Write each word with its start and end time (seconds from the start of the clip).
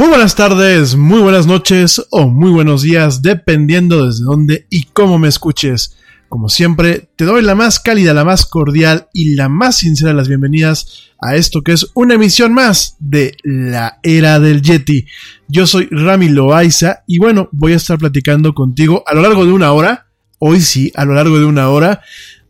Muy 0.00 0.08
buenas 0.08 0.34
tardes, 0.34 0.96
muy 0.96 1.20
buenas 1.20 1.46
noches 1.46 2.06
o 2.08 2.26
muy 2.26 2.50
buenos 2.50 2.80
días, 2.80 3.20
dependiendo 3.20 4.06
desde 4.06 4.24
dónde 4.24 4.66
y 4.70 4.84
cómo 4.84 5.18
me 5.18 5.28
escuches. 5.28 5.94
Como 6.30 6.48
siempre, 6.48 7.10
te 7.16 7.26
doy 7.26 7.42
la 7.42 7.54
más 7.54 7.80
cálida, 7.80 8.14
la 8.14 8.24
más 8.24 8.46
cordial 8.46 9.08
y 9.12 9.34
la 9.34 9.50
más 9.50 9.76
sincera 9.76 10.12
de 10.12 10.16
las 10.16 10.26
bienvenidas 10.26 11.10
a 11.20 11.36
esto 11.36 11.60
que 11.60 11.72
es 11.72 11.86
una 11.92 12.14
emisión 12.14 12.54
más 12.54 12.96
de 12.98 13.36
la 13.44 13.98
era 14.02 14.40
del 14.40 14.62
Yeti. 14.62 15.04
Yo 15.48 15.66
soy 15.66 15.86
Rami 15.90 16.30
Loaiza 16.30 17.02
y 17.06 17.18
bueno, 17.18 17.50
voy 17.52 17.74
a 17.74 17.76
estar 17.76 17.98
platicando 17.98 18.54
contigo 18.54 19.04
a 19.06 19.14
lo 19.14 19.20
largo 19.20 19.44
de 19.44 19.52
una 19.52 19.70
hora, 19.72 20.06
hoy 20.38 20.62
sí, 20.62 20.90
a 20.94 21.04
lo 21.04 21.12
largo 21.12 21.38
de 21.38 21.44
una 21.44 21.68
hora, 21.68 22.00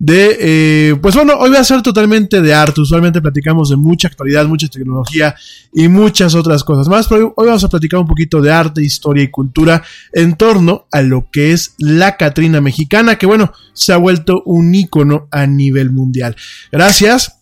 de, 0.00 0.37
eh, 0.41 0.97
pues 0.97 1.14
bueno, 1.14 1.35
hoy 1.35 1.50
voy 1.50 1.58
a 1.58 1.64
ser 1.64 1.82
totalmente 1.82 2.41
de 2.41 2.55
arte. 2.55 2.81
Usualmente 2.81 3.20
platicamos 3.20 3.69
de 3.69 3.76
mucha 3.76 4.08
actualidad, 4.08 4.47
mucha 4.47 4.67
tecnología 4.67 5.35
y 5.75 5.88
muchas 5.88 6.35
otras 6.35 6.64
cosas 6.64 6.88
más, 6.88 7.06
pero 7.06 7.35
hoy 7.37 7.47
vamos 7.47 7.62
a 7.64 7.69
platicar 7.69 8.00
un 8.00 8.06
poquito 8.06 8.41
de 8.41 8.50
arte, 8.50 8.82
historia 8.82 9.23
y 9.23 9.29
cultura 9.29 9.82
en 10.14 10.37
torno 10.37 10.87
a 10.91 11.02
lo 11.02 11.29
que 11.31 11.52
es 11.52 11.75
la 11.76 12.17
Catrina 12.17 12.62
mexicana, 12.62 13.19
que 13.19 13.26
bueno, 13.26 13.52
se 13.75 13.93
ha 13.93 13.99
vuelto 13.99 14.43
un 14.47 14.75
ícono 14.75 15.29
a 15.31 15.47
nivel 15.47 15.91
mundial. 15.91 16.35
Gracias. 16.73 17.37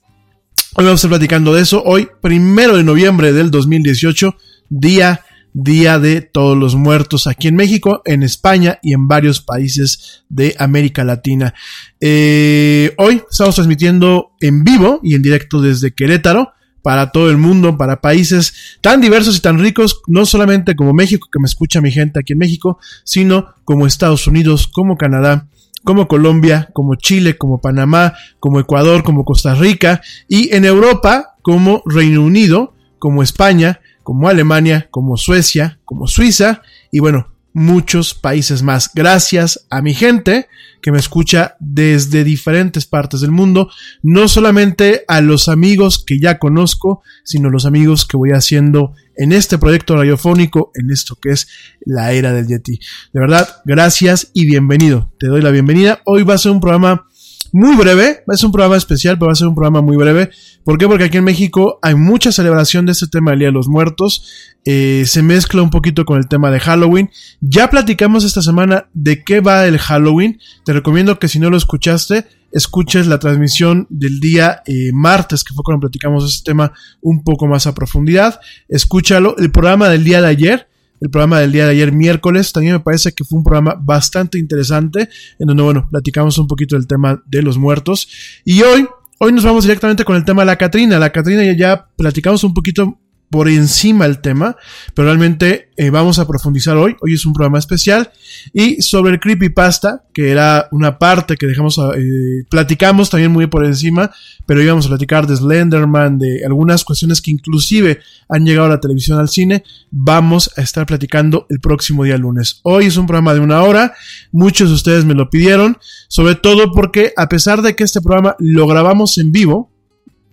Hoy 0.75 0.85
vamos 0.85 0.99
a 0.99 1.07
estar 1.07 1.11
platicando 1.11 1.55
de 1.55 1.63
eso. 1.63 1.81
Hoy, 1.87 2.09
primero 2.21 2.77
de 2.77 2.83
noviembre 2.83 3.33
del 3.33 3.53
2018, 3.53 4.35
día 4.69 5.21
Día 5.53 5.99
de 5.99 6.21
Todos 6.21 6.56
los 6.56 6.75
Muertos 6.75 7.27
aquí 7.27 7.49
en 7.49 7.56
México, 7.56 8.03
en 8.05 8.23
España 8.23 8.79
y 8.83 8.93
en 8.93 9.09
varios 9.09 9.41
países 9.41 10.25
de 10.29 10.55
América 10.59 11.05
Latina. 11.05 11.55
Eh, 12.00 12.95
hoy 12.99 13.23
estamos 13.31 13.55
transmitiendo 13.55 14.33
en 14.41 14.65
vivo 14.65 15.00
y 15.03 15.15
en 15.15 15.23
directo 15.23 15.61
desde 15.61 15.93
Querétaro 15.93 16.53
para 16.83 17.11
todo 17.11 17.31
el 17.31 17.37
mundo, 17.37 17.77
para 17.77 18.00
países 18.00 18.79
tan 18.81 19.00
diversos 19.00 19.37
y 19.37 19.41
tan 19.41 19.59
ricos, 19.59 20.00
no 20.06 20.25
solamente 20.25 20.77
como 20.77 20.95
México, 20.95 21.29
que 21.31 21.41
me 21.41 21.47
escucha 21.47 21.81
mi 21.81 21.91
gente 21.91 22.21
aquí 22.21 22.33
en 22.33 22.39
México, 22.39 22.79
sino 23.05 23.55
como 23.65 23.87
Estados 23.87 24.27
Unidos, 24.27 24.69
como 24.69 24.97
Canadá, 24.97 25.49
como 25.85 26.09
Colombia, 26.09 26.71
como 26.73 26.95
Chile, 26.95 27.37
como 27.37 27.61
Panamá, 27.61 28.15
como 28.41 28.61
Ecuador, 28.61 29.03
como 29.03 29.25
Costa 29.25 29.55
Rica, 29.55 30.00
y 30.29 30.55
en 30.55 30.65
Europa, 30.65 31.37
como 31.43 31.83
Reino 31.87 32.23
Unido, 32.23 32.75
como 32.99 33.23
España, 33.23 33.81
como 34.09 34.31
Alemania, 34.31 34.89
como 34.91 35.19
Suecia, 35.19 35.81
como 35.85 36.07
Suiza 36.07 36.63
y 36.91 36.99
bueno, 36.99 37.29
muchos 37.53 38.15
países 38.15 38.63
más. 38.63 38.91
Gracias 38.95 39.67
a 39.69 39.83
mi 39.83 39.93
gente 39.93 40.49
que 40.81 40.91
me 40.91 40.99
escucha 40.99 41.57
desde 41.61 42.25
diferentes 42.25 42.87
partes 42.87 43.21
del 43.21 43.33
mundo, 43.33 43.69
no 44.03 44.27
solamente 44.29 45.05
a 45.09 45.21
los 45.21 45.51
amigos 45.51 46.03
que 46.03 46.19
ya 46.19 46.39
conozco, 46.39 47.03
sino 47.23 47.51
los 47.51 47.67
amigos 47.67 48.07
que 48.07 48.17
voy 48.17 48.31
haciendo 48.31 48.95
en 49.15 49.33
este 49.33 49.59
proyecto 49.59 49.95
radiofónico, 49.95 50.71
en 50.75 50.91
esto 50.91 51.17
que 51.17 51.33
es 51.33 51.47
la 51.85 52.13
era 52.13 52.33
del 52.33 52.47
Yeti. 52.47 52.81
De 53.13 53.21
verdad, 53.21 53.47
gracias 53.67 54.31
y 54.33 54.47
bienvenido. 54.47 55.13
Te 55.19 55.27
doy 55.27 55.43
la 55.43 55.51
bienvenida. 55.51 56.01
Hoy 56.07 56.23
va 56.23 56.33
a 56.33 56.39
ser 56.39 56.53
un 56.53 56.61
programa 56.61 57.07
muy 57.53 57.77
breve, 57.77 58.23
es 58.27 58.43
un 58.45 58.53
programa 58.53 58.77
especial, 58.77 59.19
pero 59.19 59.27
va 59.27 59.33
a 59.33 59.37
ser 59.37 59.49
un 59.49 59.55
programa 59.55 59.81
muy 59.81 59.97
breve. 59.97 60.31
¿Por 60.65 60.79
qué? 60.79 60.87
Porque 60.87 61.05
aquí 61.05 61.17
en 61.17 61.25
México 61.25 61.79
hay 61.83 61.95
mucha 61.95 62.33
celebración 62.33 62.87
de 62.87 62.93
este 62.93 63.06
tema 63.06 63.31
del 63.31 63.41
Día 63.41 63.49
de 63.49 63.53
los 63.53 63.69
Muertos. 63.69 64.55
Eh, 64.65 65.05
se 65.06 65.23
mezcla 65.23 65.62
un 65.62 65.71
poquito 65.71 66.05
con 66.05 66.19
el 66.19 66.29
tema 66.29 66.50
de 66.50 66.61
Halloween. 66.61 67.11
Ya 67.41 67.71
platicamos 67.71 68.25
esta 68.25 68.43
semana 68.43 68.89
de 68.93 69.25
qué 69.25 69.41
va 69.41 69.67
el 69.67 69.79
Halloween. 69.79 70.39
Te 70.65 70.73
recomiendo 70.73 71.19
que 71.19 71.29
si 71.29 71.39
no 71.39 71.50
lo 71.50 71.56
escuchaste, 71.56 72.27
escuches 72.53 73.07
la 73.07 73.19
transmisión 73.19 73.87
del 73.90 74.21
día 74.21 74.62
eh, 74.67 74.90
martes, 74.93 75.45
que 75.45 75.55
fue 75.55 75.64
cuando 75.64 75.81
platicamos 75.81 76.25
este 76.25 76.50
tema 76.50 76.73
un 77.00 77.25
poco 77.25 77.47
más 77.47 77.67
a 77.67 77.75
profundidad. 77.75 78.40
Escúchalo. 78.69 79.37
El 79.38 79.50
programa 79.50 79.88
del 79.88 80.05
día 80.05 80.21
de 80.21 80.28
ayer 80.28 80.68
el 81.00 81.11
programa 81.11 81.40
del 81.40 81.52
día 81.52 81.64
de 81.64 81.71
ayer 81.73 81.93
miércoles. 81.93 82.52
También 82.52 82.75
me 82.75 82.81
parece 82.81 83.12
que 83.12 83.25
fue 83.25 83.38
un 83.38 83.45
programa 83.45 83.76
bastante 83.78 84.38
interesante 84.38 85.09
en 85.38 85.47
donde, 85.47 85.62
bueno, 85.62 85.88
platicamos 85.90 86.38
un 86.38 86.47
poquito 86.47 86.76
del 86.76 86.87
tema 86.87 87.23
de 87.26 87.43
los 87.43 87.59
muertos. 87.59 88.09
Y 88.45 88.62
hoy, 88.62 88.87
hoy 89.19 89.33
nos 89.33 89.45
vamos 89.45 89.64
directamente 89.64 90.05
con 90.05 90.17
el 90.17 90.25
tema 90.25 90.43
de 90.43 90.47
la 90.47 90.57
Catrina. 90.57 90.99
La 90.99 91.11
Catrina 91.11 91.45
ya, 91.45 91.57
ya 91.57 91.88
platicamos 91.97 92.45
un 92.45 92.55
poquito 92.55 92.99
por 93.30 93.49
encima 93.49 94.06
el 94.06 94.20
tema, 94.20 94.56
pero 94.94 95.06
realmente 95.06 95.70
eh, 95.76 95.90
vamos 95.90 96.18
a 96.18 96.26
profundizar 96.26 96.76
hoy. 96.76 96.97
Hoy 97.00 97.14
es 97.14 97.26
un 97.26 97.35
programa 97.35 97.58
especial. 97.58 98.11
Y 98.52 98.80
sobre 98.80 99.12
el 99.12 99.20
creepypasta, 99.20 100.04
que 100.14 100.30
era 100.30 100.68
una 100.73 100.99
parte 100.99 101.37
que 101.37 101.47
dejamos, 101.47 101.78
eh, 101.78 102.44
platicamos 102.49 103.11
también 103.11 103.30
muy 103.30 103.47
por 103.47 103.64
encima, 103.64 104.11
pero 104.47 104.62
íbamos 104.62 104.87
a 104.87 104.88
platicar 104.88 105.26
de 105.26 105.37
Slenderman, 105.37 106.18
de 106.18 106.44
algunas 106.44 106.85
cuestiones 106.85 107.20
que 107.20 107.30
inclusive 107.30 108.00
han 108.28 108.47
llegado 108.47 108.66
a 108.66 108.70
la 108.70 108.80
televisión, 108.80 109.18
al 109.18 109.28
cine. 109.28 109.62
Vamos 109.90 110.50
a 110.56 110.62
estar 110.62 110.87
platicando 110.87 111.47
el 111.50 111.61
próximo 111.61 112.04
día 112.04 112.16
lunes. 112.16 112.61
Hoy 112.62 112.87
es 112.87 112.97
un 112.97 113.06
programa 113.06 113.35
de 113.35 113.40
una 113.40 113.62
hora. 113.62 113.94
Muchos 114.32 114.70
de 114.70 114.75
ustedes 114.75 115.04
me 115.04 115.14
lo 115.14 115.28
pidieron, 115.28 115.76
sobre 116.08 116.35
todo 116.35 116.73
porque 116.73 117.12
a 117.16 117.28
pesar 117.28 117.61
de 117.61 117.76
que 117.76 117.85
este 117.85 118.00
programa 118.00 118.37
lo 118.38 118.66
grabamos 118.66 119.18
en 119.18 119.32
vivo, 119.32 119.70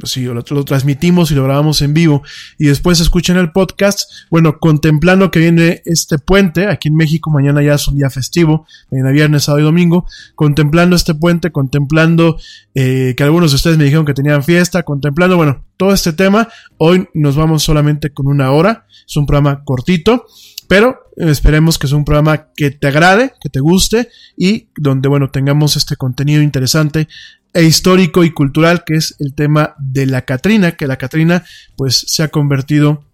si 0.03 0.23
lo, 0.25 0.43
transmitimos 0.43 1.31
y 1.31 1.35
lo 1.35 1.43
grabamos 1.43 1.81
en 1.81 1.93
vivo. 1.93 2.23
Y 2.57 2.65
después 2.65 2.99
escuchan 2.99 3.37
el 3.37 3.51
podcast, 3.51 4.09
bueno, 4.29 4.59
contemplando 4.59 5.31
que 5.31 5.39
viene 5.39 5.81
este 5.85 6.19
puente, 6.19 6.67
aquí 6.67 6.89
en 6.89 6.95
México 6.95 7.29
mañana 7.31 7.61
ya 7.61 7.75
es 7.75 7.87
un 7.87 7.95
día 7.95 8.09
festivo, 8.09 8.65
mañana 8.91 9.11
viernes, 9.11 9.43
sábado 9.43 9.61
y 9.61 9.65
domingo, 9.65 10.05
contemplando 10.35 10.95
este 10.95 11.15
puente, 11.15 11.51
contemplando 11.51 12.37
eh, 12.73 13.13
que 13.15 13.23
algunos 13.23 13.51
de 13.51 13.55
ustedes 13.55 13.77
me 13.77 13.85
dijeron 13.85 14.05
que 14.05 14.13
tenían 14.13 14.43
fiesta, 14.43 14.83
contemplando, 14.83 15.37
bueno, 15.37 15.63
todo 15.77 15.93
este 15.93 16.13
tema, 16.13 16.47
hoy 16.77 17.07
nos 17.13 17.35
vamos 17.35 17.63
solamente 17.63 18.11
con 18.11 18.27
una 18.27 18.51
hora, 18.51 18.85
es 19.07 19.15
un 19.17 19.25
programa 19.25 19.63
cortito, 19.63 20.25
pero 20.67 20.99
esperemos 21.17 21.77
que 21.77 21.87
sea 21.87 21.97
un 21.97 22.05
programa 22.05 22.47
que 22.55 22.71
te 22.71 22.87
agrade, 22.87 23.33
que 23.39 23.49
te 23.49 23.59
guste 23.59 24.09
y 24.37 24.67
donde, 24.75 25.07
bueno, 25.07 25.29
tengamos 25.29 25.75
este 25.75 25.95
contenido 25.95 26.41
interesante 26.41 27.07
e 27.55 27.63
histórico 27.63 28.25
y 28.25 28.31
cultural 28.31 28.83
que 28.85 28.95
es 28.95 29.15
el 29.19 29.33
tema 29.33 29.75
de 29.79 30.05
la 30.05 30.23
Catrina, 30.23 30.73
que 30.73 30.87
la 30.87 30.97
Catrina 30.97 31.45
pues 31.77 32.03
se 32.05 32.21
ha 32.21 32.27
convertido 32.27 33.05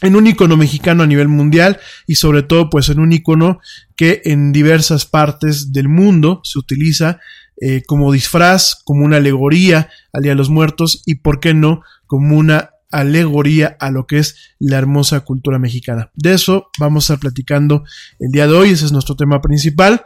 en 0.00 0.14
un 0.14 0.28
icono 0.28 0.56
mexicano 0.56 1.02
a 1.02 1.08
nivel 1.08 1.26
mundial 1.26 1.80
y 2.06 2.14
sobre 2.14 2.44
todo 2.44 2.70
pues 2.70 2.88
en 2.88 3.00
un 3.00 3.12
icono 3.12 3.58
que 3.96 4.22
en 4.26 4.52
diversas 4.52 5.06
partes 5.06 5.72
del 5.72 5.88
mundo 5.88 6.40
se 6.44 6.60
utiliza 6.60 7.18
eh, 7.60 7.82
como 7.84 8.12
disfraz, 8.12 8.76
como 8.84 9.04
una 9.04 9.16
alegoría 9.16 9.88
al 10.12 10.22
Día 10.22 10.32
de 10.32 10.36
los 10.36 10.50
Muertos 10.50 11.02
y 11.04 11.16
por 11.16 11.40
qué 11.40 11.52
no 11.52 11.82
como 12.06 12.36
una 12.36 12.70
alegoría 12.92 13.76
a 13.80 13.90
lo 13.90 14.06
que 14.06 14.18
es 14.18 14.54
la 14.60 14.78
hermosa 14.78 15.20
cultura 15.20 15.58
mexicana. 15.58 16.12
De 16.14 16.34
eso 16.34 16.68
vamos 16.78 17.10
a 17.10 17.14
estar 17.14 17.20
platicando 17.20 17.82
el 18.20 18.30
día 18.30 18.46
de 18.46 18.54
hoy, 18.54 18.70
ese 18.70 18.84
es 18.84 18.92
nuestro 18.92 19.16
tema 19.16 19.40
principal. 19.40 20.04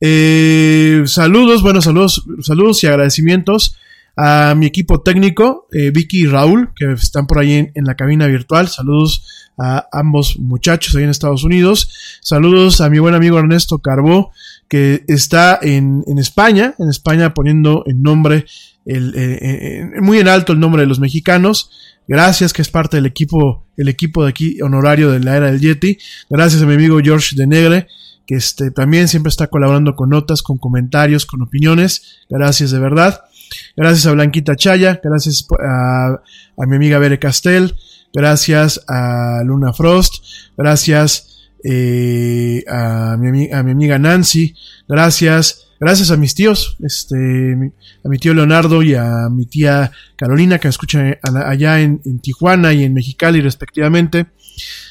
Eh, 0.00 1.02
saludos, 1.06 1.62
buenos 1.62 1.84
saludos, 1.84 2.24
saludos 2.42 2.82
y 2.82 2.86
agradecimientos 2.86 3.76
a 4.16 4.54
mi 4.54 4.66
equipo 4.66 5.00
técnico, 5.00 5.66
eh, 5.72 5.90
Vicky 5.90 6.22
y 6.22 6.26
Raúl, 6.26 6.70
que 6.74 6.92
están 6.92 7.26
por 7.26 7.38
ahí 7.38 7.70
en, 7.74 7.84
la 7.84 7.94
cabina 7.94 8.26
virtual. 8.26 8.68
Saludos 8.68 9.50
a 9.58 9.88
ambos 9.92 10.38
muchachos 10.38 10.94
ahí 10.94 11.04
en 11.04 11.10
Estados 11.10 11.44
Unidos. 11.44 12.18
Saludos 12.20 12.80
a 12.80 12.90
mi 12.90 12.98
buen 12.98 13.14
amigo 13.14 13.38
Ernesto 13.38 13.78
Carbó, 13.78 14.32
que 14.68 15.04
está 15.08 15.58
en, 15.62 16.04
en 16.06 16.18
España, 16.18 16.74
en 16.78 16.88
España 16.88 17.34
poniendo 17.34 17.84
en 17.86 18.02
nombre, 18.02 18.46
eh, 18.86 19.90
muy 20.00 20.18
en 20.18 20.28
alto 20.28 20.52
el 20.52 20.60
nombre 20.60 20.82
de 20.82 20.88
los 20.88 21.00
mexicanos. 21.00 21.70
Gracias, 22.08 22.52
que 22.52 22.62
es 22.62 22.68
parte 22.68 22.96
del 22.96 23.06
equipo, 23.06 23.64
el 23.76 23.88
equipo 23.88 24.24
de 24.24 24.30
aquí 24.30 24.60
honorario 24.60 25.10
de 25.12 25.20
la 25.20 25.36
era 25.36 25.50
del 25.50 25.60
Yeti. 25.60 25.96
Gracias 26.28 26.60
a 26.60 26.66
mi 26.66 26.74
amigo 26.74 26.98
George 27.02 27.36
de 27.36 27.46
Negre, 27.46 27.86
que 28.30 28.36
este, 28.36 28.70
también 28.70 29.08
siempre 29.08 29.28
está 29.28 29.48
colaborando 29.48 29.96
con 29.96 30.10
notas, 30.10 30.40
con 30.40 30.56
comentarios, 30.56 31.26
con 31.26 31.42
opiniones. 31.42 32.20
Gracias 32.28 32.70
de 32.70 32.78
verdad. 32.78 33.22
Gracias 33.76 34.06
a 34.06 34.12
Blanquita 34.12 34.54
Chaya, 34.54 35.00
gracias 35.02 35.48
a, 35.60 36.20
a 36.56 36.66
mi 36.68 36.76
amiga 36.76 37.00
Bere 37.00 37.18
Castel, 37.18 37.74
gracias 38.14 38.84
a 38.86 39.42
Luna 39.44 39.72
Frost, 39.72 40.22
gracias 40.56 41.50
eh, 41.64 42.62
a, 42.68 43.16
mi, 43.18 43.50
amiga 43.50 43.98
Nancy, 43.98 44.54
gracias 44.86 45.66
gracias 45.80 46.12
a 46.12 46.16
mis 46.16 46.36
tíos, 46.36 46.76
este, 46.84 47.72
a 48.04 48.08
mi 48.08 48.18
tío 48.18 48.32
Leonardo 48.32 48.80
y 48.84 48.94
a 48.94 49.28
mi 49.28 49.46
tía 49.46 49.90
Carolina 50.14 50.60
que 50.60 50.68
escuchan 50.68 51.18
allá 51.24 51.80
en 51.80 52.20
Tijuana 52.20 52.72
y 52.74 52.84
en 52.84 52.94
Mexicali 52.94 53.40
respectivamente. 53.40 54.26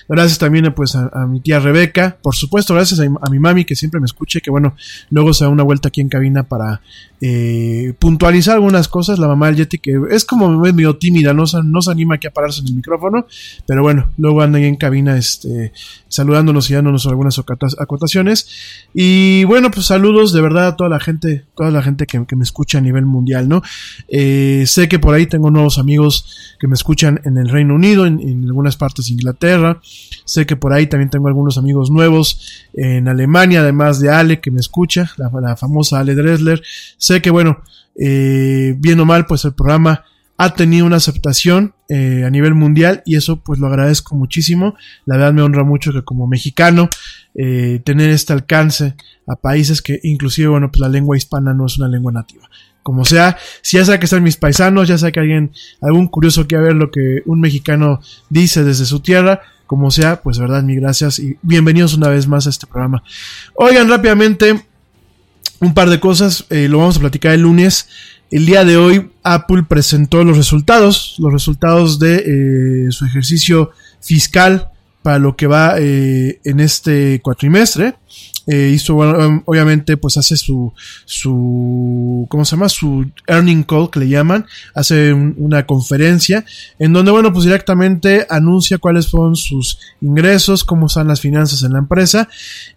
Gracias 0.08 0.40
también 0.40 0.74
pues 0.74 0.96
a, 0.96 1.10
mi 1.28 1.40
tía 1.40 1.60
Rebeca, 1.60 2.18
por 2.22 2.36
supuesto, 2.36 2.74
gracias 2.74 3.00
a, 3.00 3.30
mi 3.30 3.40
mami 3.40 3.66
que 3.66 3.76
siempre 3.76 4.00
me 4.00 4.06
escuche, 4.06 4.42
que 4.42 4.50
bueno, 4.50 4.76
luego 5.10 5.34
se 5.34 5.44
da 5.44 5.50
una 5.50 5.64
vuelta 5.64 5.90
aquí 5.90 6.02
en 6.02 6.10
cabina 6.10 6.44
para 6.44 6.82
eh, 7.22 7.94
puntualizar 8.00 8.56
algunas 8.56 8.88
cosas. 8.88 9.20
La 9.20 9.28
mamá 9.28 9.48
del 9.48 9.58
Yeti 9.58 9.78
que 9.78 10.00
es 10.10 10.26
como 10.26 10.50
medio 10.50 10.98
tímida, 10.98 11.34
no, 11.34 11.44
no 11.64 11.82
se 11.82 11.92
anima 11.92 12.16
aquí 12.16 12.28
a 12.28 12.32
pararse 12.32 12.62
en 12.62 12.68
el 12.68 12.76
micrófono, 12.76 13.28
pero 13.68 13.84
bueno, 13.84 14.12
luego 14.18 14.42
anda 14.42 14.58
ahí 14.58 14.66
en 14.66 14.78
cabina 14.78 15.18
este, 15.18 15.74
saludándonos 16.08 16.70
y 16.70 16.74
dándonos 16.74 17.06
algunas 17.08 17.40
acotaciones. 17.78 18.48
Y 18.94 19.44
bueno, 19.44 19.70
pues 19.72 19.88
saludos 19.88 20.34
de 20.34 20.42
verdad 20.42 20.68
a 20.68 20.76
toda 20.76 20.90
la 20.90 21.00
gente, 21.00 21.46
toda 21.56 21.72
la 21.72 21.82
gente 21.82 22.06
que, 22.06 22.20
me 22.36 22.44
escucha 22.44 22.78
a 22.78 22.82
nivel 22.82 23.06
mundial, 23.06 23.50
¿no? 23.50 23.62
Eh, 24.08 24.64
sé 24.66 24.88
que 24.88 25.00
por 25.00 25.14
ahí 25.14 25.26
tengo 25.26 25.52
nuevos 25.52 25.78
amigos 25.78 26.56
que 26.60 26.68
me 26.68 26.76
escuchan 26.76 27.22
en 27.26 27.38
el 27.38 27.50
Reino 27.50 27.76
Unido, 27.76 28.06
en, 28.06 28.44
algunas 28.46 28.78
partes 28.78 29.08
de 29.08 29.14
Inglaterra. 29.14 29.59
Sé 30.26 30.46
que 30.46 30.56
por 30.56 30.74
ahí 30.74 30.88
también 30.88 31.10
tengo 31.10 31.28
algunos 31.28 31.58
amigos 31.58 31.90
nuevos 31.92 32.68
en 32.74 33.08
Alemania, 33.08 33.62
además 33.62 34.00
de 34.00 34.10
Ale, 34.10 34.40
que 34.40 34.52
me 34.52 34.60
escucha, 34.60 35.12
la, 35.18 35.56
famosa 35.56 36.00
Ale 36.00 36.16
Dresler. 36.16 36.62
Sé 36.98 37.22
que, 37.22 37.30
bueno, 37.30 37.62
eh, 38.00 38.76
bien 38.78 39.00
o 39.00 39.06
mal, 39.06 39.26
pues 39.26 39.46
el 39.46 39.54
programa 39.54 40.04
ha 40.42 40.54
tenido 40.54 40.86
una 40.86 40.96
aceptación 40.96 41.74
eh, 41.90 42.24
a 42.26 42.30
nivel 42.30 42.56
mundial 42.56 43.04
y 43.06 43.18
eso 43.18 43.44
pues 43.44 43.60
lo 43.60 43.68
agradezco 43.68 44.16
muchísimo. 44.16 44.76
La 45.06 45.18
verdad 45.18 45.34
me 45.34 45.42
honra 45.42 45.66
mucho 45.66 45.92
que 45.92 46.04
como 46.04 46.28
mexicano 46.28 46.90
eh, 47.36 47.82
tener 47.84 48.10
este 48.10 48.32
alcance 48.32 48.96
a 49.28 49.36
países 49.36 49.82
que 49.82 50.00
inclusive, 50.02 50.48
bueno, 50.48 50.72
pues 50.72 50.80
la 50.80 50.88
lengua 50.88 51.18
hispana 51.18 51.54
no 51.54 51.66
es 51.66 51.78
una 51.78 51.90
lengua 51.90 52.14
nativa. 52.14 52.50
Como 52.84 53.06
sea, 53.06 53.38
si 53.62 53.78
ya 53.78 53.86
sea 53.86 54.00
que 54.00 54.06
están 54.06 54.24
mis 54.24 54.38
paisanos, 54.38 54.88
ya 54.88 54.98
sea 54.98 55.12
que 55.12 55.20
alguien, 55.20 55.52
algún 55.82 56.08
curioso 56.08 56.48
quiera 56.48 56.64
ver 56.64 56.76
lo 56.76 56.92
que 56.92 57.22
un 57.26 57.40
mexicano 57.40 58.00
dice 58.30 58.64
desde 58.64 58.86
su 58.86 59.02
tierra, 59.02 59.42
como 59.68 59.92
sea, 59.92 60.22
pues 60.22 60.40
verdad, 60.40 60.64
mi 60.64 60.76
gracias 60.76 61.20
y 61.20 61.38
bienvenidos 61.44 61.94
una 61.94 62.08
vez 62.08 62.28
más 62.28 62.48
a 62.48 62.50
este 62.50 62.66
programa. 62.66 63.04
Oigan 63.54 63.88
rápidamente 63.88 64.66
un 65.60 65.74
par 65.74 65.90
de 65.90 66.00
cosas, 66.00 66.46
eh, 66.50 66.68
lo 66.68 66.80
vamos 66.80 66.98
a 66.98 67.02
platicar 67.02 67.34
el 67.34 67.42
lunes. 67.42 67.88
El 68.32 68.46
día 68.46 68.64
de 68.64 68.78
hoy 68.78 69.12
Apple 69.24 69.64
presentó 69.68 70.24
los 70.24 70.38
resultados, 70.38 71.16
los 71.20 71.34
resultados 71.34 72.00
de 72.00 72.16
eh, 72.88 72.92
su 72.92 73.06
ejercicio 73.06 73.72
fiscal 74.02 74.70
para 75.02 75.20
lo 75.20 75.36
que 75.36 75.48
va 75.48 75.76
eh, 75.78 76.40
en 76.44 76.60
este 76.60 77.20
cuatrimestre. 77.22 77.96
Eh, 78.52 78.72
hizo, 78.74 78.96
bueno, 78.96 79.44
obviamente, 79.46 79.96
pues 79.96 80.18
hace 80.18 80.36
su, 80.36 80.74
su, 81.06 82.26
¿cómo 82.30 82.44
se 82.46 82.56
llama? 82.56 82.68
Su 82.68 83.08
earning 83.28 83.62
call, 83.62 83.92
que 83.92 84.00
le 84.00 84.10
llaman. 84.10 84.48
Hace 84.74 85.14
una 85.14 85.68
conferencia 85.68 86.44
en 86.80 86.92
donde, 86.92 87.12
bueno, 87.12 87.32
pues 87.32 87.46
directamente 87.46 88.26
anuncia 88.28 88.80
cuáles 88.80 89.06
son 89.06 89.36
sus 89.36 89.78
ingresos, 90.02 90.64
cómo 90.64 90.88
están 90.88 91.08
las 91.08 91.22
finanzas 91.22 91.62
en 91.62 91.74
la 91.74 91.80
empresa. 91.80 92.28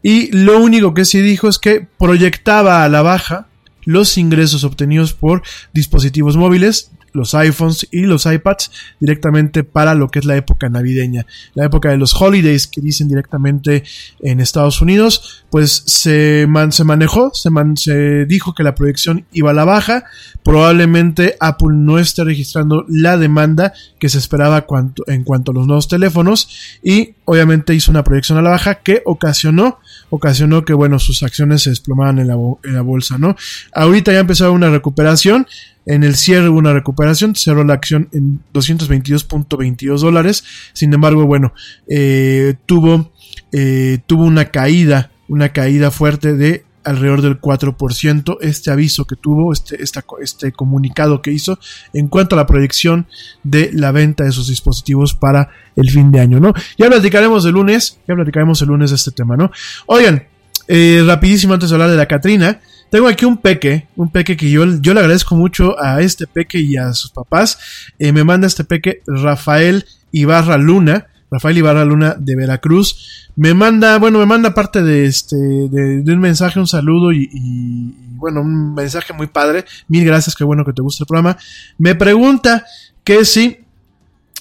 Y 0.03 0.31
lo 0.37 0.61
único 0.61 0.93
que 0.93 1.07
sí 1.07 1.23
dijo 1.23 1.49
es 1.49 1.59
que 1.59 1.87
proyectaba 1.99 2.85
a 2.85 2.89
la 2.91 3.01
baja 3.01 3.47
los 3.85 4.19
ingresos 4.19 4.65
obtenidos 4.65 5.13
por 5.13 5.43
dispositivos 5.73 6.37
móviles, 6.37 6.92
los 7.13 7.35
iPhones 7.35 7.87
y 7.91 8.03
los 8.03 8.27
iPads 8.27 8.71
directamente 9.01 9.65
para 9.65 9.95
lo 9.95 10.09
que 10.09 10.19
es 10.19 10.25
la 10.25 10.37
época 10.37 10.69
navideña, 10.69 11.27
la 11.55 11.65
época 11.67 11.91
de 11.91 11.97
los 11.97 12.21
holidays 12.21 12.67
que 12.67 12.81
dicen 12.81 13.09
directamente 13.09 13.85
en 14.21 14.41
Estados 14.41 14.81
Unidos, 14.81 15.45
pues 15.51 15.83
se, 15.87 16.47
se 16.71 16.85
manejó, 16.85 17.33
se, 17.35 17.51
se 17.77 18.27
dijo 18.27 18.55
que 18.55 18.63
la 18.63 18.75
proyección 18.75 19.27
iba 19.33 19.51
a 19.51 19.55
la 19.55 19.65
baja, 19.65 20.05
probablemente 20.43 21.37
Apple 21.41 21.73
no 21.73 21.99
esté 21.99 22.25
registrando 22.25 22.85
la 22.89 23.17
demanda 23.17 23.73
que 23.99 24.09
se 24.09 24.19
esperaba 24.19 24.67
en 25.07 25.25
cuanto 25.25 25.53
a 25.53 25.55
los 25.55 25.67
nuevos 25.67 25.89
teléfonos 25.89 26.79
y 26.83 27.15
obviamente 27.25 27.75
hizo 27.75 27.91
una 27.91 28.05
proyección 28.05 28.39
a 28.39 28.43
la 28.43 28.51
baja 28.51 28.77
que 28.77 29.03
ocasionó 29.05 29.79
ocasionó 30.15 30.63
que, 30.67 30.75
bueno, 30.75 30.99
sus 30.99 31.23
acciones 31.23 31.63
se 31.63 31.71
desplomaran 31.71 32.19
en 32.19 32.29
la, 32.29 32.35
en 32.65 32.75
la 32.75 32.83
bolsa, 32.83 33.17
¿no? 33.17 33.35
Ahorita 33.75 34.13
ya 34.13 34.19
empezó 34.19 34.53
una 34.53 34.69
recuperación, 34.69 35.47
en 35.87 36.05
el 36.05 36.17
cierre 36.17 36.49
hubo 36.49 36.59
una 36.59 36.73
recuperación, 36.73 37.35
cerró 37.35 37.65
la 37.65 37.75
acción 37.75 38.09
en 38.13 38.41
222.22 38.55 39.99
dólares, 39.99 40.45
sin 40.73 40.93
embargo, 40.95 41.27
bueno, 41.27 41.53
eh, 41.89 42.55
tuvo, 42.67 43.13
eh, 43.53 43.99
tuvo 44.07 44.25
una 44.25 44.47
caída, 44.47 45.11
una 45.29 45.51
caída 45.51 45.91
fuerte 45.91 46.35
de 46.35 46.65
alrededor 46.85 47.23
del 47.23 47.41
4%, 47.41 48.39
este 48.41 48.71
aviso 48.71 49.05
que 49.05 49.17
tuvo, 49.17 49.53
este, 49.53 49.79
este 49.83 50.53
comunicado 50.53 51.23
que 51.23 51.33
hizo 51.33 51.59
en 51.93 52.09
cuanto 52.09 52.35
a 52.35 52.39
la 52.39 52.47
proyección 52.47 53.07
de 53.43 53.71
la 53.73 53.93
venta 53.93 54.25
de 54.25 54.33
sus 54.33 54.49
dispositivos 54.49 55.15
para 55.15 55.51
el 55.77 55.91
fin 55.91 56.11
de 56.11 56.21
año, 56.21 56.41
¿no? 56.41 56.53
Ya 56.79 56.89
platicaremos 56.89 57.45
el 57.45 57.53
lunes, 57.53 57.99
ya 58.07 58.15
platicaremos 58.15 58.61
el 58.63 58.69
lunes 58.69 58.91
de 58.91 58.97
este 58.97 59.13
tema, 59.13 59.37
¿no? 59.37 59.51
Oigan, 59.87 60.27
eh, 60.69 61.03
rapidísimo 61.07 61.55
antes 61.55 61.71
de 61.71 61.75
hablar 61.75 61.91
de 61.91 61.97
la 61.97 62.07
Catrina, 62.07 62.61
tengo 62.93 63.09
aquí 63.09 63.25
un 63.25 63.39
peque, 63.39 63.89
un 63.97 64.11
peque 64.11 64.37
que 64.37 64.51
yo, 64.51 64.67
yo 64.83 64.93
le 64.93 65.01
agradezco 65.01 65.35
mucho 65.35 65.83
a 65.83 66.03
este 66.03 66.27
peque 66.27 66.61
y 66.61 66.77
a 66.77 66.93
sus 66.93 67.11
papás. 67.11 67.59
Eh, 67.99 68.13
me 68.13 68.23
manda 68.23 68.47
este 68.47 68.65
peque 68.65 69.01
Rafael 69.07 69.87
Ibarra 70.11 70.59
Luna. 70.59 71.07
Rafael 71.31 71.57
Ibarra 71.57 71.87
Luna 71.87 72.17
de 72.19 72.37
Veracruz. 72.37 73.31
Me 73.35 73.55
manda, 73.55 73.97
bueno, 73.97 74.19
me 74.19 74.27
manda 74.27 74.53
parte 74.53 74.83
de 74.83 75.07
este, 75.07 75.37
de, 75.37 76.13
un 76.13 76.19
mensaje, 76.19 76.61
un 76.61 76.67
saludo 76.67 77.13
y, 77.13 77.95
bueno, 78.17 78.43
un 78.43 78.75
mensaje 78.75 79.15
muy 79.15 79.27
padre. 79.27 79.65
Mil 79.89 80.05
gracias, 80.05 80.37
qué 80.37 80.45
bueno 80.45 80.63
que 80.63 80.75
te 80.75 80.83
guste 80.83 81.05
el 81.05 81.07
programa. 81.07 81.39
Me 81.79 81.95
pregunta 81.95 82.67
que 83.05 83.25
si 83.25 83.61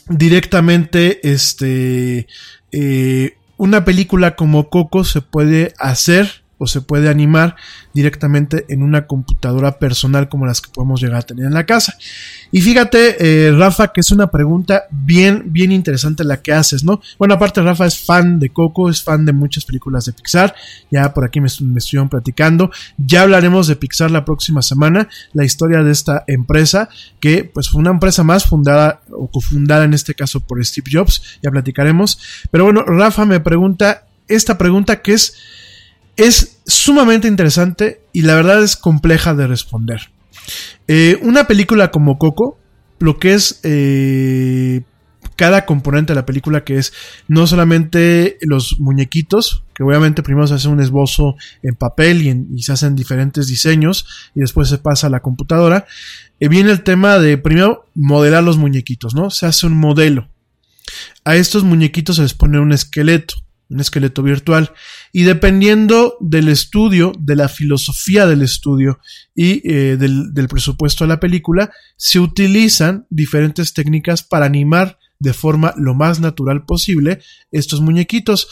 directamente, 0.09 1.25
este, 1.25 2.27
eh, 2.73 3.37
una 3.55 3.85
película 3.85 4.35
como 4.35 4.69
Coco 4.69 5.05
se 5.05 5.21
puede 5.21 5.73
hacer 5.79 6.40
o 6.61 6.67
se 6.67 6.81
puede 6.81 7.09
animar 7.09 7.55
directamente 7.91 8.65
en 8.69 8.83
una 8.83 9.07
computadora 9.07 9.79
personal 9.79 10.29
como 10.29 10.45
las 10.45 10.61
que 10.61 10.69
podemos 10.71 11.01
llegar 11.01 11.17
a 11.17 11.21
tener 11.23 11.45
en 11.45 11.55
la 11.55 11.65
casa. 11.65 11.97
Y 12.51 12.61
fíjate, 12.61 13.47
eh, 13.47 13.51
Rafa, 13.51 13.91
que 13.91 14.01
es 14.01 14.11
una 14.11 14.27
pregunta 14.27 14.83
bien, 14.91 15.45
bien 15.47 15.71
interesante 15.71 16.23
la 16.23 16.43
que 16.43 16.53
haces, 16.53 16.83
¿no? 16.83 17.01
Bueno, 17.17 17.33
aparte 17.33 17.63
Rafa 17.63 17.87
es 17.87 17.97
fan 17.97 18.37
de 18.37 18.49
Coco, 18.49 18.91
es 18.91 19.01
fan 19.01 19.25
de 19.25 19.33
muchas 19.33 19.65
películas 19.65 20.05
de 20.05 20.13
Pixar, 20.13 20.53
ya 20.91 21.11
por 21.15 21.25
aquí 21.25 21.41
me, 21.41 21.47
estuvieron 21.47 22.09
platicando, 22.09 22.69
ya 22.95 23.23
hablaremos 23.23 23.65
de 23.65 23.75
Pixar 23.75 24.11
la 24.11 24.23
próxima 24.23 24.61
semana, 24.61 25.09
la 25.33 25.45
historia 25.45 25.81
de 25.81 25.91
esta 25.91 26.25
empresa, 26.27 26.89
que 27.19 27.43
pues 27.43 27.69
fue 27.69 27.81
una 27.81 27.89
empresa 27.89 28.23
más 28.23 28.45
fundada 28.45 29.01
o 29.09 29.31
cofundada 29.31 29.83
en 29.85 29.95
este 29.95 30.13
caso 30.13 30.41
por 30.41 30.63
Steve 30.63 30.91
Jobs, 30.93 31.39
ya 31.41 31.49
platicaremos. 31.49 32.19
Pero 32.51 32.65
bueno, 32.65 32.83
Rafa 32.83 33.25
me 33.25 33.39
pregunta 33.39 34.05
esta 34.27 34.57
pregunta 34.57 35.01
que 35.01 35.13
es 35.13 35.35
es 36.17 36.61
sumamente 36.65 37.27
interesante 37.27 38.01
y 38.13 38.21
la 38.21 38.35
verdad 38.35 38.63
es 38.63 38.75
compleja 38.75 39.33
de 39.33 39.47
responder. 39.47 40.11
Eh, 40.87 41.19
una 41.21 41.45
película 41.45 41.91
como 41.91 42.17
Coco, 42.17 42.57
lo 42.99 43.17
que 43.17 43.33
es 43.33 43.59
eh, 43.63 44.81
cada 45.35 45.65
componente 45.65 46.13
de 46.13 46.15
la 46.15 46.25
película, 46.25 46.63
que 46.63 46.77
es 46.77 46.93
no 47.27 47.47
solamente 47.47 48.37
los 48.41 48.79
muñequitos, 48.79 49.63
que 49.73 49.83
obviamente 49.83 50.23
primero 50.23 50.47
se 50.47 50.55
hace 50.55 50.67
un 50.67 50.81
esbozo 50.81 51.35
en 51.63 51.75
papel 51.75 52.21
y, 52.21 52.61
se 52.61 52.73
hacen 52.73 52.95
diferentes 52.95 53.47
diseños 53.47 54.05
y 54.35 54.41
después 54.41 54.69
se 54.69 54.77
pasa 54.77 55.07
a 55.07 55.09
la 55.09 55.21
computadora, 55.21 55.85
eh, 56.39 56.47
viene 56.47 56.71
el 56.71 56.83
tema 56.83 57.17
de 57.17 57.37
primero 57.37 57.89
modelar 57.95 58.43
los 58.43 58.57
muñequitos, 58.57 59.15
¿no? 59.15 59.29
Se 59.29 59.45
hace 59.45 59.65
un 59.65 59.77
modelo. 59.77 60.29
A 61.23 61.35
estos 61.35 61.63
muñequitos 61.63 62.17
se 62.17 62.23
les 62.23 62.33
pone 62.33 62.59
un 62.59 62.71
esqueleto 62.73 63.35
un 63.71 63.79
esqueleto 63.79 64.21
virtual. 64.23 64.73
Y 65.11 65.23
dependiendo 65.23 66.17
del 66.19 66.49
estudio, 66.49 67.13
de 67.19 67.35
la 67.35 67.49
filosofía 67.49 68.25
del 68.25 68.41
estudio 68.41 68.99
y 69.35 69.67
eh, 69.69 69.97
del, 69.97 70.33
del 70.33 70.47
presupuesto 70.47 71.03
de 71.03 71.09
la 71.09 71.19
película, 71.19 71.71
se 71.97 72.19
utilizan 72.19 73.07
diferentes 73.09 73.73
técnicas 73.73 74.23
para 74.23 74.45
animar 74.45 74.99
de 75.19 75.33
forma 75.33 75.73
lo 75.77 75.93
más 75.93 76.19
natural 76.19 76.65
posible 76.65 77.19
estos 77.51 77.81
muñequitos. 77.81 78.49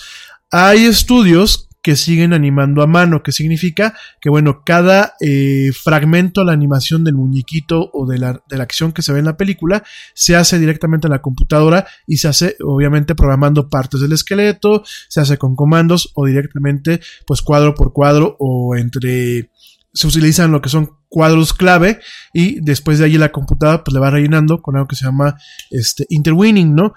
Hay 0.51 0.85
estudios 0.85 1.68
que 1.81 1.95
siguen 1.95 2.33
animando 2.33 2.81
a 2.81 2.87
mano, 2.87 3.23
que 3.23 3.31
significa 3.31 3.93
que, 4.19 4.29
bueno, 4.29 4.63
cada 4.65 5.13
eh, 5.21 5.71
fragmento 5.73 6.43
la 6.43 6.51
animación 6.51 7.03
del 7.03 7.15
muñequito 7.15 7.89
o 7.93 8.05
de 8.05 8.17
la, 8.17 8.43
de 8.49 8.57
la 8.57 8.63
acción 8.63 8.91
que 8.91 9.01
se 9.01 9.13
ve 9.13 9.19
en 9.19 9.25
la 9.25 9.37
película 9.37 9.83
se 10.13 10.35
hace 10.35 10.59
directamente 10.59 11.07
en 11.07 11.11
la 11.11 11.21
computadora 11.21 11.87
y 12.05 12.17
se 12.17 12.27
hace, 12.27 12.57
obviamente, 12.63 13.15
programando 13.15 13.69
partes 13.69 14.01
del 14.01 14.13
esqueleto, 14.13 14.83
se 15.07 15.21
hace 15.21 15.37
con 15.37 15.55
comandos 15.55 16.11
o 16.15 16.25
directamente, 16.25 16.99
pues, 17.25 17.41
cuadro 17.41 17.75
por 17.75 17.93
cuadro 17.93 18.35
o 18.39 18.75
entre 18.75 19.49
se 19.93 20.07
utilizan 20.07 20.51
lo 20.51 20.61
que 20.61 20.69
son 20.69 20.91
cuadros 21.09 21.53
clave 21.53 21.99
y 22.31 22.61
después 22.61 22.99
de 22.99 23.05
allí 23.05 23.17
la 23.17 23.31
computadora 23.31 23.83
pues 23.83 23.93
le 23.93 23.99
va 23.99 24.11
rellenando 24.11 24.61
con 24.61 24.75
algo 24.75 24.87
que 24.87 24.95
se 24.95 25.05
llama 25.05 25.35
este 25.71 26.05
interwinning, 26.09 26.75
¿no? 26.75 26.93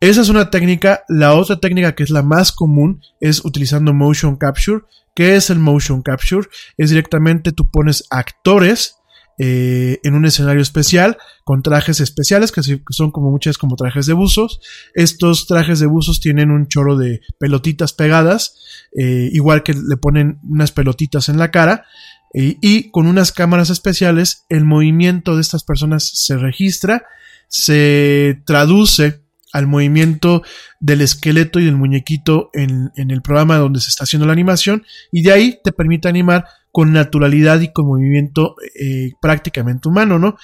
Esa 0.00 0.22
es 0.22 0.30
una 0.30 0.48
técnica. 0.48 1.04
La 1.08 1.34
otra 1.34 1.60
técnica 1.60 1.94
que 1.94 2.02
es 2.02 2.10
la 2.10 2.22
más 2.22 2.52
común 2.52 3.02
es 3.20 3.44
utilizando 3.44 3.92
motion 3.92 4.36
capture. 4.36 4.80
¿Qué 5.14 5.36
es 5.36 5.50
el 5.50 5.58
motion 5.58 6.00
capture? 6.00 6.48
Es 6.78 6.88
directamente 6.88 7.52
tú 7.52 7.70
pones 7.70 8.04
actores 8.08 8.96
eh, 9.38 10.00
en 10.02 10.14
un 10.14 10.24
escenario 10.24 10.62
especial 10.62 11.18
con 11.44 11.62
trajes 11.62 12.00
especiales 12.00 12.52
que 12.52 12.62
son 12.90 13.10
como 13.10 13.30
muchas 13.30 13.58
como 13.58 13.76
trajes 13.76 14.06
de 14.06 14.14
buzos. 14.14 14.60
Estos 14.94 15.46
trajes 15.46 15.80
de 15.80 15.86
buzos 15.86 16.20
tienen 16.20 16.50
un 16.50 16.68
chorro 16.68 16.96
de 16.96 17.20
pelotitas 17.38 17.92
pegadas, 17.92 18.54
eh, 18.96 19.28
igual 19.32 19.62
que 19.62 19.74
le 19.74 19.96
ponen 19.98 20.40
unas 20.42 20.72
pelotitas 20.72 21.28
en 21.28 21.38
la 21.38 21.50
cara. 21.50 21.84
Eh, 22.32 22.56
y 22.62 22.90
con 22.90 23.06
unas 23.06 23.32
cámaras 23.32 23.68
especiales 23.68 24.46
el 24.48 24.64
movimiento 24.64 25.34
de 25.34 25.42
estas 25.42 25.64
personas 25.64 26.04
se 26.04 26.38
registra, 26.38 27.04
se 27.48 28.42
traduce 28.46 29.19
al 29.52 29.66
movimiento 29.66 30.42
del 30.78 31.00
esqueleto 31.00 31.60
y 31.60 31.64
del 31.64 31.76
muñequito 31.76 32.50
en, 32.52 32.90
el 32.96 33.22
programa 33.22 33.56
donde 33.56 33.80
se 33.80 33.88
está 33.88 34.04
haciendo 34.04 34.26
la 34.26 34.32
animación 34.32 34.84
y 35.12 35.22
de 35.22 35.32
ahí 35.32 35.58
te 35.62 35.72
permite 35.72 36.08
animar 36.08 36.44
con 36.72 36.92
naturalidad 36.92 37.60
y 37.60 37.72
con 37.72 37.86
movimiento 37.86 38.54
eh, 38.80 39.12
prácticamente 39.20 39.88
humano, 39.88 40.18
¿no? 40.18 40.36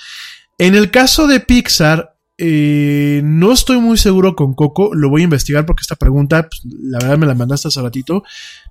En 0.58 0.74
el 0.74 0.90
caso 0.90 1.26
de 1.26 1.40
Pixar, 1.40 2.16
eh, 2.38 3.20
no 3.24 3.52
estoy 3.52 3.78
muy 3.78 3.96
seguro 3.96 4.34
con 4.34 4.54
Coco, 4.54 4.94
lo 4.94 5.08
voy 5.08 5.22
a 5.22 5.24
investigar 5.24 5.64
porque 5.66 5.82
esta 5.82 5.96
pregunta, 5.96 6.48
pues, 6.48 6.62
la 6.64 6.98
verdad 6.98 7.18
me 7.18 7.26
la 7.26 7.34
mandaste 7.34 7.68
hace 7.68 7.80
ratito, 7.80 8.22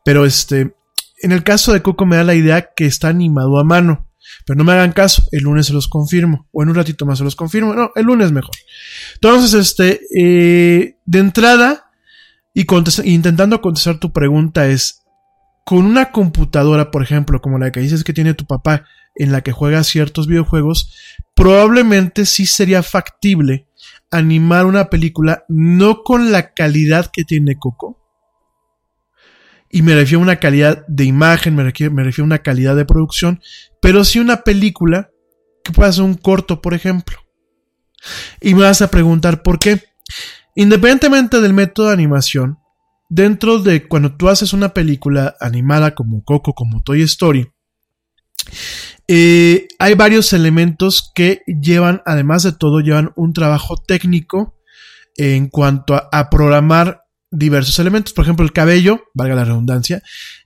pero 0.04 0.26
este, 0.26 0.76
en 1.22 1.32
el 1.32 1.44
caso 1.44 1.74
de 1.74 1.82
Coco 1.82 2.06
me 2.06 2.18
da 2.18 2.24
la 2.24 2.36
idea 2.36 2.70
que 2.76 2.86
está 2.86 3.08
animado 3.08 3.58
a 3.60 3.64
mano. 3.64 4.05
Pero 4.46 4.58
no 4.58 4.64
me 4.64 4.74
hagan 4.74 4.92
caso, 4.92 5.24
el 5.32 5.44
lunes 5.44 5.68
se 5.68 5.74
los 5.74 5.88
confirmo, 5.88 6.48
o 6.52 6.64
en 6.64 6.70
un 6.70 6.76
ratito 6.76 7.06
más 7.06 7.18
se 7.18 7.24
los 7.24 7.36
confirmo, 7.36 7.74
no, 7.74 7.92
el 7.96 8.06
lunes 8.06 8.32
mejor. 8.32 8.56
Entonces, 9.16 9.54
este, 9.54 10.02
eh, 10.16 10.98
de 11.06 11.20
entrada, 11.20 11.92
y 12.54 12.66
intentando 13.04 13.62
contestar 13.62 14.00
tu 14.00 14.12
pregunta 14.12 14.68
es, 14.68 15.04
con 15.66 15.86
una 15.86 16.12
computadora, 16.12 16.92
por 16.92 17.02
ejemplo, 17.02 17.42
como 17.42 17.58
la 17.58 17.72
que 17.72 17.80
dices 17.80 18.04
que 18.04 18.14
tiene 18.14 18.36
tu 18.36 18.46
papá, 18.46 18.86
en 19.16 19.32
la 19.32 19.42
que 19.42 19.52
juega 19.52 19.84
ciertos 19.84 20.28
videojuegos, 20.28 20.94
probablemente 21.34 22.26
sí 22.26 22.46
sería 22.46 22.84
factible 22.84 23.68
animar 24.12 24.66
una 24.66 24.90
película 24.90 25.46
no 25.48 26.04
con 26.04 26.32
la 26.32 26.54
calidad 26.54 27.10
que 27.12 27.24
tiene 27.24 27.58
Coco. 27.58 28.05
Y 29.70 29.82
me 29.82 29.96
refiero 29.96 30.20
a 30.20 30.24
una 30.24 30.36
calidad 30.38 30.86
de 30.88 31.06
imagen, 31.06 31.56
me 31.56 31.64
refiero, 31.64 31.94
a 31.94 32.24
una 32.24 32.40
calidad 32.40 32.76
de 32.76 32.86
producción, 32.86 33.42
pero 33.82 34.04
sí 34.06 34.20
una 34.20 34.44
película 34.44 35.10
que 35.64 35.72
pueda 35.72 35.92
ser 35.92 36.04
un 36.04 36.16
corto, 36.16 36.62
por 36.62 36.74
ejemplo. 36.74 37.18
Y 38.40 38.54
me 38.54 38.62
vas 38.62 38.82
a 38.82 38.92
preguntar 38.92 39.42
por 39.42 39.60
qué. 39.60 39.84
Independientemente 40.56 41.42
del 41.42 41.54
método 41.54 41.88
de 41.88 41.94
animación, 41.94 42.60
dentro 43.10 43.60
de 43.60 43.88
cuando 43.88 44.16
tú 44.16 44.30
haces 44.30 44.54
una 44.54 44.74
película 44.74 45.36
animada 45.40 45.96
como 45.96 46.24
Coco, 46.24 46.54
como 46.54 46.82
Toy 46.82 47.02
Story, 47.02 47.52
eh, 49.08 49.68
hay 49.78 49.94
varios 49.94 50.34
elementos 50.34 51.12
que 51.14 51.42
llevan, 51.46 52.02
además 52.06 52.44
de 52.44 52.54
todo, 52.54 52.80
llevan 52.80 53.12
un 53.16 53.34
trabajo 53.34 53.76
técnico 53.78 54.56
en 55.16 55.48
cuanto 55.48 55.96
a, 56.12 56.30
programar 56.30 57.05
diversos 57.36 57.78
elementos. 57.80 58.14
Por 58.14 58.26
ejemplo, 58.26 58.46
el 58.46 58.54
cabello, 58.54 59.04
valga 59.14 59.36
la 59.36 59.46
redundancia, 59.46 60.02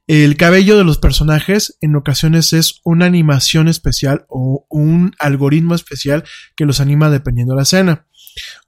el 0.08 0.38
cabello 0.38 0.78
de 0.78 0.84
los 0.84 0.98
personajes 0.98 1.78
en 1.82 1.96
ocasiones 1.96 2.54
es 2.54 2.82
una 2.84 3.06
animación 3.06 3.68
especial 3.68 4.26
o 4.28 4.66
un 4.70 5.14
algoritmo 5.20 5.76
especial 5.76 6.24
que 6.56 6.66
los 6.66 6.80
anima 6.80 7.10
dependiendo 7.10 7.54
de 7.54 7.58
la 7.58 7.64
escena. 7.64 8.08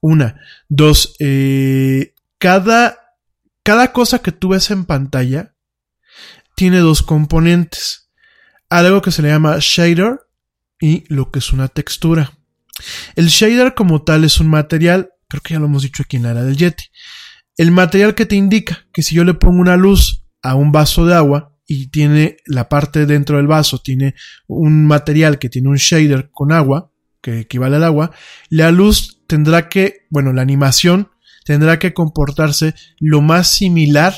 Una. 0.01 0.39
Dos. 0.69 1.15
Eh, 1.19 2.13
cada, 2.38 2.97
cada 3.63 3.91
cosa 3.91 4.19
que 4.19 4.31
tú 4.31 4.49
ves 4.49 4.69
en 4.71 4.86
pantalla 4.86 5.55
tiene 6.55 6.79
dos 6.79 7.01
componentes 7.01 8.01
algo 8.71 9.01
que 9.01 9.12
se 9.12 9.21
le 9.21 9.29
llama 9.29 9.57
shader 9.60 10.21
y 10.79 11.03
lo 11.13 11.29
que 11.29 11.39
es 11.39 11.51
una 11.51 11.67
textura. 11.67 12.31
El 13.15 13.27
shader 13.27 13.75
como 13.75 14.03
tal 14.03 14.23
es 14.23 14.39
un 14.39 14.47
material, 14.47 15.12
creo 15.27 15.41
que 15.41 15.53
ya 15.53 15.60
lo 15.60 15.65
hemos 15.65 15.84
dicho 15.84 16.03
aquí 16.03 16.17
en 16.17 16.23
la 16.23 16.31
era 16.31 16.43
del 16.43 16.55
Yeti, 16.55 16.86
el 17.57 17.71
material 17.71 18.15
que 18.15 18.25
te 18.25 18.35
indica 18.35 18.85
que 18.93 19.03
si 19.03 19.15
yo 19.15 19.23
le 19.23 19.33
pongo 19.33 19.59
una 19.61 19.77
luz 19.77 20.25
a 20.41 20.55
un 20.55 20.71
vaso 20.71 21.05
de 21.05 21.15
agua 21.15 21.55
y 21.67 21.87
tiene 21.87 22.37
la 22.45 22.69
parte 22.69 23.05
dentro 23.05 23.37
del 23.37 23.47
vaso, 23.47 23.79
tiene 23.79 24.15
un 24.47 24.85
material 24.85 25.39
que 25.39 25.49
tiene 25.49 25.69
un 25.69 25.77
shader 25.77 26.29
con 26.31 26.51
agua, 26.51 26.91
que 27.21 27.41
equivale 27.41 27.77
al 27.77 27.83
agua, 27.83 28.11
la 28.49 28.71
luz 28.71 29.21
tendrá 29.27 29.69
que, 29.69 30.07
bueno, 30.09 30.33
la 30.33 30.41
animación 30.41 31.09
tendrá 31.45 31.79
que 31.79 31.93
comportarse 31.93 32.75
lo 32.99 33.21
más 33.21 33.47
similar 33.47 34.13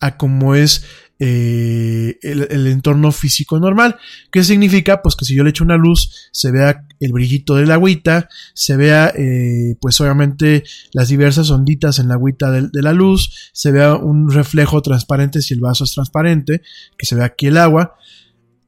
a 0.00 0.16
como 0.16 0.54
es 0.54 0.84
eh, 1.18 2.18
el, 2.22 2.66
entorno 2.66 3.10
físico 3.10 3.58
normal. 3.58 3.96
¿Qué 4.30 4.44
significa? 4.44 5.00
Pues 5.02 5.16
que 5.16 5.24
si 5.24 5.34
yo 5.34 5.44
le 5.44 5.50
echo 5.50 5.64
una 5.64 5.76
luz, 5.76 6.28
se 6.32 6.50
vea 6.50 6.86
el 7.00 7.12
brillito 7.12 7.54
del 7.54 7.70
agüita, 7.70 8.28
se 8.54 8.76
vea, 8.76 9.12
eh, 9.16 9.76
pues 9.80 10.00
obviamente 10.00 10.64
las 10.92 11.08
diversas 11.08 11.50
onditas 11.50 11.98
en 11.98 12.08
la 12.08 12.14
agüita 12.14 12.50
de, 12.50 12.68
de, 12.68 12.82
la 12.82 12.92
luz, 12.92 13.50
se 13.52 13.72
vea 13.72 13.94
un 13.94 14.30
reflejo 14.30 14.82
transparente 14.82 15.40
si 15.40 15.54
el 15.54 15.60
vaso 15.60 15.84
es 15.84 15.92
transparente, 15.92 16.62
que 16.98 17.06
se 17.06 17.14
vea 17.14 17.26
aquí 17.26 17.46
el 17.46 17.56
agua. 17.56 17.94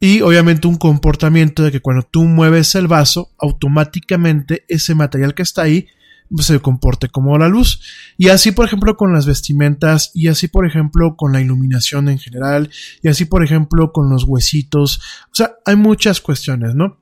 Y 0.01 0.21
obviamente 0.21 0.69
un 0.69 0.77
comportamiento 0.77 1.65
de 1.65 1.73
que 1.73 1.81
cuando 1.81 2.05
tú 2.05 2.25
mueves 2.25 2.75
el 2.77 2.87
vaso, 2.87 3.33
automáticamente 3.39 4.65
ese 4.69 4.95
material 4.95 5.35
que 5.35 5.43
está 5.43 5.63
ahí 5.63 5.89
se 6.39 6.61
comporte 6.61 7.09
como 7.09 7.37
la 7.39 7.49
luz. 7.49 7.81
Y 8.17 8.29
así, 8.29 8.53
por 8.53 8.67
ejemplo, 8.67 8.97
con 8.97 9.13
las 9.13 9.27
vestimentas, 9.27 10.11
y 10.15 10.29
así, 10.29 10.49
por 10.49 10.67
ejemplo, 10.67 11.17
con 11.17 11.33
la 11.33 11.41
iluminación 11.41 12.09
en 12.09 12.19
general, 12.19 12.71
y 13.03 13.09
así, 13.09 13.25
por 13.25 13.45
ejemplo, 13.45 13.93
con 13.93 14.11
los 14.11 14.25
huesitos. 14.25 15.01
O 15.33 15.35
sea, 15.35 15.53
hay 15.65 15.77
muchas 15.77 16.21
cuestiones, 16.21 16.75
¿no? 16.75 16.99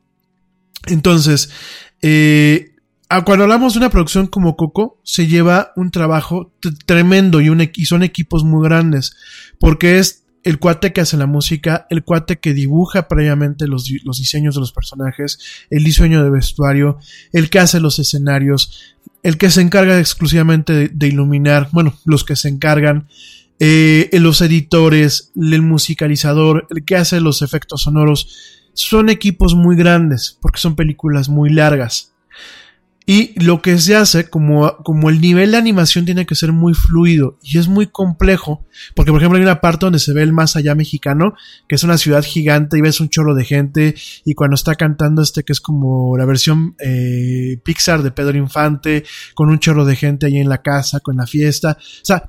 Entonces, 0.86 1.50
eh, 2.02 2.72
cuando 3.24 3.44
hablamos 3.44 3.74
de 3.74 3.78
una 3.78 3.90
producción 3.90 4.26
como 4.26 4.56
Coco, 4.56 5.00
se 5.04 5.26
lleva 5.26 5.72
un 5.76 5.90
trabajo 5.90 6.52
tremendo 6.86 7.40
y, 7.40 7.48
un, 7.48 7.68
y 7.74 7.86
son 7.86 8.02
equipos 8.02 8.44
muy 8.44 8.64
grandes, 8.64 9.16
porque 9.58 9.98
es 9.98 10.24
el 10.42 10.60
cuate 10.60 10.92
que 10.92 11.00
hace 11.00 11.16
la 11.16 11.26
música, 11.26 11.88
el 11.90 12.04
cuate 12.04 12.38
que 12.38 12.54
dibuja 12.54 13.08
previamente 13.08 13.66
los, 13.66 13.90
los, 14.04 14.18
diseños 14.18 14.54
de 14.54 14.60
los 14.60 14.72
personajes, 14.72 15.40
el 15.70 15.82
diseño 15.82 16.22
de 16.22 16.30
vestuario, 16.30 16.98
el 17.32 17.50
que 17.50 17.58
hace 17.58 17.80
los 17.80 17.98
escenarios, 17.98 18.95
el 19.26 19.38
que 19.38 19.50
se 19.50 19.60
encarga 19.60 19.98
exclusivamente 19.98 20.88
de, 20.88 21.08
iluminar, 21.08 21.68
bueno, 21.72 21.98
los 22.04 22.22
que 22.22 22.36
se 22.36 22.48
encargan, 22.48 23.08
eh, 23.58 24.08
los 24.12 24.40
editores, 24.40 25.32
el 25.34 25.62
musicalizador, 25.62 26.68
el 26.70 26.84
que 26.84 26.94
hace 26.94 27.20
los 27.20 27.42
efectos 27.42 27.82
sonoros, 27.82 28.68
son 28.72 29.08
equipos 29.08 29.56
muy 29.56 29.74
grandes 29.74 30.38
porque 30.40 30.60
son 30.60 30.76
películas 30.76 31.28
muy 31.28 31.50
largas. 31.50 32.14
Y 33.08 33.40
lo 33.40 33.62
que 33.62 33.78
se 33.78 33.94
hace, 33.94 34.28
como, 34.28 34.78
como 34.78 35.10
el 35.10 35.20
nivel 35.20 35.52
de 35.52 35.56
animación 35.56 36.04
tiene 36.04 36.26
que 36.26 36.34
ser 36.34 36.50
muy 36.50 36.74
fluido 36.74 37.38
y 37.40 37.56
es 37.56 37.68
muy 37.68 37.86
complejo, 37.86 38.66
porque 38.96 39.12
por 39.12 39.20
ejemplo 39.20 39.38
hay 39.38 39.44
una 39.44 39.60
parte 39.60 39.86
donde 39.86 40.00
se 40.00 40.12
ve 40.12 40.24
el 40.24 40.32
más 40.32 40.56
allá 40.56 40.74
mexicano, 40.74 41.34
que 41.68 41.76
es 41.76 41.84
una 41.84 41.98
ciudad 41.98 42.24
gigante 42.24 42.76
y 42.76 42.80
ves 42.80 43.00
un 43.00 43.08
chorro 43.08 43.36
de 43.36 43.44
gente, 43.44 43.94
y 44.24 44.34
cuando 44.34 44.56
está 44.56 44.74
cantando 44.74 45.22
este 45.22 45.44
que 45.44 45.52
es 45.52 45.60
como 45.60 46.18
la 46.18 46.24
versión 46.24 46.74
eh, 46.80 47.60
Pixar 47.62 48.02
de 48.02 48.10
Pedro 48.10 48.36
Infante, 48.38 49.04
con 49.34 49.50
un 49.50 49.60
chorro 49.60 49.84
de 49.84 49.94
gente 49.94 50.26
ahí 50.26 50.38
en 50.38 50.48
la 50.48 50.62
casa, 50.62 50.98
con 50.98 51.16
la 51.16 51.28
fiesta, 51.28 51.78
o 51.80 52.04
sea, 52.04 52.28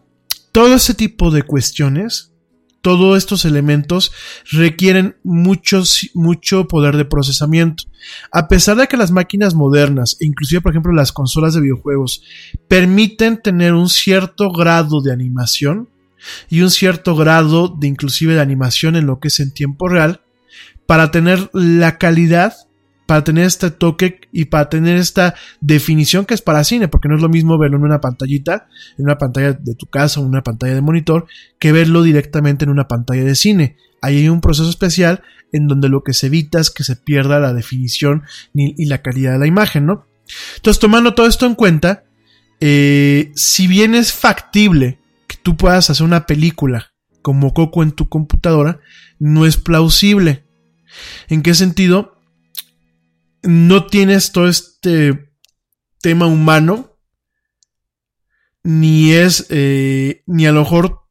todo 0.52 0.76
ese 0.76 0.94
tipo 0.94 1.32
de 1.32 1.42
cuestiones 1.42 2.34
todos 2.82 3.18
estos 3.18 3.46
elementos 3.46 4.12
requieren 4.52 5.18
mucho, 5.24 5.84
mucho 6.14 6.68
poder 6.68 6.98
de 6.98 7.06
procesamiento. 7.06 7.84
A 8.32 8.48
pesar 8.48 8.78
de 8.78 8.88
que 8.88 8.98
las 8.98 9.12
máquinas 9.12 9.54
modernas, 9.54 10.18
e 10.20 10.26
inclusive 10.26 10.62
por 10.62 10.72
ejemplo 10.72 10.94
las 10.94 11.12
consolas 11.12 11.54
de 11.54 11.62
videojuegos, 11.62 12.24
permiten 12.68 13.42
tener 13.42 13.74
un 13.74 13.90
cierto 13.90 14.52
grado 14.52 15.02
de 15.02 15.12
animación 15.12 15.90
y 16.50 16.62
un 16.62 16.72
cierto 16.72 17.16
grado 17.16 17.68
de 17.68 17.88
inclusive 17.88 18.34
de 18.34 18.42
animación 18.42 18.96
en 18.96 19.06
lo 19.06 19.20
que 19.20 19.30
es 19.30 19.40
en 19.40 19.54
tiempo 19.54 19.88
real, 19.88 20.22
para 20.86 21.12
tener 21.12 21.50
la 21.54 21.98
calidad 21.98 22.67
para 23.08 23.24
tener 23.24 23.46
este 23.46 23.72
toque 23.72 24.20
y 24.32 24.46
para 24.46 24.70
tener 24.70 24.98
esta 24.98 25.34
definición 25.62 26.26
que 26.26 26.36
es 26.36 26.42
para 26.42 26.64
cine, 26.64 26.88
porque 26.88 27.08
no 27.08 27.16
es 27.16 27.22
lo 27.22 27.30
mismo 27.30 27.58
verlo 27.58 27.78
en 27.78 27.86
una 27.86 28.02
pantallita, 28.02 28.68
en 28.98 29.06
una 29.06 29.18
pantalla 29.18 29.54
de 29.54 29.74
tu 29.74 29.88
casa 29.88 30.20
o 30.20 30.24
una 30.24 30.44
pantalla 30.44 30.76
de 30.76 30.82
monitor, 30.82 31.26
que 31.58 31.72
verlo 31.72 32.04
directamente 32.04 32.66
en 32.66 32.72
una 32.72 32.88
pantalla 32.88 33.24
de 33.24 33.34
cine. 33.34 33.78
Ahí 34.02 34.18
hay 34.18 34.30
un 34.30 34.42
proceso 34.42 34.70
especial 34.70 35.24
en 35.52 35.68
donde 35.68 35.90
lo 35.90 36.04
que 36.04 36.14
se 36.14 36.28
evita 36.28 36.60
es 36.60 36.70
que 36.70 36.84
se 36.84 36.98
pierda 36.98 37.40
la 37.40 37.54
definición 37.54 38.24
y 38.54 38.86
la 38.86 39.02
calidad 39.02 39.32
de 39.32 39.40
la 39.40 39.48
imagen, 39.48 39.86
¿no? 39.86 40.06
Entonces, 40.58 40.80
tomando 40.80 41.16
todo 41.16 41.28
esto 41.28 41.46
en 41.46 41.56
cuenta, 41.56 42.04
eh, 42.60 43.32
si 43.36 43.68
bien 43.68 43.96
es 43.96 44.12
factible 44.12 45.00
que 45.28 45.38
tú 45.42 45.56
puedas 45.56 45.90
hacer 45.90 46.06
una 46.06 46.26
película 46.26 46.92
como 47.22 47.54
Coco 47.54 47.84
en 47.84 47.94
tu 47.94 48.10
computadora, 48.10 48.80
no 49.20 49.46
es 49.46 49.58
plausible. 49.58 50.44
¿En 51.30 51.42
qué 51.42 51.54
sentido? 51.54 52.17
No 53.48 53.86
tienes 53.86 54.34
todo 54.34 54.50
este 54.50 55.32
tema 56.02 56.28
humano, 56.28 56.98
ni 58.64 59.14
es, 59.14 59.48
eh, 59.50 60.24
ni 60.26 60.46
a 60.46 60.52
lo 60.52 60.62
mejor 60.62 61.08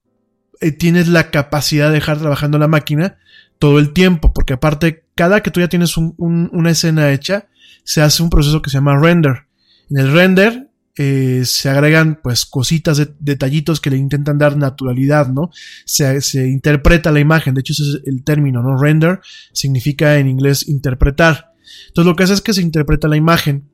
eh, 0.60 0.70
tienes 0.72 1.08
la 1.08 1.30
capacidad 1.30 1.88
de 1.88 1.94
dejar 1.94 2.18
trabajando 2.18 2.58
la 2.58 2.68
máquina 2.68 3.16
todo 3.58 3.78
el 3.78 3.94
tiempo, 3.94 4.34
porque 4.34 4.52
aparte, 4.52 5.06
cada 5.14 5.42
que 5.42 5.50
tú 5.50 5.60
ya 5.60 5.68
tienes 5.68 5.96
una 5.96 6.70
escena 6.70 7.10
hecha, 7.10 7.48
se 7.84 8.02
hace 8.02 8.22
un 8.22 8.28
proceso 8.28 8.60
que 8.60 8.68
se 8.68 8.76
llama 8.76 9.00
render. 9.00 9.46
En 9.88 9.98
el 9.98 10.12
render 10.12 10.70
eh, 10.94 11.42
se 11.46 11.70
agregan 11.70 12.20
pues 12.22 12.44
cositas, 12.44 12.98
de, 12.98 13.14
detallitos 13.18 13.80
que 13.80 13.88
le 13.88 13.96
intentan 13.96 14.36
dar 14.36 14.58
naturalidad, 14.58 15.28
¿no? 15.28 15.50
Se, 15.86 16.20
se, 16.20 16.46
interpreta 16.48 17.12
la 17.12 17.20
imagen, 17.20 17.54
de 17.54 17.60
hecho 17.60 17.72
ese 17.72 17.82
es 17.82 18.02
el 18.04 18.24
término, 18.24 18.62
¿no? 18.62 18.78
Render 18.78 19.20
significa 19.54 20.18
en 20.18 20.28
inglés 20.28 20.68
interpretar. 20.68 21.55
Entonces 21.88 22.06
lo 22.06 22.16
que 22.16 22.24
hace 22.24 22.34
es 22.34 22.40
que 22.40 22.54
se 22.54 22.62
interpreta 22.62 23.08
la 23.08 23.16
imagen 23.16 23.68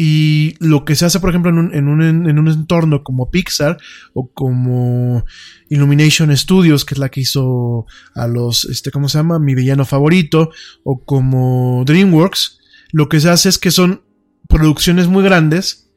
Y 0.00 0.54
lo 0.60 0.84
que 0.84 0.94
se 0.94 1.06
hace, 1.06 1.18
por 1.18 1.30
ejemplo, 1.30 1.50
en 1.50 1.58
un, 1.58 1.74
en 1.74 1.88
un, 1.88 2.02
en 2.02 2.38
un 2.38 2.46
entorno 2.46 3.02
como 3.02 3.32
Pixar 3.32 3.78
o 4.14 4.30
como 4.32 5.24
Illumination 5.70 6.36
Studios, 6.36 6.84
que 6.84 6.94
es 6.94 6.98
la 6.98 7.08
que 7.08 7.22
hizo 7.22 7.84
a 8.14 8.28
los, 8.28 8.64
este, 8.66 8.92
¿cómo 8.92 9.08
se 9.08 9.18
llama? 9.18 9.40
Mi 9.40 9.56
villano 9.56 9.84
favorito, 9.84 10.50
o 10.84 11.02
como 11.04 11.82
DreamWorks, 11.84 12.60
lo 12.92 13.08
que 13.08 13.18
se 13.18 13.28
hace 13.28 13.48
es 13.48 13.58
que 13.58 13.72
son 13.72 14.02
producciones 14.48 15.08
muy 15.08 15.24
grandes 15.24 15.90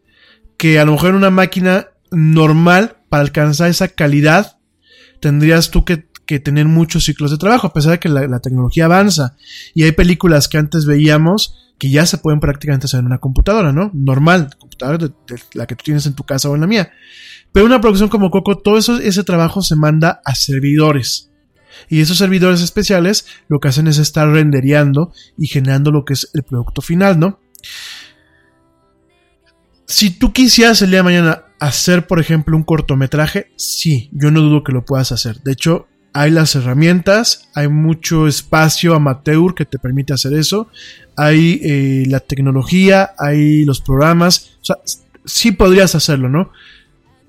que 0.58 0.80
a 0.80 0.86
lo 0.86 0.94
mejor 0.94 1.12
en 1.12 1.18
una 1.18 1.30
máquina 1.30 1.90
normal, 2.10 2.98
para 3.08 3.22
alcanzar 3.22 3.70
esa 3.70 3.90
calidad, 3.90 4.58
tendrías 5.20 5.70
tú 5.70 5.86
que, 5.86 6.10
que 6.32 6.40
tener 6.40 6.66
muchos 6.66 7.04
ciclos 7.04 7.30
de 7.30 7.38
trabajo, 7.38 7.68
a 7.68 7.74
pesar 7.74 7.92
de 7.92 8.00
que 8.00 8.08
la, 8.08 8.40
tecnología 8.40 8.86
avanza. 8.86 9.36
Y 9.74 9.84
hay 9.84 9.92
películas 9.92 10.48
que 10.48 10.58
antes 10.58 10.86
veíamos 10.86 11.74
que 11.78 11.90
ya 11.90 12.06
se 12.06 12.18
pueden 12.20 12.40
prácticamente 12.40 12.86
hacer 12.86 13.02
en 13.02 13.08
una 13.08 13.18
computadora, 13.18 13.74
¿no? 13.74 13.92
Normal, 13.94 14.50
computadora 14.58 14.98
de, 14.98 15.12
la 15.54 15.68
que 15.68 15.76
tú 15.76 15.84
tienes 15.84 16.06
en 16.06 16.14
tu 16.14 16.24
casa 16.24 16.50
o 16.50 16.56
en 16.56 16.62
la 16.62 16.68
mía. 16.68 16.90
Pero 17.52 17.66
una 17.66 17.82
producción 17.82 18.08
como 18.08 18.32
Coco, 18.32 18.60
todo 18.60 18.78
ese 18.78 19.24
trabajo 19.26 19.62
se 19.62 19.76
manda 19.76 20.22
a 20.24 20.34
servidores. 20.34 21.30
Y 21.90 22.00
esos 22.00 22.18
servidores 22.18 22.62
especiales 22.62 23.26
lo 23.50 23.60
que 23.60 23.68
hacen 23.68 23.88
es 23.88 23.98
estar 23.98 24.30
rendereando 24.30 25.12
y 25.38 25.48
generando 25.48 25.92
lo 25.92 26.06
que 26.06 26.14
es 26.14 26.30
el 26.34 26.44
producto 26.44 26.82
final, 26.82 27.20
¿no? 27.20 27.42
Si 29.86 30.12
tú 30.12 30.32
quisieras 30.32 30.82
el 30.82 30.92
día 30.92 31.00
de 31.00 31.04
mañana 31.04 31.44
hacer, 31.60 32.08
por 32.08 32.22
ejemplo, 32.22 32.56
un 32.56 32.64
cortometraje, 32.64 33.52
sí, 33.58 34.10
yo 34.14 34.32
no 34.32 34.40
dudo 34.40 34.64
que 34.64 34.72
lo 34.72 34.86
puedas 34.86 35.12
hacer. 35.12 35.42
De 35.42 35.52
hecho, 35.52 35.90
hay 36.14 36.32
las 36.32 36.56
herramientas, 36.56 37.50
hay 37.56 37.68
mucho 37.68 38.28
espacio 38.28 38.96
amateur 38.96 39.54
que 39.56 39.66
te 39.66 39.80
permite 39.80 40.14
hacer 40.14 40.34
eso, 40.34 40.68
hay 41.16 41.60
eh, 41.64 42.04
la 42.08 42.20
tecnología, 42.20 43.12
hay 43.18 43.64
los 43.66 43.82
programas, 43.82 44.58
o 44.62 44.66
sea, 44.66 44.78
sí 45.26 45.52
podrías 45.52 45.96
hacerlo, 45.96 46.30
¿no? 46.30 46.52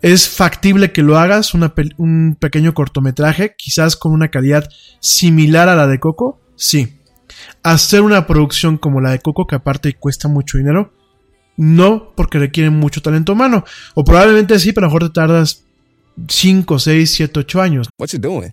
Es 0.01 0.29
factible 0.29 0.91
que 0.91 1.03
lo 1.03 1.17
hagas, 1.17 1.55
un 1.55 2.37
pequeño 2.41 2.75
cortometraje, 2.75 3.55
quizás 3.57 3.95
con 3.97 4.13
una 4.13 4.29
calidad 4.29 4.69
similar 4.99 5.69
a 5.69 5.77
la 5.77 5.87
de 5.87 6.01
Coco, 6.01 6.41
sí. 6.57 6.99
Hacer 7.63 8.03
una 8.03 8.27
producción 8.27 8.79
como 8.79 9.01
la 9.01 9.13
de 9.13 9.21
Coco, 9.21 9.47
que 9.47 9.55
aparte 9.55 9.95
cuesta 9.95 10.27
mucho 10.27 10.59
dinero, 10.59 10.93
no, 11.57 12.13
porque 12.17 12.41
requiere 12.41 12.71
mucho 12.71 13.01
talento 13.01 13.35
humano. 13.35 13.65
O 13.95 14.03
probablemente 14.03 14.59
sí, 14.59 14.73
pero 14.73 14.87
a 14.87 14.89
lo 14.89 14.95
mejor 14.95 15.09
te 15.09 15.15
tardas 15.15 15.65
5, 16.27 16.79
6, 16.81 17.11
7, 17.11 17.41
8 17.41 17.63
años. 17.63 17.89
What's 17.97 18.15
it 18.15 18.23
doing? 18.23 18.53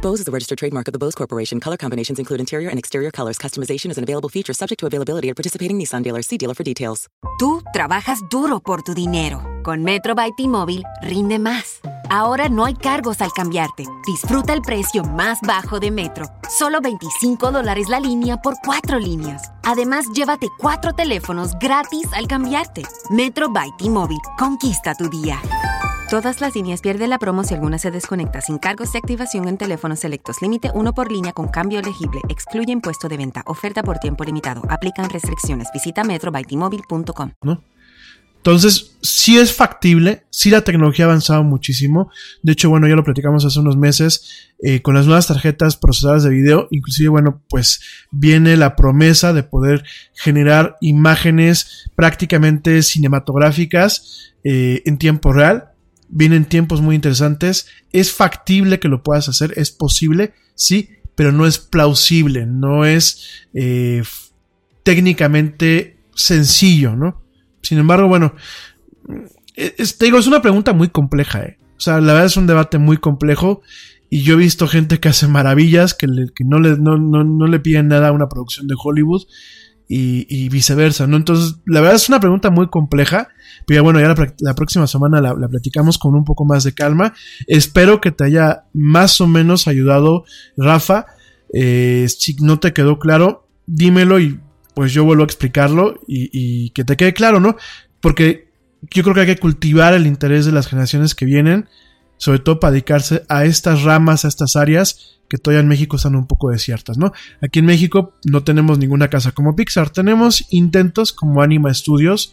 Bose 0.00 0.20
is 0.20 0.28
a 0.28 0.30
registered 0.30 0.58
trademark 0.58 0.86
of 0.86 0.92
the 0.92 0.98
Bose 0.98 1.14
Corporation. 1.14 1.58
Color 1.58 1.76
combinations 1.76 2.18
include 2.20 2.38
interior 2.38 2.70
and 2.70 2.78
exterior 2.78 3.10
colors. 3.10 3.36
Customization 3.36 3.90
is 3.90 3.98
an 3.98 4.04
available 4.04 4.28
feature 4.28 4.52
subject 4.52 4.78
to 4.80 4.86
availability 4.86 5.28
at 5.28 5.36
participating 5.36 5.76
Nissan 5.78 6.04
dealers. 6.04 6.26
See 6.26 6.38
dealer 6.38 6.54
for 6.54 6.62
details. 6.62 7.08
Tú 7.38 7.62
trabajas 7.72 8.20
duro 8.30 8.60
por 8.60 8.82
tu 8.82 8.94
dinero. 8.94 9.42
Con 9.64 9.82
Metro 9.82 10.14
by 10.14 10.30
T-Mobile, 10.36 10.84
rinde 11.02 11.38
más. 11.38 11.80
Ahora 12.10 12.48
no 12.48 12.64
hay 12.64 12.74
cargos 12.74 13.20
al 13.20 13.32
cambiarte. 13.32 13.84
Disfruta 14.06 14.52
el 14.52 14.62
precio 14.62 15.02
más 15.02 15.40
bajo 15.42 15.80
de 15.80 15.90
Metro. 15.90 16.26
Solo 16.48 16.80
25 16.80 17.50
dólares 17.50 17.88
la 17.88 17.98
línea 17.98 18.36
por 18.36 18.54
cuatro 18.64 18.98
líneas. 18.98 19.52
Además, 19.64 20.06
llévate 20.14 20.48
cuatro 20.58 20.92
teléfonos 20.92 21.52
gratis 21.60 22.06
al 22.12 22.28
cambiarte. 22.28 22.82
Metro 23.10 23.50
by 23.50 23.70
T-Mobile. 23.78 24.20
Conquista 24.38 24.94
tu 24.94 25.08
día. 25.10 25.40
Todas 26.08 26.40
las 26.40 26.54
líneas 26.54 26.80
pierden 26.80 27.10
la 27.10 27.18
promo 27.18 27.44
si 27.44 27.52
alguna 27.52 27.78
se 27.78 27.90
desconecta 27.90 28.40
sin 28.40 28.56
cargos 28.56 28.92
de 28.92 28.98
activación 28.98 29.46
en 29.46 29.58
teléfonos 29.58 30.00
selectos. 30.00 30.40
Límite 30.40 30.70
uno 30.72 30.94
por 30.94 31.12
línea 31.12 31.34
con 31.34 31.48
cambio 31.48 31.80
elegible. 31.80 32.22
Excluye 32.30 32.72
impuesto 32.72 33.10
de 33.10 33.18
venta. 33.18 33.42
Oferta 33.44 33.82
por 33.82 33.98
tiempo 33.98 34.24
limitado. 34.24 34.62
Aplican 34.70 35.10
restricciones. 35.10 35.68
Visita 35.74 36.04
metrobytimóvil.com. 36.04 37.32
¿No? 37.42 37.62
Entonces, 38.38 38.96
sí 39.02 39.36
es 39.36 39.52
factible, 39.52 40.24
sí 40.30 40.48
la 40.48 40.62
tecnología 40.62 41.04
ha 41.04 41.08
avanzado 41.08 41.44
muchísimo. 41.44 42.10
De 42.42 42.52
hecho, 42.52 42.70
bueno, 42.70 42.88
ya 42.88 42.94
lo 42.94 43.04
platicamos 43.04 43.44
hace 43.44 43.60
unos 43.60 43.76
meses 43.76 44.48
eh, 44.62 44.80
con 44.80 44.94
las 44.94 45.04
nuevas 45.04 45.26
tarjetas 45.26 45.76
procesadoras 45.76 46.22
de 46.22 46.30
video. 46.30 46.68
Inclusive, 46.70 47.10
bueno, 47.10 47.42
pues 47.50 47.82
viene 48.10 48.56
la 48.56 48.76
promesa 48.76 49.34
de 49.34 49.42
poder 49.42 49.84
generar 50.14 50.78
imágenes 50.80 51.90
prácticamente 51.96 52.80
cinematográficas 52.82 54.32
eh, 54.42 54.82
en 54.86 54.96
tiempo 54.96 55.34
real. 55.34 55.72
Vienen 56.08 56.44
tiempos 56.44 56.80
muy 56.80 56.94
interesantes. 56.94 57.66
Es 57.92 58.12
factible 58.12 58.80
que 58.80 58.88
lo 58.88 59.02
puedas 59.02 59.28
hacer, 59.28 59.54
es 59.56 59.70
posible, 59.70 60.34
sí, 60.54 60.90
pero 61.14 61.32
no 61.32 61.46
es 61.46 61.58
plausible, 61.58 62.46
no 62.46 62.84
es 62.84 63.46
eh, 63.52 64.02
técnicamente 64.82 65.98
sencillo, 66.14 66.96
¿no? 66.96 67.22
Sin 67.62 67.78
embargo, 67.78 68.08
bueno, 68.08 68.34
es, 69.54 69.98
te 69.98 70.06
digo, 70.06 70.18
es 70.18 70.26
una 70.26 70.42
pregunta 70.42 70.72
muy 70.72 70.88
compleja, 70.88 71.42
¿eh? 71.42 71.58
O 71.76 71.80
sea, 71.80 72.00
la 72.00 72.12
verdad 72.12 72.26
es 72.26 72.36
un 72.36 72.46
debate 72.46 72.78
muy 72.78 72.96
complejo 72.96 73.62
y 74.10 74.22
yo 74.22 74.34
he 74.34 74.38
visto 74.38 74.66
gente 74.66 74.98
que 74.98 75.08
hace 75.08 75.28
maravillas, 75.28 75.94
que, 75.94 76.06
le, 76.06 76.26
que 76.34 76.44
no, 76.44 76.58
le, 76.58 76.76
no, 76.76 76.98
no, 76.98 77.22
no, 77.22 77.46
le 77.46 77.60
piden 77.60 77.88
nada 77.88 78.08
a 78.08 78.12
una 78.12 78.28
producción 78.28 78.66
de 78.66 78.74
Hollywood 78.82 79.22
y, 79.88 80.26
y, 80.28 80.50
viceversa, 80.50 81.06
¿no? 81.06 81.16
Entonces, 81.16 81.56
la 81.64 81.80
verdad 81.80 81.96
es 81.96 82.08
una 82.08 82.20
pregunta 82.20 82.50
muy 82.50 82.68
compleja, 82.68 83.28
pero 83.66 83.82
bueno, 83.82 84.00
ya 84.00 84.08
la, 84.08 84.34
la 84.40 84.54
próxima 84.54 84.86
semana 84.86 85.20
la, 85.22 85.34
la, 85.34 85.48
platicamos 85.48 85.96
con 85.96 86.14
un 86.14 86.24
poco 86.24 86.44
más 86.44 86.62
de 86.64 86.74
calma. 86.74 87.14
Espero 87.46 88.00
que 88.00 88.12
te 88.12 88.24
haya 88.24 88.64
más 88.74 89.20
o 89.22 89.26
menos 89.26 89.66
ayudado, 89.66 90.24
Rafa. 90.58 91.06
Eh, 91.54 92.06
si 92.08 92.36
no 92.36 92.60
te 92.60 92.74
quedó 92.74 92.98
claro, 92.98 93.48
dímelo 93.66 94.20
y 94.20 94.38
pues 94.74 94.92
yo 94.92 95.04
vuelvo 95.04 95.22
a 95.22 95.26
explicarlo 95.26 95.98
y, 96.06 96.28
y, 96.32 96.70
que 96.70 96.84
te 96.84 96.96
quede 96.96 97.14
claro, 97.14 97.40
¿no? 97.40 97.56
Porque 98.00 98.48
yo 98.90 99.02
creo 99.02 99.14
que 99.14 99.20
hay 99.22 99.26
que 99.26 99.38
cultivar 99.38 99.94
el 99.94 100.06
interés 100.06 100.44
de 100.44 100.52
las 100.52 100.68
generaciones 100.68 101.14
que 101.14 101.24
vienen, 101.24 101.66
sobre 102.18 102.40
todo 102.40 102.60
para 102.60 102.72
dedicarse 102.72 103.24
a 103.28 103.44
estas 103.44 103.82
ramas, 103.82 104.24
a 104.24 104.28
estas 104.28 104.56
áreas 104.56 105.18
que 105.28 105.38
todavía 105.38 105.60
en 105.60 105.68
México 105.68 105.96
están 105.96 106.16
un 106.16 106.26
poco 106.26 106.50
desiertas, 106.50 106.98
¿no? 106.98 107.12
Aquí 107.42 107.58
en 107.58 107.66
México 107.66 108.14
no 108.24 108.42
tenemos 108.44 108.78
ninguna 108.78 109.08
casa 109.08 109.32
como 109.32 109.56
Pixar, 109.56 109.90
tenemos 109.90 110.46
intentos 110.50 111.12
como 111.12 111.42
Anima 111.42 111.72
Studios, 111.72 112.32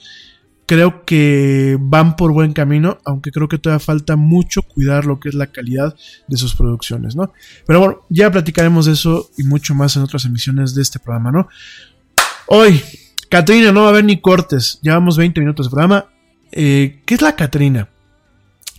creo 0.66 1.06
que 1.06 1.78
van 1.80 2.16
por 2.16 2.32
buen 2.32 2.54
camino, 2.54 2.98
aunque 3.06 3.32
creo 3.32 3.48
que 3.48 3.58
todavía 3.58 3.80
falta 3.80 4.16
mucho 4.16 4.62
cuidar 4.64 5.06
lo 5.06 5.20
que 5.20 5.30
es 5.30 5.36
la 5.36 5.48
calidad 5.48 5.96
de 6.28 6.38
sus 6.38 6.56
producciones, 6.56 7.16
¿no? 7.16 7.34
Pero 7.68 7.80
bueno, 7.80 8.06
ya 8.10 8.32
platicaremos 8.32 8.86
de 8.86 8.94
eso 8.94 9.30
y 9.38 9.44
mucho 9.44 9.76
más 9.76 9.96
en 9.96 10.04
otras 10.04 10.26
emisiones 10.26 10.74
de 10.74 10.82
este 10.82 11.00
programa, 11.00 11.32
¿no? 11.32 11.48
Hoy, 12.48 12.82
Catrina, 13.30 13.72
no 13.72 13.82
va 13.82 13.88
a 13.88 13.90
haber 13.90 14.06
ni 14.06 14.22
cortes. 14.22 14.80
Llevamos 14.82 15.18
20 15.18 15.42
minutos 15.42 15.66
de 15.66 15.72
programa. 15.72 16.06
Eh, 16.52 17.02
¿Qué 17.06 17.16
es 17.16 17.22
la 17.22 17.36
Catrina? 17.36 17.90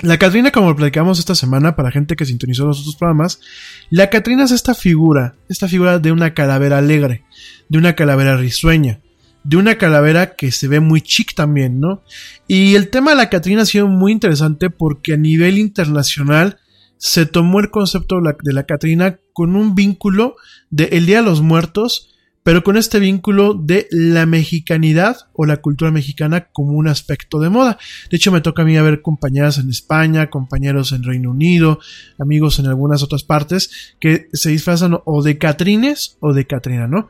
La 0.02 0.18
Catrina, 0.18 0.50
como 0.50 0.68
lo 0.68 0.76
platicamos 0.76 1.18
esta 1.18 1.34
semana 1.34 1.74
para 1.74 1.90
gente 1.90 2.16
que 2.16 2.26
sintonizó 2.26 2.66
los 2.66 2.80
otros 2.80 2.96
programas, 2.96 3.40
la 3.88 4.10
Catrina 4.10 4.44
es 4.44 4.50
esta 4.50 4.74
figura, 4.74 5.36
esta 5.48 5.68
figura 5.68 5.98
de 5.98 6.12
una 6.12 6.34
calavera 6.34 6.76
alegre, 6.76 7.24
de 7.70 7.78
una 7.78 7.94
calavera 7.94 8.36
risueña, 8.36 9.00
de 9.42 9.56
una 9.56 9.78
calavera 9.78 10.36
que 10.36 10.52
se 10.52 10.68
ve 10.68 10.80
muy 10.80 11.00
chic 11.00 11.34
también, 11.34 11.80
¿no? 11.80 12.02
Y 12.46 12.74
el 12.74 12.90
tema 12.90 13.12
de 13.12 13.16
la 13.16 13.30
Catrina 13.30 13.62
ha 13.62 13.66
sido 13.66 13.88
muy 13.88 14.12
interesante 14.12 14.68
porque 14.68 15.14
a 15.14 15.16
nivel 15.16 15.56
internacional 15.56 16.58
se 16.98 17.24
tomó 17.24 17.60
el 17.60 17.70
concepto 17.70 18.20
de 18.42 18.52
la 18.52 18.66
Catrina 18.66 19.18
con 19.32 19.56
un 19.56 19.74
vínculo 19.74 20.36
de 20.68 20.90
el 20.92 21.06
Día 21.06 21.18
de 21.18 21.26
los 21.26 21.40
Muertos, 21.40 22.15
pero 22.46 22.62
con 22.62 22.76
este 22.76 23.00
vínculo 23.00 23.54
de 23.54 23.88
la 23.90 24.24
mexicanidad 24.24 25.16
o 25.32 25.46
la 25.46 25.56
cultura 25.56 25.90
mexicana 25.90 26.46
como 26.52 26.74
un 26.74 26.86
aspecto 26.86 27.40
de 27.40 27.48
moda. 27.48 27.76
De 28.08 28.18
hecho, 28.18 28.30
me 28.30 28.40
toca 28.40 28.62
a 28.62 28.64
mí 28.64 28.80
ver 28.80 29.02
compañeras 29.02 29.58
en 29.58 29.68
España, 29.68 30.30
compañeros 30.30 30.92
en 30.92 31.02
Reino 31.02 31.32
Unido, 31.32 31.80
amigos 32.20 32.60
en 32.60 32.66
algunas 32.66 33.02
otras 33.02 33.24
partes 33.24 33.96
que 33.98 34.28
se 34.32 34.50
disfrazan 34.50 34.96
o 35.04 35.24
de 35.24 35.38
Catrines 35.38 36.18
o 36.20 36.32
de 36.32 36.46
Catrina, 36.46 36.86
¿no? 36.86 37.08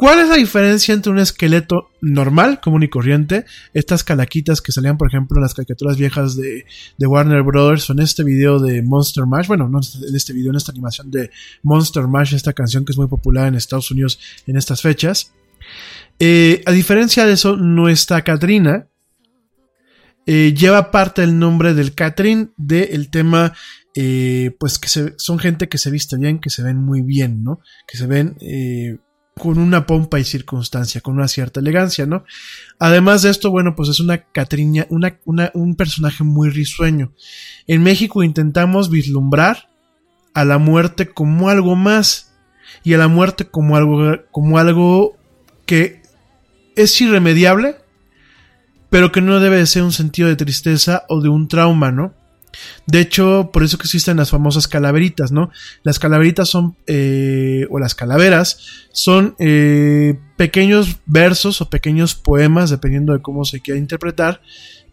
¿Cuál 0.00 0.20
es 0.20 0.30
la 0.30 0.36
diferencia 0.36 0.94
entre 0.94 1.12
un 1.12 1.18
esqueleto 1.18 1.90
normal, 2.00 2.58
común 2.62 2.82
y 2.82 2.88
corriente? 2.88 3.44
Estas 3.74 4.02
calaquitas 4.02 4.62
que 4.62 4.72
salían, 4.72 4.96
por 4.96 5.08
ejemplo, 5.08 5.36
en 5.36 5.42
las 5.42 5.52
caricaturas 5.52 5.98
viejas 5.98 6.36
de, 6.36 6.64
Warner 6.98 7.42
Brothers 7.42 7.90
o 7.90 7.92
en 7.92 7.98
este 7.98 8.24
video 8.24 8.58
de 8.60 8.80
Monster 8.80 9.26
Mash. 9.26 9.46
Bueno, 9.46 9.68
no 9.68 9.78
en 9.78 10.16
este 10.16 10.32
video, 10.32 10.52
en 10.52 10.56
esta 10.56 10.72
animación 10.72 11.10
de 11.10 11.30
Monster 11.62 12.08
Mash, 12.08 12.32
esta 12.32 12.54
canción 12.54 12.86
que 12.86 12.92
es 12.92 12.96
muy 12.96 13.08
popular 13.08 13.48
en 13.48 13.56
Estados 13.56 13.90
Unidos 13.90 14.18
en 14.46 14.56
estas 14.56 14.80
fechas. 14.80 15.34
Eh, 16.18 16.62
a 16.64 16.72
diferencia 16.72 17.26
de 17.26 17.34
eso, 17.34 17.58
nuestra 17.58 18.24
Katrina 18.24 18.88
eh, 20.24 20.54
lleva 20.56 20.90
parte 20.90 21.20
del 21.20 21.38
nombre 21.38 21.74
del 21.74 21.94
Catrín 21.94 22.54
del 22.56 23.10
tema 23.10 23.52
eh, 23.94 24.56
pues 24.58 24.78
que 24.78 24.88
son 24.88 25.38
gente 25.38 25.68
que 25.68 25.76
se 25.76 25.90
viste 25.90 26.16
bien, 26.16 26.40
que 26.40 26.48
se 26.48 26.62
ven 26.62 26.78
muy 26.78 27.02
bien, 27.02 27.44
¿no? 27.44 27.60
Que 27.86 27.98
se 27.98 28.06
ven 28.06 28.38
con 29.36 29.58
una 29.58 29.86
pompa 29.86 30.20
y 30.20 30.24
circunstancia, 30.24 31.00
con 31.00 31.14
una 31.14 31.28
cierta 31.28 31.60
elegancia, 31.60 32.06
¿no? 32.06 32.24
Además 32.78 33.22
de 33.22 33.30
esto, 33.30 33.50
bueno, 33.50 33.74
pues 33.74 33.88
es 33.88 34.00
una 34.00 34.18
Catriña, 34.18 34.86
una, 34.90 35.18
una, 35.24 35.50
un 35.54 35.76
personaje 35.76 36.24
muy 36.24 36.50
risueño. 36.50 37.12
En 37.66 37.82
México 37.82 38.22
intentamos 38.22 38.90
vislumbrar 38.90 39.70
a 40.34 40.44
la 40.44 40.58
muerte 40.58 41.08
como 41.08 41.48
algo 41.48 41.74
más 41.74 42.34
y 42.84 42.94
a 42.94 42.98
la 42.98 43.08
muerte 43.08 43.46
como 43.46 43.76
algo, 43.76 44.18
como 44.30 44.58
algo 44.58 45.16
que 45.66 46.02
es 46.76 47.00
irremediable, 47.00 47.76
pero 48.90 49.12
que 49.12 49.20
no 49.20 49.40
debe 49.40 49.56
de 49.56 49.66
ser 49.66 49.82
un 49.82 49.92
sentido 49.92 50.28
de 50.28 50.36
tristeza 50.36 51.04
o 51.08 51.20
de 51.20 51.28
un 51.28 51.48
trauma, 51.48 51.92
¿no? 51.92 52.14
De 52.86 53.00
hecho, 53.00 53.50
por 53.52 53.62
eso 53.62 53.78
que 53.78 53.84
existen 53.84 54.16
las 54.16 54.30
famosas 54.30 54.68
calaveritas, 54.68 55.32
¿no? 55.32 55.50
Las 55.82 55.98
calaveritas 55.98 56.48
son, 56.48 56.76
eh, 56.86 57.66
o 57.70 57.78
las 57.78 57.94
calaveras, 57.94 58.86
son 58.92 59.34
eh, 59.38 60.18
pequeños 60.36 60.98
versos 61.06 61.60
o 61.60 61.70
pequeños 61.70 62.14
poemas, 62.14 62.70
dependiendo 62.70 63.12
de 63.12 63.22
cómo 63.22 63.44
se 63.44 63.60
quiera 63.60 63.78
interpretar, 63.78 64.42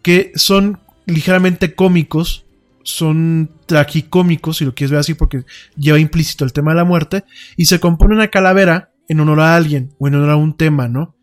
que 0.02 0.32
son 0.34 0.80
ligeramente 1.06 1.74
cómicos, 1.74 2.44
son 2.82 3.50
tragicómicos, 3.66 4.58
si 4.58 4.64
lo 4.64 4.74
quieres 4.74 4.90
ver 4.92 5.00
así, 5.00 5.14
porque 5.14 5.44
lleva 5.76 5.98
implícito 5.98 6.44
el 6.44 6.52
tema 6.52 6.72
de 6.72 6.76
la 6.76 6.84
muerte, 6.84 7.24
y 7.56 7.66
se 7.66 7.80
compone 7.80 8.14
una 8.14 8.28
calavera 8.28 8.92
en 9.08 9.20
honor 9.20 9.40
a 9.40 9.56
alguien 9.56 9.94
o 9.98 10.08
en 10.08 10.14
honor 10.14 10.30
a 10.30 10.36
un 10.36 10.56
tema, 10.56 10.88
¿no? 10.88 11.16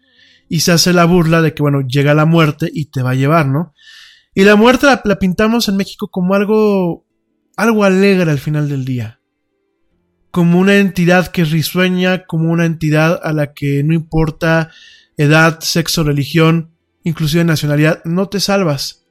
y 0.48 0.60
se 0.62 0.72
hace 0.72 0.94
la 0.94 1.06
burla 1.06 1.42
de 1.42 1.54
que, 1.54 1.62
bueno, 1.62 1.82
llega 1.82 2.14
la 2.14 2.26
muerte 2.26 2.70
y 2.72 2.86
te 2.86 3.02
va 3.02 3.12
a 3.12 3.16
llevar, 3.16 3.48
¿no? 3.48 3.74
Y 4.38 4.44
la 4.44 4.58
muerte 4.58 4.86
la, 4.86 5.18
pintamos 5.18 5.70
en 5.70 5.78
México 5.78 6.10
como 6.10 6.36
algo, 6.36 7.06
algo 7.56 7.86
alegre 7.86 8.30
al 8.30 8.38
final 8.38 8.68
del 8.68 8.84
día. 8.84 9.22
Como 10.30 10.60
una 10.60 10.76
entidad 10.76 11.28
que 11.28 11.46
risueña, 11.46 12.26
como 12.26 12.52
una 12.52 12.66
entidad 12.66 13.18
a 13.24 13.32
la 13.32 13.54
que 13.54 13.82
no 13.86 13.94
importa 13.94 14.72
edad, 15.16 15.62
sexo, 15.62 16.04
religión, 16.04 16.72
inclusive 17.04 17.46
nacionalidad, 17.46 18.04
no 18.04 18.28
te 18.28 18.42
salvas. 18.42 19.06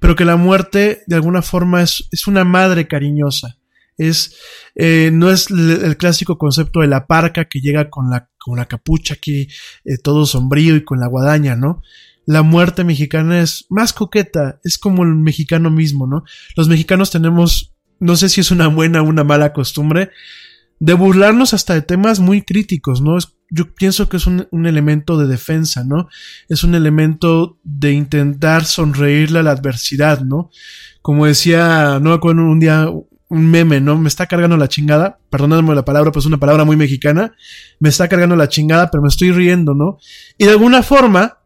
Pero 0.00 0.16
que 0.16 0.24
la 0.24 0.36
muerte, 0.36 1.02
de 1.06 1.16
alguna 1.16 1.42
forma, 1.42 1.82
es, 1.82 2.08
es 2.10 2.26
una 2.26 2.44
madre 2.44 2.88
cariñosa. 2.88 3.58
Es, 3.98 4.36
eh, 4.74 5.10
no 5.12 5.30
es 5.30 5.50
el 5.50 5.98
clásico 5.98 6.38
concepto 6.38 6.80
de 6.80 6.86
la 6.86 7.06
parca 7.06 7.44
que 7.44 7.60
llega 7.60 7.90
con 7.90 8.08
la, 8.08 8.30
con 8.38 8.56
la 8.56 8.64
capucha 8.64 9.14
aquí, 9.14 9.48
eh, 9.84 9.98
todo 10.02 10.24
sombrío 10.24 10.76
y 10.76 10.84
con 10.84 10.98
la 10.98 11.08
guadaña, 11.08 11.56
¿no? 11.56 11.82
La 12.26 12.42
muerte 12.42 12.84
mexicana 12.84 13.40
es 13.40 13.66
más 13.70 13.92
coqueta, 13.92 14.60
es 14.64 14.78
como 14.78 15.04
el 15.04 15.14
mexicano 15.14 15.70
mismo, 15.70 16.06
¿no? 16.06 16.24
Los 16.56 16.68
mexicanos 16.68 17.10
tenemos, 17.10 17.74
no 18.00 18.16
sé 18.16 18.28
si 18.28 18.40
es 18.40 18.50
una 18.50 18.68
buena 18.68 19.00
o 19.00 19.04
una 19.04 19.24
mala 19.24 19.52
costumbre, 19.52 20.10
de 20.78 20.92
burlarnos 20.92 21.54
hasta 21.54 21.72
de 21.72 21.82
temas 21.82 22.20
muy 22.20 22.42
críticos, 22.42 23.00
¿no? 23.00 23.18
yo 23.50 23.72
pienso 23.74 24.08
que 24.08 24.16
es 24.16 24.26
un, 24.26 24.48
elemento 24.66 25.16
de 25.16 25.26
defensa, 25.26 25.84
¿no? 25.84 26.08
Es 26.48 26.64
un 26.64 26.74
elemento 26.74 27.58
de 27.62 27.92
intentar 27.92 28.64
sonreírle 28.64 29.38
a 29.38 29.42
la 29.42 29.52
adversidad, 29.52 30.20
¿no? 30.20 30.50
Como 31.02 31.26
decía, 31.26 32.00
no 32.00 32.10
me 32.10 32.16
acuerdo 32.16 32.42
un 32.42 32.58
día, 32.58 32.88
un 33.28 33.50
meme, 33.50 33.80
¿no? 33.80 33.98
Me 33.98 34.08
está 34.08 34.26
cargando 34.26 34.56
la 34.56 34.68
chingada, 34.68 35.18
perdóname 35.30 35.74
la 35.74 35.84
palabra, 35.84 36.10
pues 36.10 36.24
es 36.24 36.28
una 36.28 36.38
palabra 36.38 36.64
muy 36.64 36.76
mexicana, 36.76 37.34
me 37.78 37.88
está 37.88 38.08
cargando 38.08 38.34
la 38.34 38.48
chingada, 38.48 38.90
pero 38.90 39.02
me 39.02 39.08
estoy 39.08 39.30
riendo, 39.30 39.74
¿no? 39.74 39.98
Y 40.38 40.46
de 40.46 40.50
alguna 40.50 40.82
forma, 40.82 41.38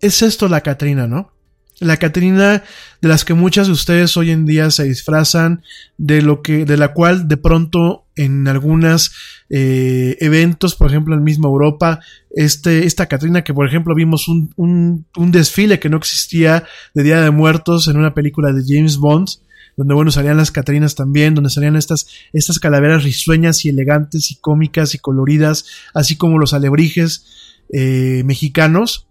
es 0.00 0.22
esto 0.22 0.48
la 0.48 0.60
Catrina, 0.60 1.06
¿no? 1.06 1.32
La 1.78 1.98
Catrina 1.98 2.62
de 3.02 3.08
las 3.08 3.24
que 3.24 3.34
muchas 3.34 3.66
de 3.66 3.74
ustedes 3.74 4.16
hoy 4.16 4.30
en 4.30 4.46
día 4.46 4.70
se 4.70 4.84
disfrazan, 4.84 5.62
de 5.98 6.22
lo 6.22 6.40
que, 6.40 6.64
de 6.64 6.76
la 6.78 6.94
cual 6.94 7.28
de 7.28 7.36
pronto 7.36 8.06
en 8.16 8.48
algunos 8.48 9.12
eh, 9.50 10.16
eventos, 10.20 10.74
por 10.74 10.88
ejemplo 10.88 11.14
en 11.14 11.22
misma 11.22 11.48
Europa, 11.48 12.00
este, 12.30 12.86
esta 12.86 13.06
Catrina 13.06 13.44
que 13.44 13.52
por 13.52 13.68
ejemplo 13.68 13.94
vimos 13.94 14.26
un, 14.26 14.54
un, 14.56 15.06
un 15.16 15.32
desfile 15.32 15.78
que 15.78 15.90
no 15.90 15.98
existía 15.98 16.64
de 16.94 17.02
Día 17.02 17.20
de 17.20 17.30
Muertos 17.30 17.88
en 17.88 17.98
una 17.98 18.14
película 18.14 18.52
de 18.52 18.62
James 18.66 18.96
Bond, 18.96 19.28
donde 19.76 19.94
bueno, 19.94 20.10
salían 20.10 20.38
las 20.38 20.50
Catrinas 20.50 20.94
también, 20.94 21.34
donde 21.34 21.50
salían 21.50 21.76
estas, 21.76 22.08
estas 22.32 22.58
calaveras 22.58 23.04
risueñas 23.04 23.64
y 23.64 23.68
elegantes 23.68 24.30
y 24.30 24.36
cómicas 24.36 24.94
y 24.94 24.98
coloridas, 24.98 25.66
así 25.92 26.16
como 26.16 26.38
los 26.38 26.54
alebrijes 26.54 27.26
eh, 27.72 28.22
mexicanos. 28.24 29.06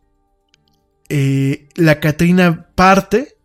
Eh, 1.10 1.70
la 1.76 2.00
Catrina 2.00 2.70
parte, 2.76 3.38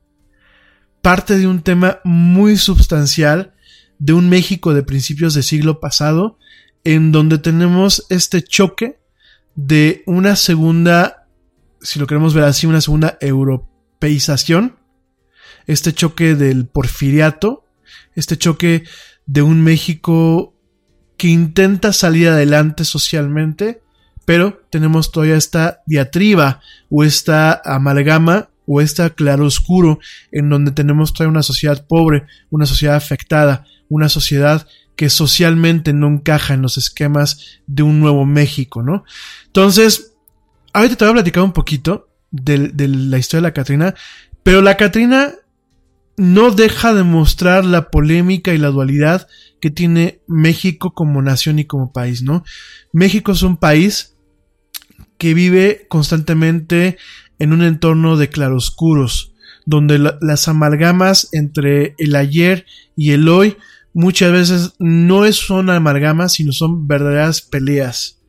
parte 1.03 1.39
de 1.39 1.47
un 1.47 1.63
tema 1.63 2.01
muy 2.05 2.57
substancial 2.57 3.55
de 3.99 4.13
un 4.13 4.29
México 4.29 4.73
de 4.75 4.83
principios 4.83 5.35
del 5.35 5.45
siglo 5.45 5.81
pasado, 5.81 6.39
en 6.85 7.13
donde 7.13 7.39
tenemos 7.39 8.07
este 8.09 8.43
choque 8.43 8.99
de 9.55 10.03
una 10.07 10.37
segunda, 10.37 11.29
si 11.81 11.99
lo 11.99 12.07
queremos 12.07 12.33
ver 12.33 12.45
así, 12.45 12.67
una 12.67 12.81
segunda 12.81 13.19
europeización 13.21 14.81
este 15.67 15.93
choque 15.93 16.35
del 16.35 16.67
porfiriato, 16.67 17.65
este 18.15 18.37
choque 18.37 18.85
de 19.27 19.43
un 19.43 19.63
México 19.63 20.55
que 21.17 21.29
intenta 21.29 21.93
salir 21.93 22.29
adelante 22.29 22.85
socialmente, 22.85 23.83
pero 24.25 24.63
tenemos 24.71 25.11
todavía 25.13 25.37
esta 25.37 25.83
diatriba 25.87 26.61
o 26.89 27.05
esta 27.05 27.61
amalgama 27.65 28.49
o 28.67 28.81
esta 28.81 29.11
claroscuro 29.11 29.99
en 30.31 30.49
donde 30.49 30.71
tenemos 30.71 31.13
todavía 31.13 31.33
una 31.33 31.43
sociedad 31.43 31.87
pobre, 31.87 32.27
una 32.51 32.67
sociedad 32.67 32.97
afectada, 32.97 33.65
una 33.89 34.09
sociedad 34.09 34.67
que 34.95 35.11
socialmente 35.11 35.93
no 35.93 36.09
encaja 36.09 36.55
en 36.55 36.63
los 36.63 36.79
esquemas 36.79 37.61
de 37.67 37.83
un 37.83 38.01
nuevo 38.01 38.27
México, 38.27 38.83
¿no? 38.83 39.05
Entonces, 39.47 40.13
ahorita 40.73 40.97
te 40.97 41.05
voy 41.05 41.11
a 41.11 41.15
platicar 41.15 41.43
un 41.43 41.53
poquito 41.53 42.09
de, 42.31 42.69
de 42.69 42.87
la 42.87 43.19
historia 43.19 43.41
de 43.41 43.49
la 43.49 43.55
Catrina, 43.55 43.95
pero 44.43 44.63
la 44.63 44.77
Catrina 44.77 45.33
no 46.21 46.51
deja 46.51 46.93
de 46.93 47.03
mostrar 47.03 47.65
la 47.65 47.91
polémica 47.91 48.53
y 48.53 48.59
la 48.59 48.69
dualidad 48.69 49.27
que 49.59 49.71
tiene 49.71 50.21
México 50.27 50.93
como 50.93 51.23
nación 51.23 51.59
y 51.59 51.65
como 51.65 51.95
país, 51.95 52.23
¿no? 52.23 52.45
México 52.93 53.33
es 53.33 53.43
un 53.43 53.57
país 53.57 54.17
que 55.17 55.33
vive 55.33 55.87
constantemente 55.89 56.99
en 57.39 57.55
un 57.55 57.63
entorno 57.63 58.19
de 58.19 58.29
claroscuros, 58.29 59.33
donde 59.65 59.99
las 59.99 60.47
amalgamas 60.47 61.31
entre 61.33 61.95
el 61.97 62.15
ayer 62.15 62.67
y 62.97 63.13
el 63.13 63.27
hoy 63.27 63.57
muchas 63.95 64.31
veces 64.31 64.75
no 64.79 65.31
son 65.33 65.71
amalgamas, 65.71 66.35
sino 66.35 66.53
son 66.53 66.87
verdaderas 66.87 67.41
peleas 67.41 68.21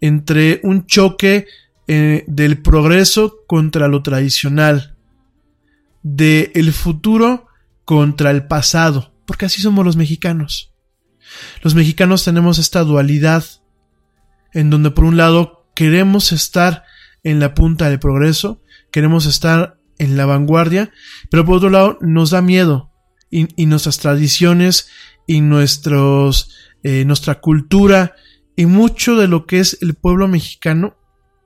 entre 0.00 0.60
un 0.62 0.86
choque 0.86 1.46
eh, 1.88 2.22
del 2.28 2.62
progreso 2.62 3.38
contra 3.48 3.88
lo 3.88 4.00
tradicional, 4.02 4.91
de 6.02 6.52
el 6.54 6.72
futuro 6.72 7.46
contra 7.84 8.30
el 8.30 8.46
pasado, 8.46 9.14
porque 9.26 9.46
así 9.46 9.60
somos 9.60 9.84
los 9.84 9.96
mexicanos. 9.96 10.72
Los 11.62 11.74
mexicanos 11.74 12.24
tenemos 12.24 12.58
esta 12.58 12.84
dualidad 12.84 13.44
en 14.52 14.70
donde 14.70 14.90
por 14.90 15.04
un 15.04 15.16
lado 15.16 15.66
queremos 15.74 16.32
estar 16.32 16.84
en 17.22 17.40
la 17.40 17.54
punta 17.54 17.88
del 17.88 17.98
progreso, 17.98 18.60
queremos 18.90 19.26
estar 19.26 19.78
en 19.98 20.16
la 20.16 20.26
vanguardia, 20.26 20.90
pero 21.30 21.44
por 21.44 21.56
otro 21.56 21.70
lado 21.70 21.98
nos 22.00 22.30
da 22.30 22.42
miedo 22.42 22.90
y, 23.30 23.66
nuestras 23.66 23.98
tradiciones 23.98 24.88
y 25.26 25.40
nuestros, 25.40 26.54
eh, 26.82 27.04
nuestra 27.04 27.40
cultura 27.40 28.14
y 28.56 28.66
mucho 28.66 29.16
de 29.16 29.28
lo 29.28 29.46
que 29.46 29.60
es 29.60 29.78
el 29.80 29.94
pueblo 29.94 30.28
mexicano 30.28 30.96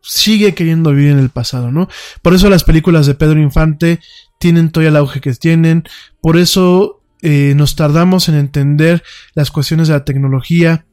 sigue 0.03 0.55
queriendo 0.55 0.91
vivir 0.91 1.13
en 1.13 1.19
el 1.19 1.31
pasado, 1.31 1.71
¿no? 1.71 1.89
Por 2.23 2.35
eso 2.35 2.49
las 2.49 2.65
películas 2.65 3.07
de 3.07 3.15
Pedro 3.15 3.41
Infante 3.41 4.01
tienen 4.39 4.71
todavía 4.71 4.91
el 4.91 4.97
auge 4.97 5.21
que 5.21 5.33
tienen, 5.35 5.85
por 6.21 6.37
eso 6.37 7.03
eh, 7.23 7.55
nos 7.57 7.77
tardamos 7.77 8.29
en 8.29 8.37
entender 8.37 9.03
las 9.35 9.51
cuestiones 9.51 9.89
de 9.89 9.95
la 9.95 10.05
tecnología, 10.05 10.87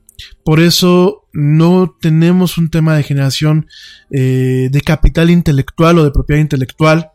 por 0.44 0.60
eso 0.60 1.28
no 1.34 1.96
tenemos 2.00 2.58
un 2.58 2.70
tema 2.70 2.96
de 2.96 3.04
generación 3.04 3.68
eh, 4.12 4.70
de 4.72 4.82
capital 4.82 5.30
intelectual 5.30 5.98
o 5.98 6.04
de 6.04 6.12
propiedad 6.12 6.42
intelectual. 6.42 7.12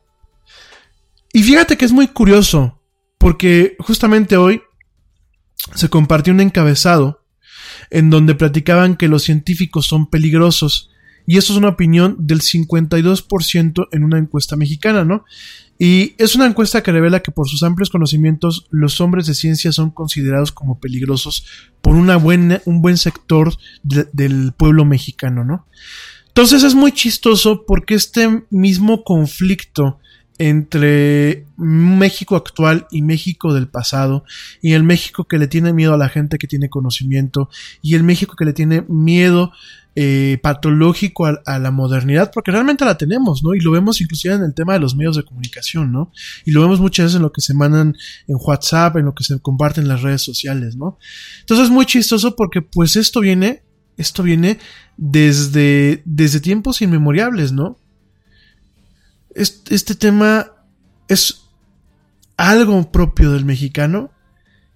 Y 1.32 1.42
fíjate 1.42 1.76
que 1.76 1.84
es 1.84 1.92
muy 1.92 2.08
curioso, 2.08 2.82
porque 3.18 3.76
justamente 3.78 4.36
hoy 4.36 4.62
se 5.74 5.88
compartió 5.88 6.32
un 6.32 6.40
encabezado 6.40 7.24
en 7.90 8.10
donde 8.10 8.34
platicaban 8.34 8.96
que 8.96 9.08
los 9.08 9.22
científicos 9.22 9.86
son 9.86 10.08
peligrosos. 10.08 10.90
Y 11.26 11.36
eso 11.36 11.52
es 11.52 11.58
una 11.58 11.68
opinión 11.68 12.16
del 12.18 12.40
52% 12.40 13.88
en 13.92 14.04
una 14.04 14.18
encuesta 14.18 14.56
mexicana, 14.56 15.04
¿no? 15.04 15.24
Y 15.78 16.14
es 16.18 16.34
una 16.34 16.46
encuesta 16.46 16.82
que 16.82 16.90
revela 16.90 17.20
que 17.20 17.30
por 17.30 17.48
sus 17.48 17.62
amplios 17.62 17.88
conocimientos 17.88 18.66
los 18.70 19.00
hombres 19.00 19.26
de 19.26 19.34
ciencia 19.34 19.70
son 19.70 19.90
considerados 19.90 20.50
como 20.50 20.80
peligrosos 20.80 21.46
por 21.80 21.94
un 21.94 22.82
buen 22.82 22.96
sector 22.96 23.54
del 23.84 24.52
pueblo 24.56 24.84
mexicano, 24.84 25.44
¿no? 25.44 25.66
Entonces 26.26 26.64
es 26.64 26.74
muy 26.74 26.92
chistoso 26.92 27.64
porque 27.66 27.94
este 27.94 28.44
mismo 28.50 29.04
conflicto 29.04 29.98
entre 30.40 31.46
México 31.56 32.36
actual 32.36 32.86
y 32.92 33.02
México 33.02 33.52
del 33.52 33.66
pasado, 33.66 34.24
y 34.62 34.74
el 34.74 34.84
México 34.84 35.24
que 35.24 35.36
le 35.36 35.48
tiene 35.48 35.72
miedo 35.72 35.94
a 35.94 35.98
la 35.98 36.08
gente 36.08 36.38
que 36.38 36.46
tiene 36.46 36.68
conocimiento, 36.68 37.50
y 37.82 37.96
el 37.96 38.04
México 38.04 38.36
que 38.36 38.44
le 38.44 38.52
tiene 38.52 38.84
miedo 38.88 39.50
eh, 40.00 40.38
patológico 40.40 41.26
a, 41.26 41.58
la 41.58 41.72
modernidad, 41.72 42.30
porque 42.32 42.52
realmente 42.52 42.84
la 42.84 42.96
tenemos, 42.96 43.42
¿no? 43.42 43.56
Y 43.56 43.60
lo 43.60 43.72
vemos 43.72 44.00
inclusive 44.00 44.32
en 44.32 44.44
el 44.44 44.54
tema 44.54 44.74
de 44.74 44.78
los 44.78 44.94
medios 44.94 45.16
de 45.16 45.24
comunicación, 45.24 45.90
¿no? 45.90 46.12
Y 46.44 46.52
lo 46.52 46.60
vemos 46.60 46.78
muchas 46.78 47.06
veces 47.06 47.16
en 47.16 47.22
lo 47.22 47.32
que 47.32 47.40
se 47.40 47.52
mandan 47.52 47.96
en 48.28 48.36
WhatsApp, 48.38 48.96
en 48.96 49.06
lo 49.06 49.14
que 49.16 49.24
se 49.24 49.40
comparten 49.40 49.82
en 49.82 49.88
las 49.88 50.02
redes 50.02 50.22
sociales, 50.22 50.76
¿no? 50.76 50.98
Entonces 51.40 51.64
es 51.66 51.72
muy 51.72 51.84
chistoso 51.84 52.36
porque 52.36 52.62
pues 52.62 52.94
esto 52.94 53.18
viene, 53.18 53.64
esto 53.96 54.22
viene 54.22 54.60
desde, 54.96 56.00
desde 56.04 56.38
tiempos 56.38 56.80
inmemoriales, 56.80 57.50
¿no? 57.50 57.76
Este, 59.34 59.74
este 59.74 59.96
tema 59.96 60.52
es 61.08 61.42
algo 62.36 62.92
propio 62.92 63.32
del 63.32 63.44
mexicano 63.44 64.12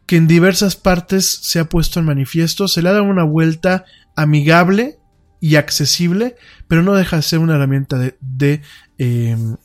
que 0.04 0.16
en 0.16 0.26
diversas 0.26 0.74
partes 0.74 1.26
se 1.26 1.60
ha 1.60 1.68
puesto 1.68 2.00
en 2.00 2.06
manifiesto, 2.06 2.66
se 2.66 2.82
le 2.82 2.88
ha 2.88 2.92
dado 2.92 3.04
una 3.04 3.22
vuelta 3.22 3.84
amigable 4.16 4.98
y 5.42 5.56
accesible, 5.56 6.36
pero 6.68 6.84
no 6.84 6.94
deja 6.94 7.16
de 7.16 7.22
ser 7.22 7.40
una 7.40 7.56
herramienta 7.56 7.98
de, 7.98 8.16
de, 8.20 8.62
em, 8.96 9.56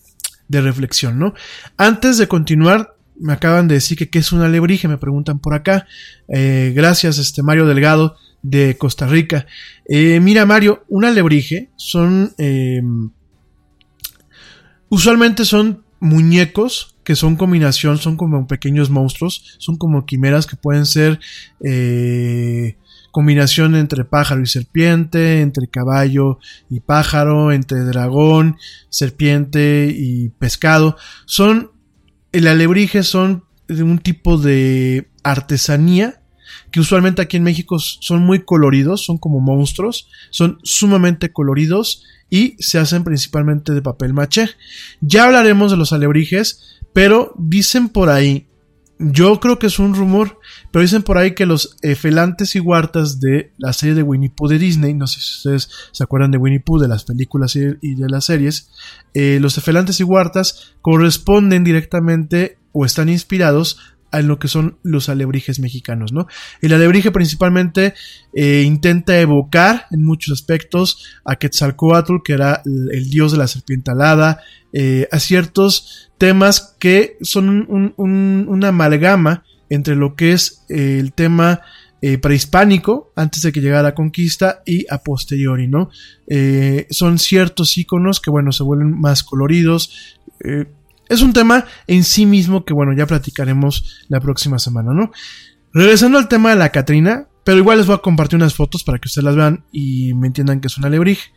reflexión, 0.50 1.20
¿no? 1.20 1.36
Antes 1.78 2.18
de 2.18 2.28
continuar, 2.28 2.96
me 3.20 3.34
acaban 3.34 3.68
de 3.68 3.76
decir 3.76 3.96
que 3.96 4.10
qué 4.10 4.18
es 4.18 4.32
una 4.32 4.46
alebrije, 4.46 4.88
me 4.88 4.98
preguntan 4.98 5.38
por 5.38 5.54
acá. 5.54 5.86
Eh, 6.30 6.74
gracias, 6.76 7.20
este 7.20 7.44
Mario 7.44 7.68
Delgado 7.68 8.16
de 8.42 8.76
Costa 8.76 9.06
Rica. 9.06 9.46
Eh, 9.88 10.20
mira, 10.20 10.48
Mario, 10.48 10.84
una 10.90 11.10
alebrije 11.10 11.70
son. 11.76 12.34
Em, 12.40 13.12
usualmente 14.90 15.46
son 15.46 15.84
muñecos 16.00 16.96
que 17.04 17.16
son 17.16 17.36
combinación, 17.36 18.00
son 18.00 18.18
como 18.18 18.48
pequeños 18.48 18.90
monstruos, 18.90 19.56
son 19.60 19.78
como 19.78 20.08
quimeras 20.08 20.48
que 20.48 20.56
pueden 20.56 20.88
ser. 20.88 21.20
Eh, 21.64 22.78
combinación 23.18 23.74
entre 23.74 24.06
pájaro 24.06 24.44
y 24.44 24.46
serpiente, 24.46 25.42
entre 25.42 25.68
caballo 25.68 26.38
y 26.70 26.82
pájaro, 26.82 27.52
entre 27.52 27.80
dragón, 27.80 28.58
serpiente 28.90 29.92
y 29.92 30.30
pescado. 30.30 30.98
Son, 31.26 31.72
el 32.32 32.46
alebrije 32.46 33.02
son 33.02 33.44
de 33.68 33.82
un 33.82 33.98
tipo 33.98 34.38
de 34.38 35.10
artesanía 35.24 36.22
que 36.70 36.80
usualmente 36.80 37.24
aquí 37.24 37.38
en 37.38 37.44
México 37.44 37.80
son 37.80 38.22
muy 38.22 38.46
coloridos, 38.46 39.04
son 39.04 39.18
como 39.18 39.40
monstruos, 39.40 40.10
son 40.30 40.60
sumamente 40.62 41.34
coloridos 41.34 42.04
y 42.30 42.56
se 42.60 42.78
hacen 42.78 43.04
principalmente 43.04 43.74
de 43.74 43.82
papel 43.82 44.14
maché. 44.14 44.48
Ya 45.02 45.26
hablaremos 45.26 45.72
de 45.72 45.78
los 45.78 45.92
alebrijes, 45.92 46.78
pero 46.94 47.34
dicen 47.36 47.90
por 47.90 48.10
ahí 48.10 48.48
yo 49.00 49.40
creo 49.40 49.60
que 49.60 49.68
es 49.68 49.80
un 49.80 49.94
rumor, 49.94 50.40
pero 50.72 50.84
dicen 50.84 51.04
por 51.04 51.18
ahí 51.18 51.34
que 51.34 51.46
los 51.46 51.78
efelantes 51.82 52.56
y 52.56 52.60
huartas 52.60 53.20
de 53.20 53.52
la 53.58 53.74
serie 53.74 53.96
de 53.96 54.04
Winnie 54.04 54.30
Pooh 54.30 54.48
de 54.48 54.60
Disney, 54.60 54.94
no 54.94 55.08
sé 55.08 55.20
si 55.20 55.38
ustedes 55.38 55.70
se 55.92 56.04
acuerdan 56.04 56.32
de 56.32 56.38
Winnie 56.38 56.60
Pooh, 56.60 56.80
de 56.80 56.88
las 56.88 57.04
películas 57.04 57.56
y 57.56 57.96
de 57.96 58.10
las 58.10 58.26
series, 58.26 58.70
eh, 59.14 59.40
los 59.42 59.58
efelantes 59.58 60.00
y 60.00 60.04
huartas 60.04 60.74
corresponden 60.82 61.64
directamente 61.64 62.58
o 62.72 62.86
están 62.86 63.10
inspirados 63.10 63.80
en 64.12 64.28
lo 64.28 64.40
que 64.40 64.48
son 64.48 64.78
los 64.84 65.10
alebrijes 65.10 65.60
mexicanos, 65.60 66.14
¿no? 66.14 66.28
El 66.62 66.74
alebrije 66.74 67.12
principalmente 67.12 67.94
eh, 68.34 68.64
intenta 68.66 69.20
evocar 69.20 69.86
en 69.92 70.04
muchos 70.04 70.40
aspectos 70.40 71.06
a 71.26 71.36
Quetzalcoatl, 71.36 72.18
que 72.24 72.34
era 72.34 72.62
el, 72.66 73.10
dios 73.10 73.32
de 73.32 73.38
la 73.38 73.48
serpiente 73.48 73.92
alada, 73.92 74.42
eh, 74.74 75.08
a 75.12 75.20
ciertos 75.20 76.10
temas 76.18 76.76
que 76.80 77.18
son 77.22 77.50
un, 77.50 78.46
una 78.48 78.68
amalgama 78.70 79.44
entre 79.70 79.96
lo 79.96 80.16
que 80.16 80.34
es 80.34 80.66
eh, 80.70 80.98
el 81.00 81.14
tema 81.14 81.62
prehispánico, 82.22 83.12
antes 83.16 83.42
de 83.42 83.52
que 83.52 83.60
llegara 83.60 83.82
la 83.82 83.96
conquista, 83.96 84.62
y 84.68 84.86
a 84.88 85.00
posteriori, 85.00 85.68
¿no? 85.68 85.90
son 86.92 87.18
ciertos 87.18 87.76
iconos 87.76 88.22
que, 88.22 88.30
bueno, 88.30 88.52
se 88.52 88.62
vuelven 88.62 88.92
más 88.92 89.24
coloridos, 89.24 90.20
es 91.10 91.22
un 91.22 91.34
tema 91.34 91.66
en 91.88 92.04
sí 92.04 92.26
mismo 92.26 92.66
que, 92.66 92.74
bueno, 92.74 92.94
ya 92.96 93.08
platicaremos 93.08 94.06
la 94.10 94.20
próxima 94.20 94.60
semana, 94.60 94.94
¿no? 94.94 95.12
Regresando 95.74 96.18
al 96.18 96.28
tema 96.28 96.50
de 96.50 96.56
la 96.58 96.70
Catrina, 96.70 97.28
pero 97.44 97.60
igual 97.60 97.78
les 97.78 97.88
voy 97.88 97.96
a 97.96 98.00
compartir 98.00 98.38
unas 98.38 98.56
fotos 98.56 98.84
para 98.84 99.00
que 99.00 99.08
ustedes 99.08 99.24
las 99.24 99.36
vean 99.36 99.64
y 99.72 100.14
me 100.14 100.28
entiendan 100.28 100.60
que 100.60 100.68
es 100.68 100.78
una 100.78 100.88
alebrije. 100.88 101.32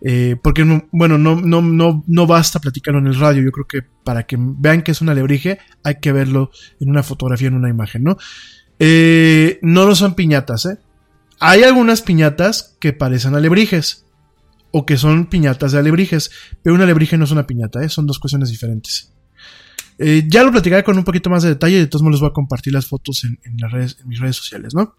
Eh, 0.00 0.36
porque, 0.42 0.64
bueno, 0.92 1.18
no, 1.18 1.40
no, 1.40 1.60
no, 1.60 2.04
no 2.06 2.26
basta 2.26 2.60
platicarlo 2.60 3.00
en 3.00 3.08
el 3.08 3.18
radio. 3.18 3.42
Yo 3.42 3.50
creo 3.50 3.66
que 3.66 3.82
para 4.04 4.24
que 4.24 4.36
vean 4.38 4.82
que 4.82 4.92
es 4.92 5.00
un 5.00 5.08
alebrije, 5.08 5.58
hay 5.82 5.96
que 6.00 6.12
verlo 6.12 6.50
en 6.80 6.90
una 6.90 7.02
fotografía, 7.02 7.48
en 7.48 7.54
una 7.54 7.68
imagen, 7.68 8.04
¿no? 8.04 8.16
Eh, 8.78 9.58
no 9.62 9.86
lo 9.86 9.94
son 9.94 10.14
piñatas, 10.14 10.66
¿eh? 10.66 10.78
Hay 11.40 11.62
algunas 11.62 12.02
piñatas 12.02 12.76
que 12.80 12.92
parecen 12.92 13.34
alebrijes 13.34 14.04
o 14.70 14.86
que 14.86 14.96
son 14.96 15.26
piñatas 15.26 15.72
de 15.72 15.78
alebrijes, 15.78 16.30
pero 16.62 16.74
una 16.74 16.84
alebrije 16.84 17.16
no 17.16 17.24
es 17.24 17.30
una 17.30 17.46
piñata, 17.46 17.86
son 17.88 18.06
dos 18.06 18.18
cuestiones 18.18 18.50
diferentes. 18.50 19.12
Ya 19.98 20.44
lo 20.44 20.52
platicaré 20.52 20.84
con 20.84 20.96
un 20.96 21.02
poquito 21.02 21.28
más 21.28 21.42
de 21.42 21.50
detalle 21.50 21.78
de 21.78 21.86
todos 21.88 22.02
modos 22.02 22.16
les 22.16 22.20
voy 22.20 22.30
a 22.30 22.32
compartir 22.32 22.72
las 22.72 22.86
fotos 22.86 23.24
en, 23.24 23.38
las 23.58 23.72
redes, 23.72 23.96
en 24.00 24.08
mis 24.08 24.20
redes 24.20 24.36
sociales, 24.36 24.74
¿no? 24.74 24.96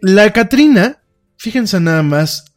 La 0.00 0.32
Catrina, 0.32 1.02
fíjense 1.36 1.78
nada 1.80 2.02
más, 2.02 2.49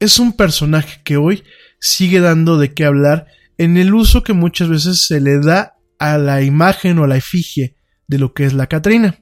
es 0.00 0.18
un 0.18 0.32
personaje 0.32 1.00
que 1.04 1.16
hoy 1.16 1.44
sigue 1.80 2.20
dando 2.20 2.58
de 2.58 2.74
qué 2.74 2.84
hablar 2.84 3.26
en 3.56 3.76
el 3.76 3.94
uso 3.94 4.22
que 4.22 4.32
muchas 4.32 4.68
veces 4.68 5.06
se 5.06 5.20
le 5.20 5.40
da 5.40 5.76
a 5.98 6.18
la 6.18 6.42
imagen 6.42 6.98
o 6.98 7.04
a 7.04 7.08
la 7.08 7.16
efigie 7.16 7.74
de 8.06 8.18
lo 8.18 8.32
que 8.32 8.44
es 8.44 8.52
la 8.52 8.66
Catrina. 8.66 9.18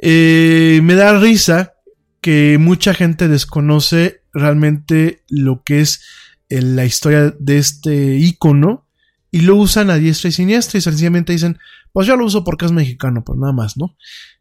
me 0.00 0.94
da 0.94 1.18
risa 1.18 1.74
que 2.20 2.56
mucha 2.58 2.94
gente 2.94 3.28
desconoce 3.28 4.22
realmente 4.32 5.22
lo 5.28 5.62
que 5.62 5.80
es 5.80 6.02
eh, 6.48 6.62
la 6.62 6.84
historia 6.84 7.34
de 7.38 7.58
este 7.58 8.16
icono 8.16 8.88
y 9.30 9.42
lo 9.42 9.56
usan 9.56 9.90
a 9.90 9.96
diestra 9.96 10.28
y 10.28 10.32
siniestra 10.32 10.78
y 10.78 10.80
sencillamente 10.80 11.32
dicen, 11.32 11.58
pues 11.92 12.06
yo 12.06 12.16
lo 12.16 12.24
uso 12.24 12.44
porque 12.44 12.64
es 12.64 12.72
mexicano, 12.72 13.24
pues 13.24 13.38
nada 13.38 13.52
más, 13.52 13.76
¿no? 13.76 13.96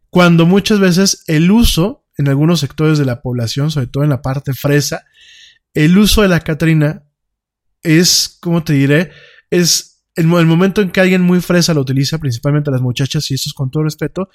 Cuando 0.09 0.45
muchas 0.45 0.79
veces 0.79 1.23
el 1.27 1.51
uso 1.51 2.02
en 2.17 2.27
algunos 2.27 2.59
sectores 2.59 2.97
de 2.97 3.05
la 3.05 3.21
población, 3.21 3.71
sobre 3.71 3.87
todo 3.87 4.03
en 4.03 4.09
la 4.09 4.21
parte 4.21 4.53
fresa, 4.53 5.05
el 5.73 5.97
uso 5.97 6.21
de 6.21 6.27
la 6.27 6.41
Catrina 6.41 7.03
es, 7.81 8.37
como 8.41 8.63
te 8.63 8.73
diré, 8.73 9.11
es 9.49 10.05
el, 10.15 10.25
el, 10.25 10.45
momento 10.45 10.81
en 10.81 10.91
que 10.91 11.01
alguien 11.01 11.21
muy 11.21 11.41
fresa 11.41 11.73
lo 11.73 11.81
utiliza, 11.81 12.19
principalmente 12.19 12.71
las 12.71 12.81
muchachas, 12.81 13.29
y 13.31 13.33
esto 13.33 13.49
es 13.49 13.53
con 13.53 13.71
todo 13.71 13.83
respeto, 13.83 14.29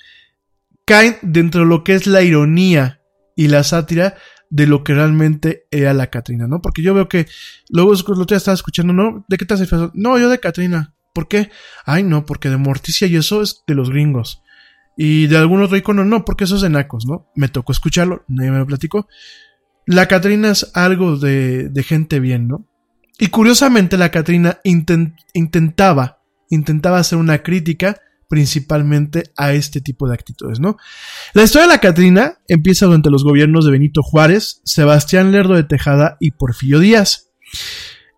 caen 0.85 1.19
dentro 1.23 1.61
de 1.61 1.67
lo 1.69 1.85
que 1.85 1.95
es 1.95 2.07
la 2.07 2.23
ironía 2.23 3.03
y 3.37 3.49
la 3.49 3.63
sátira 3.63 4.17
de 4.51 4.67
lo 4.67 4.83
que 4.83 4.95
realmente 4.95 5.67
era 5.71 5.95
la 5.95 6.09
Catrina, 6.09 6.47
¿no? 6.47 6.63
Porque 6.63 6.83
yo 6.83 6.95
veo 6.95 7.09
que 7.09 7.27
luego 7.69 7.93
lo 7.95 8.27
te 8.27 8.35
estaba 8.35 8.55
escuchando, 8.55 8.93
¿no? 8.93 9.25
¿De 9.29 9.37
qué 9.37 9.45
te 9.45 9.55
haces? 9.55 9.71
No, 9.95 10.19
yo 10.19 10.29
de 10.29 10.41
Catrina. 10.41 10.95
¿Por 11.15 11.29
qué? 11.29 11.51
Ay, 11.85 12.03
no, 12.03 12.25
porque 12.25 12.49
de 12.49 12.57
Morticia 12.57 13.07
y 13.07 13.17
eso 13.17 13.43
es 13.43 13.63
de 13.67 13.75
los 13.75 13.91
gringos. 13.91 14.43
Y 15.01 15.29
de 15.29 15.37
algún 15.37 15.63
otro 15.63 15.77
icono, 15.77 16.05
no, 16.05 16.25
porque 16.25 16.43
eso 16.43 16.57
es 16.57 16.63
de 16.63 16.71
nacos, 16.71 17.07
¿no? 17.07 17.31
Me 17.37 17.47
tocó 17.47 17.71
escucharlo, 17.71 18.25
nadie 18.27 18.51
me 18.51 18.59
lo 18.59 18.67
platicó. 18.67 19.07
La 19.87 20.09
Catrina 20.09 20.51
es 20.51 20.73
algo 20.75 21.17
de, 21.17 21.69
de 21.69 21.83
gente 21.85 22.19
bien, 22.19 22.49
¿no? 22.49 22.67
Y 23.17 23.29
curiosamente 23.29 23.97
la 23.97 24.11
Catrina 24.11 24.59
intentaba, 24.65 26.19
intentaba 26.51 26.99
hacer 26.99 27.17
una 27.17 27.45
crítica 27.45 27.97
principalmente 28.29 29.31
a 29.37 29.53
este 29.53 29.81
tipo 29.81 30.09
de 30.09 30.15
actitudes, 30.15 30.59
¿no? 30.59 30.77
La 31.33 31.45
historia 31.45 31.69
de 31.69 31.75
la 31.75 31.81
Catrina 31.81 32.41
empieza 32.49 32.87
durante 32.87 33.11
los 33.11 33.23
gobiernos 33.23 33.65
de 33.65 33.71
Benito 33.71 34.03
Juárez, 34.03 34.61
Sebastián 34.65 35.31
Lerdo 35.31 35.55
de 35.55 35.63
Tejada 35.63 36.17
y 36.19 36.33
Porfirio 36.33 36.81
Díaz. 36.81 37.31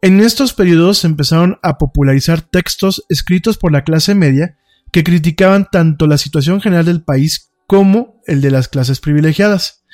En 0.00 0.20
estos 0.20 0.54
periodos 0.54 0.96
se 0.96 1.08
empezaron 1.08 1.58
a 1.62 1.76
popularizar 1.76 2.40
textos 2.40 3.04
escritos 3.10 3.58
por 3.58 3.70
la 3.70 3.84
clase 3.84 4.14
media 4.14 4.56
que 4.92 5.04
criticaban 5.04 5.68
tanto 5.70 6.06
la 6.06 6.18
situación 6.18 6.60
general 6.60 6.84
del 6.84 7.02
país 7.02 7.50
como 7.66 8.20
el 8.26 8.40
de 8.40 8.50
las 8.50 8.68
clases 8.68 9.00
privilegiadas. 9.00 9.84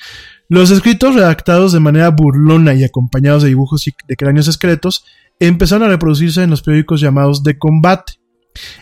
Los 0.49 0.70
escritos 0.70 1.14
redactados 1.14 1.72
de 1.72 1.80
manera 1.80 2.11
burlona 2.11 2.74
y 2.74 2.84
acompañados 2.84 3.42
de 3.42 3.49
dibujos 3.49 3.84
de 4.07 4.16
cráneos 4.16 4.49
esqueletos 4.49 5.05
empezaron 5.40 5.86
a 5.86 5.90
reproducirse 5.90 6.42
en 6.42 6.51
los 6.51 6.62
periódicos 6.62 7.01
llamados 7.01 7.42
de 7.42 7.59
combate. 7.59 8.14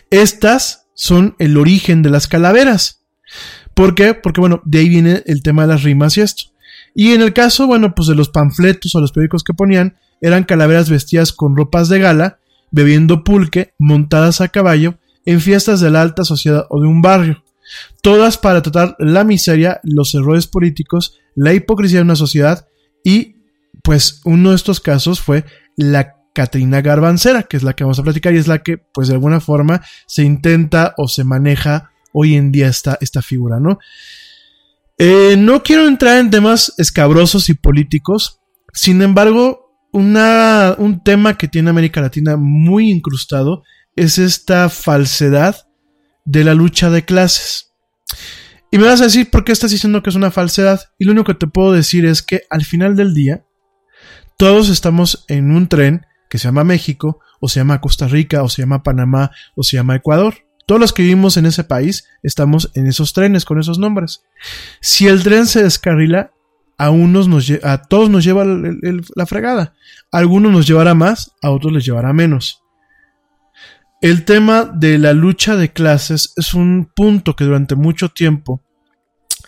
Estas 0.09 0.87
son 0.93 1.35
el 1.39 1.57
origen 1.57 2.01
de 2.01 2.09
las 2.09 2.27
calaveras. 2.27 3.03
¿Por 3.73 3.95
qué? 3.95 4.13
Porque, 4.13 4.39
bueno, 4.39 4.61
de 4.63 4.79
ahí 4.79 4.89
viene 4.89 5.23
el 5.25 5.43
tema 5.43 5.63
de 5.63 5.67
las 5.69 5.83
rimas 5.83 6.17
y 6.17 6.21
esto. 6.21 6.43
Y 6.93 7.11
en 7.11 7.21
el 7.21 7.33
caso, 7.33 7.67
bueno, 7.67 7.93
pues 7.93 8.07
de 8.07 8.15
los 8.15 8.29
panfletos 8.29 8.95
o 8.95 9.01
los 9.01 9.11
periódicos 9.11 9.43
que 9.43 9.53
ponían, 9.53 9.97
eran 10.21 10.45
calaveras 10.45 10.89
vestidas 10.89 11.33
con 11.33 11.57
ropas 11.57 11.89
de 11.89 11.99
gala, 11.99 12.39
bebiendo 12.71 13.23
pulque, 13.23 13.73
montadas 13.77 14.39
a 14.39 14.47
caballo, 14.47 14.97
en 15.25 15.41
fiestas 15.41 15.79
de 15.79 15.89
la 15.89 16.01
alta 16.01 16.23
sociedad 16.23 16.65
o 16.69 16.81
de 16.81 16.87
un 16.87 17.01
barrio. 17.01 17.43
Todas 18.01 18.37
para 18.37 18.61
tratar 18.61 18.95
la 18.99 19.23
miseria, 19.23 19.79
los 19.83 20.13
errores 20.13 20.47
políticos, 20.47 21.19
la 21.35 21.53
hipocresía 21.53 21.99
de 21.99 22.05
una 22.05 22.15
sociedad 22.15 22.67
y, 23.03 23.37
pues, 23.83 24.21
uno 24.23 24.51
de 24.51 24.55
estos 24.55 24.79
casos 24.79 25.19
fue 25.19 25.45
la 25.75 26.15
Katrina 26.33 26.81
Garbancera, 26.81 27.43
que 27.43 27.57
es 27.57 27.63
la 27.63 27.73
que 27.73 27.83
vamos 27.83 27.97
a 27.97 28.03
platicar 28.03 28.33
y 28.33 28.37
es 28.37 28.47
la 28.47 28.61
que, 28.61 28.77
pues 28.77 29.07
de 29.07 29.13
alguna 29.13 29.39
forma, 29.39 29.81
se 30.05 30.23
intenta 30.23 30.93
o 30.97 31.07
se 31.07 31.23
maneja 31.23 31.91
hoy 32.11 32.35
en 32.35 32.51
día 32.51 32.67
esta, 32.67 32.97
esta 33.01 33.21
figura, 33.21 33.59
¿no? 33.59 33.79
Eh, 34.97 35.35
no 35.37 35.63
quiero 35.63 35.87
entrar 35.87 36.19
en 36.19 36.29
temas 36.29 36.73
escabrosos 36.77 37.49
y 37.49 37.53
políticos, 37.53 38.41
sin 38.73 39.01
embargo, 39.01 39.65
un 39.91 41.01
tema 41.05 41.37
que 41.37 41.47
tiene 41.47 41.69
América 41.69 42.01
Latina 42.01 42.35
muy 42.35 42.91
incrustado 42.91 43.63
es 43.95 44.17
esta 44.17 44.69
falsedad 44.69 45.67
de 46.25 46.43
la 46.43 46.53
lucha 46.53 46.89
de 46.89 47.05
clases. 47.05 47.73
Y 48.71 48.77
me 48.77 48.87
vas 48.87 49.01
a 49.01 49.05
decir 49.05 49.29
por 49.29 49.45
qué 49.45 49.51
estás 49.51 49.71
diciendo 49.71 50.03
que 50.03 50.09
es 50.09 50.15
una 50.15 50.31
falsedad. 50.31 50.81
Y 50.99 51.05
lo 51.05 51.13
único 51.13 51.25
que 51.25 51.39
te 51.39 51.47
puedo 51.47 51.71
decir 51.71 52.05
es 52.05 52.21
que 52.21 52.41
al 52.49 52.65
final 52.65 52.95
del 52.95 53.13
día, 53.13 53.45
todos 54.37 54.69
estamos 54.69 55.23
en 55.29 55.51
un 55.51 55.67
tren 55.67 56.05
que 56.29 56.37
se 56.37 56.47
llama 56.47 56.63
México, 56.63 57.21
o 57.39 57.47
se 57.47 57.59
llama 57.59 57.79
Costa 57.79 58.07
Rica, 58.07 58.43
o 58.43 58.49
se 58.49 58.63
llama 58.63 58.83
Panamá, 58.83 59.31
o 59.55 59.63
se 59.63 59.77
llama 59.77 59.95
Ecuador. 59.95 60.35
Todos 60.65 60.81
los 60.81 60.93
que 60.93 61.03
vivimos 61.03 61.37
en 61.37 61.45
ese 61.45 61.63
país 61.63 62.07
estamos 62.23 62.71
en 62.73 62.87
esos 62.87 63.13
trenes 63.13 63.45
con 63.45 63.59
esos 63.59 63.77
nombres. 63.77 64.23
Si 64.81 65.07
el 65.07 65.23
tren 65.23 65.45
se 65.45 65.63
descarrila, 65.63 66.31
a 66.77 66.89
unos 66.89 67.29
nos 67.29 67.49
a 67.63 67.83
todos 67.83 68.09
nos 68.09 68.23
lleva 68.23 68.43
la 68.43 69.25
fregada. 69.25 69.73
A 70.11 70.17
algunos 70.17 70.51
nos 70.51 70.67
llevará 70.67 70.93
más, 70.93 71.31
a 71.41 71.51
otros 71.51 71.71
les 71.71 71.85
llevará 71.85 72.11
menos. 72.13 72.64
El 74.05 74.23
tema 74.23 74.65
de 74.65 74.99
la 74.99 75.13
lucha 75.13 75.55
de 75.55 75.73
clases 75.73 76.31
es 76.37 76.53
un 76.53 76.91
punto 76.95 77.35
que 77.35 77.43
durante 77.43 77.73
mucho 77.73 78.09
tiempo 78.09 78.61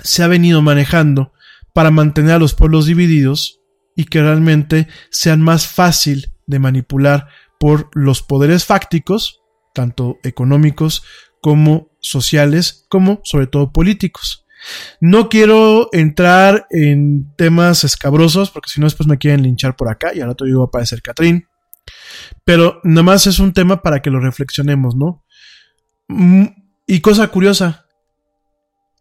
se 0.01 0.23
ha 0.23 0.27
venido 0.27 0.63
manejando 0.63 1.31
para 1.73 1.91
mantener 1.91 2.31
a 2.31 2.39
los 2.39 2.55
pueblos 2.55 2.87
divididos 2.87 3.61
y 3.95 4.05
que 4.05 4.19
realmente 4.19 4.87
sean 5.11 5.43
más 5.43 5.67
fácil 5.67 6.31
de 6.47 6.57
manipular 6.57 7.27
por 7.59 7.91
los 7.93 8.23
poderes 8.23 8.65
fácticos, 8.65 9.43
tanto 9.75 10.17
económicos 10.23 11.03
como 11.39 11.91
sociales, 11.99 12.87
como 12.89 13.21
sobre 13.25 13.45
todo 13.45 13.71
políticos. 13.71 14.47
No 14.99 15.29
quiero 15.29 15.89
entrar 15.91 16.65
en 16.71 17.31
temas 17.35 17.83
escabrosos, 17.83 18.49
porque 18.49 18.71
si 18.71 18.79
no 18.79 18.87
después 18.87 19.05
me 19.05 19.19
quieren 19.19 19.43
linchar 19.43 19.75
por 19.75 19.87
acá 19.87 20.15
y 20.15 20.21
al 20.21 20.29
otro 20.29 20.47
día 20.47 20.57
va 20.57 20.63
a 20.63 20.65
aparecer 20.65 21.03
Catrín. 21.03 21.45
Pero 22.43 22.79
nada 22.83 23.03
más 23.03 23.27
es 23.27 23.39
un 23.39 23.53
tema 23.53 23.81
para 23.81 24.01
que 24.01 24.09
lo 24.09 24.19
reflexionemos, 24.19 24.95
¿no? 24.95 25.23
Mm, 26.07 26.45
y 26.87 27.01
cosa 27.01 27.27
curiosa, 27.27 27.87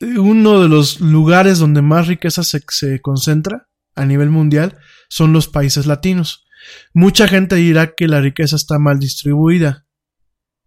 uno 0.01 0.61
de 0.61 0.69
los 0.69 1.01
lugares 1.01 1.59
donde 1.59 1.83
más 1.83 2.07
riqueza 2.07 2.43
se, 2.43 3.01
concentra 3.01 3.69
a 3.95 4.05
nivel 4.05 4.31
mundial 4.31 4.79
son 5.09 5.33
los 5.33 5.49
países 5.49 5.87
latinos. 5.87 6.45
Mucha 6.93 7.29
gente 7.29 7.57
dirá 7.57 7.95
que 7.95 8.09
la 8.09 8.21
riqueza 8.21 8.57
está 8.57 8.79
mal 8.79 8.99
distribuida. 8.99 9.87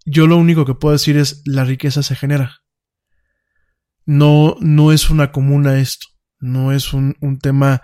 Yo 0.06 0.28
lo 0.28 0.38
único 0.38 0.66
que 0.66 0.76
puedo 0.76 0.94
decir 0.94 1.18
es 1.18 1.42
la 1.46 1.66
riqueza 1.66 2.02
se 2.02 2.16
genera. 2.16 2.64
No, 4.06 4.56
no 4.62 4.92
es 4.92 5.10
una 5.10 5.32
comuna 5.32 5.80
esto. 5.80 6.08
No 6.40 6.72
es 6.72 6.94
un, 6.94 7.16
un 7.20 7.38
tema 7.38 7.82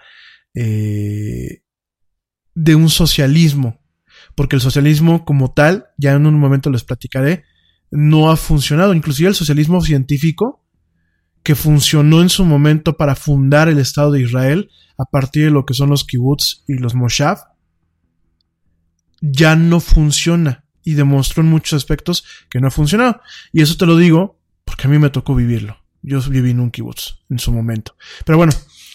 eh, 0.55 1.63
de 2.55 2.75
un 2.75 2.89
socialismo. 2.89 3.84
Porque 4.35 4.57
el 4.57 4.61
socialismo 4.61 5.25
como 5.25 5.53
tal, 5.53 5.87
ya 5.97 6.11
en 6.11 6.25
un 6.25 6.39
momento 6.39 6.69
les 6.69 6.83
platicaré, 6.83 7.43
no 7.91 8.29
ha 8.29 8.37
funcionado. 8.37 8.93
Inclusive 8.93 9.29
el 9.29 9.35
socialismo 9.35 9.81
científico 9.81 10.63
que 11.43 11.55
funcionó 11.55 12.21
en 12.21 12.29
su 12.29 12.43
momento 12.43 12.97
para 12.97 13.15
fundar 13.15 13.69
el 13.69 13.77
Estado 13.77 14.11
de 14.11 14.21
Israel 14.21 14.69
a 14.97 15.05
partir 15.05 15.45
de 15.45 15.51
lo 15.51 15.65
que 15.65 15.73
son 15.73 15.89
los 15.89 16.03
kibbutz 16.03 16.63
y 16.67 16.73
los 16.75 16.95
moshav, 16.95 17.37
ya 19.21 19.55
no 19.55 19.79
funciona 19.79 20.65
y 20.83 20.93
demostró 20.93 21.43
en 21.43 21.49
muchos 21.49 21.73
aspectos 21.73 22.23
que 22.49 22.59
no 22.59 22.67
ha 22.67 22.71
funcionado. 22.71 23.21
Y 23.51 23.61
eso 23.61 23.77
te 23.77 23.85
lo 23.85 23.97
digo 23.97 24.39
porque 24.63 24.87
a 24.87 24.89
mí 24.89 24.97
me 24.97 25.09
tocó 25.09 25.35
vivirlo. 25.35 25.77
Yo 26.01 26.21
viví 26.21 26.51
en 26.51 26.59
un 26.59 26.71
kibbutz 26.71 27.23
en 27.29 27.39
su 27.39 27.51
momento. 27.51 27.95
Pero 28.25 28.37
bueno, 28.37 28.53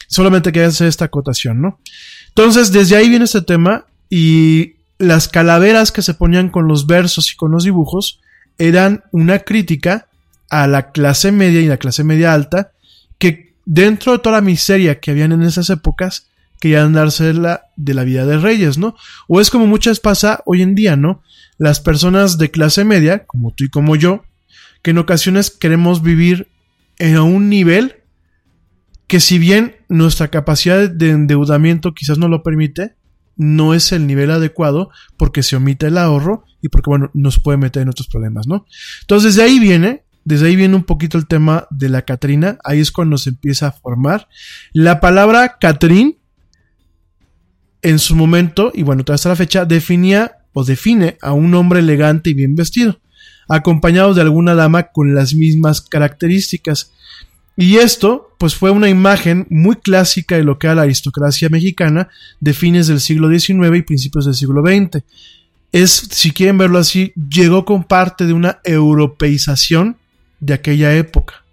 solamente 0.09 0.53
quería 0.53 0.69
hacer 0.69 0.87
esta 0.87 1.07
acotación, 1.07 1.61
¿no? 1.61 1.81
Entonces, 2.29 2.73
desde 2.73 2.97
ahí 2.97 3.09
viene 3.09 3.25
este 3.25 3.43
tema 3.43 3.87
y 4.09 4.80
las 5.01 5.29
calaveras 5.29 5.93
que 5.93 6.03
se 6.03 6.13
ponían 6.13 6.51
con 6.51 6.69
los 6.69 6.87
versos 6.87 7.33
y 7.33 7.37
con 7.37 7.51
los 7.51 7.65
dibujos 7.65 8.21
eran 8.59 9.03
una 9.13 9.39
crítica 9.39 10.09
a 10.51 10.67
la 10.67 10.93
clase 10.93 11.33
media 11.33 11.63
y 11.63 11.67
la 11.67 11.79
clase 11.79 12.05
media 12.05 12.35
alta, 12.35 12.73
que 13.19 13.55
dentro 13.65 14.13
de 14.13 14.19
toda 14.19 14.37
la 14.37 14.43
miseria 14.43 15.01
que 15.01 15.11
habían 15.11 15.33
en 15.33 15.43
esas 15.43 15.71
épocas, 15.71 16.29
querían 16.61 16.93
darse 16.93 17.33
la, 17.33 17.69
de 17.77 17.95
la 17.95 18.05
vida 18.05 18.27
de 18.27 18.37
reyes, 18.37 18.77
¿no? 18.77 18.95
O 19.27 19.41
es 19.41 19.49
como 19.49 19.67
muchas 19.67 20.01
pasa 20.01 20.43
hoy 20.45 20.61
en 20.61 20.75
día, 20.75 20.97
¿no? 20.97 21.23
Las 21.57 21.81
personas 21.81 22.37
de 22.37 22.51
clase 22.51 22.85
media, 22.85 23.25
como 23.25 23.55
tú 23.55 23.65
y 23.65 23.71
como 23.71 23.97
yo, 23.97 24.25
que 24.83 24.91
en 24.91 24.99
ocasiones 24.99 25.51
queremos 25.51 26.03
vivir 26.03 26.49
en 26.99 27.19
un 27.19 27.49
nivel 27.49 27.97
que 29.07 29.19
si 29.19 29.39
bien 29.39 29.77
nuestra 29.89 30.29
capacidad 30.29 30.91
de 30.91 31.09
endeudamiento 31.09 31.95
quizás 31.95 32.19
no 32.19 32.29
lo 32.29 32.43
permite, 32.43 32.97
no 33.41 33.75
es 33.75 33.93
el 33.93 34.07
nivel 34.07 34.31
adecuado 34.31 34.91
porque 35.17 35.43
se 35.43 35.57
omite 35.57 35.87
el 35.87 35.99
ahorro 35.99 36.45
y 36.61 36.69
porque, 36.69 36.91
bueno, 36.91 37.11
nos 37.15 37.41
puede 37.41 37.59
meter 37.59 37.83
en 37.83 37.89
otros 37.89 38.07
problemas, 38.07 38.47
¿no? 38.47 38.67
Entonces, 39.03 39.37
de 39.37 39.43
ahí 39.43 39.59
viene 39.59 40.05
desde 40.25 40.49
ahí 40.49 40.57
viene 40.57 40.77
un 40.77 40.85
poquito 40.85 41.19
el 41.19 41.27
tema 41.27 41.67
de 41.71 41.89
la 41.89 42.03
Catrina. 42.03 42.59
Ahí 42.65 42.81
es 42.81 42.93
cuando 42.93 43.19
se 43.19 43.31
empieza 43.31 43.69
a 43.69 43.73
formar. 43.73 44.29
La 44.73 45.01
palabra 45.01 45.57
Catrín, 45.59 46.19
en 47.83 47.99
su 47.99 48.15
momento, 48.15 48.71
y 48.75 48.83
bueno, 48.83 49.03
hasta 49.09 49.31
la 49.31 49.37
fecha, 49.37 49.65
definía 49.65 50.37
o 50.53 50.65
define 50.65 51.17
a 51.23 51.33
un 51.33 51.55
hombre 51.55 51.81
elegante 51.81 52.31
y 52.31 52.35
bien 52.35 52.55
vestido, 52.55 53.01
acompañado 53.49 54.15
de 54.15 54.21
alguna 54.21 54.55
dama 54.55 54.93
con 54.93 55.15
las 55.15 55.35
mismas 55.35 55.81
características. 55.81 56.93
Y 57.61 57.77
esto, 57.77 58.35
pues 58.39 58.55
fue 58.55 58.71
una 58.71 58.89
imagen 58.89 59.47
muy 59.51 59.77
clásica 59.77 60.35
de 60.35 60.45
lo 60.45 60.59
que 60.59 60.67
era 60.67 60.77
la 60.77 60.83
aristocracia 60.85 61.51
mexicana 61.51 62.09
de 62.41 62.55
fines 62.55 62.87
del 62.87 63.01
siglo 63.01 63.29
XIX 63.29 63.77
y 63.77 63.83
principios 63.83 64.25
del 64.25 64.35
siglo 64.35 64.63
XX. 64.63 65.05
Es, 65.71 65.91
si 65.91 66.31
quieren 66.31 66.57
verlo 66.57 66.79
así, 66.79 67.13
llegó 67.15 67.67
con 67.67 67.85
parte 67.85 68.25
de 68.25 68.33
una 68.33 68.61
europeización 68.65 69.99
de 70.41 70.55
aquella 70.55 70.97
época. 70.97 71.45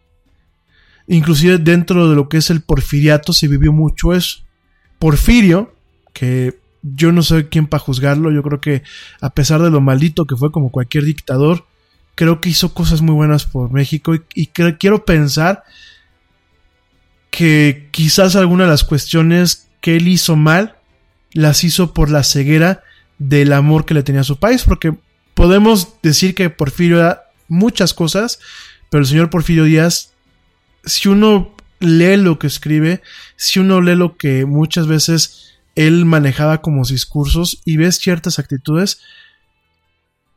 Inclusive 1.08 1.58
dentro 1.58 2.10
de 2.10 2.16
lo 2.16 2.30
que 2.30 2.38
es 2.38 2.52
el 2.52 2.62
porfiriato 2.62 3.34
se 3.34 3.50
vivió 3.50 3.74
mucho 3.74 4.14
eso. 4.14 4.44
Porfirio, 5.00 5.76
que 6.14 6.58
yo 6.84 7.12
no 7.12 7.22
sé 7.22 7.50
quién 7.50 7.68
para 7.68 7.84
juzgarlo, 7.84 8.32
yo 8.32 8.44
creo 8.44 8.62
que 8.62 8.82
a 9.20 9.32
pesar 9.32 9.62
de 9.62 9.72
lo 9.72 9.82
maldito 9.82 10.24
que 10.24 10.38
fue 10.38 10.54
como 10.54 10.72
cualquier 10.72 11.04
dictador, 11.04 11.66
creo 12.16 12.40
que 12.40 12.48
hizo 12.48 12.74
cosas 12.74 13.02
muy 13.02 13.14
buenas 13.14 13.46
por 13.46 13.74
México 13.74 14.16
y, 14.16 14.48
quiero 14.48 15.04
pensar 15.04 15.66
que 17.30 17.90
quizás 17.92 18.36
algunas 18.36 18.68
de 18.68 18.72
las 18.72 18.84
cuestiones 18.84 19.68
que 19.82 19.96
él 19.98 20.08
hizo 20.08 20.36
mal 20.36 20.76
las 21.34 21.64
hizo 21.64 21.94
por 21.94 22.10
la 22.10 22.24
ceguera 22.24 22.84
del 23.20 23.54
amor 23.54 23.86
que 23.86 23.94
le 23.94 24.04
tenía 24.04 24.22
a 24.22 24.26
su 24.26 24.38
país, 24.38 24.64
porque 24.64 24.96
podemos 25.34 26.02
decir 26.02 26.36
que 26.36 26.50
Porfirio 26.50 27.00
era 27.00 27.24
muchas 27.48 27.94
cosas, 27.94 28.40
pero 28.90 29.02
el 29.02 29.08
señor 29.08 29.30
Porfirio 29.30 29.66
Díaz, 29.66 30.14
si 30.84 31.10
uno 31.10 31.56
lee 31.80 32.18
lo 32.18 32.40
que 32.40 32.48
escribe, 32.48 33.02
si 33.36 33.60
uno 33.60 33.82
lee 33.82 33.96
lo 33.96 34.18
que 34.18 34.46
muchas 34.46 34.88
veces 34.88 35.60
él 35.76 36.06
manejaba 36.06 36.62
como 36.62 36.86
discursos 36.86 37.62
y 37.66 37.78
ves 37.78 37.98
ciertas 37.98 38.40
actitudes, 38.40 39.00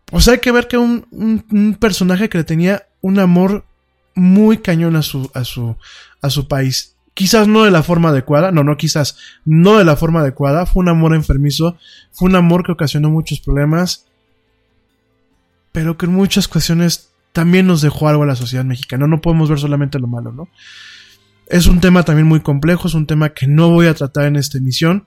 pues 0.04 0.28
hay 0.28 0.38
que 0.38 0.52
ver 0.52 0.68
que 0.68 0.76
un, 0.76 1.06
un, 1.12 1.74
personaje 1.74 2.28
que 2.28 2.38
le 2.38 2.44
tenía 2.44 2.86
un 3.00 3.18
amor 3.18 3.64
muy 4.20 4.58
cañón 4.58 4.96
a 4.96 5.02
su, 5.02 5.30
a 5.32 5.44
su, 5.44 5.76
a 6.20 6.28
su 6.28 6.46
país. 6.46 6.94
Quizás 7.14 7.48
no 7.48 7.64
de 7.64 7.70
la 7.70 7.82
forma 7.82 8.10
adecuada, 8.10 8.52
no, 8.52 8.62
no, 8.62 8.76
quizás 8.76 9.16
no 9.46 9.78
de 9.78 9.84
la 9.84 9.96
forma 9.96 10.20
adecuada, 10.20 10.66
fue 10.66 10.82
un 10.82 10.90
amor 10.90 11.14
enfermizo, 11.14 11.78
fue 12.12 12.28
un 12.28 12.36
amor 12.36 12.62
que 12.62 12.72
ocasionó 12.72 13.08
muchos 13.08 13.40
problemas, 13.40 14.06
pero 15.72 15.96
que 15.96 16.04
en 16.04 16.12
muchas 16.12 16.48
cuestiones 16.48 17.12
también 17.32 17.66
nos 17.66 17.80
dejó 17.80 18.08
algo 18.08 18.24
a 18.24 18.26
la 18.26 18.36
sociedad 18.36 18.64
mexicana. 18.64 19.06
No 19.06 19.22
podemos 19.22 19.48
ver 19.48 19.58
solamente 19.58 19.98
lo 19.98 20.06
malo, 20.06 20.32
¿no? 20.32 20.48
Es 21.46 21.66
un 21.66 21.80
tema 21.80 22.02
también 22.02 22.28
muy 22.28 22.40
complejo, 22.40 22.88
es 22.88 22.94
un 22.94 23.06
tema 23.06 23.30
que 23.30 23.46
no 23.46 23.70
voy 23.70 23.86
a 23.86 23.94
tratar 23.94 24.26
en 24.26 24.36
esta 24.36 24.58
emisión, 24.58 25.06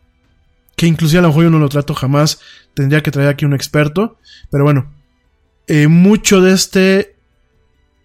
que 0.76 0.88
inclusive 0.88 1.20
a 1.20 1.22
lo 1.22 1.28
mejor 1.28 1.43
yo 1.43 1.49
no 1.51 1.59
lo 1.59 1.70
trato 1.70 1.93
jamás, 1.93 2.39
tendría 2.74 3.03
que 3.03 3.11
traer 3.11 3.30
aquí 3.30 3.45
un 3.45 3.53
experto, 3.53 4.18
pero 4.49 4.64
bueno, 4.64 4.91
eh, 5.68 5.88
mucho 5.88 6.41
de 6.41 6.53
este, 6.53 7.12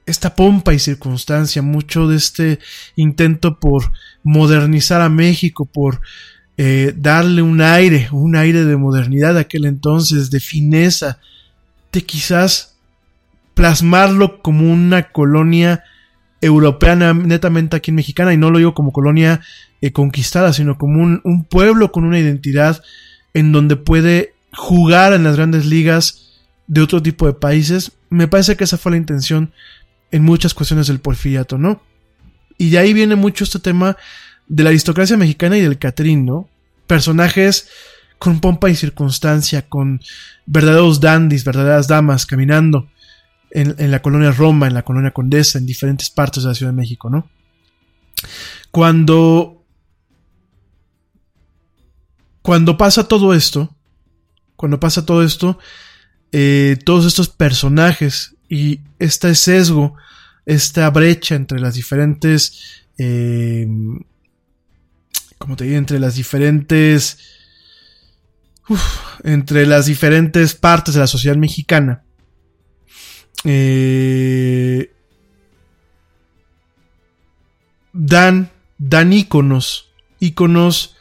esta 0.09 0.34
pompa 0.34 0.74
y 0.74 0.78
circunstancia, 0.78 1.62
mucho 1.62 2.09
de 2.09 2.16
este 2.16 2.59
intento 2.96 3.59
por 3.61 3.92
modernizar 4.22 5.00
a 5.00 5.09
México, 5.09 5.66
por 5.66 6.00
eh, 6.56 6.92
darle 6.96 7.42
un 7.42 7.61
aire, 7.61 8.09
un 8.11 8.34
aire 8.34 8.64
de 8.64 8.76
modernidad 8.76 9.34
de 9.34 9.40
aquel 9.40 9.64
entonces, 9.64 10.30
de 10.30 10.40
fineza, 10.40 11.20
de 11.92 12.02
quizás 12.02 12.76
plasmarlo 13.54 14.40
como 14.42 14.72
una 14.72 15.11
colonia 15.11 15.84
europea 16.40 16.94
netamente 16.94 17.76
aquí 17.76 17.90
en 17.90 17.96
mexicana, 17.96 18.32
y 18.32 18.36
no 18.36 18.50
lo 18.50 18.59
digo 18.59 18.74
como 18.74 18.92
colonia 18.92 19.40
eh, 19.80 19.92
conquistada, 19.92 20.52
sino 20.52 20.78
como 20.78 21.02
un, 21.02 21.44
pueblo 21.44 21.92
con 21.92 22.04
una 22.04 22.18
identidad 22.18 22.82
en 23.34 23.52
donde 23.52 23.76
puede 23.76 24.34
jugar 24.52 25.12
en 25.12 25.24
las 25.24 25.36
grandes 25.36 25.66
ligas 25.66 26.40
de 26.66 26.80
otro 26.80 27.02
tipo 27.02 27.26
de 27.26 27.34
países. 27.34 27.92
Me 28.11 28.26
parece 28.26 28.56
que 28.56 28.64
esa 28.64 28.78
fue 28.78 28.92
la 28.92 28.98
intención 28.98 29.52
en 30.11 30.24
muchas 30.24 30.54
cuestiones 30.54 30.86
del 30.86 31.00
porfiriato, 31.00 31.59
¿no? 31.59 31.82
Y 32.56 32.70
de 32.70 32.78
ahí 32.78 32.92
viene 32.92 33.14
mucho 33.16 33.44
este 33.44 33.59
tema 33.59 33.96
de 34.48 34.64
la 34.64 34.70
aristocracia 34.70 35.16
mexicana 35.16 35.59
y 35.59 35.61
del 35.61 35.78
Catrín, 35.78 36.24
¿no? 36.24 36.48
Personajes 36.86 37.68
con 38.18 38.40
pompa 38.40 38.68
y 38.68 38.74
circunstancia, 38.74 39.68
con 39.68 40.00
verdaderos 40.46 41.00
dandies, 41.00 41.44
verdaderas 41.44 41.86
damas 41.86 42.26
caminando 42.26 42.88
en, 43.50 43.76
en, 43.78 43.90
la 43.90 44.02
colonia 44.02 44.32
Roma, 44.32 44.66
en 44.66 44.74
la 44.74 44.82
colonia 44.82 45.12
Condesa, 45.12 45.59
en 45.59 45.66
diferentes 45.66 46.11
partes 46.11 46.42
de 46.42 46.48
la 46.48 46.54
Ciudad 46.54 46.72
de 46.72 46.76
México, 46.76 47.11
¿no? 47.11 47.28
Cuando. 48.70 49.54
Cuando 52.42 52.78
pasa 52.78 53.06
todo 53.06 53.34
esto, 53.34 53.76
cuando 54.56 54.80
pasa 54.80 55.04
todo 55.04 55.22
esto, 55.22 55.59
eh, 56.32 56.78
todos 56.84 57.04
estos 57.04 57.28
personajes 57.28 58.38
y 58.49 58.80
este 58.99 59.34
sesgo, 59.34 59.96
esta 60.46 60.88
brecha 60.90 61.34
entre 61.34 61.61
las 61.61 61.74
diferentes. 61.74 62.86
Eh, 62.96 63.66
como 65.38 65.57
te 65.57 65.64
digo, 65.64 65.76
entre 65.76 65.99
las 65.99 66.14
diferentes. 66.14 67.18
Entre 69.24 69.66
las 69.66 69.86
diferentes 69.86 70.55
partes 70.55 70.94
de 70.94 71.01
la 71.01 71.07
sociedad 71.07 71.36
mexicana. 71.36 72.03
Eh, 73.44 74.92
dan, 77.92 78.51
dan 78.78 79.12
íconos, 79.12 79.92
íconos 80.18 80.96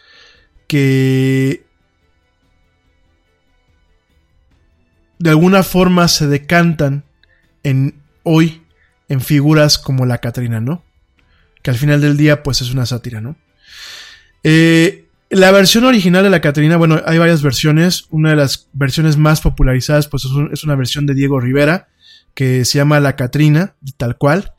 que 0.68 1.66
de 5.20 5.30
alguna 5.30 5.64
forma 5.64 6.08
se 6.08 6.28
decantan 6.28 7.07
en 7.68 7.96
hoy 8.24 8.64
en 9.10 9.22
figuras 9.22 9.78
como 9.78 10.06
la 10.06 10.20
Catrina, 10.20 10.62
¿no? 10.62 10.84
Que 11.62 11.72
al 11.72 11.78
final 11.78 12.02
del 12.02 12.16
día 12.16 12.44
pues 12.44 12.62
es 12.62 12.72
una 12.72 12.86
sátira, 12.86 13.20
¿no? 13.20 13.36
Eh, 14.44 15.06
la 15.30 15.52
versión 15.52 15.84
original 15.84 16.24
de 16.24 16.30
la 16.30 16.40
Catrina, 16.40 16.78
bueno, 16.78 17.02
hay 17.06 17.18
varias 17.18 17.42
versiones. 17.42 18.06
Una 18.10 18.30
de 18.30 18.38
las 18.38 18.70
versiones 18.72 19.18
más 19.18 19.42
popularizadas 19.42 20.08
pues 20.08 20.24
es, 20.24 20.32
es 20.54 20.64
una 20.64 20.76
versión 20.76 21.06
de 21.06 21.14
Diego 21.14 21.40
Rivera 21.42 21.90
que 22.34 22.64
se 22.64 22.78
llama 22.78 23.02
La 23.02 23.16
Catrina, 23.16 23.76
tal 23.98 24.18
cual. 24.18 24.54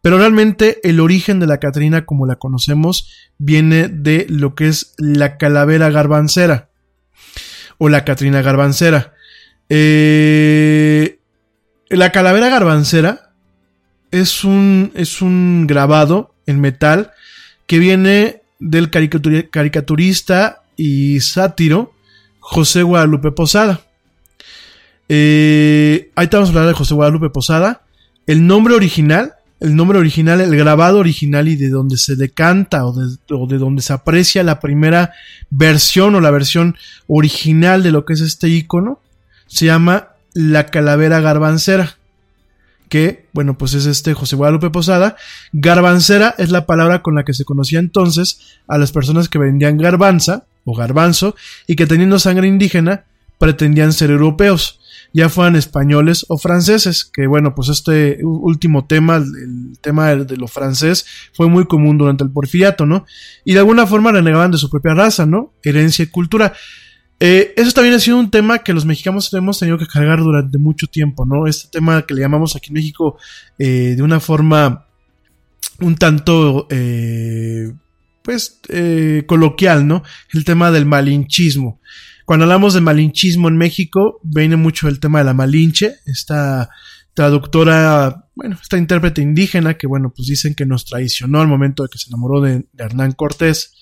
Pero 0.00 0.18
realmente 0.18 0.80
el 0.84 1.00
origen 1.00 1.40
de 1.40 1.46
la 1.46 1.58
Catrina, 1.58 2.04
como 2.04 2.26
la 2.26 2.36
conocemos, 2.36 3.08
viene 3.38 3.88
de 3.88 4.26
lo 4.28 4.54
que 4.54 4.68
es 4.68 4.94
la 4.98 5.36
calavera 5.36 5.90
garbancera. 5.90 6.68
O 7.78 7.88
la 7.88 8.04
Catrina 8.04 8.42
garbancera. 8.42 9.14
Eh, 9.68 11.18
la 11.92 12.10
calavera 12.12 12.48
garbancera 12.48 13.30
es 14.10 14.44
un, 14.44 14.92
es 14.94 15.22
un 15.22 15.66
grabado 15.66 16.34
en 16.46 16.60
metal 16.60 17.12
que 17.66 17.78
viene 17.78 18.42
del 18.58 18.90
caricaturista 18.90 20.62
y 20.76 21.20
sátiro 21.20 21.94
José 22.40 22.82
Guadalupe 22.82 23.30
Posada. 23.32 23.80
Eh, 25.08 26.10
ahí 26.14 26.24
estamos 26.24 26.48
hablando 26.48 26.68
de 26.68 26.74
José 26.74 26.94
Guadalupe 26.94 27.30
Posada. 27.30 27.82
El 28.26 28.46
nombre 28.46 28.74
original 28.74 29.34
el 29.62 29.76
nombre 29.76 29.98
original, 29.98 30.40
el 30.40 30.56
grabado 30.56 30.98
original 30.98 31.46
y 31.46 31.54
de 31.54 31.68
donde 31.68 31.96
se 31.96 32.16
decanta 32.16 32.84
o 32.84 32.92
de, 32.92 33.16
o 33.30 33.46
de, 33.46 33.58
donde 33.58 33.80
se 33.80 33.92
aprecia 33.92 34.42
la 34.42 34.58
primera 34.58 35.12
versión 35.50 36.16
o 36.16 36.20
la 36.20 36.32
versión 36.32 36.76
original 37.06 37.84
de 37.84 37.92
lo 37.92 38.04
que 38.04 38.14
es 38.14 38.20
este 38.22 38.48
icono, 38.48 38.98
se 39.46 39.66
llama 39.66 40.08
la 40.34 40.66
calavera 40.66 41.20
garbancera. 41.20 41.96
Que, 42.88 43.26
bueno, 43.32 43.56
pues 43.56 43.72
es 43.72 43.86
este 43.86 44.12
José 44.12 44.36
Guadalupe 44.36 44.68
Posada. 44.70 45.16
Garbancera 45.52 46.34
es 46.36 46.50
la 46.50 46.66
palabra 46.66 47.02
con 47.02 47.14
la 47.14 47.24
que 47.24 47.32
se 47.32 47.44
conocía 47.44 47.78
entonces 47.78 48.58
a 48.68 48.76
las 48.76 48.92
personas 48.92 49.28
que 49.28 49.38
vendían 49.38 49.78
garbanza 49.78 50.44
o 50.64 50.76
garbanzo 50.76 51.34
y 51.66 51.76
que 51.76 51.86
teniendo 51.86 52.18
sangre 52.18 52.48
indígena 52.48 53.04
pretendían 53.38 53.92
ser 53.92 54.10
europeos 54.10 54.78
ya 55.12 55.28
fueran 55.28 55.56
españoles 55.56 56.24
o 56.28 56.38
franceses, 56.38 57.04
que 57.04 57.26
bueno, 57.26 57.54
pues 57.54 57.68
este 57.68 58.18
último 58.22 58.86
tema, 58.86 59.16
el 59.16 59.78
tema 59.80 60.14
de, 60.14 60.36
lo 60.36 60.48
francés, 60.48 61.04
fue 61.32 61.48
muy 61.48 61.66
común 61.66 61.98
durante 61.98 62.24
el 62.24 62.30
porfiriato, 62.30 62.86
¿no? 62.86 63.04
Y 63.44 63.52
de 63.52 63.58
alguna 63.58 63.86
forma 63.86 64.12
renegaban 64.12 64.50
de 64.50 64.58
su 64.58 64.70
propia 64.70 64.94
raza, 64.94 65.26
¿no? 65.26 65.52
Herencia 65.62 66.04
y 66.04 66.08
cultura. 66.08 66.54
Eh, 67.24 67.54
eso 67.56 67.70
también 67.70 67.94
ha 67.94 68.00
sido 68.00 68.18
un 68.18 68.32
tema 68.32 68.64
que 68.64 68.72
los 68.72 68.84
mexicanos 68.84 69.32
hemos 69.32 69.60
tenido 69.60 69.78
que 69.78 69.86
cargar 69.86 70.18
durante 70.18 70.58
mucho 70.58 70.88
tiempo, 70.88 71.24
¿no? 71.24 71.46
Este 71.46 71.68
tema 71.70 72.04
que 72.04 72.14
le 72.14 72.20
llamamos 72.20 72.56
aquí 72.56 72.70
en 72.70 72.74
México 72.74 73.16
eh, 73.60 73.94
de 73.96 74.02
una 74.02 74.18
forma 74.18 74.88
un 75.78 75.94
tanto, 75.94 76.66
eh, 76.68 77.72
pues, 78.24 78.60
coloquial, 79.28 79.86
¿no? 79.86 80.02
El 80.32 80.44
tema 80.44 80.72
del 80.72 80.84
malinchismo. 80.84 81.80
Cuando 82.24 82.44
hablamos 82.44 82.74
de 82.74 82.80
malinchismo 82.80 83.46
en 83.46 83.56
México, 83.56 84.18
viene 84.24 84.56
mucho 84.56 84.88
el 84.88 84.98
tema 84.98 85.20
de 85.20 85.24
la 85.26 85.32
Malinche, 85.32 85.98
esta 86.06 86.70
traductora, 87.14 88.26
bueno, 88.34 88.58
esta 88.60 88.78
intérprete 88.78 89.22
indígena 89.22 89.74
que, 89.74 89.86
bueno, 89.86 90.12
pues 90.12 90.26
dicen 90.26 90.56
que 90.56 90.66
nos 90.66 90.86
traicionó 90.86 91.40
al 91.40 91.46
momento 91.46 91.84
de 91.84 91.88
que 91.88 91.98
se 91.98 92.08
enamoró 92.08 92.40
de, 92.40 92.66
Hernán 92.76 93.12
Cortés, 93.12 93.74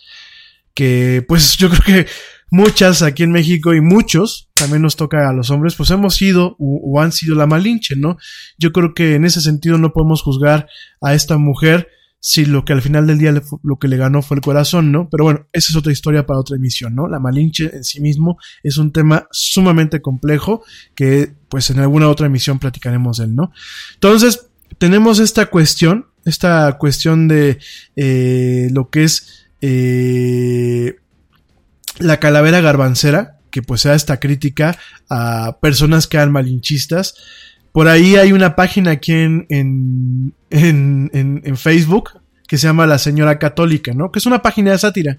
que 0.74 1.24
pues 1.26 1.56
yo 1.58 1.70
creo 1.70 1.82
que 1.82 2.10
muchas 2.50 3.02
aquí 3.02 3.22
en 3.22 3.32
México 3.32 3.74
y 3.74 3.80
muchos, 3.80 4.48
también 4.54 4.82
nos 4.82 4.96
toca 4.96 5.28
a 5.28 5.32
los 5.32 5.50
hombres, 5.50 5.74
pues 5.74 5.90
hemos 5.90 6.16
sido 6.16 6.56
o, 6.58 7.00
han 7.00 7.12
sido 7.12 7.34
la 7.34 7.46
Malinche, 7.46 7.96
¿no? 7.96 8.18
Yo 8.58 8.72
creo 8.72 8.92
que 8.94 9.14
en 9.14 9.24
ese 9.24 9.40
sentido 9.40 9.78
no 9.78 9.92
podemos 9.92 10.22
juzgar 10.22 10.68
a 11.00 11.14
esta 11.14 11.38
mujer 11.38 11.88
si 12.22 12.44
lo 12.44 12.66
que 12.66 12.74
al 12.74 12.82
final 12.82 13.06
del 13.06 13.18
día 13.18 13.32
le, 13.32 13.40
lo 13.62 13.78
que 13.78 13.88
le 13.88 13.96
ganó 13.96 14.20
fue 14.20 14.36
el 14.36 14.42
corazón, 14.42 14.92
¿no? 14.92 15.08
Pero 15.08 15.24
bueno, 15.24 15.46
esa 15.52 15.72
es 15.72 15.76
otra 15.76 15.92
historia 15.92 16.26
para 16.26 16.38
otra 16.38 16.56
emisión, 16.56 16.94
¿no? 16.94 17.08
La 17.08 17.18
Malinche 17.18 17.74
en 17.74 17.82
sí 17.82 18.00
mismo 18.00 18.38
es 18.62 18.76
un 18.76 18.92
tema 18.92 19.26
sumamente 19.30 20.02
complejo 20.02 20.62
que 20.94 21.32
pues 21.48 21.70
en 21.70 21.78
alguna 21.78 22.08
otra 22.08 22.26
emisión 22.26 22.58
platicaremos 22.58 23.20
él, 23.20 23.34
¿no? 23.34 23.52
Entonces, 23.94 24.48
tenemos 24.76 25.18
esta 25.18 25.46
cuestión, 25.46 26.06
esta 26.24 26.76
cuestión 26.78 27.26
de 27.26 27.58
eh, 27.96 28.68
lo 28.70 28.90
que 28.90 29.04
es 29.04 29.46
eh, 29.62 30.99
la 32.00 32.18
calavera 32.18 32.60
garbancera, 32.60 33.38
que 33.50 33.62
pues 33.62 33.82
sea 33.82 33.94
esta 33.94 34.18
crítica 34.18 34.76
a 35.08 35.58
personas 35.60 36.06
que 36.06 36.16
eran 36.16 36.32
malinchistas, 36.32 37.14
por 37.72 37.88
ahí 37.88 38.16
hay 38.16 38.32
una 38.32 38.56
página 38.56 38.92
aquí 38.92 39.12
en, 39.12 39.46
en, 39.48 40.34
en, 40.50 41.10
en, 41.44 41.56
Facebook 41.56 42.10
que 42.48 42.58
se 42.58 42.66
llama 42.66 42.86
La 42.86 42.98
Señora 42.98 43.38
Católica, 43.38 43.92
¿no? 43.94 44.10
Que 44.10 44.18
es 44.18 44.26
una 44.26 44.42
página 44.42 44.72
de 44.72 44.78
sátira. 44.78 45.18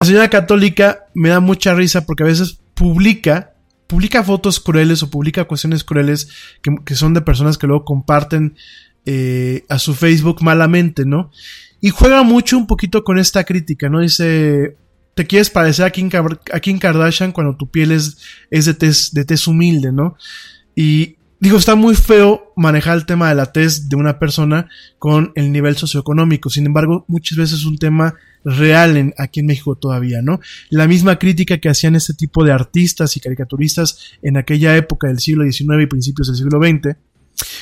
La 0.00 0.06
señora 0.06 0.30
católica 0.30 1.06
me 1.14 1.28
da 1.28 1.40
mucha 1.40 1.74
risa 1.74 2.04
porque 2.06 2.22
a 2.22 2.26
veces 2.26 2.60
publica, 2.74 3.54
publica 3.86 4.24
fotos 4.24 4.60
crueles 4.60 5.02
o 5.02 5.10
publica 5.10 5.44
cuestiones 5.44 5.84
crueles 5.84 6.28
que, 6.62 6.74
que 6.84 6.94
son 6.94 7.14
de 7.14 7.20
personas 7.20 7.58
que 7.58 7.66
luego 7.66 7.84
comparten 7.84 8.56
eh, 9.06 9.64
a 9.68 9.78
su 9.78 9.94
Facebook 9.94 10.42
malamente, 10.42 11.04
¿no? 11.06 11.30
Y 11.80 11.90
juega 11.90 12.22
mucho 12.22 12.58
un 12.58 12.66
poquito 12.66 13.02
con 13.02 13.18
esta 13.18 13.44
crítica, 13.44 13.88
¿no? 13.88 14.00
Dice, 14.00 14.76
te 15.14 15.26
quieres 15.26 15.48
parecer 15.48 15.86
a 15.86 15.90
Kim, 15.90 16.10
a 16.52 16.60
Kim 16.60 16.78
Kardashian 16.78 17.32
cuando 17.32 17.56
tu 17.56 17.70
piel 17.70 17.92
es, 17.92 18.18
es 18.50 18.66
de 18.66 18.74
tez, 18.74 19.12
de 19.12 19.24
tez 19.24 19.46
humilde, 19.46 19.90
¿no? 19.90 20.16
Y 20.76 21.16
digo, 21.40 21.56
está 21.56 21.74
muy 21.74 21.94
feo 21.94 22.52
manejar 22.56 22.98
el 22.98 23.06
tema 23.06 23.30
de 23.30 23.34
la 23.34 23.52
tez 23.52 23.88
de 23.88 23.96
una 23.96 24.18
persona 24.18 24.68
con 24.98 25.32
el 25.34 25.50
nivel 25.50 25.76
socioeconómico. 25.76 26.50
Sin 26.50 26.66
embargo, 26.66 27.04
muchas 27.08 27.38
veces 27.38 27.60
es 27.60 27.64
un 27.64 27.78
tema 27.78 28.14
real 28.44 28.96
en, 28.96 29.14
aquí 29.18 29.40
en 29.40 29.46
México 29.46 29.76
todavía, 29.76 30.22
¿no? 30.22 30.40
La 30.70 30.86
misma 30.86 31.18
crítica 31.18 31.58
que 31.58 31.68
hacían 31.68 31.94
este 31.96 32.14
tipo 32.14 32.44
de 32.44 32.52
artistas 32.52 33.16
y 33.16 33.20
caricaturistas 33.20 33.98
en 34.22 34.36
aquella 34.36 34.76
época 34.76 35.08
del 35.08 35.20
siglo 35.20 35.44
XIX 35.50 35.82
y 35.82 35.86
principios 35.86 36.28
del 36.28 36.36
siglo 36.36 36.58
XX, 36.58 36.96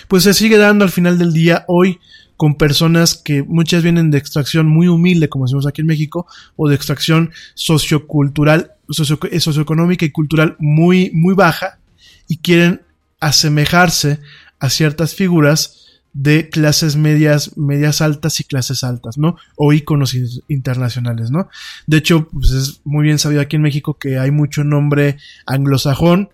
pues 0.09 0.25
se 0.25 0.35
sigue 0.35 0.57
dando 0.57 0.85
al 0.85 0.91
final 0.91 1.19
del 1.19 1.33
día 1.33 1.65
hoy 1.69 1.99
con 2.37 2.55
personas 2.55 3.17
que 3.17 3.43
muchas 3.43 3.83
vienen 3.83 4.13
de 4.13 4.19
extracción 4.19 4.67
muy 4.69 4.87
humilde, 4.87 5.29
como 5.29 5.47
decimos 5.47 5.67
aquí 5.67 5.81
en 5.81 5.89
México, 5.89 6.27
o 6.55 6.69
de 6.69 6.77
extracción 6.77 7.33
sociocultural, 7.55 8.73
socioeconómica 8.89 10.05
y 10.05 10.13
cultural 10.13 10.55
muy, 10.61 11.11
muy 11.13 11.35
baja, 11.35 11.81
y 12.29 12.37
quieren 12.37 12.83
asemejarse 13.19 14.21
a 14.61 14.71
ciertas 14.71 15.15
figuras 15.15 15.78
de 16.13 16.49
clases 16.49 16.97
medias, 16.97 17.57
medias 17.57 18.01
altas 18.01 18.41
y 18.41 18.45
clases 18.45 18.83
altas, 18.85 19.19
¿no? 19.19 19.37
O 19.57 19.73
íconos 19.73 20.17
internacionales, 20.49 21.31
¿no? 21.31 21.49
De 21.87 21.99
hecho, 21.99 22.29
pues 22.29 22.51
es 22.51 22.81
muy 22.85 23.05
bien 23.05 23.19
sabido 23.19 23.41
aquí 23.41 23.57
en 23.57 23.63
México 23.63 23.99
que 23.99 24.19
hay 24.19 24.31
mucho 24.31 24.65
nombre 24.65 25.17
anglosajón 25.47 26.31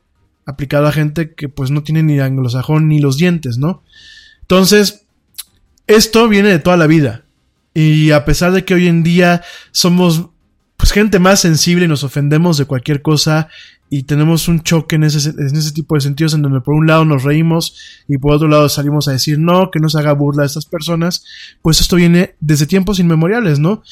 aplicado 0.47 0.87
a 0.87 0.93
gente 0.93 1.35
que 1.35 1.49
pues 1.49 1.71
no 1.71 1.83
tiene 1.83 2.03
ni 2.03 2.21
anglosajón 2.21 2.89
ni 2.89 3.01
los 3.01 3.17
dientes, 3.17 3.59
¿no? 3.59 3.83
Entonces, 4.43 5.07
esto 5.87 6.29
viene 6.29 6.51
de 6.51 6.59
toda 6.59 6.77
la 6.77 6.87
vida. 6.87 7.25
Y 7.73 8.13
a 8.13 8.25
pesar 8.25 8.53
de 8.53 8.65
que 8.65 8.75
hoy 8.75 8.87
en 8.87 9.03
día 9.03 9.43
somos 9.73 10.29
pues 10.85 10.93
gente 10.93 11.19
más 11.19 11.41
sensible 11.41 11.87
y 11.87 11.89
nos 11.89 12.05
ofendemos 12.05 12.59
de 12.59 12.67
cualquier 12.67 13.01
cosa 13.01 13.49
y 13.89 14.03
tenemos 14.03 14.49
un 14.49 14.61
choque 14.61 14.97
en 14.97 15.05
ese, 15.05 15.31
en 15.31 15.57
ese 15.57 15.73
tipo 15.73 15.95
de 15.95 16.03
sentidos 16.03 16.35
en 16.35 16.43
donde 16.43 16.61
por 16.61 16.75
un 16.75 16.87
lado 16.87 17.07
nos 17.07 17.23
reímos 17.23 18.05
y 18.07 18.19
por 18.19 18.35
otro 18.35 18.49
lado 18.49 18.69
salimos 18.69 19.09
a 19.09 19.13
decir 19.13 19.39
no, 19.39 19.71
que 19.71 19.81
no 19.81 19.89
se 19.89 19.99
haga 19.99 20.13
burla 20.13 20.43
de 20.43 20.49
estas 20.49 20.67
personas, 20.67 21.25
pues 21.63 21.81
esto 21.81 21.97
viene 21.97 22.35
desde 22.39 22.67
tiempos 22.67 22.99
inmemoriales, 22.99 23.61
¿no? 23.61 23.83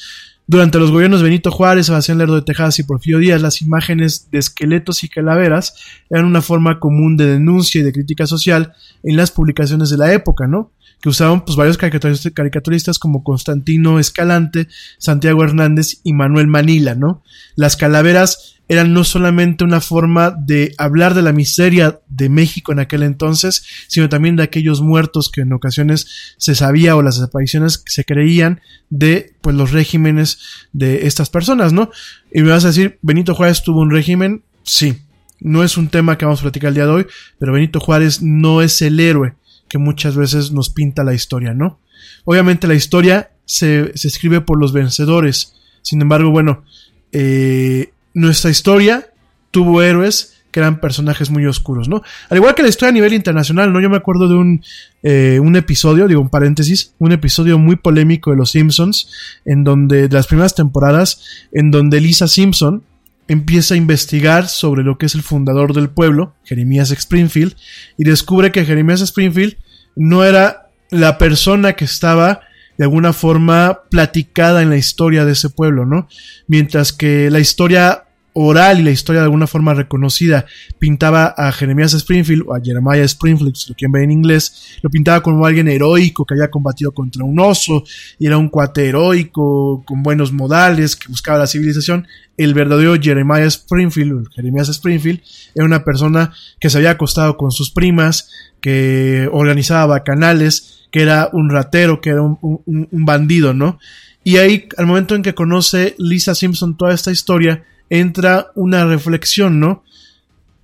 Durante 0.45 0.77
los 0.77 0.91
gobiernos 0.91 1.23
Benito 1.23 1.49
Juárez, 1.49 1.87
Sebastián 1.87 2.19
Lerdo 2.19 2.35
de 2.35 2.43
Tejas 2.43 2.77
y 2.77 2.83
Porfirio 2.83 3.17
Díaz, 3.17 3.41
las 3.41 3.63
imágenes 3.63 4.29
de 4.29 4.37
esqueletos 4.37 5.03
y 5.03 5.09
calaveras 5.09 5.73
eran 6.11 6.25
una 6.25 6.43
forma 6.43 6.79
común 6.79 7.17
de 7.17 7.25
denuncia 7.25 7.81
y 7.81 7.83
de 7.83 7.91
crítica 7.91 8.27
social 8.27 8.73
en 9.01 9.17
las 9.17 9.31
publicaciones 9.31 9.89
de 9.89 9.97
la 9.97 10.13
época, 10.13 10.45
¿no? 10.45 10.69
Que 11.03 11.09
usaban 11.09 11.43
pues 11.43 11.57
varios 11.57 11.77
caricaturistas 11.77 12.97
como 12.97 13.25
Constantino 13.25 13.99
Escalante, 13.99 14.69
Santiago 14.97 15.43
Hernández 15.43 15.99
y 16.05 16.13
Manuel 16.13 16.47
Manila, 16.47 16.95
¿no? 16.95 17.23
Las 17.57 17.75
calaveras 17.75 18.53
eran 18.69 18.93
no 18.93 19.03
solamente 19.03 19.65
una 19.65 19.81
forma 19.81 20.31
de 20.31 20.73
hablar 20.77 21.13
de 21.13 21.21
la 21.21 21.33
miseria 21.33 21.99
de 22.07 22.29
México 22.29 22.71
en 22.71 22.79
aquel 22.79 23.03
entonces, 23.03 23.65
sino 23.87 24.07
también 24.07 24.37
de 24.37 24.43
aquellos 24.43 24.81
muertos 24.81 25.29
que 25.29 25.41
en 25.41 25.51
ocasiones 25.51 26.35
se 26.37 26.55
sabía 26.55 26.95
o 26.95 27.01
las 27.01 27.15
desapariciones 27.15 27.77
que 27.77 27.91
se 27.91 28.05
creían 28.05 28.61
de 28.89 29.35
pues 29.41 29.55
los 29.57 29.71
regímenes 29.71 30.39
de 30.71 31.05
estas 31.05 31.29
personas, 31.29 31.73
¿no? 31.73 31.91
Y 32.33 32.41
me 32.41 32.51
vas 32.51 32.63
a 32.63 32.69
decir, 32.69 32.97
Benito 33.01 33.35
Juárez 33.35 33.61
tuvo 33.61 33.81
un 33.81 33.91
régimen, 33.91 34.43
sí, 34.63 34.97
no 35.41 35.65
es 35.65 35.75
un 35.75 35.89
tema 35.89 36.17
que 36.17 36.23
vamos 36.23 36.39
a 36.39 36.43
platicar 36.43 36.69
el 36.69 36.75
día 36.75 36.85
de 36.85 36.91
hoy, 36.91 37.07
pero 37.37 37.51
Benito 37.51 37.81
Juárez 37.81 38.21
no 38.21 38.61
es 38.61 38.81
el 38.81 38.99
héroe 39.01 39.35
que 39.73 39.79
muchas 39.79 40.15
veces 40.15 40.51
nos 40.51 40.69
pinta 40.69 41.03
la 41.03 41.15
historia, 41.15 41.55
¿no? 41.55 41.79
Obviamente 42.25 42.67
la 42.67 42.75
historia 42.75 43.31
se, 43.45 43.91
se 43.97 44.07
escribe 44.07 44.39
por 44.39 44.59
los 44.59 44.71
vencedores, 44.71 45.55
sin 45.81 45.99
embargo, 45.99 46.29
bueno, 46.29 46.63
eh, 47.11 47.91
nuestra 48.13 48.51
historia 48.51 49.07
tuvo 49.49 49.81
héroes 49.81 50.43
que 50.51 50.59
eran 50.59 50.79
personajes 50.79 51.31
muy 51.31 51.47
oscuros, 51.47 51.89
¿no? 51.89 52.03
Al 52.29 52.37
igual 52.37 52.53
que 52.53 52.61
la 52.61 52.69
historia 52.69 52.91
a 52.91 52.93
nivel 52.93 53.13
internacional, 53.13 53.73
¿no? 53.73 53.81
Yo 53.81 53.89
me 53.89 53.97
acuerdo 53.97 54.27
de 54.27 54.35
un, 54.35 54.63
eh, 55.01 55.39
un 55.41 55.55
episodio, 55.55 56.07
digo 56.07 56.21
un 56.21 56.29
paréntesis, 56.29 56.93
un 56.99 57.11
episodio 57.11 57.57
muy 57.57 57.75
polémico 57.75 58.29
de 58.29 58.37
Los 58.37 58.51
Simpsons, 58.51 59.09
en 59.43 59.63
donde, 59.63 60.07
de 60.07 60.15
las 60.15 60.27
primeras 60.27 60.53
temporadas, 60.53 61.47
en 61.51 61.71
donde 61.71 61.99
Lisa 61.99 62.27
Simpson 62.27 62.83
empieza 63.27 63.73
a 63.73 63.77
investigar 63.77 64.47
sobre 64.47 64.83
lo 64.83 64.99
que 64.99 65.07
es 65.07 65.15
el 65.15 65.23
fundador 65.23 65.73
del 65.73 65.89
pueblo, 65.89 66.35
Jeremías 66.43 66.91
Springfield, 66.91 67.55
y 67.97 68.03
descubre 68.03 68.51
que 68.51 68.65
Jeremías 68.65 69.01
Springfield 69.01 69.55
no 69.95 70.23
era 70.23 70.69
la 70.89 71.17
persona 71.17 71.73
que 71.73 71.85
estaba 71.85 72.41
de 72.77 72.85
alguna 72.85 73.13
forma 73.13 73.81
platicada 73.89 74.61
en 74.61 74.69
la 74.69 74.77
historia 74.77 75.25
de 75.25 75.33
ese 75.33 75.49
pueblo, 75.49 75.85
¿no? 75.85 76.07
Mientras 76.47 76.91
que 76.91 77.29
la 77.29 77.39
historia 77.39 78.05
oral 78.33 78.79
y 78.79 78.83
la 78.83 78.91
historia 78.91 79.21
de 79.21 79.25
alguna 79.25 79.47
forma 79.47 79.73
reconocida 79.73 80.45
pintaba 80.79 81.33
a 81.37 81.51
Jeremías 81.51 81.93
Springfield 81.93 82.43
o 82.47 82.55
a 82.55 82.61
Jeremiah 82.61 83.03
Springfield, 83.03 83.55
si 83.55 83.69
lo 83.69 83.75
quieren 83.75 83.91
ver 83.91 84.03
en 84.03 84.11
inglés, 84.11 84.77
lo 84.81 84.89
pintaba 84.89 85.21
como 85.21 85.45
alguien 85.45 85.67
heroico 85.67 86.25
que 86.25 86.33
había 86.33 86.49
combatido 86.49 86.91
contra 86.91 87.23
un 87.23 87.39
oso 87.39 87.83
y 88.19 88.27
era 88.27 88.37
un 88.37 88.49
cuate 88.49 88.89
heroico 88.89 89.83
con 89.85 90.03
buenos 90.03 90.31
modales 90.31 90.95
que 90.95 91.07
buscaba 91.07 91.39
la 91.39 91.47
civilización. 91.47 92.07
El 92.35 92.53
verdadero 92.53 92.95
Jeremiah 92.99 93.45
Springfield, 93.45 94.29
Jeremías 94.33 94.69
Springfield, 94.69 95.21
era 95.53 95.65
una 95.65 95.83
persona 95.83 96.33
que 96.59 96.69
se 96.69 96.77
había 96.79 96.91
acostado 96.91 97.37
con 97.37 97.51
sus 97.51 97.71
primas, 97.71 98.29
que 98.59 99.29
organizaba 99.31 99.85
bacanales, 99.85 100.87
que 100.89 101.01
era 101.01 101.29
un 101.33 101.49
ratero, 101.49 102.01
que 102.01 102.11
era 102.11 102.21
un, 102.21 102.87
bandido, 102.91 103.53
¿no? 103.53 103.79
Y 104.23 104.37
ahí, 104.37 104.69
al 104.77 104.85
momento 104.85 105.15
en 105.15 105.21
que 105.21 105.35
conoce 105.35 105.95
Lisa 105.97 106.33
Simpson 106.33 106.77
toda 106.77 106.93
esta 106.93 107.11
historia, 107.11 107.65
entra 107.93 108.51
una 108.55 108.85
reflexión, 108.85 109.59
¿no? 109.59 109.83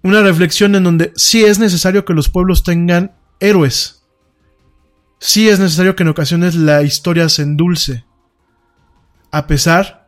Una 0.01 0.21
reflexión 0.23 0.73
en 0.73 0.83
donde 0.83 1.13
sí 1.15 1.45
es 1.45 1.59
necesario 1.59 2.03
que 2.03 2.15
los 2.15 2.27
pueblos 2.27 2.63
tengan 2.63 3.11
héroes. 3.39 4.03
Sí 5.19 5.47
es 5.47 5.59
necesario 5.59 5.95
que 5.95 6.01
en 6.01 6.09
ocasiones 6.09 6.55
la 6.55 6.81
historia 6.81 7.29
se 7.29 7.43
endulce. 7.43 8.03
A 9.31 9.45
pesar 9.45 10.07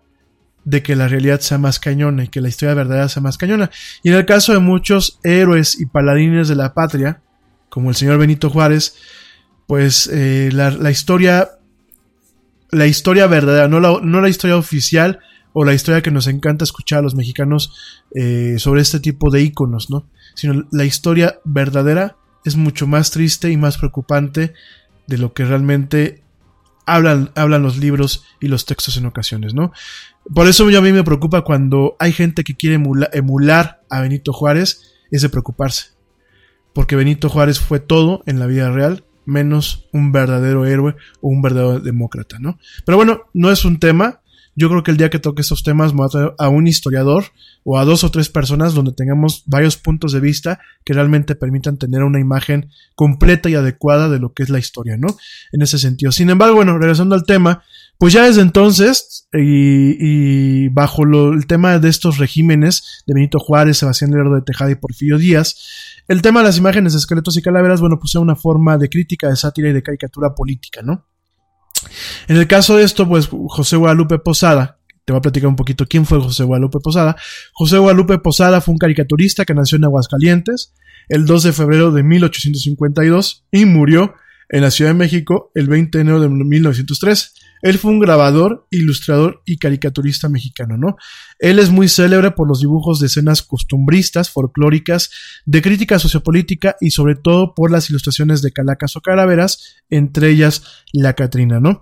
de 0.63 0.82
que 0.82 0.95
la 0.95 1.07
realidad 1.07 1.41
sea 1.41 1.59
más 1.59 1.80
cañona 1.80 2.24
y 2.24 2.28
que 2.30 2.41
la 2.41 2.49
historia 2.49 2.74
verdadera 2.74 3.07
sea 3.07 3.22
más 3.22 3.38
cañona. 3.38 3.69
Y 4.01 4.09
en 4.09 4.15
el 4.15 4.26
caso 4.26 4.53
de 4.53 4.59
muchos 4.59 5.19
héroes 5.24 5.80
y 5.80 5.86
paladines 5.86 6.47
de 6.47 6.55
la 6.55 6.74
patria, 6.74 7.22
como 7.69 7.89
el 7.89 7.95
señor 7.95 8.17
Benito 8.17 8.49
Juárez, 8.49 8.95
pues 9.67 10.09
eh, 10.11 10.49
la, 10.51 10.89
historia, 10.89 11.49
la 12.72 12.88
historia 12.88 13.28
verdadera, 13.28 13.67
no 13.67 13.80
la, 13.80 13.99
no 14.01 14.22
la 14.22 14.30
historia 14.30 14.57
oficial 14.57 15.19
o 15.54 15.66
la 15.66 15.74
historia 15.74 16.02
que 16.02 16.12
nos 16.12 16.28
encanta 16.28 16.64
escuchar 16.64 16.99
a 16.99 17.02
los 17.02 17.16
mexicanos 17.16 17.74
eh, 18.16 18.56
sobre 18.58 18.82
este 18.82 18.99
tipo 18.99 19.30
de 19.30 19.41
íconos, 19.41 19.89
¿no? 19.89 20.08
Sino 20.36 20.66
la 20.72 20.86
historia 20.86 21.39
verdadera 21.43 22.16
es 22.45 22.56
mucho 22.56 22.88
más 22.88 23.12
triste 23.12 23.52
y 23.52 23.58
más 23.58 23.78
preocupante 23.78 24.54
de 25.08 25.18
lo 25.18 25.34
que 25.34 25.45
realmente 25.45 26.24
hablan, 26.86 27.32
hablan 27.36 27.64
los 27.64 27.78
libros 27.78 28.24
y 28.39 28.47
los 28.47 28.66
textos 28.66 28.97
en 28.97 29.06
ocasiones, 29.06 29.54
¿no? 29.54 29.72
Por 30.34 30.47
eso 30.47 30.66
a 30.66 30.82
mí 30.82 30.91
me 30.91 31.04
preocupa 31.04 31.41
cuando 31.41 31.95
hay 31.99 32.14
gente 32.14 32.43
que 32.43 32.56
quiere 32.56 32.82
emular 33.14 33.82
a 33.89 34.02
Benito 34.02 34.34
Juárez, 34.34 34.82
es 35.12 35.22
de 35.22 35.30
preocuparse. 35.30 35.91
Porque 36.74 36.95
Benito 36.95 37.30
Juárez 37.30 37.60
fue 37.60 37.80
todo 37.80 38.24
en 38.26 38.39
la 38.39 38.45
vida 38.45 38.72
real 38.72 39.04
menos 39.26 39.88
un 39.91 40.12
verdadero 40.12 40.66
héroe 40.66 40.95
o 41.22 41.30
un 41.30 41.41
verdadero 41.41 41.80
demócrata, 41.80 42.38
¿no? 42.39 42.60
Pero 42.86 42.97
bueno, 42.97 43.24
no 43.34 43.52
es 43.52 43.66
un 43.66 43.80
tema. 43.80 44.20
Yo 44.56 44.70
creo 44.70 44.84
que 44.84 44.91
el 44.91 44.97
día 44.97 45.10
que 45.10 45.20
toque 45.20 45.41
estos 45.41 45.64
temas 45.64 45.93
me 45.93 46.04
a 46.04 46.34
a 46.38 46.49
un 46.49 46.68
historiador 46.68 47.26
o 47.64 47.78
a 47.78 47.86
dos 47.86 48.04
o 48.04 48.12
tres 48.12 48.30
personas 48.30 48.74
donde 48.74 48.91
tengamos 48.91 49.43
varios 49.45 49.78
puntos 49.78 50.12
de 50.12 50.20
vista 50.20 50.60
que 50.84 50.93
realmente 50.93 51.36
permitan 51.36 51.78
tener 51.78 52.04
una 52.04 52.20
imagen 52.20 52.70
completa 52.95 53.49
y 53.49 53.56
adecuada 53.56 54.10
de 54.10 54.20
lo 54.20 54.34
que 54.34 54.43
es 54.43 54.49
la 54.49 54.60
historia, 54.60 54.97
¿no? 54.97 55.08
En 55.52 55.62
ese 55.62 55.78
sentido. 55.78 56.12
Sin 56.12 56.30
embargo, 56.30 56.56
bueno, 56.56 56.78
regresando 56.78 57.16
al 57.16 57.24
tema, 57.24 57.64
pues 57.97 58.14
ya 58.14 58.26
desde 58.26 58.41
entonces, 58.41 59.28
y, 59.32 60.68
bajo 60.70 61.04
el 61.04 61.45
tema 61.45 61.78
de 61.78 61.88
estos 61.88 62.18
regímenes 62.18 63.04
de 63.06 63.14
Benito 63.14 63.39
Juárez, 63.39 63.78
Sebastián 63.78 64.12
Lerdo 64.12 64.36
de 64.36 64.41
Tejada 64.41 64.72
y 64.72 64.76
Porfirio 64.76 65.18
Díaz, 65.18 65.56
el 66.08 66.22
tema 66.22 66.39
de 66.39 66.47
las 66.47 66.58
imágenes 66.58 66.93
de 66.93 66.99
esqueletos 66.99 67.38
y 67.38 67.41
calaveras, 67.41 67.80
bueno, 67.80 67.99
pues 67.99 68.16
es 68.16 68.16
una 68.16 68.36
forma 68.36 68.78
de 68.78 68.89
crítica, 68.89 69.30
de 69.30 69.36
sátira 69.36 69.70
y 69.70 69.74
de 69.74 69.84
caricatura 69.84 70.34
política, 70.34 70.82
¿no? 70.82 71.06
En 72.28 72.38
el 72.38 72.48
caso 72.48 72.78
de 72.78 72.84
esto, 72.84 73.08
pues 73.08 73.30
José 73.48 73.76
Guadalupe 73.76 74.20
Posada, 74.20 74.80
te 75.06 75.14
voy 75.14 75.20
a 75.20 75.22
platicar 75.22 75.48
un 75.48 75.56
poquito 75.56 75.86
quién 75.88 76.06
fue 76.06 76.20
José 76.20 76.44
Guadalupe 76.44 76.80
Posada. 76.80 77.16
José 77.54 77.78
Guadalupe 77.78 78.20
Posada 78.20 78.62
fue 78.62 78.74
un 78.74 78.78
caricaturista 78.78 79.46
que 79.46 79.54
nació 79.54 79.78
en 79.78 79.86
Aguascalientes 79.86 80.74
el 81.10 81.26
2 81.26 81.44
de 81.44 81.54
febrero 81.54 81.92
de 81.92 82.04
1852 82.04 83.46
y 83.52 83.66
murió 83.66 84.14
en 84.50 84.62
la 84.62 84.72
Ciudad 84.72 84.92
de 84.92 84.98
México 84.98 85.52
el 85.56 85.68
20 85.68 85.98
de 85.98 86.02
enero 86.02 86.20
de 86.20 86.30
1903. 86.30 87.34
Él 87.62 87.78
fue 87.78 87.91
un 87.91 87.99
grabador, 87.99 88.68
ilustrador 88.72 89.41
y 89.45 89.57
caricaturista 89.57 90.30
mexicano, 90.30 90.78
¿no? 90.78 90.95
Él 91.39 91.59
es 91.59 91.70
muy 91.70 91.89
célebre 91.89 92.32
por 92.32 92.47
los 92.47 92.62
dibujos 92.62 92.99
de 92.99 93.07
escenas 93.07 93.41
costumbristas, 93.41 94.30
folclóricas, 94.30 95.09
de 95.45 95.62
crítica 95.62 95.99
sociopolítica 95.99 96.76
y 96.80 96.91
sobre 96.91 97.16
todo 97.16 97.53
por 97.55 97.72
las 97.72 97.89
ilustraciones 97.89 98.41
de 98.41 98.51
calacas 98.51 98.95
o 98.95 99.01
calaveras, 99.01 99.76
entre 99.89 100.30
ellas 100.30 100.64
la 100.93 101.14
Catrina, 101.14 101.59
¿no? 101.59 101.80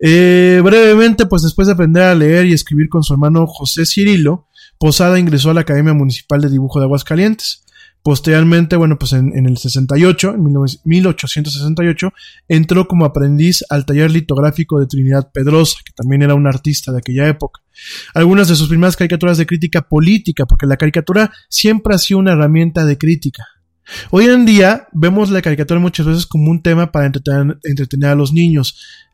Eh, 0.00 0.60
brevemente, 0.62 1.26
pues 1.26 1.42
después 1.42 1.66
de 1.66 1.74
aprender 1.74 2.02
a 2.02 2.14
leer 2.14 2.46
y 2.46 2.52
escribir 2.52 2.88
con 2.88 3.02
su 3.02 3.12
hermano 3.12 3.46
José 3.46 3.86
Cirilo, 3.86 4.46
Posada 4.78 5.18
ingresó 5.18 5.50
a 5.50 5.54
la 5.54 5.62
Academia 5.62 5.92
Municipal 5.92 6.40
de 6.40 6.48
Dibujo 6.48 6.78
de 6.78 6.84
Aguascalientes. 6.84 7.64
Posteriormente, 8.02 8.76
bueno, 8.76 8.98
pues 8.98 9.12
en, 9.12 9.36
en 9.36 9.46
el 9.46 9.58
68, 9.58 10.34
en 10.34 10.44
19- 10.44 10.80
1868, 10.84 12.12
entró 12.48 12.88
como 12.88 13.04
aprendiz 13.04 13.64
al 13.68 13.84
taller 13.84 14.10
litográfico 14.10 14.80
de 14.80 14.86
Trinidad 14.86 15.30
Pedrosa, 15.32 15.78
que 15.84 15.92
también 15.94 16.22
era 16.22 16.34
un 16.34 16.46
artista 16.46 16.92
de 16.92 16.98
aquella 16.98 17.28
época. 17.28 17.60
Algunas 18.14 18.48
de 18.48 18.56
sus 18.56 18.68
primeras 18.68 18.96
caricaturas 18.96 19.36
de 19.38 19.46
crítica 19.46 19.82
política, 19.82 20.46
porque 20.46 20.66
la 20.66 20.76
caricatura 20.76 21.32
siempre 21.48 21.94
ha 21.94 21.98
sido 21.98 22.20
una 22.20 22.32
herramienta 22.32 22.84
de 22.84 22.96
crítica. 22.96 23.44
Hoy 24.10 24.26
en 24.26 24.44
día 24.44 24.88
vemos 24.92 25.30
la 25.30 25.42
caricatura 25.42 25.80
muchas 25.80 26.06
veces 26.06 26.26
como 26.26 26.50
un 26.50 26.62
tema 26.62 26.92
para 26.92 27.06
entretener, 27.06 27.58
entretener 27.64 28.10
a 28.10 28.14
los 28.14 28.32
niños, 28.32 29.08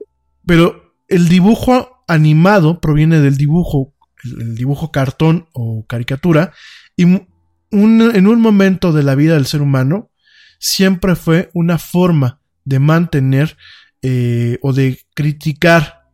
pero 0.46 0.94
el 1.08 1.28
dibujo 1.28 2.04
animado 2.08 2.80
proviene 2.80 3.20
del 3.20 3.36
dibujo, 3.36 3.94
el, 4.24 4.54
dibujo 4.54 4.90
cartón 4.90 5.48
o 5.52 5.84
caricatura, 5.86 6.52
y 6.96 7.04
en 7.70 8.26
un 8.26 8.40
momento 8.40 8.92
de 8.92 9.02
la 9.02 9.14
vida 9.14 9.34
del 9.34 9.46
ser 9.46 9.62
humano 9.62 10.10
siempre 10.58 11.16
fue 11.16 11.50
una 11.54 11.78
forma 11.78 12.40
de 12.64 12.78
mantener 12.78 13.56
eh, 14.02 14.58
o 14.62 14.72
de 14.72 15.00
criticar 15.14 16.04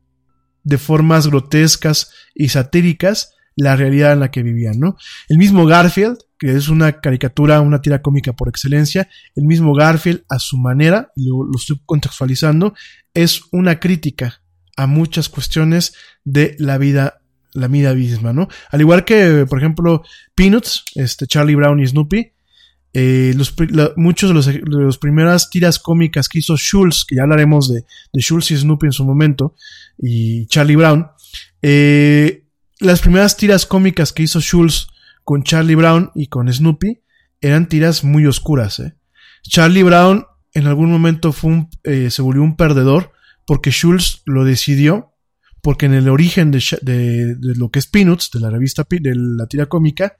de 0.62 0.78
formas 0.78 1.26
grotescas 1.26 2.12
y 2.34 2.48
satíricas 2.48 3.34
la 3.56 3.76
realidad 3.76 4.12
en 4.12 4.20
la 4.20 4.30
que 4.30 4.42
vivían, 4.42 4.78
¿no? 4.78 4.96
El 5.28 5.38
mismo 5.38 5.66
Garfield, 5.66 6.18
que 6.38 6.52
es 6.52 6.68
una 6.68 7.00
caricatura, 7.00 7.60
una 7.60 7.82
tira 7.82 8.00
cómica 8.00 8.32
por 8.32 8.48
excelencia, 8.48 9.08
el 9.34 9.44
mismo 9.44 9.74
Garfield 9.74 10.24
a 10.28 10.38
su 10.38 10.56
manera, 10.56 11.12
lo, 11.16 11.44
lo 11.44 11.56
estoy 11.56 11.80
contextualizando, 11.84 12.74
es 13.12 13.42
una 13.52 13.78
crítica 13.78 14.42
a 14.76 14.86
muchas 14.86 15.28
cuestiones 15.28 15.94
de 16.24 16.56
la 16.58 16.78
vida, 16.78 17.19
la 17.52 17.68
vida 17.68 17.94
misma, 17.94 18.32
¿no? 18.32 18.48
Al 18.70 18.80
igual 18.80 19.04
que, 19.04 19.46
por 19.48 19.58
ejemplo, 19.58 20.02
Peanuts, 20.34 20.84
este 20.94 21.26
Charlie 21.26 21.54
Brown 21.54 21.80
y 21.80 21.86
Snoopy, 21.86 22.32
eh, 22.92 23.32
los, 23.36 23.54
muchos 23.96 24.30
de 24.30 24.34
los, 24.34 24.46
de 24.46 24.62
los 24.64 24.98
primeras 24.98 25.48
tiras 25.50 25.78
cómicas 25.78 26.28
que 26.28 26.40
hizo 26.40 26.56
Schulz, 26.56 27.04
que 27.04 27.16
ya 27.16 27.22
hablaremos 27.22 27.68
de, 27.68 27.84
de 28.12 28.20
Schulz 28.20 28.50
y 28.50 28.56
Snoopy 28.56 28.86
en 28.86 28.92
su 28.92 29.04
momento, 29.04 29.54
y 29.98 30.46
Charlie 30.46 30.76
Brown, 30.76 31.06
eh, 31.62 32.44
las 32.80 33.00
primeras 33.00 33.36
tiras 33.36 33.66
cómicas 33.66 34.12
que 34.12 34.22
hizo 34.22 34.40
Schulz 34.40 34.88
con 35.24 35.42
Charlie 35.42 35.74
Brown 35.74 36.10
y 36.14 36.26
con 36.26 36.52
Snoopy 36.52 37.02
eran 37.40 37.68
tiras 37.68 38.04
muy 38.04 38.26
oscuras. 38.26 38.80
¿eh? 38.80 38.94
Charlie 39.42 39.82
Brown 39.82 40.26
en 40.52 40.66
algún 40.66 40.90
momento 40.90 41.32
fue 41.32 41.50
un, 41.50 41.70
eh, 41.84 42.10
se 42.10 42.22
volvió 42.22 42.42
un 42.42 42.56
perdedor 42.56 43.12
porque 43.46 43.70
Schulz 43.70 44.22
lo 44.24 44.44
decidió, 44.44 45.09
porque 45.62 45.86
en 45.86 45.94
el 45.94 46.08
origen 46.08 46.50
de, 46.50 47.36
lo 47.40 47.70
que 47.70 47.78
es 47.78 47.86
Peanuts, 47.86 48.30
de 48.32 48.40
la 48.40 48.50
revista, 48.50 48.86
de 48.88 49.14
la 49.14 49.46
tira 49.46 49.66
cómica, 49.66 50.16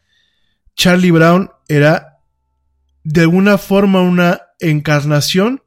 Charlie 0.76 1.11
Brown 1.11 1.51
era 1.68 2.18
de 3.03 3.22
alguna 3.22 3.59
forma 3.59 4.03
una 4.03 4.41
encarnación 4.59 5.62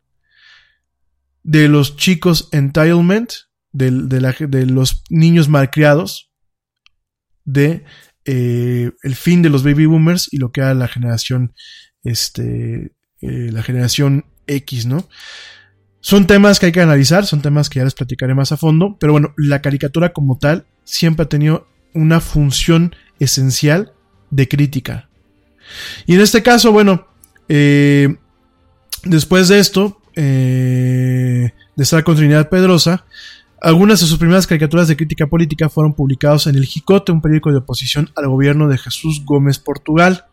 de 1.44 1.68
los 1.68 1.98
chicos 1.98 2.50
entitlement, 2.52 3.32
de, 3.72 3.90
de 3.92 4.66
los 4.68 5.04
niños 5.10 5.50
malcriados, 5.50 6.32
de 7.44 7.84
eh, 8.26 8.92
el 9.02 9.16
fin 9.16 9.42
de 9.42 9.50
los 9.50 9.64
baby 9.64 9.86
boomers 9.86 10.30
y 10.32 10.38
lo 10.38 10.52
que 10.52 10.62
era 10.62 10.74
la 10.74 10.88
generación, 10.88 11.54
este, 12.04 12.94
eh, 13.22 13.50
la 13.52 13.64
generación 13.64 14.26
X, 14.48 14.86
¿no? 14.86 15.10
Son 16.06 16.28
temas 16.28 16.60
que 16.60 16.66
hay 16.66 16.72
que 16.74 16.82
analizar, 16.82 17.26
son 17.26 17.42
temas 17.42 17.70
que 17.70 17.80
ya 17.80 17.86
les 17.86 17.94
platicaré 17.94 18.36
más 18.36 18.52
a 18.52 18.58
fondo, 18.58 18.98
pero 19.00 19.14
bueno, 19.14 19.34
la 19.38 19.62
caricatura 19.62 20.12
como 20.12 20.38
tal 20.38 20.66
siempre 20.84 21.24
ha 21.24 21.30
tenido 21.30 21.66
una 21.94 22.20
función 22.20 22.94
esencial 23.20 23.94
de 24.30 24.50
crítica. 24.50 25.08
Y 26.06 26.16
en 26.16 26.20
este 26.20 26.44
caso, 26.44 26.74
bueno, 26.74 27.08
eh, 27.48 28.18
después 29.06 29.48
de 29.48 29.60
esto, 29.60 30.02
eh, 30.18 31.52
de 31.74 31.84
estar 31.84 32.04
con 32.04 32.18
Trinidad 32.18 32.50
Pedrosa, 32.50 33.06
algunas 33.62 34.02
de 34.02 34.08
sus 34.08 34.18
primeras 34.18 34.46
caricaturas 34.46 34.90
de 34.90 34.98
crítica 34.98 35.28
política 35.28 35.70
fueron 35.70 35.94
publicadas 35.94 36.48
en 36.48 36.56
El 36.56 36.66
Jicote, 36.66 37.14
un 37.14 37.22
periódico 37.22 37.50
de 37.50 37.60
oposición 37.60 38.12
al 38.18 38.28
gobierno 38.28 38.68
de 38.68 38.78
Jesús 38.78 39.24
Gómez 39.24 39.58
Portugal. 39.58 40.26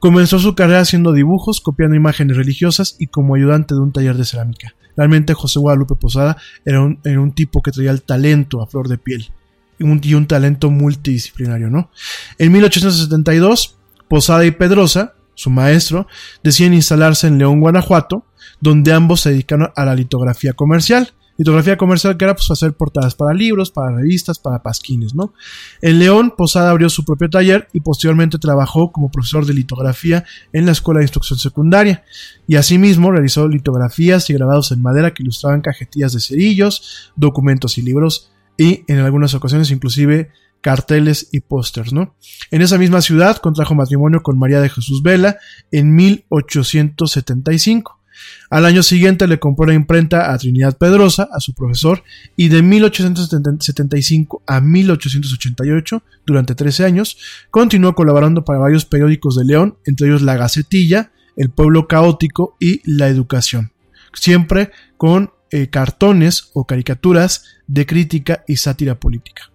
Comenzó 0.00 0.40
su 0.40 0.56
carrera 0.56 0.80
haciendo 0.80 1.12
dibujos, 1.12 1.60
copiando 1.60 1.94
imágenes 1.94 2.36
religiosas 2.36 2.96
y 2.98 3.06
como 3.06 3.36
ayudante 3.36 3.76
de 3.76 3.80
un 3.82 3.92
taller 3.92 4.16
de 4.16 4.24
cerámica. 4.24 4.74
Realmente 4.96 5.34
José 5.34 5.58
Guadalupe 5.58 5.94
Posada 5.94 6.36
era 6.64 6.82
un, 6.82 7.32
tipo 7.32 7.62
que 7.62 7.70
traía 7.70 7.90
el 7.90 8.02
talento 8.02 8.62
a 8.62 8.66
flor 8.66 8.88
de 8.88 8.98
piel 8.98 9.30
y 9.78 9.84
un, 9.84 10.00
y 10.02 10.14
un 10.14 10.26
talento 10.26 10.70
multidisciplinario, 10.70 11.68
¿no? 11.68 11.90
En 12.38 12.52
1872, 12.52 13.76
Posada 14.08 14.44
y 14.46 14.52
Pedrosa, 14.52 15.14
su 15.34 15.50
maestro, 15.50 16.06
deciden 16.42 16.74
instalarse 16.74 17.26
en 17.26 17.38
León, 17.38 17.60
Guanajuato, 17.60 18.24
donde 18.60 18.92
ambos 18.92 19.20
se 19.20 19.30
dedicaron 19.30 19.70
a 19.76 19.84
la 19.84 19.94
litografía 19.94 20.54
comercial. 20.54 21.12
Litografía 21.38 21.76
comercial 21.76 22.16
que 22.16 22.24
era 22.24 22.34
pues 22.34 22.50
hacer 22.50 22.72
portadas 22.72 23.14
para 23.14 23.34
libros, 23.34 23.70
para 23.70 23.94
revistas, 23.94 24.38
para 24.38 24.62
pasquines, 24.62 25.14
¿no? 25.14 25.34
En 25.82 25.98
León, 25.98 26.34
Posada 26.36 26.70
abrió 26.70 26.88
su 26.88 27.04
propio 27.04 27.28
taller 27.28 27.68
y 27.72 27.80
posteriormente 27.80 28.38
trabajó 28.38 28.90
como 28.90 29.10
profesor 29.10 29.44
de 29.44 29.54
litografía 29.54 30.24
en 30.52 30.66
la 30.66 30.72
Escuela 30.72 30.98
de 30.98 31.04
Instrucción 31.04 31.38
Secundaria. 31.38 32.04
Y 32.46 32.56
asimismo 32.56 33.10
realizó 33.10 33.48
litografías 33.48 34.30
y 34.30 34.34
grabados 34.34 34.72
en 34.72 34.82
madera 34.82 35.12
que 35.12 35.22
ilustraban 35.22 35.60
cajetillas 35.60 36.12
de 36.12 36.20
cerillos, 36.20 37.12
documentos 37.16 37.78
y 37.78 37.82
libros 37.82 38.30
y 38.56 38.84
en 38.88 38.98
algunas 38.98 39.34
ocasiones 39.34 39.70
inclusive 39.70 40.30
carteles 40.60 41.28
y 41.30 41.40
pósters, 41.40 41.92
¿no? 41.92 42.16
En 42.50 42.62
esa 42.62 42.78
misma 42.78 43.00
ciudad 43.00 43.36
contrajo 43.36 43.74
matrimonio 43.74 44.22
con 44.22 44.38
María 44.38 44.60
de 44.60 44.68
Jesús 44.68 45.02
Vela 45.02 45.38
en 45.70 45.94
1875. 45.94 48.00
Al 48.50 48.64
año 48.64 48.82
siguiente 48.82 49.26
le 49.26 49.38
compró 49.38 49.66
la 49.66 49.74
imprenta 49.74 50.32
a 50.32 50.38
Trinidad 50.38 50.76
Pedrosa, 50.78 51.28
a 51.32 51.40
su 51.40 51.52
profesor, 51.54 52.02
y 52.36 52.48
de 52.48 52.62
1875 52.62 54.42
a 54.46 54.60
1888, 54.60 56.02
durante 56.24 56.54
13 56.54 56.84
años, 56.84 57.16
continuó 57.50 57.94
colaborando 57.94 58.44
para 58.44 58.58
varios 58.58 58.84
periódicos 58.84 59.36
de 59.36 59.44
León, 59.44 59.76
entre 59.84 60.06
ellos 60.08 60.22
La 60.22 60.36
Gacetilla, 60.36 61.10
El 61.36 61.50
Pueblo 61.50 61.86
Caótico 61.88 62.56
y 62.60 62.80
La 62.90 63.08
Educación, 63.08 63.72
siempre 64.14 64.70
con 64.96 65.30
eh, 65.50 65.68
cartones 65.68 66.50
o 66.54 66.66
caricaturas 66.66 67.44
de 67.66 67.86
crítica 67.86 68.44
y 68.48 68.56
sátira 68.56 68.98
política. 68.98 69.50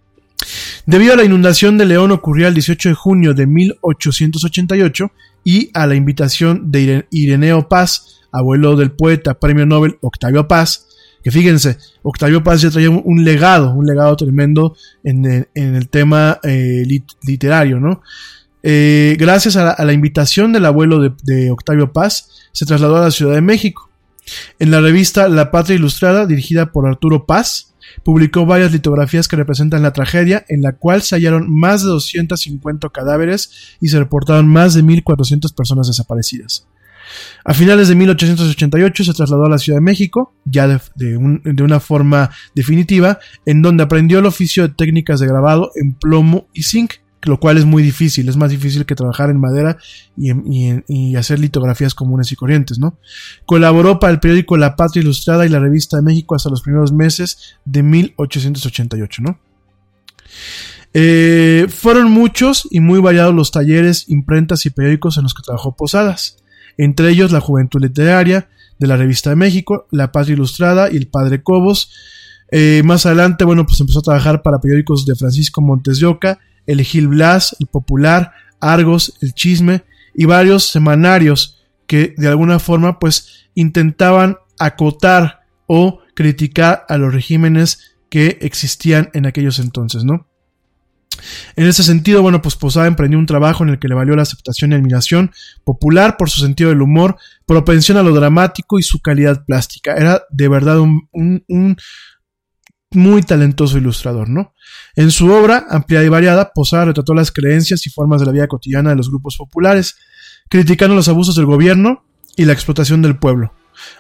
Debido 0.86 1.14
a 1.14 1.18
la 1.18 1.24
inundación 1.24 1.78
de 1.78 1.86
León 1.86 2.12
ocurrió 2.12 2.48
el 2.48 2.54
18 2.56 2.90
de 2.90 2.96
junio 2.96 3.34
de 3.34 3.46
1888 3.46 5.12
y 5.44 5.70
a 5.74 5.88
la 5.88 5.96
invitación 5.96 6.72
de 6.72 6.82
Ire- 6.82 7.08
Ireneo 7.12 7.68
Paz, 7.68 8.21
abuelo 8.32 8.76
del 8.76 8.92
poeta 8.92 9.34
premio 9.40 9.66
Nobel 9.66 9.98
Octavio 10.02 10.48
Paz, 10.48 10.88
que 11.24 11.32
fíjense, 11.32 11.78
Octavio 12.02 12.44
Paz 12.44 12.62
ya 12.62 12.72
traía 12.72 12.90
un, 12.90 13.24
legado, 13.24 13.74
un 13.74 13.86
legado 13.86 14.16
tremendo 14.16 14.76
en 15.04 15.26
el, 15.26 15.48
en 15.54 15.76
el 15.76 15.88
tema 15.90 16.40
eh, 16.44 16.84
lit- 16.86 17.16
literario, 17.28 17.80
¿no? 17.80 18.02
Eh, 18.64 19.16
gracias 19.20 19.56
a 19.56 19.64
la, 19.64 19.72
a 19.72 19.86
la 19.86 19.94
invitación 19.94 20.54
del 20.54 20.66
abuelo 20.66 21.00
de, 21.00 21.12
de 21.24 21.52
Octavio 21.52 21.94
Paz, 21.94 22.30
se 22.52 22.66
trasladó 22.66 22.98
a 22.98 23.02
la 23.06 23.12
Ciudad 23.12 23.34
de 23.36 23.42
México. 23.42 23.90
En 24.60 24.70
la 24.72 24.82
revista 24.82 25.28
La 25.30 25.50
Patria 25.52 25.76
Ilustrada, 25.76 26.26
dirigida 26.28 26.72
por 26.72 26.88
Arturo 26.88 27.26
Paz, 27.26 27.74
publicó 28.04 28.46
varias 28.46 28.72
litografías 28.72 29.28
que 29.28 29.36
representan 29.36 29.82
la 29.82 29.94
tragedia, 29.94 30.46
en 30.48 30.62
la 30.62 30.74
cual 30.74 31.02
se 31.02 31.16
hallaron 31.16 31.52
más 31.52 31.82
de 31.82 31.90
250 31.90 32.90
cadáveres 32.90 33.76
y 33.82 33.90
se 33.90 34.00
reportaron 34.00 34.48
más 34.48 34.74
de 34.76 34.84
1.400 34.84 35.54
personas 35.54 35.88
desaparecidas. 35.88 36.66
A 37.44 37.54
finales 37.54 37.88
de 37.88 37.96
1888 37.96 39.04
se 39.04 39.14
trasladó 39.14 39.46
a 39.46 39.50
la 39.50 39.58
Ciudad 39.58 39.78
de 39.78 39.84
México, 39.84 40.34
ya 40.46 40.68
de, 40.68 40.80
de 40.96 41.18
un- 41.18 41.42
de 41.44 41.64
una 41.64 41.80
forma 41.80 42.30
definitiva, 42.56 43.20
en 43.46 43.62
donde 43.62 43.84
aprendió 43.84 44.20
el 44.20 44.26
oficio 44.26 44.68
de 44.68 44.74
técnicas 44.74 45.20
de 45.20 45.28
grabado 45.28 45.72
en 45.76 45.94
plomo 45.94 46.48
y 46.54 46.64
zinc, 46.64 46.94
lo 47.24 47.40
cual 47.40 47.58
es 47.58 47.66
muy 47.66 47.84
difícil, 47.84 48.28
es 48.30 48.36
más 48.38 48.50
difícil 48.50 48.86
que 48.86 48.96
trabajar 48.96 49.30
en 49.30 49.40
madera 49.40 49.78
y, 50.18 51.16
hacer 51.16 51.40
litografías 51.40 51.94
comunes 51.94 52.32
y 52.32 52.36
corrientes, 52.36 52.80
¿no? 52.80 52.98
Colaboró 53.46 54.00
para 54.00 54.12
el 54.14 54.20
periódico 54.20 54.58
La 54.58 54.76
Patria 54.76 55.02
Ilustrada 55.04 55.46
y 55.46 55.50
la 55.50 55.60
Revista 55.60 55.98
de 55.98 56.04
México 56.04 56.34
hasta 56.34 56.50
los 56.50 56.64
primeros 56.64 56.92
meses 56.92 57.58
de 57.64 57.84
1888, 57.84 59.22
¿no? 59.22 59.40
Eh, 60.94 61.68
fueron 61.70 62.12
muchos 62.12 62.68
y 62.70 62.80
muy 62.80 63.00
variados 63.00 63.34
los 63.34 63.52
talleres, 63.52 64.06
imprentas 64.10 64.66
y 64.66 64.72
periódicos 64.72 65.18
en 65.18 65.24
los 65.24 65.34
que 65.34 65.44
trabajó 65.44 65.76
Posadas, 65.76 66.38
entre 66.78 67.10
ellos 67.10 67.32
la 67.32 67.40
Juventud 67.40 67.82
Literaria, 67.82 68.48
de 68.82 68.88
la 68.88 68.98
Revista 68.98 69.30
de 69.30 69.36
México, 69.36 69.88
La 69.92 70.12
Patria 70.12 70.34
Ilustrada 70.34 70.92
y 70.92 70.98
el 70.98 71.08
Padre 71.08 71.44
Cobos. 71.44 71.92
Eh, 72.50 72.82
más 72.84 73.06
adelante, 73.06 73.46
bueno, 73.46 73.64
pues 73.66 73.80
empezó 73.80 74.00
a 74.00 74.02
trabajar 74.02 74.42
para 74.42 74.60
periódicos 74.60 75.06
de 75.06 75.16
Francisco 75.16 75.62
Montes 75.62 76.00
de 76.00 76.08
Oca, 76.08 76.40
El 76.66 76.82
Gil 76.82 77.08
Blas, 77.08 77.56
El 77.60 77.68
Popular, 77.68 78.32
Argos, 78.60 79.14
El 79.22 79.34
Chisme 79.34 79.84
y 80.16 80.26
varios 80.26 80.66
semanarios 80.66 81.60
que 81.86 82.16
de 82.18 82.28
alguna 82.28 82.58
forma 82.58 82.98
pues 82.98 83.46
intentaban 83.54 84.38
acotar 84.58 85.42
o 85.68 86.00
criticar 86.16 86.84
a 86.90 86.98
los 86.98 87.14
regímenes 87.14 87.96
que 88.10 88.40
existían 88.42 89.10
en 89.14 89.28
aquellos 89.28 89.60
entonces, 89.60 90.04
¿no? 90.04 90.28
En 91.56 91.68
ese 91.68 91.84
sentido, 91.84 92.22
bueno, 92.22 92.42
pues 92.42 92.56
Posada 92.56 92.88
emprendió 92.88 93.20
un 93.20 93.26
trabajo 93.26 93.64
en 93.64 93.70
el 93.70 93.80
que 93.80 93.88
le 93.88 93.96
valió 93.96 94.16
la 94.16 94.22
aceptación 94.24 94.72
y 94.72 94.76
admiración 94.76 95.32
popular 95.64 96.18
por 96.18 96.30
su 96.30 96.42
sentido 96.42 96.70
del 96.70 96.82
humor, 96.82 97.18
propensión 97.46 97.98
a 97.98 98.04
lo 98.04 98.14
dramático 98.14 98.80
y 98.80 98.84
su 98.84 99.02
calidad 99.02 99.46
plástica. 99.46 99.94
Era 99.94 100.24
de 100.30 100.48
verdad 100.48 100.80
un, 100.80 101.78
muy 102.92 103.22
talentoso 103.24 103.78
ilustrador, 103.78 104.30
¿no? 104.30 104.54
En 104.96 105.12
su 105.12 105.32
obra, 105.32 105.66
ampliada 105.70 106.06
y 106.06 106.10
variada, 106.10 106.52
Posada 106.54 106.86
retrató 106.86 107.14
las 107.14 107.32
creencias 107.32 107.86
y 107.88 107.90
formas 107.90 108.20
de 108.20 108.26
la 108.26 108.32
vida 108.34 108.48
cotidiana 108.48 108.90
de 108.90 108.96
los 108.96 109.10
grupos 109.10 109.38
populares, 109.38 109.96
criticando 110.50 110.96
los 110.96 111.08
abusos 111.08 111.36
del 111.36 111.46
gobierno 111.46 112.04
y 112.36 112.46
la 112.46 112.54
explotación 112.54 113.02
del 113.02 113.18
pueblo. 113.18 113.54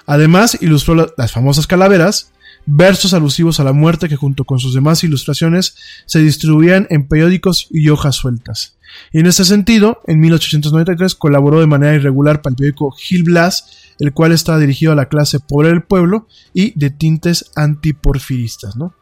Además, 0.05 0.57
ilustró 0.61 1.13
las 1.17 1.31
famosas 1.31 1.67
calaveras, 1.67 2.33
versos 2.65 3.13
alusivos 3.13 3.59
a 3.59 3.63
la 3.63 3.73
muerte 3.73 4.09
que 4.09 4.15
junto 4.15 4.45
con 4.45 4.59
sus 4.59 4.73
demás 4.73 5.03
ilustraciones 5.03 5.75
se 6.05 6.19
distribuían 6.19 6.87
en 6.89 7.07
periódicos 7.07 7.67
y 7.71 7.89
hojas 7.89 8.15
sueltas. 8.15 8.77
Y 9.11 9.19
en 9.19 9.25
este 9.25 9.45
sentido, 9.45 10.01
en 10.05 10.19
1893 10.19 11.15
colaboró 11.15 11.59
de 11.59 11.67
manera 11.67 11.95
irregular 11.95 12.41
para 12.41 12.51
el 12.51 12.57
periódico 12.57 12.91
Gil 12.91 13.23
Blas, 13.23 13.93
el 13.99 14.13
cual 14.13 14.31
estaba 14.31 14.59
dirigido 14.59 14.91
a 14.91 14.95
la 14.95 15.07
clase 15.07 15.39
pobre 15.39 15.69
del 15.69 15.83
pueblo 15.83 16.27
y 16.53 16.77
de 16.77 16.89
tintes 16.89 17.51
antiporfiristas, 17.55 18.75
¿no? 18.75 18.93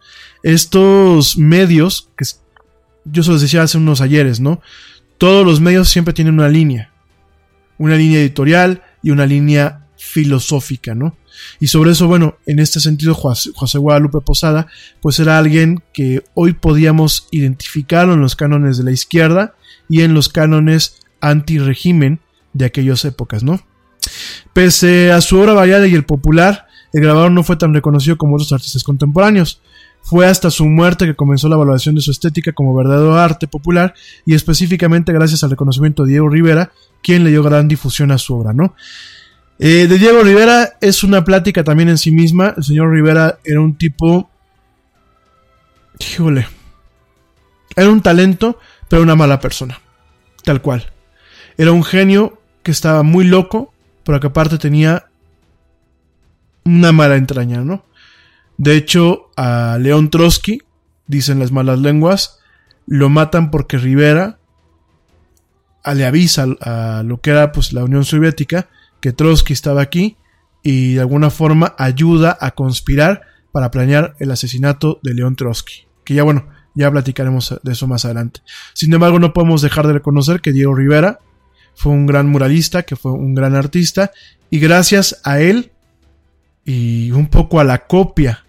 Estos 0.44 1.38
medios, 1.38 2.10
que 2.16 2.26
yo 3.06 3.24
se 3.24 3.32
los 3.32 3.42
decía 3.42 3.64
hace 3.64 3.78
unos 3.78 4.02
ayeres, 4.02 4.40
¿no? 4.40 4.62
Todos 5.18 5.46
los 5.46 5.60
medios 5.60 5.90
siempre 5.90 6.14
tienen 6.14 6.36
una 6.36 6.50
línea, 6.50 6.92
una 7.78 7.96
línea 7.96 8.20
editorial 8.20 8.84
y 9.02 9.12
una 9.12 9.26
línea 9.26 9.88
filosófica, 10.00 10.96
¿no? 10.96 11.16
Y 11.60 11.68
sobre 11.68 11.92
eso, 11.92 12.08
bueno, 12.08 12.38
en 12.46 12.60
este 12.60 12.80
sentido, 12.80 13.14
José 13.14 13.78
Guadalupe 13.78 14.22
Posada, 14.22 14.68
pues 15.02 15.20
era 15.20 15.38
alguien 15.38 15.84
que 15.94 16.24
hoy 16.34 16.54
podíamos 16.54 17.28
identificarlo 17.32 18.14
en 18.14 18.22
los 18.22 18.36
cánones 18.36 18.78
de 18.78 18.86
la 18.86 18.92
izquierda 18.92 19.56
y 19.90 20.02
en 20.02 20.14
los 20.14 20.30
cánones 20.30 20.96
anti-régimen 21.22 22.22
de 22.54 22.66
aquellas 22.66 23.04
épocas, 23.06 23.44
¿no? 23.44 23.62
Pese 24.54 25.12
a 25.12 25.22
su 25.22 25.38
obra 25.38 25.54
variada 25.54 25.86
y 25.86 25.94
el 25.94 26.06
popular, 26.06 26.68
el 26.94 27.02
grabador 27.02 27.32
no 27.32 27.44
fue 27.44 27.58
tan 27.58 27.74
reconocido 27.74 28.18
como 28.18 28.36
otros 28.36 28.54
artistas 28.54 28.84
contemporáneos. 28.84 29.62
Fue 30.02 30.26
hasta 30.26 30.50
su 30.50 30.66
muerte 30.66 31.06
que 31.06 31.16
comenzó 31.16 31.50
la 31.50 31.58
valoración 31.58 31.96
de 31.96 32.02
su 32.02 32.12
estética 32.12 32.54
como 32.54 32.74
verdadero 32.74 33.18
arte 33.18 33.48
popular 33.48 33.94
y 34.26 34.34
específicamente 34.34 35.12
gracias 35.12 35.44
al 35.44 35.50
reconocimiento 35.50 36.04
de 36.04 36.12
Diego 36.12 36.30
Rivera, 36.30 36.72
quien 37.04 37.26
le 37.26 37.32
dio 37.32 37.44
gran 37.44 37.68
difusión 37.68 38.12
a 38.12 38.18
su 38.18 38.34
obra, 38.34 38.54
¿no? 38.54 38.76
Eh, 39.62 39.88
de 39.88 39.98
Diego 39.98 40.24
Rivera 40.24 40.78
es 40.80 41.04
una 41.04 41.26
plática 41.26 41.66
también 41.66 41.90
en 41.90 41.98
sí 41.98 42.12
misma. 42.12 42.54
El 42.56 42.64
señor 42.64 42.92
Rivera 42.92 43.40
era 43.44 43.60
un 43.60 43.76
tipo... 43.76 44.30
Híjole. 46.00 46.48
Era 47.76 47.90
un 47.90 48.02
talento, 48.02 48.58
pero 48.88 49.04
una 49.04 49.18
mala 49.18 49.42
persona. 49.42 49.82
Tal 50.44 50.62
cual. 50.62 50.90
Era 51.58 51.74
un 51.74 51.84
genio 51.84 52.42
que 52.64 52.72
estaba 52.72 53.04
muy 53.04 53.26
loco, 53.26 53.74
pero 54.06 54.22
que 54.22 54.28
aparte 54.28 54.58
tenía 54.58 55.08
una 56.64 56.94
mala 56.94 57.18
entraña, 57.18 57.60
¿no? 57.60 57.84
De 58.58 58.78
hecho, 58.78 59.30
a 59.36 59.78
León 59.80 60.10
Trotsky, 60.10 60.62
dicen 61.06 61.40
las 61.40 61.52
malas 61.52 61.80
lenguas, 61.80 62.40
lo 62.88 63.10
matan 63.10 63.52
porque 63.52 63.78
Rivera 63.78 64.40
le 65.94 66.06
avisa 66.06 66.46
a 66.62 67.04
lo 67.06 67.20
que 67.20 67.32
era 67.32 67.52
pues 67.52 67.74
la 67.74 67.84
Unión 67.84 68.06
Soviética 68.06 68.70
que 69.02 69.14
Trotsky 69.14 69.54
estaba 69.54 69.82
aquí 69.82 70.18
y 70.64 70.96
de 70.96 71.02
alguna 71.02 71.30
forma 71.30 71.76
ayuda 71.78 72.38
a 72.40 72.52
conspirar 72.52 73.24
para 73.52 73.72
planear 73.72 74.16
el 74.20 74.32
asesinato 74.32 75.00
de 75.04 75.14
León 75.14 75.36
Trotsky. 75.36 75.88
Que 76.04 76.14
ya 76.16 76.24
bueno, 76.24 76.48
ya 76.76 76.92
platicaremos 76.92 77.60
de 77.64 77.72
eso 77.72 77.88
más 77.88 78.06
adelante. 78.06 78.42
Sin 78.74 78.94
embargo, 78.94 79.20
no 79.20 79.34
podemos 79.34 79.62
dejar 79.62 79.88
de 79.88 79.94
reconocer 79.94 80.42
que 80.42 80.52
Diego 80.52 80.76
Rivera 80.76 81.20
fue 81.76 81.94
un 81.94 82.06
gran 82.06 82.28
muralista, 82.28 82.84
que 82.84 82.96
fue 82.96 83.12
un 83.12 83.36
gran 83.36 83.56
artista, 83.56 84.12
y 84.50 84.60
gracias 84.60 85.22
a 85.24 85.40
él 85.40 85.72
y 86.66 87.12
un 87.12 87.28
poco 87.28 87.60
a 87.60 87.64
la 87.64 87.88
copia 87.88 88.46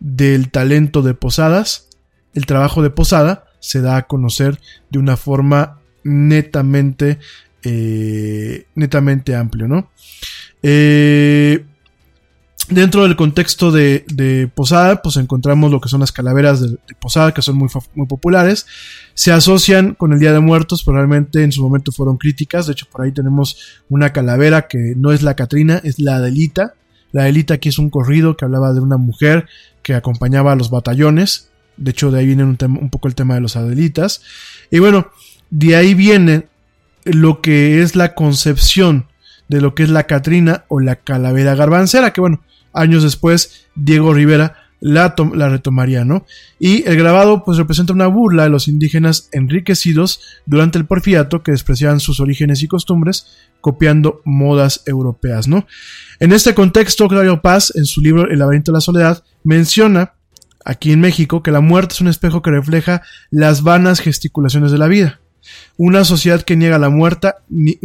del 0.00 0.50
talento 0.50 1.02
de 1.02 1.14
Posadas, 1.14 1.88
el 2.34 2.46
trabajo 2.46 2.82
de 2.82 2.90
Posada 2.90 3.44
se 3.60 3.80
da 3.80 3.96
a 3.96 4.06
conocer 4.06 4.60
de 4.90 4.98
una 4.98 5.16
forma 5.16 5.80
netamente 6.04 7.18
eh, 7.68 8.66
netamente 8.76 9.34
amplio, 9.34 9.66
¿no? 9.66 9.90
Eh, 10.62 11.64
dentro 12.68 13.02
del 13.02 13.16
contexto 13.16 13.72
de, 13.72 14.48
Posada, 14.54 15.02
pues 15.02 15.16
encontramos 15.16 15.72
lo 15.72 15.80
que 15.80 15.88
son 15.88 15.98
las 15.98 16.12
calaveras 16.12 16.60
de, 16.60 16.78
Posada, 17.00 17.34
que 17.34 17.42
son 17.42 17.56
muy, 17.56 17.68
muy, 17.96 18.06
populares. 18.06 18.66
Se 19.14 19.32
asocian 19.32 19.94
con 19.94 20.12
el 20.12 20.20
Día 20.20 20.32
de 20.32 20.38
Muertos, 20.38 20.84
probablemente 20.84 21.42
en 21.42 21.50
su 21.50 21.60
momento 21.60 21.90
fueron 21.90 22.18
críticas. 22.18 22.66
De 22.66 22.72
hecho, 22.74 22.86
por 22.88 23.04
ahí 23.04 23.10
tenemos 23.10 23.82
una 23.88 24.12
calavera 24.12 24.68
que 24.68 24.94
no 24.96 25.10
es 25.10 25.24
la 25.24 25.34
Catrina, 25.34 25.80
es 25.82 25.98
la 25.98 26.16
Adelita. 26.16 26.74
La 27.10 27.22
Adelita 27.22 27.54
aquí 27.54 27.70
es 27.70 27.80
un 27.80 27.90
corrido 27.90 28.36
que 28.36 28.44
hablaba 28.44 28.74
de 28.74 28.80
una 28.80 28.96
mujer 28.96 29.48
que 29.82 29.94
acompañaba 29.94 30.52
a 30.52 30.56
los 30.56 30.70
batallones. 30.70 31.48
De 31.76 31.90
hecho, 31.90 32.12
de 32.12 32.20
ahí 32.20 32.26
viene 32.26 32.44
un 32.44 32.90
poco 32.90 33.08
el 33.08 33.16
tema 33.16 33.34
de 33.34 33.40
los 33.40 33.56
Adelitas. 33.56 34.22
Y 34.70 34.78
bueno, 34.78 35.10
de 35.50 35.74
ahí 35.74 35.94
viene 35.94 36.46
lo 37.06 37.40
que 37.40 37.82
es 37.82 37.96
la 37.96 38.14
concepción 38.14 39.06
de 39.48 39.60
lo 39.60 39.74
que 39.74 39.84
es 39.84 39.90
la 39.90 40.04
Catrina 40.04 40.64
o 40.68 40.80
la 40.80 40.96
calavera 40.96 41.54
garbancera, 41.54 42.12
que 42.12 42.20
bueno, 42.20 42.42
años 42.72 43.02
después 43.02 43.66
Diego 43.74 44.12
Rivera 44.12 44.66
la, 44.80 45.14
retomaría, 45.48 46.04
¿no? 46.04 46.26
Y 46.58 46.86
el 46.86 46.96
grabado 46.96 47.44
pues 47.44 47.58
representa 47.58 47.92
una 47.92 48.06
burla 48.08 48.44
de 48.44 48.50
los 48.50 48.68
indígenas 48.68 49.28
enriquecidos 49.32 50.20
durante 50.44 50.78
el 50.78 50.84
porfiato 50.84 51.42
que 51.42 51.52
despreciaban 51.52 52.00
sus 52.00 52.20
orígenes 52.20 52.62
y 52.62 52.68
costumbres 52.68 53.26
copiando 53.60 54.20
modas 54.24 54.82
europeas, 54.86 55.48
¿no? 55.48 55.66
En 56.20 56.32
este 56.32 56.54
contexto, 56.54 57.08
Claudio 57.08 57.40
Paz, 57.40 57.72
en 57.74 57.86
su 57.86 58.00
libro 58.00 58.28
El 58.28 58.38
laberinto 58.38 58.70
de 58.70 58.76
la 58.76 58.80
soledad, 58.80 59.24
menciona 59.44 60.12
aquí 60.64 60.92
en 60.92 61.00
México 61.00 61.42
que 61.42 61.50
la 61.50 61.60
muerte 61.60 61.94
es 61.94 62.00
un 62.00 62.08
espejo 62.08 62.42
que 62.42 62.50
refleja 62.50 63.02
las 63.30 63.62
vanas 63.62 64.00
gesticulaciones 64.00 64.72
de 64.72 64.78
la 64.78 64.88
vida. 64.88 65.20
Una 65.76 66.04
sociedad 66.04 66.42
que 66.42 66.56
niega 66.56 66.78
la 66.78 66.88
muerte, 66.88 67.32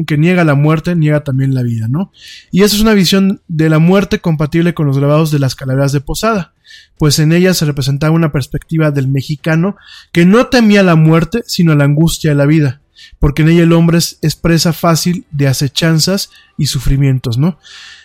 que 0.07 0.17
niega 0.17 0.43
la 0.43 0.55
muerte, 0.55 0.95
niega 0.95 1.23
también 1.23 1.53
la 1.53 1.63
vida, 1.63 1.87
¿no? 1.87 2.11
Y 2.51 2.63
esa 2.63 2.75
es 2.75 2.81
una 2.81 2.93
visión 2.93 3.41
de 3.47 3.69
la 3.69 3.79
muerte 3.79 4.19
compatible 4.19 4.73
con 4.73 4.87
los 4.87 4.97
grabados 4.97 5.31
de 5.31 5.39
las 5.39 5.55
calaveras 5.55 5.91
de 5.91 6.01
Posada, 6.01 6.53
pues 6.97 7.19
en 7.19 7.31
ella 7.31 7.53
se 7.53 7.65
representaba 7.65 8.13
una 8.13 8.31
perspectiva 8.31 8.91
del 8.91 9.07
mexicano 9.07 9.75
que 10.11 10.25
no 10.25 10.47
temía 10.47 10.83
la 10.83 10.95
muerte, 10.95 11.41
sino 11.45 11.75
la 11.75 11.83
angustia 11.83 12.31
de 12.31 12.35
la 12.35 12.45
vida, 12.45 12.81
porque 13.19 13.41
en 13.41 13.49
ella 13.49 13.63
el 13.63 13.73
hombre 13.73 13.97
es 13.97 14.35
presa 14.35 14.73
fácil 14.73 15.25
de 15.31 15.47
acechanzas 15.47 16.29
y 16.57 16.67
sufrimientos, 16.67 17.37
¿no? 17.37 17.57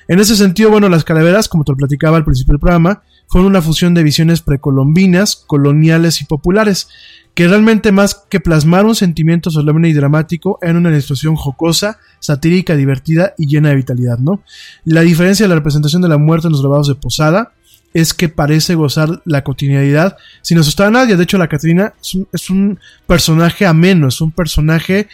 En 0.08 0.20
ese 0.20 0.36
sentido, 0.36 0.70
bueno, 0.70 0.88
las 0.88 1.04
calaveras, 1.04 1.48
como 1.48 1.64
te 1.64 1.72
lo 1.72 1.78
platicaba 1.78 2.16
al 2.16 2.24
principio 2.24 2.52
del 2.52 2.60
programa, 2.60 3.02
fueron 3.28 3.50
una 3.50 3.62
fusión 3.62 3.94
de 3.94 4.02
visiones 4.02 4.40
precolombinas, 4.40 5.36
coloniales 5.46 6.20
y 6.20 6.24
populares, 6.24 6.88
que 7.34 7.48
realmente 7.48 7.92
más 7.92 8.24
que 8.30 8.40
plasmar 8.40 8.86
un 8.86 8.94
sentimiento 8.94 9.50
solemne 9.50 9.90
y 9.90 9.92
dramático, 9.92 10.58
eran 10.62 10.78
una 10.78 10.88
ilustración 10.88 11.36
jocosa, 11.36 11.98
satírica, 12.18 12.76
divertida 12.76 13.34
y 13.36 13.46
llena 13.46 13.68
de 13.68 13.76
vitalidad, 13.76 14.18
¿no? 14.18 14.40
La 14.86 15.02
diferencia 15.02 15.44
de 15.44 15.50
la 15.50 15.56
representación 15.56 16.00
de 16.00 16.08
la 16.08 16.16
muerte 16.16 16.46
en 16.46 16.52
los 16.52 16.62
grabados 16.62 16.88
de 16.88 16.94
Posada 16.94 17.52
es 17.92 18.14
que 18.14 18.30
parece 18.30 18.74
gozar 18.74 19.20
la 19.26 19.44
cotidianidad 19.44 20.16
sin 20.40 20.58
asustar 20.58 20.86
a 20.86 20.90
nadie. 20.90 21.16
De 21.16 21.24
hecho, 21.24 21.36
la 21.36 21.48
Catrina 21.48 21.92
es 22.32 22.50
un, 22.50 22.78
personaje 23.06 23.66
ameno, 23.66 24.08
es 24.08 24.20
un 24.22 24.32
personaje 24.32 25.08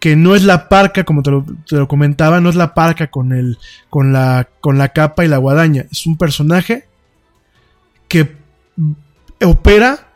que 0.00 0.16
no 0.16 0.34
es 0.34 0.42
la 0.42 0.68
parca, 0.68 1.04
como 1.04 1.22
te 1.22 1.30
lo, 1.30 1.88
comentaba, 1.88 2.40
no 2.40 2.48
es 2.48 2.56
la 2.56 2.74
parca 2.74 3.12
con, 3.12 3.32
el, 3.32 3.58
con, 3.90 4.12
la, 4.12 4.48
con 4.60 4.76
la 4.76 4.88
capa 4.88 5.24
y 5.24 5.28
la 5.28 5.38
guadaña. 5.38 5.86
Es 5.90 6.06
un 6.06 6.16
personaje 6.16 6.88
que 8.10 8.34
opera 9.40 10.08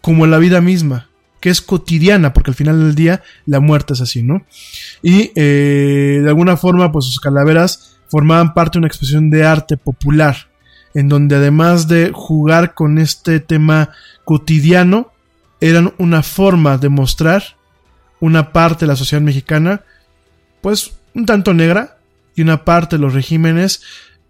como 0.00 0.26
la 0.26 0.38
vida 0.38 0.60
misma, 0.60 1.08
que 1.38 1.48
es 1.48 1.60
cotidiana, 1.60 2.32
porque 2.32 2.50
al 2.50 2.56
final 2.56 2.80
del 2.80 2.96
día 2.96 3.22
la 3.46 3.60
muerte 3.60 3.92
es 3.92 4.00
así, 4.00 4.24
¿no? 4.24 4.44
Y 5.00 5.30
eh, 5.36 6.20
de 6.24 6.28
alguna 6.28 6.56
forma, 6.56 6.90
pues 6.90 7.04
sus 7.04 7.20
calaveras 7.20 7.98
formaban 8.08 8.52
parte 8.52 8.72
de 8.74 8.78
una 8.80 8.88
expresión 8.88 9.30
de 9.30 9.46
arte 9.46 9.76
popular, 9.76 10.48
en 10.92 11.08
donde 11.08 11.36
además 11.36 11.86
de 11.86 12.10
jugar 12.12 12.74
con 12.74 12.98
este 12.98 13.38
tema 13.38 13.90
cotidiano, 14.24 15.12
eran 15.60 15.94
una 15.98 16.24
forma 16.24 16.78
de 16.78 16.88
mostrar 16.88 17.56
una 18.18 18.52
parte 18.52 18.86
de 18.86 18.88
la 18.88 18.96
sociedad 18.96 19.22
mexicana, 19.22 19.82
pues 20.62 20.94
un 21.14 21.26
tanto 21.26 21.54
negra, 21.54 21.98
y 22.34 22.42
una 22.42 22.64
parte 22.64 22.96
de 22.96 23.02
los 23.02 23.14
regímenes 23.14 23.82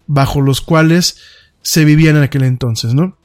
bajo 0.05 0.39
los 0.39 0.61
cuales 0.61 1.17
se 1.67 1.83
vivían 1.83 2.15
en 2.15 2.23
aquel 2.23 2.43
entonces, 2.43 2.93
¿no? 2.93 3.17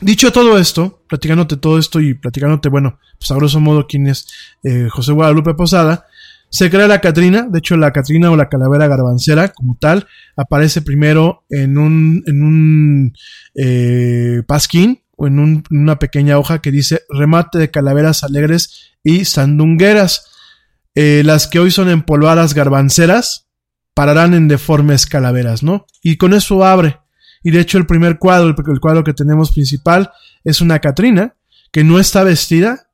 Dicho 0.00 0.32
todo 0.32 0.58
esto, 0.58 1.00
platicándote 1.08 1.56
todo 1.56 1.78
esto 1.78 2.00
y 2.00 2.14
platicándote, 2.14 2.68
bueno, 2.68 2.98
pues 3.20 3.30
a 3.30 3.36
grosso 3.36 3.60
modo 3.60 3.86
quién 3.86 4.08
es 4.08 4.26
eh, 4.64 4.88
José 4.90 5.12
Guadalupe 5.12 5.54
Posada, 5.54 6.06
se 6.50 6.70
crea 6.70 6.88
la 6.88 7.00
Catrina, 7.00 7.46
de 7.48 7.60
hecho 7.60 7.76
la 7.76 7.92
Catrina 7.92 8.30
o 8.32 8.36
la 8.36 8.48
calavera 8.48 8.88
garbancera 8.88 9.48
como 9.52 9.76
tal 9.80 10.06
aparece 10.36 10.82
primero 10.82 11.44
en 11.50 11.78
un, 11.78 12.24
en 12.26 12.42
un 12.42 13.12
eh, 13.54 14.42
pasquín, 14.46 15.02
un- 15.16 15.62
en 15.70 15.78
una 15.78 16.00
pequeña 16.00 16.38
hoja 16.38 16.60
que 16.60 16.72
dice 16.72 17.02
remate 17.08 17.58
de 17.58 17.70
calaveras 17.70 18.24
alegres 18.24 18.90
y 19.04 19.24
sandungueras. 19.24 20.26
Eh, 20.96 21.22
las 21.24 21.46
que 21.46 21.60
hoy 21.60 21.70
son 21.70 21.88
empolvadas 21.88 22.54
garbanceras 22.54 23.46
pararán 23.94 24.34
en 24.34 24.48
deformes 24.48 25.06
calaveras, 25.06 25.62
¿no? 25.62 25.86
Y 26.02 26.16
con 26.16 26.34
eso 26.34 26.64
abre. 26.64 26.98
Y 27.42 27.50
de 27.50 27.60
hecho 27.60 27.78
el 27.78 27.86
primer 27.86 28.18
cuadro, 28.18 28.48
el, 28.48 28.80
cuadro 28.80 29.04
que 29.04 29.14
tenemos 29.14 29.52
principal, 29.52 30.10
es 30.44 30.60
una 30.60 30.78
Catrina 30.78 31.34
que 31.70 31.84
no 31.84 31.98
está 31.98 32.24
vestida, 32.24 32.90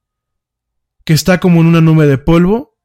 que 1.05 1.13
está 1.13 1.39
como 1.41 1.61
en 1.61 1.67
una 1.67 1.81
nube 1.81 2.07
de 2.07 2.19
polvo, 2.19 2.77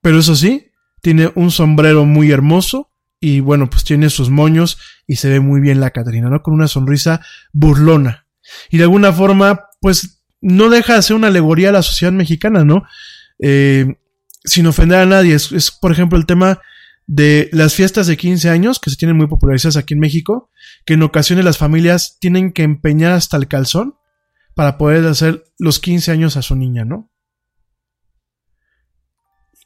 pero 0.00 0.18
eso 0.18 0.36
sí, 0.36 0.68
tiene 1.02 1.32
un 1.34 1.50
sombrero 1.50 2.04
muy 2.04 2.30
hermoso 2.30 2.90
y 3.20 3.40
bueno, 3.40 3.68
pues 3.68 3.84
tiene 3.84 4.08
sus 4.08 4.30
moños 4.30 4.78
y 5.06 5.16
se 5.16 5.28
ve 5.28 5.40
muy 5.40 5.60
bien 5.60 5.80
la 5.80 5.90
Catrina, 5.90 6.30
¿no? 6.30 6.42
Con 6.42 6.54
una 6.54 6.68
sonrisa 6.68 7.20
burlona. 7.52 8.26
Y 8.70 8.78
de 8.78 8.84
alguna 8.84 9.12
forma, 9.12 9.66
pues 9.80 10.24
no 10.40 10.70
deja 10.70 10.94
de 10.94 11.02
ser 11.02 11.16
una 11.16 11.28
alegoría 11.28 11.68
a 11.68 11.72
la 11.72 11.82
sociedad 11.82 12.12
mexicana, 12.12 12.64
¿no? 12.64 12.84
Eh, 13.38 13.96
sin 14.44 14.66
ofender 14.66 14.98
a 14.98 15.06
nadie. 15.06 15.34
Es, 15.34 15.70
por 15.70 15.92
ejemplo, 15.92 16.18
el 16.18 16.26
tema 16.26 16.60
de 17.12 17.48
las 17.50 17.74
fiestas 17.74 18.06
de 18.06 18.16
15 18.16 18.50
años, 18.50 18.78
que 18.78 18.88
se 18.88 18.94
tienen 18.94 19.16
muy 19.16 19.26
popularizadas 19.26 19.76
aquí 19.76 19.94
en 19.94 20.00
México, 20.00 20.48
que 20.86 20.94
en 20.94 21.02
ocasiones 21.02 21.44
las 21.44 21.58
familias 21.58 22.18
tienen 22.20 22.52
que 22.52 22.62
empeñar 22.62 23.10
hasta 23.10 23.36
el 23.36 23.48
calzón 23.48 23.96
para 24.54 24.78
poder 24.78 25.04
hacer 25.06 25.42
los 25.58 25.80
15 25.80 26.12
años 26.12 26.36
a 26.36 26.42
su 26.42 26.54
niña, 26.54 26.84
¿no? 26.84 27.10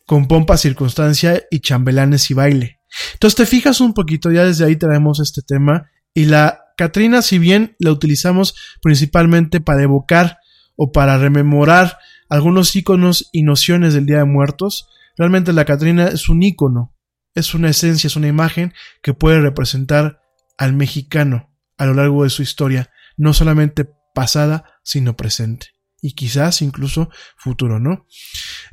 Con 0.07 0.27
pompa, 0.27 0.57
circunstancia 0.57 1.43
y 1.51 1.61
chambelanes 1.61 2.31
y 2.31 2.35
baile. 2.35 2.81
Entonces 3.13 3.37
te 3.37 3.45
fijas 3.45 3.83
un 3.83 3.93
poquito, 3.93 4.33
ya 4.33 4.47
desde 4.47 4.65
ahí 4.65 4.77
traemos 4.77 5.21
este 5.21 5.43
tema 5.43 5.91
y 6.15 6.25
la 6.25 6.63
Catrina, 6.79 7.21
si 7.21 7.39
bien 7.39 7.77
la 7.79 7.93
utilizamos 7.93 8.55
principalmente 8.81 9.61
para 9.61 9.83
evocar 9.83 10.39
o 10.77 10.93
para 10.93 11.19
rememorar 11.19 11.99
algunos 12.31 12.75
iconos 12.75 13.29
y 13.33 13.43
nociones 13.43 13.93
del 13.93 14.07
Día 14.07 14.19
de 14.19 14.25
Muertos, 14.25 14.89
realmente 15.19 15.53
la 15.53 15.67
Catrina 15.67 16.09
es 16.09 16.31
un 16.31 16.43
icono, 16.43 16.94
es 17.35 17.55
una 17.55 17.71
esencia, 17.71 18.07
es 18.09 18.17
una 18.17 18.29
imagen 18.29 18.73
que 19.03 19.15
puede 19.15 19.41
representar 19.41 20.21
al 20.59 20.73
mexicano 20.73 21.51
a 21.77 21.87
lo 21.87 21.95
largo 21.95 22.25
de 22.25 22.31
su 22.31 22.43
historia, 22.43 22.91
no 23.17 23.33
solamente 23.33 23.89
pasada, 24.15 24.79
sino 24.83 25.17
presente 25.17 25.75
y 26.05 26.13
quizás 26.13 26.61
incluso 26.61 27.09
futuro, 27.35 27.81
¿no? 27.81 28.07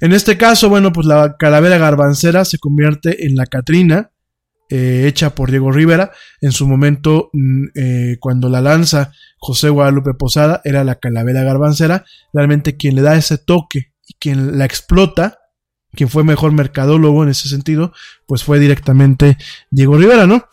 En 0.01 0.11
este 0.11 0.37
caso, 0.37 0.67
bueno, 0.67 0.91
pues 0.91 1.07
la 1.07 1.37
calavera 1.39 1.77
garbancera 1.77 2.43
se 2.43 2.59
convierte 2.59 3.25
en 3.25 3.37
la 3.37 3.45
Catrina, 3.45 4.11
eh, 4.69 5.05
hecha 5.07 5.33
por 5.33 5.49
Diego 5.49 5.71
Rivera. 5.71 6.11
En 6.41 6.51
su 6.51 6.67
momento, 6.67 7.29
mm, 7.31 7.65
eh, 7.73 8.17
cuando 8.19 8.49
la 8.49 8.59
lanza 8.59 9.13
José 9.37 9.69
Guadalupe 9.69 10.13
Posada, 10.13 10.59
era 10.65 10.83
la 10.83 10.99
calavera 10.99 11.43
garbancera. 11.43 12.03
Realmente 12.33 12.75
quien 12.75 12.95
le 12.95 13.01
da 13.01 13.15
ese 13.15 13.37
toque 13.37 13.93
y 14.05 14.15
quien 14.15 14.57
la 14.57 14.65
explota, 14.65 15.39
quien 15.93 16.09
fue 16.09 16.23
mejor 16.23 16.51
mercadólogo 16.51 17.23
en 17.23 17.29
ese 17.29 17.49
sentido, 17.49 17.93
pues 18.25 18.43
fue 18.43 18.59
directamente 18.59 19.37
Diego 19.69 19.97
Rivera, 19.97 20.25
¿no? 20.25 20.45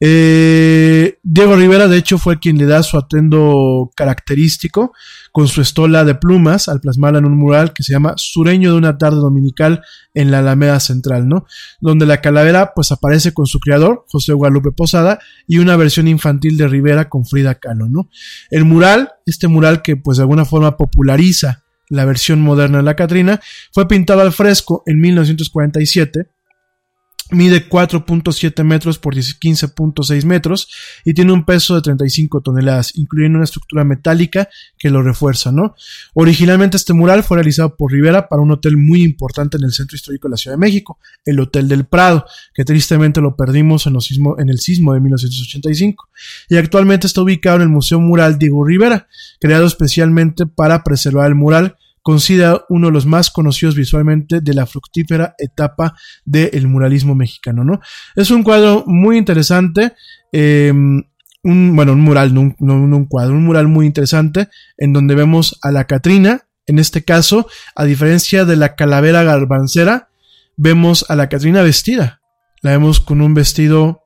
Eh, 0.00 1.18
Diego 1.22 1.54
Rivera, 1.54 1.86
de 1.86 1.96
hecho, 1.96 2.18
fue 2.18 2.40
quien 2.40 2.58
le 2.58 2.66
da 2.66 2.82
su 2.82 2.98
atuendo 2.98 3.92
característico 3.94 4.92
con 5.30 5.46
su 5.46 5.60
estola 5.60 6.04
de 6.04 6.16
plumas 6.16 6.68
al 6.68 6.80
plasmarla 6.80 7.20
en 7.20 7.26
un 7.26 7.38
mural 7.38 7.72
que 7.72 7.84
se 7.84 7.92
llama 7.92 8.14
Sureño 8.16 8.72
de 8.72 8.78
una 8.78 8.98
tarde 8.98 9.18
dominical 9.18 9.84
en 10.14 10.32
la 10.32 10.40
Alameda 10.40 10.80
Central, 10.80 11.28
¿no? 11.28 11.46
Donde 11.80 12.04
la 12.04 12.20
calavera 12.20 12.72
pues 12.74 12.90
aparece 12.90 13.32
con 13.32 13.46
su 13.46 13.60
creador, 13.60 14.04
José 14.08 14.32
Guadalupe 14.32 14.72
Posada, 14.72 15.20
y 15.46 15.58
una 15.58 15.76
versión 15.76 16.08
infantil 16.08 16.56
de 16.56 16.66
Rivera 16.66 17.08
con 17.08 17.24
Frida 17.24 17.54
Kahlo, 17.54 17.88
¿no? 17.88 18.08
El 18.50 18.64
mural, 18.64 19.12
este 19.26 19.46
mural 19.46 19.82
que 19.82 19.96
pues 19.96 20.16
de 20.16 20.24
alguna 20.24 20.44
forma 20.44 20.76
populariza 20.76 21.62
la 21.92 22.04
versión 22.04 22.40
moderna 22.40 22.78
de 22.78 22.84
la 22.84 22.96
Catrina, 22.96 23.40
fue 23.72 23.86
pintado 23.86 24.22
al 24.22 24.32
fresco 24.32 24.82
en 24.86 25.00
1947 25.00 26.28
mide 27.32 27.68
4.7 27.68 28.62
metros 28.64 28.98
por 28.98 29.14
15.6 29.14 30.24
metros 30.24 30.68
y 31.04 31.14
tiene 31.14 31.32
un 31.32 31.44
peso 31.44 31.74
de 31.74 31.82
35 31.82 32.40
toneladas, 32.40 32.96
incluyendo 32.96 33.38
una 33.38 33.44
estructura 33.44 33.84
metálica 33.84 34.48
que 34.78 34.90
lo 34.90 35.02
refuerza, 35.02 35.50
¿no? 35.50 35.74
Originalmente 36.14 36.76
este 36.76 36.92
mural 36.92 37.22
fue 37.22 37.38
realizado 37.38 37.76
por 37.76 37.92
Rivera 37.92 38.28
para 38.28 38.42
un 38.42 38.50
hotel 38.50 38.76
muy 38.76 39.02
importante 39.02 39.56
en 39.56 39.64
el 39.64 39.72
centro 39.72 39.96
histórico 39.96 40.28
de 40.28 40.32
la 40.32 40.36
Ciudad 40.36 40.56
de 40.56 40.60
México, 40.60 40.98
el 41.24 41.40
Hotel 41.40 41.68
del 41.68 41.84
Prado, 41.84 42.26
que 42.54 42.64
tristemente 42.64 43.20
lo 43.20 43.36
perdimos 43.36 43.86
en, 43.86 43.96
en 44.38 44.48
el 44.48 44.58
sismo 44.58 44.94
de 44.94 45.00
1985, 45.00 46.08
y 46.48 46.56
actualmente 46.56 47.06
está 47.06 47.22
ubicado 47.22 47.56
en 47.56 47.62
el 47.62 47.68
Museo 47.68 48.00
Mural 48.00 48.38
Diego 48.38 48.64
Rivera, 48.64 49.08
creado 49.40 49.66
especialmente 49.66 50.46
para 50.46 50.84
preservar 50.84 51.28
el 51.28 51.34
mural 51.34 51.76
considera 52.02 52.64
uno 52.68 52.88
de 52.88 52.92
los 52.92 53.06
más 53.06 53.30
conocidos 53.30 53.74
visualmente 53.74 54.40
de 54.40 54.54
la 54.54 54.66
fructífera 54.66 55.34
etapa 55.38 55.94
del 56.24 56.66
muralismo 56.68 57.14
mexicano, 57.14 57.64
¿no? 57.64 57.80
Es 58.16 58.30
un 58.30 58.42
cuadro 58.42 58.84
muy 58.86 59.16
interesante, 59.16 59.94
eh, 60.32 60.72
un, 61.44 61.76
bueno, 61.76 61.92
un 61.92 62.00
mural, 62.00 62.34
no 62.34 62.40
un, 62.40 62.56
no 62.58 62.74
un 62.74 63.06
cuadro, 63.06 63.34
un 63.34 63.44
mural 63.44 63.68
muy 63.68 63.86
interesante, 63.86 64.48
en 64.76 64.92
donde 64.92 65.14
vemos 65.14 65.58
a 65.62 65.70
la 65.70 65.84
Catrina, 65.84 66.42
en 66.66 66.78
este 66.78 67.04
caso, 67.04 67.48
a 67.74 67.84
diferencia 67.84 68.44
de 68.44 68.56
la 68.56 68.74
calavera 68.74 69.22
garbancera, 69.24 70.08
vemos 70.56 71.04
a 71.08 71.16
la 71.16 71.28
Catrina 71.28 71.62
vestida, 71.62 72.20
la 72.62 72.70
vemos 72.72 73.00
con 73.00 73.20
un 73.20 73.34
vestido 73.34 74.04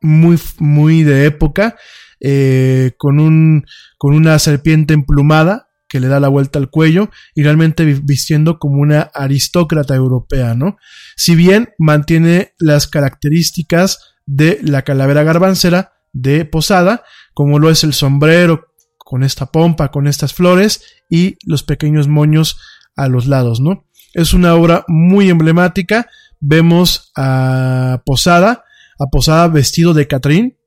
muy, 0.00 0.38
muy 0.58 1.02
de 1.02 1.26
época, 1.26 1.76
eh, 2.20 2.92
con 2.98 3.20
un, 3.20 3.66
con 3.98 4.14
una 4.14 4.38
serpiente 4.38 4.94
emplumada, 4.94 5.63
que 5.94 6.00
le 6.00 6.08
da 6.08 6.18
la 6.18 6.26
vuelta 6.26 6.58
al 6.58 6.70
cuello 6.70 7.08
y 7.36 7.44
realmente 7.44 7.84
vistiendo 7.84 8.58
como 8.58 8.80
una 8.80 9.12
aristócrata 9.14 9.94
europea, 9.94 10.56
¿no? 10.56 10.76
Si 11.14 11.36
bien 11.36 11.68
mantiene 11.78 12.52
las 12.58 12.88
características 12.88 14.16
de 14.26 14.58
la 14.64 14.82
calavera 14.82 15.22
garbancera 15.22 15.92
de 16.12 16.46
Posada, 16.46 17.04
como 17.32 17.60
lo 17.60 17.70
es 17.70 17.84
el 17.84 17.92
sombrero 17.92 18.72
con 18.98 19.22
esta 19.22 19.52
pompa, 19.52 19.92
con 19.92 20.08
estas 20.08 20.34
flores 20.34 20.82
y 21.08 21.36
los 21.46 21.62
pequeños 21.62 22.08
moños 22.08 22.58
a 22.96 23.06
los 23.06 23.28
lados, 23.28 23.60
¿no? 23.60 23.86
Es 24.14 24.34
una 24.34 24.56
obra 24.56 24.84
muy 24.88 25.30
emblemática. 25.30 26.08
Vemos 26.40 27.12
a 27.14 28.02
Posada, 28.04 28.64
a 28.98 29.06
Posada 29.12 29.46
vestido 29.46 29.94
de 29.94 30.08
Catrín, 30.08 30.58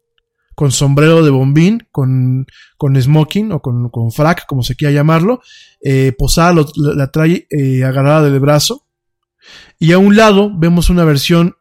con 0.57 0.71
sombrero 0.71 1.23
de 1.23 1.29
bombín, 1.29 1.87
con, 1.91 2.47
con 2.77 2.99
smoking 2.99 3.51
o 3.51 3.61
con, 3.61 3.89
con 3.89 4.11
frac, 4.11 4.47
como 4.47 4.63
se 4.63 4.75
quiera 4.75 4.91
llamarlo. 4.91 5.39
Eh, 5.83 6.13
Posada 6.17 6.65
la 6.75 7.11
trae 7.11 7.45
eh, 7.51 7.83
agarrada 7.83 8.27
del 8.27 8.39
brazo. 8.39 8.87
Y 9.77 9.91
a 9.91 9.99
un 9.99 10.15
lado 10.15 10.51
vemos 10.57 10.89
una 10.89 11.03
versión 11.03 11.57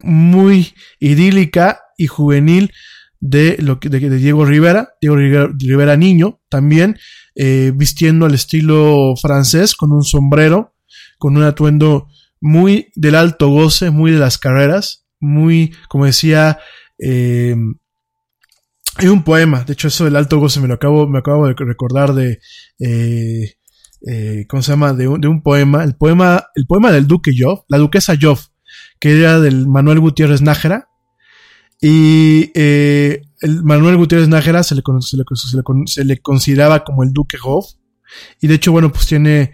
muy 0.00 0.74
idílica 1.00 1.80
y 1.96 2.08
juvenil 2.08 2.72
de, 3.20 3.56
lo 3.58 3.80
que, 3.80 3.88
de, 3.88 4.00
de 4.00 4.18
Diego 4.18 4.44
Rivera, 4.44 4.90
Diego 5.00 5.16
Rivera, 5.16 5.48
Rivera 5.58 5.96
niño, 5.96 6.42
también 6.50 6.98
eh, 7.36 7.72
vistiendo 7.74 8.26
al 8.26 8.34
estilo 8.34 9.14
francés, 9.16 9.74
con 9.74 9.92
un 9.92 10.04
sombrero, 10.04 10.74
con 11.16 11.38
un 11.38 11.42
atuendo 11.42 12.08
muy 12.38 12.92
del 12.96 13.14
alto 13.14 13.48
goce, 13.48 13.90
muy 13.90 14.12
de 14.12 14.18
las 14.18 14.36
carreras, 14.36 15.06
muy, 15.20 15.74
como 15.88 16.04
decía, 16.04 16.58
eh, 16.98 17.56
hay 18.98 19.08
un 19.08 19.22
poema, 19.22 19.64
de 19.64 19.74
hecho 19.74 19.88
eso 19.88 20.04
del 20.04 20.16
alto 20.16 20.38
goce 20.38 20.60
me 20.60 20.68
lo 20.68 20.74
acabo, 20.74 21.06
me 21.06 21.18
acabo 21.18 21.46
de 21.46 21.54
recordar 21.58 22.14
de, 22.14 22.40
eh, 22.78 23.56
eh, 24.06 24.46
¿cómo 24.48 24.62
se 24.62 24.72
llama? 24.72 24.92
De 24.92 25.06
un, 25.08 25.20
de 25.20 25.28
un, 25.28 25.42
poema, 25.42 25.84
el 25.84 25.94
poema, 25.96 26.44
el 26.54 26.66
poema 26.66 26.92
del 26.92 27.06
duque 27.06 27.32
Joff, 27.38 27.60
la 27.68 27.78
duquesa 27.78 28.14
Joff, 28.20 28.46
que 28.98 29.18
era 29.18 29.38
del 29.40 29.66
Manuel 29.66 30.00
Gutiérrez 30.00 30.40
Nájera, 30.40 30.88
y 31.80 32.50
eh, 32.54 33.22
el 33.40 33.62
Manuel 33.64 33.96
Gutiérrez 33.96 34.28
Nájera 34.28 34.62
se 34.62 34.74
le, 34.74 34.82
se, 35.00 35.16
le, 35.16 35.24
se, 35.86 36.04
le, 36.04 36.18
consideraba 36.18 36.82
como 36.84 37.02
el 37.02 37.12
duque 37.12 37.36
Joff, 37.36 37.74
y 38.40 38.46
de 38.46 38.54
hecho, 38.54 38.72
bueno, 38.72 38.90
pues 38.90 39.06
tiene, 39.06 39.52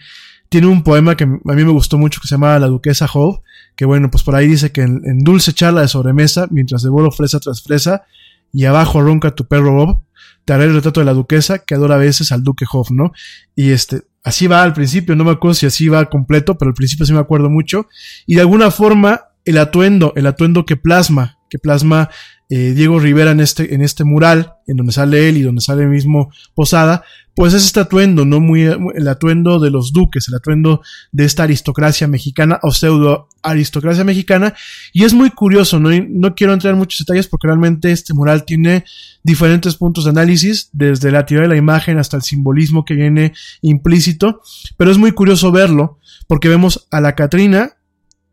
tiene 0.48 0.68
un 0.68 0.84
poema 0.84 1.16
que 1.16 1.24
a 1.24 1.26
mí 1.26 1.64
me 1.64 1.72
gustó 1.72 1.98
mucho 1.98 2.20
que 2.20 2.28
se 2.28 2.34
llama 2.34 2.58
La 2.60 2.68
duquesa 2.68 3.08
Joff, 3.08 3.40
que 3.74 3.86
bueno, 3.86 4.08
pues 4.10 4.22
por 4.22 4.36
ahí 4.36 4.46
dice 4.46 4.70
que 4.70 4.82
en, 4.82 5.00
en 5.04 5.18
dulce 5.18 5.52
charla 5.52 5.80
de 5.80 5.88
sobremesa, 5.88 6.46
mientras 6.50 6.82
devoro 6.82 7.10
fresa 7.10 7.40
tras 7.40 7.62
fresa, 7.62 8.04
y 8.52 8.66
abajo 8.66 9.00
ronca 9.00 9.34
tu 9.34 9.46
perro 9.46 9.72
Bob, 9.72 10.02
te 10.44 10.52
haré 10.52 10.64
el 10.64 10.74
retrato 10.74 11.00
de 11.00 11.06
la 11.06 11.14
duquesa 11.14 11.60
que 11.60 11.74
adora 11.74 11.94
a 11.94 11.98
veces 11.98 12.32
al 12.32 12.42
duque 12.42 12.64
Hoff, 12.70 12.90
¿no? 12.90 13.12
Y 13.54 13.70
este, 13.70 14.02
así 14.22 14.46
va 14.46 14.62
al 14.62 14.72
principio, 14.72 15.16
no 15.16 15.24
me 15.24 15.30
acuerdo 15.30 15.54
si 15.54 15.66
así 15.66 15.88
va 15.88 16.04
completo, 16.06 16.58
pero 16.58 16.68
al 16.70 16.74
principio 16.74 17.06
sí 17.06 17.12
me 17.12 17.20
acuerdo 17.20 17.48
mucho. 17.48 17.88
Y 18.26 18.34
de 18.34 18.42
alguna 18.42 18.70
forma, 18.70 19.28
el 19.44 19.58
atuendo, 19.58 20.12
el 20.16 20.26
atuendo 20.26 20.64
que 20.66 20.76
plasma, 20.76 21.38
que 21.48 21.58
plasma 21.58 22.10
eh, 22.54 22.74
Diego 22.74 23.00
Rivera 23.00 23.30
en 23.30 23.40
este, 23.40 23.74
en 23.74 23.80
este 23.80 24.04
mural, 24.04 24.56
en 24.66 24.76
donde 24.76 24.92
sale 24.92 25.26
él 25.26 25.38
y 25.38 25.42
donde 25.42 25.62
sale 25.62 25.86
mismo 25.86 26.30
Posada, 26.54 27.02
pues 27.34 27.54
es 27.54 27.64
este 27.64 27.80
atuendo, 27.80 28.26
¿no? 28.26 28.40
Muy, 28.40 28.64
el 28.64 29.08
atuendo 29.08 29.58
de 29.58 29.70
los 29.70 29.94
duques, 29.94 30.28
el 30.28 30.34
atuendo 30.34 30.82
de 31.12 31.24
esta 31.24 31.44
aristocracia 31.44 32.08
mexicana 32.08 32.60
o 32.62 32.70
pseudo 32.70 33.30
aristocracia 33.42 34.04
mexicana. 34.04 34.52
Y 34.92 35.04
es 35.04 35.14
muy 35.14 35.30
curioso, 35.30 35.80
¿no? 35.80 35.88
no 36.10 36.34
quiero 36.34 36.52
entrar 36.52 36.74
en 36.74 36.78
muchos 36.78 36.98
detalles 36.98 37.26
porque 37.26 37.46
realmente 37.46 37.90
este 37.90 38.12
mural 38.12 38.44
tiene 38.44 38.84
diferentes 39.22 39.76
puntos 39.76 40.04
de 40.04 40.10
análisis, 40.10 40.68
desde 40.74 41.10
la 41.10 41.24
teoría 41.24 41.48
de 41.48 41.54
la 41.54 41.58
imagen 41.58 41.96
hasta 41.96 42.18
el 42.18 42.22
simbolismo 42.22 42.84
que 42.84 42.92
viene 42.92 43.32
implícito, 43.62 44.42
pero 44.76 44.90
es 44.90 44.98
muy 44.98 45.12
curioso 45.12 45.52
verlo 45.52 46.00
porque 46.26 46.50
vemos 46.50 46.86
a 46.90 47.00
la 47.00 47.14
Catrina 47.14 47.76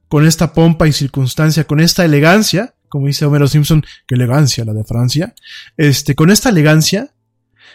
con 0.10 0.28
esta 0.28 0.52
pompa 0.52 0.90
y 0.90 0.92
circunstancia, 0.92 1.64
con 1.64 1.80
esta 1.80 2.04
elegancia, 2.04 2.74
como 2.90 3.08
dice 3.08 3.26
Homero 3.26 3.48
Simpson, 3.48 3.84
qué 4.08 4.16
elegancia 4.16 4.66
la 4.66 4.74
de 4.74 4.84
Francia. 4.84 5.34
Este, 5.78 6.16
con 6.16 6.30
esta 6.30 6.50
elegancia, 6.50 7.12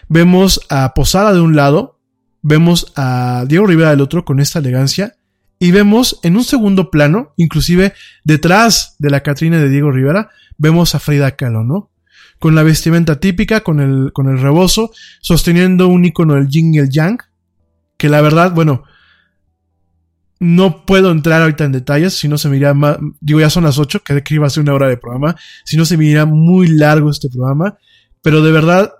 vemos 0.09 0.61
a 0.69 0.93
Posada 0.95 1.33
de 1.33 1.41
un 1.41 1.57
lado, 1.57 1.99
vemos 2.43 2.93
a 2.97 3.45
Diego 3.49 3.67
Rivera 3.67 3.91
del 3.91 4.01
otro 4.01 4.25
con 4.25 4.41
esta 4.41 4.59
elegancia, 4.59 5.15
y 5.59 5.71
vemos 5.71 6.21
en 6.23 6.37
un 6.37 6.45
segundo 6.45 6.91
plano, 6.91 7.33
inclusive 7.37 7.95
detrás 8.25 8.97
de 8.99 9.11
la 9.11 9.23
Catrina 9.23 9.59
de 9.59 9.69
Diego 9.69 9.91
Rivera, 9.91 10.29
vemos 10.59 10.95
a 10.95 10.99
Frida 10.99 11.37
Kahlo, 11.37 11.65
¿no? 11.65 11.91
Con 12.39 12.55
la 12.55 12.62
vestimenta 12.62 13.21
típica, 13.21 13.61
con 13.61 13.81
el, 13.81 14.12
con 14.12 14.29
el 14.29 14.41
rebozo, 14.41 14.91
sosteniendo 15.21 15.89
un 15.89 16.05
icono 16.05 16.35
del 16.35 16.49
yin 16.49 16.75
y 16.75 16.79
el 16.79 16.91
yang, 16.91 17.19
que 17.97 18.09
la 18.09 18.21
verdad, 18.21 18.53
bueno, 18.53 18.85
no 20.45 20.84
puedo 20.84 21.11
entrar 21.11 21.40
ahorita 21.40 21.64
en 21.64 21.72
detalles, 21.72 22.12
si 22.12 22.28
no 22.28 22.36
se 22.36 22.51
me 22.51 22.59
irá 22.59 22.74
más, 22.74 22.99
digo 23.22 23.40
ya 23.40 23.49
son 23.49 23.64
las 23.64 23.78
8, 23.78 24.03
que 24.05 24.22
que 24.22 24.34
iba 24.34 24.47
a 24.47 24.51
ser 24.51 24.62
una 24.62 24.74
hora 24.74 24.88
de 24.88 24.99
programa, 24.99 25.36
si 25.64 25.78
no 25.78 25.86
se 25.86 25.97
me 25.97 26.05
irá 26.05 26.26
muy 26.26 26.66
largo 26.66 27.09
este 27.09 27.30
programa, 27.30 27.78
pero 28.20 28.42
de 28.42 28.53
verdad, 28.53 28.92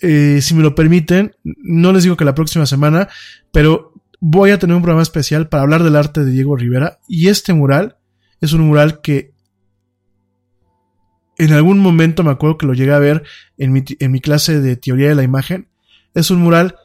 eh, 0.00 0.38
si 0.40 0.54
me 0.54 0.62
lo 0.62 0.74
permiten, 0.74 1.36
no 1.44 1.92
les 1.92 2.04
digo 2.04 2.16
que 2.16 2.24
la 2.24 2.34
próxima 2.34 2.64
semana, 2.64 3.08
pero 3.52 3.92
voy 4.20 4.52
a 4.52 4.58
tener 4.58 4.74
un 4.74 4.80
programa 4.80 5.02
especial 5.02 5.50
para 5.50 5.64
hablar 5.64 5.82
del 5.82 5.96
arte 5.96 6.24
de 6.24 6.30
Diego 6.30 6.56
Rivera 6.56 6.98
y 7.06 7.28
este 7.28 7.52
mural 7.52 7.98
es 8.40 8.54
un 8.54 8.62
mural 8.62 9.02
que 9.02 9.34
en 11.36 11.52
algún 11.52 11.78
momento 11.78 12.24
me 12.24 12.30
acuerdo 12.30 12.56
que 12.56 12.66
lo 12.66 12.72
llegué 12.72 12.94
a 12.94 12.98
ver 12.98 13.22
en 13.58 13.70
mi, 13.70 13.84
en 13.98 14.10
mi 14.10 14.20
clase 14.20 14.62
de 14.62 14.76
teoría 14.76 15.10
de 15.10 15.14
la 15.14 15.24
imagen, 15.24 15.68
es 16.14 16.30
un 16.30 16.40
mural 16.40 16.76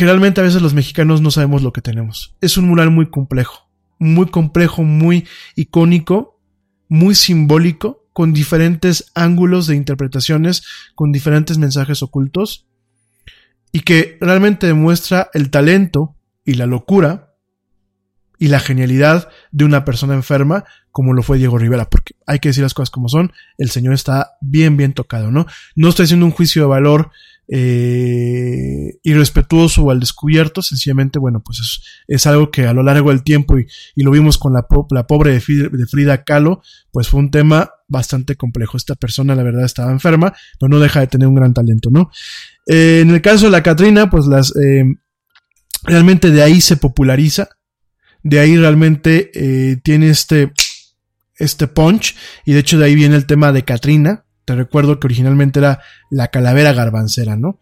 que 0.00 0.06
realmente 0.06 0.40
a 0.40 0.44
veces 0.44 0.62
los 0.62 0.72
mexicanos 0.72 1.20
no 1.20 1.30
sabemos 1.30 1.60
lo 1.60 1.74
que 1.74 1.82
tenemos. 1.82 2.34
Es 2.40 2.56
un 2.56 2.66
mural 2.66 2.90
muy 2.90 3.10
complejo, 3.10 3.68
muy 3.98 4.28
complejo, 4.28 4.82
muy 4.82 5.26
icónico, 5.56 6.40
muy 6.88 7.14
simbólico, 7.14 8.06
con 8.14 8.32
diferentes 8.32 9.12
ángulos 9.14 9.66
de 9.66 9.76
interpretaciones, 9.76 10.62
con 10.94 11.12
diferentes 11.12 11.58
mensajes 11.58 12.02
ocultos, 12.02 12.66
y 13.72 13.80
que 13.80 14.16
realmente 14.22 14.66
demuestra 14.66 15.28
el 15.34 15.50
talento 15.50 16.16
y 16.46 16.54
la 16.54 16.64
locura 16.64 17.34
y 18.38 18.48
la 18.48 18.58
genialidad 18.58 19.28
de 19.52 19.66
una 19.66 19.84
persona 19.84 20.14
enferma 20.14 20.64
como 20.92 21.12
lo 21.12 21.22
fue 21.22 21.36
Diego 21.36 21.58
Rivera, 21.58 21.90
porque 21.90 22.14
hay 22.26 22.38
que 22.38 22.48
decir 22.48 22.62
las 22.62 22.72
cosas 22.72 22.88
como 22.88 23.10
son, 23.10 23.32
el 23.58 23.68
señor 23.68 23.92
está 23.92 24.30
bien, 24.40 24.78
bien 24.78 24.94
tocado, 24.94 25.30
¿no? 25.30 25.44
No 25.76 25.90
estoy 25.90 26.04
haciendo 26.04 26.24
un 26.24 26.32
juicio 26.32 26.62
de 26.62 26.68
valor 26.68 27.10
eh, 27.52 29.00
irrespetuoso 29.02 29.82
o 29.82 29.90
al 29.90 29.98
descubierto, 29.98 30.62
sencillamente, 30.62 31.18
bueno, 31.18 31.42
pues 31.44 31.58
es, 31.58 31.82
es, 32.06 32.26
algo 32.28 32.52
que 32.52 32.68
a 32.68 32.72
lo 32.72 32.84
largo 32.84 33.10
del 33.10 33.24
tiempo, 33.24 33.58
y, 33.58 33.66
lo 33.96 34.12
vimos 34.12 34.38
con 34.38 34.52
la, 34.52 34.68
pobre 34.68 35.32
de 35.32 35.40
Frida, 35.40 36.22
Kahlo, 36.22 36.62
pues 36.92 37.08
fue 37.08 37.18
un 37.18 37.32
tema 37.32 37.70
bastante 37.88 38.36
complejo. 38.36 38.76
Esta 38.76 38.94
persona, 38.94 39.34
la 39.34 39.42
verdad, 39.42 39.64
estaba 39.64 39.90
enferma, 39.90 40.32
pero 40.60 40.70
no 40.70 40.78
deja 40.78 41.00
de 41.00 41.08
tener 41.08 41.26
un 41.26 41.34
gran 41.34 41.52
talento, 41.52 41.90
¿no? 41.90 42.12
Eh, 42.68 43.00
en 43.02 43.10
el 43.10 43.20
caso 43.20 43.46
de 43.46 43.50
la 43.50 43.64
Catrina, 43.64 44.08
pues 44.10 44.26
las, 44.26 44.54
eh, 44.54 44.84
realmente 45.82 46.30
de 46.30 46.44
ahí 46.44 46.60
se 46.60 46.76
populariza, 46.76 47.48
de 48.22 48.38
ahí 48.38 48.56
realmente 48.56 49.80
tiene 49.82 50.10
este, 50.10 50.52
este 51.36 51.66
punch, 51.66 52.14
y 52.44 52.52
de 52.52 52.60
hecho 52.60 52.78
de 52.78 52.84
ahí 52.84 52.94
viene 52.94 53.16
el 53.16 53.26
tema 53.26 53.50
de 53.50 53.64
Catrina, 53.64 54.24
recuerdo 54.54 54.98
que 54.98 55.06
originalmente 55.06 55.58
era 55.58 55.80
la 56.10 56.28
calavera 56.28 56.72
garbancera, 56.72 57.36
¿no? 57.36 57.58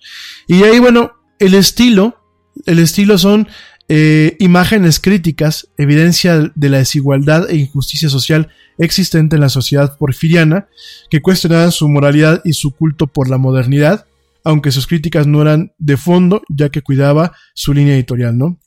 Y 0.46 0.62
ahí, 0.62 0.78
bueno, 0.78 1.12
el 1.38 1.54
estilo, 1.54 2.20
el 2.66 2.78
estilo 2.78 3.18
son 3.18 3.48
eh, 3.90 4.36
imágenes 4.38 5.00
críticas, 5.00 5.68
evidencia 5.78 6.52
de 6.54 6.68
la 6.68 6.78
desigualdad 6.78 7.48
e 7.48 7.56
injusticia 7.56 8.10
social 8.10 8.48
existente 8.76 9.36
en 9.36 9.40
la 9.40 9.48
sociedad 9.48 9.96
porfiriana, 9.96 10.68
que 11.10 11.22
cuestionaban 11.22 11.72
su 11.72 11.88
moralidad 11.88 12.42
y 12.44 12.52
su 12.52 12.72
culto 12.72 13.06
por 13.06 13.30
la 13.30 13.38
modernidad, 13.38 14.06
aunque 14.44 14.72
sus 14.72 14.86
críticas 14.86 15.26
no 15.26 15.40
eran 15.40 15.72
de 15.78 15.96
fondo, 15.96 16.42
ya 16.48 16.68
que 16.68 16.82
cuidaba 16.82 17.32
su 17.54 17.72
línea 17.72 17.94
editorial, 17.94 18.36
¿no? 18.36 18.58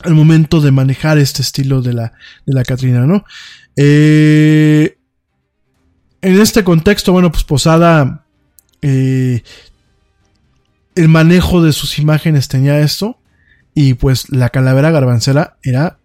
Al 0.00 0.14
momento 0.14 0.60
de 0.60 0.72
manejar 0.72 1.18
este 1.18 1.42
estilo 1.42 1.82
de 1.82 1.92
la, 1.92 2.12
de 2.46 2.54
la 2.54 2.64
Catrina, 2.64 3.06
¿no? 3.06 3.24
Eh, 3.76 4.93
en 6.24 6.40
este 6.40 6.64
contexto, 6.64 7.12
bueno, 7.12 7.30
pues 7.30 7.44
Posada, 7.44 8.24
eh, 8.80 9.42
el 10.94 11.08
manejo 11.08 11.62
de 11.62 11.72
sus 11.72 11.98
imágenes 11.98 12.48
tenía 12.48 12.80
esto, 12.80 13.18
y 13.74 13.94
pues 13.94 14.30
la 14.30 14.48
calavera 14.48 14.90
garbancera 14.90 15.58
era 15.62 15.98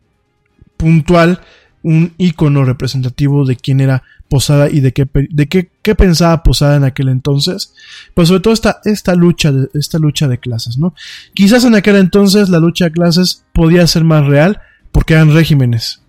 puntual, 0.76 1.40
un 1.84 2.14
icono 2.18 2.66
representativo 2.66 3.46
de 3.46 3.56
quién 3.56 3.80
era 3.80 4.04
Posada 4.30 4.70
y 4.70 4.82
de 4.82 4.92
qué, 4.92 5.08
de 5.32 5.48
qué, 5.48 5.72
qué, 5.82 5.96
pensaba 5.96 6.44
Posada 6.44 6.76
en 6.76 6.84
aquel 6.84 7.08
entonces. 7.08 7.74
Pues 8.14 8.28
sobre 8.28 8.42
todo 8.42 8.54
esta, 8.54 8.82
esta 8.84 9.16
lucha 9.16 9.52
esta 9.74 9.98
lucha 9.98 10.28
de 10.28 10.38
clases, 10.38 10.78
¿no? 10.78 10.94
Quizás 11.34 11.64
en 11.64 11.76
aquel 11.76 11.96
entonces 11.96 12.50
la 12.50 12.60
lucha 12.60 12.86
de 12.86 12.92
clases 12.92 13.46
podía 13.54 13.88
ser 13.88 14.04
más 14.04 14.28
real 14.28 14.60
porque 14.92 15.14
eran 15.14 15.34
regímenes. 15.34 16.02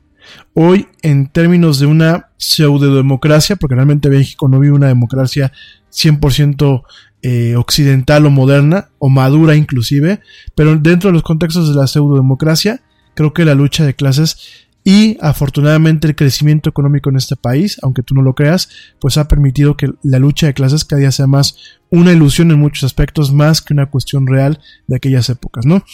Hoy, 0.54 0.88
en 1.02 1.28
términos 1.28 1.78
de 1.78 1.86
una 1.86 2.30
pseudo-democracia, 2.36 3.56
porque 3.56 3.74
realmente 3.74 4.10
México 4.10 4.48
no 4.48 4.58
vive 4.58 4.74
una 4.74 4.88
democracia 4.88 5.52
100% 5.92 6.82
eh, 7.22 7.56
occidental 7.56 8.26
o 8.26 8.30
moderna, 8.30 8.88
o 8.98 9.08
madura 9.08 9.56
inclusive, 9.56 10.20
pero 10.54 10.76
dentro 10.76 11.10
de 11.10 11.14
los 11.14 11.22
contextos 11.22 11.68
de 11.68 11.74
la 11.74 11.86
pseudo-democracia, 11.86 12.82
creo 13.14 13.32
que 13.32 13.44
la 13.44 13.54
lucha 13.54 13.84
de 13.84 13.94
clases 13.94 14.68
y 14.82 15.18
afortunadamente 15.20 16.08
el 16.08 16.16
crecimiento 16.16 16.70
económico 16.70 17.10
en 17.10 17.16
este 17.16 17.36
país, 17.36 17.78
aunque 17.82 18.02
tú 18.02 18.14
no 18.14 18.22
lo 18.22 18.34
creas, 18.34 18.68
pues 18.98 19.18
ha 19.18 19.28
permitido 19.28 19.76
que 19.76 19.88
la 20.02 20.18
lucha 20.18 20.46
de 20.46 20.54
clases 20.54 20.84
cada 20.84 21.00
día 21.00 21.12
sea 21.12 21.26
más 21.26 21.56
una 21.90 22.12
ilusión 22.12 22.50
en 22.50 22.58
muchos 22.58 22.84
aspectos, 22.84 23.32
más 23.32 23.60
que 23.60 23.74
una 23.74 23.90
cuestión 23.90 24.26
real 24.26 24.60
de 24.86 24.96
aquellas 24.96 25.28
épocas, 25.28 25.66
¿no? 25.66 25.84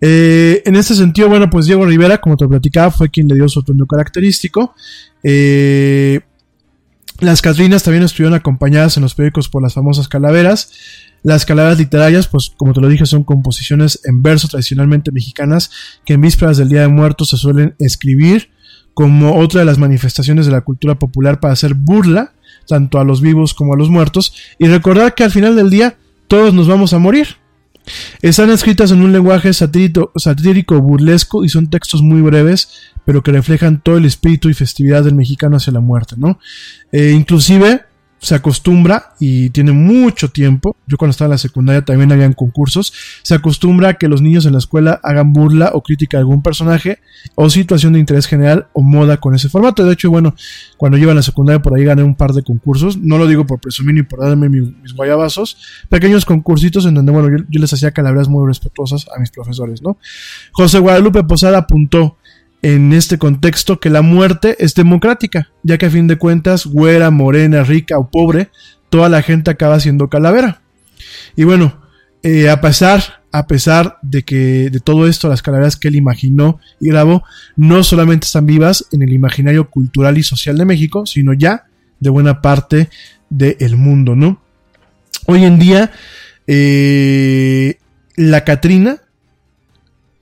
Eh, 0.00 0.62
en 0.64 0.76
este 0.76 0.94
sentido, 0.94 1.28
bueno, 1.28 1.50
pues 1.50 1.66
Diego 1.66 1.84
Rivera, 1.84 2.18
como 2.18 2.36
te 2.36 2.48
platicaba, 2.48 2.90
fue 2.90 3.10
quien 3.10 3.28
le 3.28 3.34
dio 3.34 3.48
su 3.48 3.60
atuendo 3.60 3.86
característico. 3.86 4.74
Eh, 5.22 6.20
las 7.20 7.42
Catrinas 7.42 7.82
también 7.82 8.02
estuvieron 8.02 8.34
acompañadas 8.34 8.96
en 8.96 9.02
los 9.02 9.14
periódicos 9.14 9.48
por 9.48 9.62
las 9.62 9.74
famosas 9.74 10.08
calaveras. 10.08 10.72
Las 11.22 11.46
calaveras 11.46 11.78
literarias, 11.78 12.28
pues 12.28 12.52
como 12.56 12.72
te 12.72 12.80
lo 12.80 12.88
dije, 12.88 13.06
son 13.06 13.24
composiciones 13.24 14.00
en 14.04 14.22
verso 14.22 14.48
tradicionalmente 14.48 15.10
mexicanas 15.12 15.70
que 16.04 16.14
en 16.14 16.20
vísperas 16.20 16.58
del 16.58 16.68
Día 16.68 16.82
de 16.82 16.88
Muertos 16.88 17.30
se 17.30 17.36
suelen 17.36 17.74
escribir 17.78 18.50
como 18.92 19.38
otra 19.38 19.60
de 19.60 19.66
las 19.66 19.78
manifestaciones 19.78 20.46
de 20.46 20.52
la 20.52 20.60
cultura 20.60 20.96
popular 20.96 21.40
para 21.40 21.52
hacer 21.52 21.74
burla 21.74 22.32
tanto 22.66 22.98
a 22.98 23.04
los 23.04 23.20
vivos 23.20 23.54
como 23.54 23.74
a 23.74 23.76
los 23.76 23.90
muertos 23.90 24.34
y 24.58 24.66
recordar 24.66 25.14
que 25.14 25.24
al 25.24 25.30
final 25.30 25.56
del 25.56 25.70
día 25.70 25.96
todos 26.28 26.54
nos 26.54 26.68
vamos 26.68 26.92
a 26.92 26.98
morir. 26.98 27.36
Están 28.22 28.50
escritas 28.50 28.90
en 28.90 29.02
un 29.02 29.12
lenguaje 29.12 29.52
satírico, 29.52 30.80
burlesco 30.80 31.44
y 31.44 31.48
son 31.48 31.68
textos 31.68 32.02
muy 32.02 32.22
breves, 32.22 32.68
pero 33.04 33.22
que 33.22 33.32
reflejan 33.32 33.80
todo 33.80 33.98
el 33.98 34.06
espíritu 34.06 34.48
y 34.48 34.54
festividad 34.54 35.04
del 35.04 35.14
mexicano 35.14 35.56
hacia 35.56 35.72
la 35.72 35.80
muerte, 35.80 36.14
¿no? 36.18 36.38
Eh, 36.92 37.12
inclusive 37.14 37.82
se 38.24 38.34
acostumbra 38.34 39.12
y 39.20 39.50
tiene 39.50 39.72
mucho 39.72 40.30
tiempo, 40.30 40.76
yo 40.86 40.96
cuando 40.96 41.10
estaba 41.10 41.26
en 41.26 41.32
la 41.32 41.38
secundaria 41.38 41.84
también 41.84 42.10
habían 42.10 42.32
concursos, 42.32 42.92
se 43.22 43.34
acostumbra 43.34 43.90
a 43.90 43.94
que 43.94 44.08
los 44.08 44.22
niños 44.22 44.46
en 44.46 44.52
la 44.52 44.58
escuela 44.58 44.98
hagan 45.02 45.34
burla 45.34 45.72
o 45.74 45.82
crítica 45.82 46.16
a 46.16 46.20
algún 46.20 46.42
personaje 46.42 47.00
o 47.34 47.50
situación 47.50 47.92
de 47.92 47.98
interés 47.98 48.26
general 48.26 48.68
o 48.72 48.80
moda 48.80 49.18
con 49.18 49.34
ese 49.34 49.50
formato. 49.50 49.84
De 49.84 49.92
hecho, 49.92 50.10
bueno, 50.10 50.34
cuando 50.78 50.96
iba 50.96 51.12
a 51.12 51.14
la 51.14 51.20
secundaria 51.20 51.60
por 51.60 51.76
ahí 51.76 51.84
gané 51.84 52.02
un 52.02 52.14
par 52.14 52.32
de 52.32 52.42
concursos, 52.42 52.96
no 52.96 53.18
lo 53.18 53.26
digo 53.26 53.46
por 53.46 53.60
presumir 53.60 53.94
ni 53.94 54.02
por 54.04 54.20
darme 54.20 54.48
mis, 54.48 54.94
guayabazos, 54.94 55.58
pequeños 55.90 56.24
concursitos 56.24 56.86
en 56.86 56.94
donde, 56.94 57.12
bueno, 57.12 57.28
yo, 57.28 57.44
yo 57.50 57.60
les 57.60 57.74
hacía 57.74 57.90
calabras 57.90 58.26
muy 58.28 58.48
respetuosas 58.48 59.06
a 59.14 59.20
mis 59.20 59.30
profesores, 59.30 59.82
¿no? 59.82 59.98
José 60.52 60.78
Guadalupe 60.78 61.24
Posada 61.24 61.58
apuntó, 61.58 62.16
en 62.64 62.94
este 62.94 63.18
contexto 63.18 63.78
que 63.78 63.90
la 63.90 64.00
muerte 64.00 64.56
es 64.58 64.74
democrática, 64.74 65.50
ya 65.62 65.76
que 65.76 65.84
a 65.84 65.90
fin 65.90 66.06
de 66.06 66.16
cuentas, 66.16 66.64
güera, 66.64 67.10
morena, 67.10 67.62
rica 67.62 67.98
o 67.98 68.10
pobre, 68.10 68.48
toda 68.88 69.10
la 69.10 69.20
gente 69.20 69.50
acaba 69.50 69.78
siendo 69.80 70.08
calavera. 70.08 70.62
Y 71.36 71.44
bueno, 71.44 71.78
eh, 72.22 72.48
a 72.48 72.62
pesar, 72.62 73.22
a 73.32 73.46
pesar 73.46 73.98
de 74.00 74.22
que 74.22 74.70
de 74.70 74.80
todo 74.80 75.06
esto, 75.06 75.28
las 75.28 75.42
calaveras 75.42 75.76
que 75.76 75.88
él 75.88 75.96
imaginó 75.96 76.58
y 76.80 76.88
grabó, 76.88 77.22
no 77.54 77.84
solamente 77.84 78.24
están 78.24 78.46
vivas 78.46 78.86
en 78.92 79.02
el 79.02 79.12
imaginario 79.12 79.68
cultural 79.68 80.16
y 80.16 80.22
social 80.22 80.56
de 80.56 80.64
México, 80.64 81.04
sino 81.04 81.34
ya 81.34 81.66
de 82.00 82.08
buena 82.08 82.40
parte 82.40 82.88
del 83.28 83.76
mundo, 83.76 84.16
¿no? 84.16 84.40
Hoy 85.26 85.44
en 85.44 85.58
día, 85.58 85.92
eh, 86.46 87.76
la 88.16 88.42
Catrina, 88.42 89.02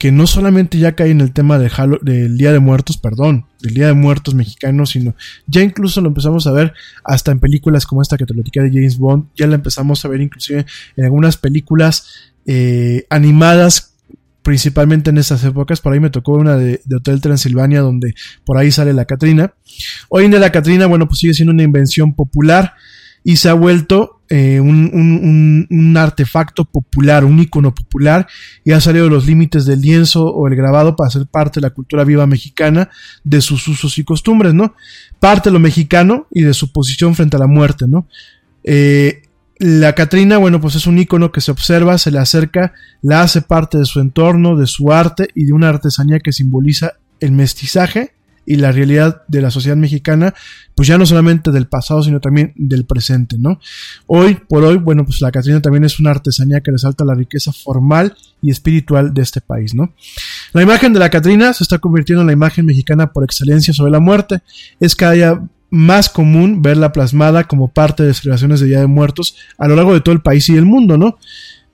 que 0.03 0.11
no 0.11 0.27
solamente 0.27 0.77
ya 0.77 0.97
cae 0.97 1.11
en 1.11 1.21
el 1.21 1.31
tema 1.31 1.57
del, 1.57 2.37
Día 2.37 2.51
de 2.51 2.59
Muertos, 2.59 2.97
perdón, 2.97 3.45
del 3.61 3.73
Día 3.73 3.87
de 3.87 3.93
Muertos 3.93 4.35
mexicano, 4.35 4.85
sino 4.85 5.15
ya 5.47 5.61
incluso 5.61 6.01
lo 6.01 6.09
empezamos 6.09 6.45
a 6.45 6.51
ver 6.51 6.73
hasta 7.05 7.31
en 7.31 7.39
películas 7.39 7.85
como 7.85 8.01
esta 8.01 8.17
que 8.17 8.25
te 8.25 8.33
lo 8.33 8.43
de 8.43 8.51
James 8.53 8.97
Bond, 8.97 9.27
ya 9.33 9.47
la 9.47 9.55
empezamos 9.55 10.03
a 10.03 10.09
ver 10.09 10.19
inclusive 10.19 10.65
en 10.97 11.05
algunas 11.05 11.37
películas 11.37 12.33
eh, 12.45 13.05
animadas 13.09 13.93
principalmente 14.41 15.09
en 15.09 15.19
estas 15.19 15.41
épocas. 15.45 15.79
Por 15.79 15.93
ahí 15.93 16.01
me 16.01 16.09
tocó 16.09 16.33
una 16.33 16.57
de, 16.57 16.81
Hotel 16.93 17.21
Transilvania, 17.21 17.79
donde 17.79 18.13
por 18.43 18.57
ahí 18.57 18.73
sale 18.73 18.91
la 18.91 19.05
Catrina. 19.05 19.53
Hoy 20.09 20.25
en 20.25 20.31
día 20.31 20.41
la 20.41 20.51
Catrina, 20.51 20.85
bueno, 20.85 21.07
pues 21.07 21.19
sigue 21.19 21.33
siendo 21.33 21.53
una 21.53 21.63
invención 21.63 22.13
popular 22.13 22.73
y 23.23 23.37
se 23.37 23.49
ha 23.49 23.53
vuelto 23.53 24.21
eh, 24.29 24.59
un, 24.59 25.95
artefacto 25.97 26.65
popular, 26.65 27.23
un 27.23 27.39
icono 27.39 27.73
popular, 27.73 28.27
y 28.63 28.71
ha 28.71 28.81
salido 28.81 29.05
de 29.05 29.11
los 29.11 29.25
límites 29.25 29.65
del 29.65 29.81
lienzo 29.81 30.25
o 30.25 30.47
el 30.47 30.55
grabado 30.55 30.95
para 30.95 31.09
ser 31.09 31.27
parte 31.27 31.59
de 31.59 31.67
la 31.67 31.69
cultura 31.69 32.03
viva 32.03 32.25
mexicana, 32.25 32.89
de 33.23 33.41
sus 33.41 33.67
usos 33.67 33.97
y 33.97 34.03
costumbres, 34.03 34.53
¿no? 34.53 34.75
Parte 35.19 35.49
de 35.49 35.53
lo 35.53 35.59
mexicano 35.59 36.27
y 36.31 36.41
de 36.41 36.53
su 36.53 36.71
posición 36.71 37.15
frente 37.15 37.35
a 37.37 37.39
la 37.39 37.47
muerte, 37.47 37.85
¿no? 37.87 38.07
Eh, 38.63 39.21
la 39.59 39.93
Catrina, 39.93 40.37
bueno, 40.39 40.59
pues 40.59 40.75
es 40.75 40.87
un 40.87 40.97
icono 40.97 41.31
que 41.31 41.39
se 41.39 41.51
observa, 41.51 41.97
se 41.97 42.11
le 42.11 42.17
acerca, 42.17 42.73
la 43.01 43.21
hace 43.21 43.41
parte 43.41 43.77
de 43.77 43.85
su 43.85 43.99
entorno, 43.99 44.57
de 44.57 44.67
su 44.67 44.91
arte 44.91 45.27
y 45.35 45.45
de 45.45 45.53
una 45.53 45.69
artesanía 45.69 46.19
que 46.19 46.33
simboliza 46.33 46.93
el 47.19 47.31
mestizaje 47.31 48.13
y 48.45 48.57
la 48.57 48.71
realidad 48.71 49.23
de 49.27 49.41
la 49.41 49.51
sociedad 49.51 49.77
mexicana, 49.77 50.33
pues 50.75 50.87
ya 50.87 50.97
no 50.97 51.05
solamente 51.05 51.51
del 51.51 51.67
pasado, 51.67 52.03
sino 52.03 52.19
también 52.19 52.53
del 52.55 52.85
presente, 52.85 53.37
¿no? 53.39 53.59
Hoy 54.07 54.37
por 54.47 54.63
hoy, 54.63 54.77
bueno, 54.77 55.05
pues 55.05 55.21
la 55.21 55.31
Catrina 55.31 55.61
también 55.61 55.83
es 55.83 55.99
una 55.99 56.11
artesanía 56.11 56.61
que 56.61 56.71
resalta 56.71 57.05
la 57.05 57.15
riqueza 57.15 57.53
formal 57.53 58.15
y 58.41 58.51
espiritual 58.51 59.13
de 59.13 59.21
este 59.21 59.41
país, 59.41 59.73
¿no? 59.73 59.93
La 60.53 60.61
imagen 60.61 60.93
de 60.93 60.99
la 60.99 61.09
Catrina 61.09 61.53
se 61.53 61.63
está 61.63 61.79
convirtiendo 61.79 62.21
en 62.21 62.27
la 62.27 62.33
imagen 62.33 62.65
mexicana 62.65 63.11
por 63.11 63.23
excelencia 63.23 63.73
sobre 63.73 63.91
la 63.91 63.99
muerte. 63.99 64.41
Es 64.79 64.95
cada 64.95 65.13
día 65.13 65.41
más 65.69 66.07
común 66.07 66.61
verla 66.61 66.91
plasmada 66.91 67.45
como 67.45 67.67
parte 67.67 68.03
de 68.03 68.13
celebraciones 68.13 68.59
de 68.59 68.67
Día 68.67 68.79
de 68.79 68.87
Muertos 68.87 69.35
a 69.57 69.67
lo 69.67 69.75
largo 69.75 69.93
de 69.93 70.01
todo 70.01 70.13
el 70.13 70.21
país 70.21 70.47
y 70.49 70.55
el 70.55 70.65
mundo, 70.65 70.97
¿no? 70.97 71.17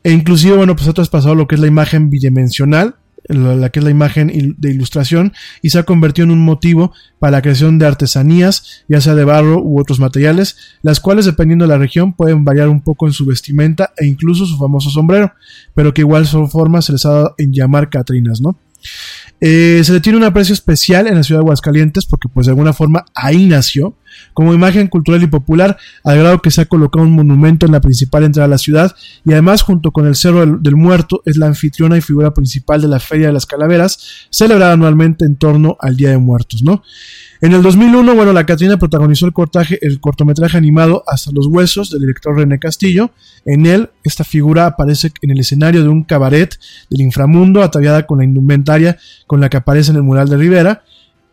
E 0.04 0.12
inclusive, 0.12 0.56
bueno, 0.56 0.76
pues 0.76 0.88
ha 0.88 0.94
traspasado 0.94 1.36
lo 1.36 1.48
que 1.48 1.56
es 1.56 1.62
la 1.62 1.68
imagen 1.68 2.10
bidimensional, 2.10 2.96
la, 3.30 3.70
que 3.70 3.80
es 3.80 3.84
la 3.86 3.92
imagen 3.92 4.56
de 4.58 4.72
ilustración, 4.72 5.34
y 5.62 5.70
se 5.70 5.80
ha 5.80 5.84
convertido 5.84 6.26
en 6.26 6.32
un 6.32 6.44
motivo 6.44 6.94
para 7.20 7.32
la 7.32 7.42
creación 7.42 7.80
de 7.80 7.86
artesanías, 7.86 8.84
ya 8.88 9.00
sea 9.00 9.16
de 9.16 9.24
barro 9.24 9.62
u 9.62 9.80
otros 9.80 10.00
materiales, 10.00 10.58
las 10.82 11.00
cuales 11.00 11.26
dependiendo 11.26 11.66
de 11.66 11.70
la 11.70 11.78
región 11.78 12.14
pueden 12.14 12.44
variar 12.44 12.70
un 12.70 12.82
poco 12.82 13.08
en 13.08 13.14
su 13.14 13.26
vestimenta 13.26 13.94
e 13.98 14.06
incluso 14.06 14.46
su 14.46 14.58
famoso 14.58 14.90
sombrero, 14.90 15.34
pero 15.76 15.94
que 15.94 16.02
igual 16.02 16.26
son 16.26 16.50
formas 16.50 16.86
se 16.86 16.94
les 16.94 17.06
ha 17.06 17.12
dado 17.12 17.36
en 17.38 17.54
llamar 17.54 17.90
Catrinas, 17.90 18.42
¿no? 18.42 18.58
Eh, 19.42 19.82
se 19.86 19.94
le 19.94 20.02
tiene 20.02 20.18
un 20.18 20.26
aprecio 20.26 20.54
especial 20.54 21.08
en 21.08 21.16
la 21.16 21.24
ciudad 21.24 21.40
de 21.40 21.46
Aguascalientes 21.46 22.06
porque 22.06 22.28
pues 22.28 22.46
de 22.46 22.52
alguna 22.52 22.74
forma 22.74 23.06
ahí 23.16 23.46
nació 23.46 23.96
como 24.34 24.54
imagen 24.54 24.88
cultural 24.88 25.24
y 25.24 25.28
popular 25.28 25.78
al 26.04 26.20
grado 26.20 26.42
que 26.42 26.52
se 26.52 26.60
ha 26.60 26.66
colocado 26.66 27.06
un 27.06 27.14
monumento 27.14 27.66
en 27.66 27.72
la 27.72 27.80
principal 27.80 28.26
entrada 28.26 28.46
a 28.46 28.50
la 28.50 28.58
ciudad 28.58 28.94
y 29.24 29.32
además 29.32 29.62
junto 29.62 29.92
con 29.92 30.08
el 30.08 30.16
Cerro 30.16 30.42
del, 30.42 30.62
del 30.62 30.76
Muerto 30.76 31.22
es 31.26 31.38
la 31.38 31.46
anfitriona 31.46 31.98
y 31.98 32.02
figura 32.02 32.34
principal 32.34 32.82
de 32.82 32.90
la 32.90 33.00
Feria 33.00 33.28
de 33.28 33.34
las 33.34 33.46
Calaveras 33.46 34.28
celebrada 34.30 34.74
anualmente 34.74 35.24
en 35.24 35.38
torno 35.38 35.78
al 35.80 35.96
Día 35.96 36.10
de 36.10 36.18
Muertos, 36.18 36.62
¿no? 36.62 36.84
En 37.42 37.54
el 37.54 37.62
2001, 37.62 38.16
bueno, 38.16 38.34
la 38.34 38.46
Catrina 38.46 38.78
protagonizó 38.78 39.26
el, 39.26 39.32
cortaje, 39.32 39.80
el 39.82 40.02
cortometraje 40.02 40.58
animado 40.58 41.06
Hasta 41.08 41.32
los 41.32 41.48
Huesos 41.48 41.90
del 41.90 42.02
director 42.02 42.36
René 42.36 42.60
Castillo. 42.60 43.12
En 43.46 43.66
él, 43.66 43.92
esta 44.04 44.26
figura 44.26 44.66
aparece 44.66 45.14
en 45.22 45.32
el 45.32 45.40
escenario 45.40 45.82
de 45.82 45.88
un 45.88 46.04
cabaret 46.04 46.60
del 46.90 47.00
inframundo, 47.00 47.64
ataviada 47.64 48.06
con 48.06 48.18
la 48.18 48.26
indumentaria 48.26 48.98
con 49.30 49.42
la 49.42 49.50
que 49.50 49.58
aparece 49.58 49.92
en 49.92 49.98
el 49.98 50.02
mural 50.02 50.28
de 50.28 50.38
Rivera, 50.38 50.82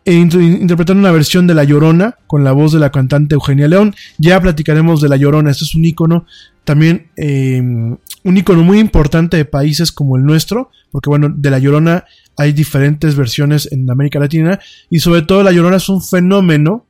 e 0.05 0.13
interpretando 0.13 1.01
una 1.01 1.11
versión 1.11 1.47
de 1.47 1.55
La 1.55 1.63
Llorona 1.63 2.15
con 2.27 2.43
la 2.43 2.51
voz 2.51 2.71
de 2.71 2.79
la 2.79 2.91
cantante 2.91 3.33
Eugenia 3.33 3.67
León. 3.67 3.95
Ya 4.19 4.39
platicaremos 4.39 5.01
de 5.01 5.09
La 5.09 5.17
Llorona, 5.17 5.49
este 5.49 5.65
es 5.65 5.73
un 5.73 5.83
icono 5.83 6.27
también 6.63 7.07
eh, 7.15 7.59
un 7.61 8.37
icono 8.37 8.61
muy 8.61 8.79
importante 8.79 9.37
de 9.37 9.45
países 9.45 9.91
como 9.91 10.15
el 10.15 10.25
nuestro, 10.25 10.69
porque 10.91 11.09
bueno, 11.09 11.33
de 11.33 11.49
La 11.49 11.57
Llorona 11.57 12.03
hay 12.35 12.51
diferentes 12.51 13.15
versiones 13.15 13.71
en 13.71 13.89
América 13.89 14.19
Latina 14.19 14.59
y 14.89 14.99
sobre 14.99 15.23
todo 15.23 15.41
La 15.41 15.51
Llorona 15.53 15.77
es 15.77 15.89
un 15.89 16.03
fenómeno 16.03 16.85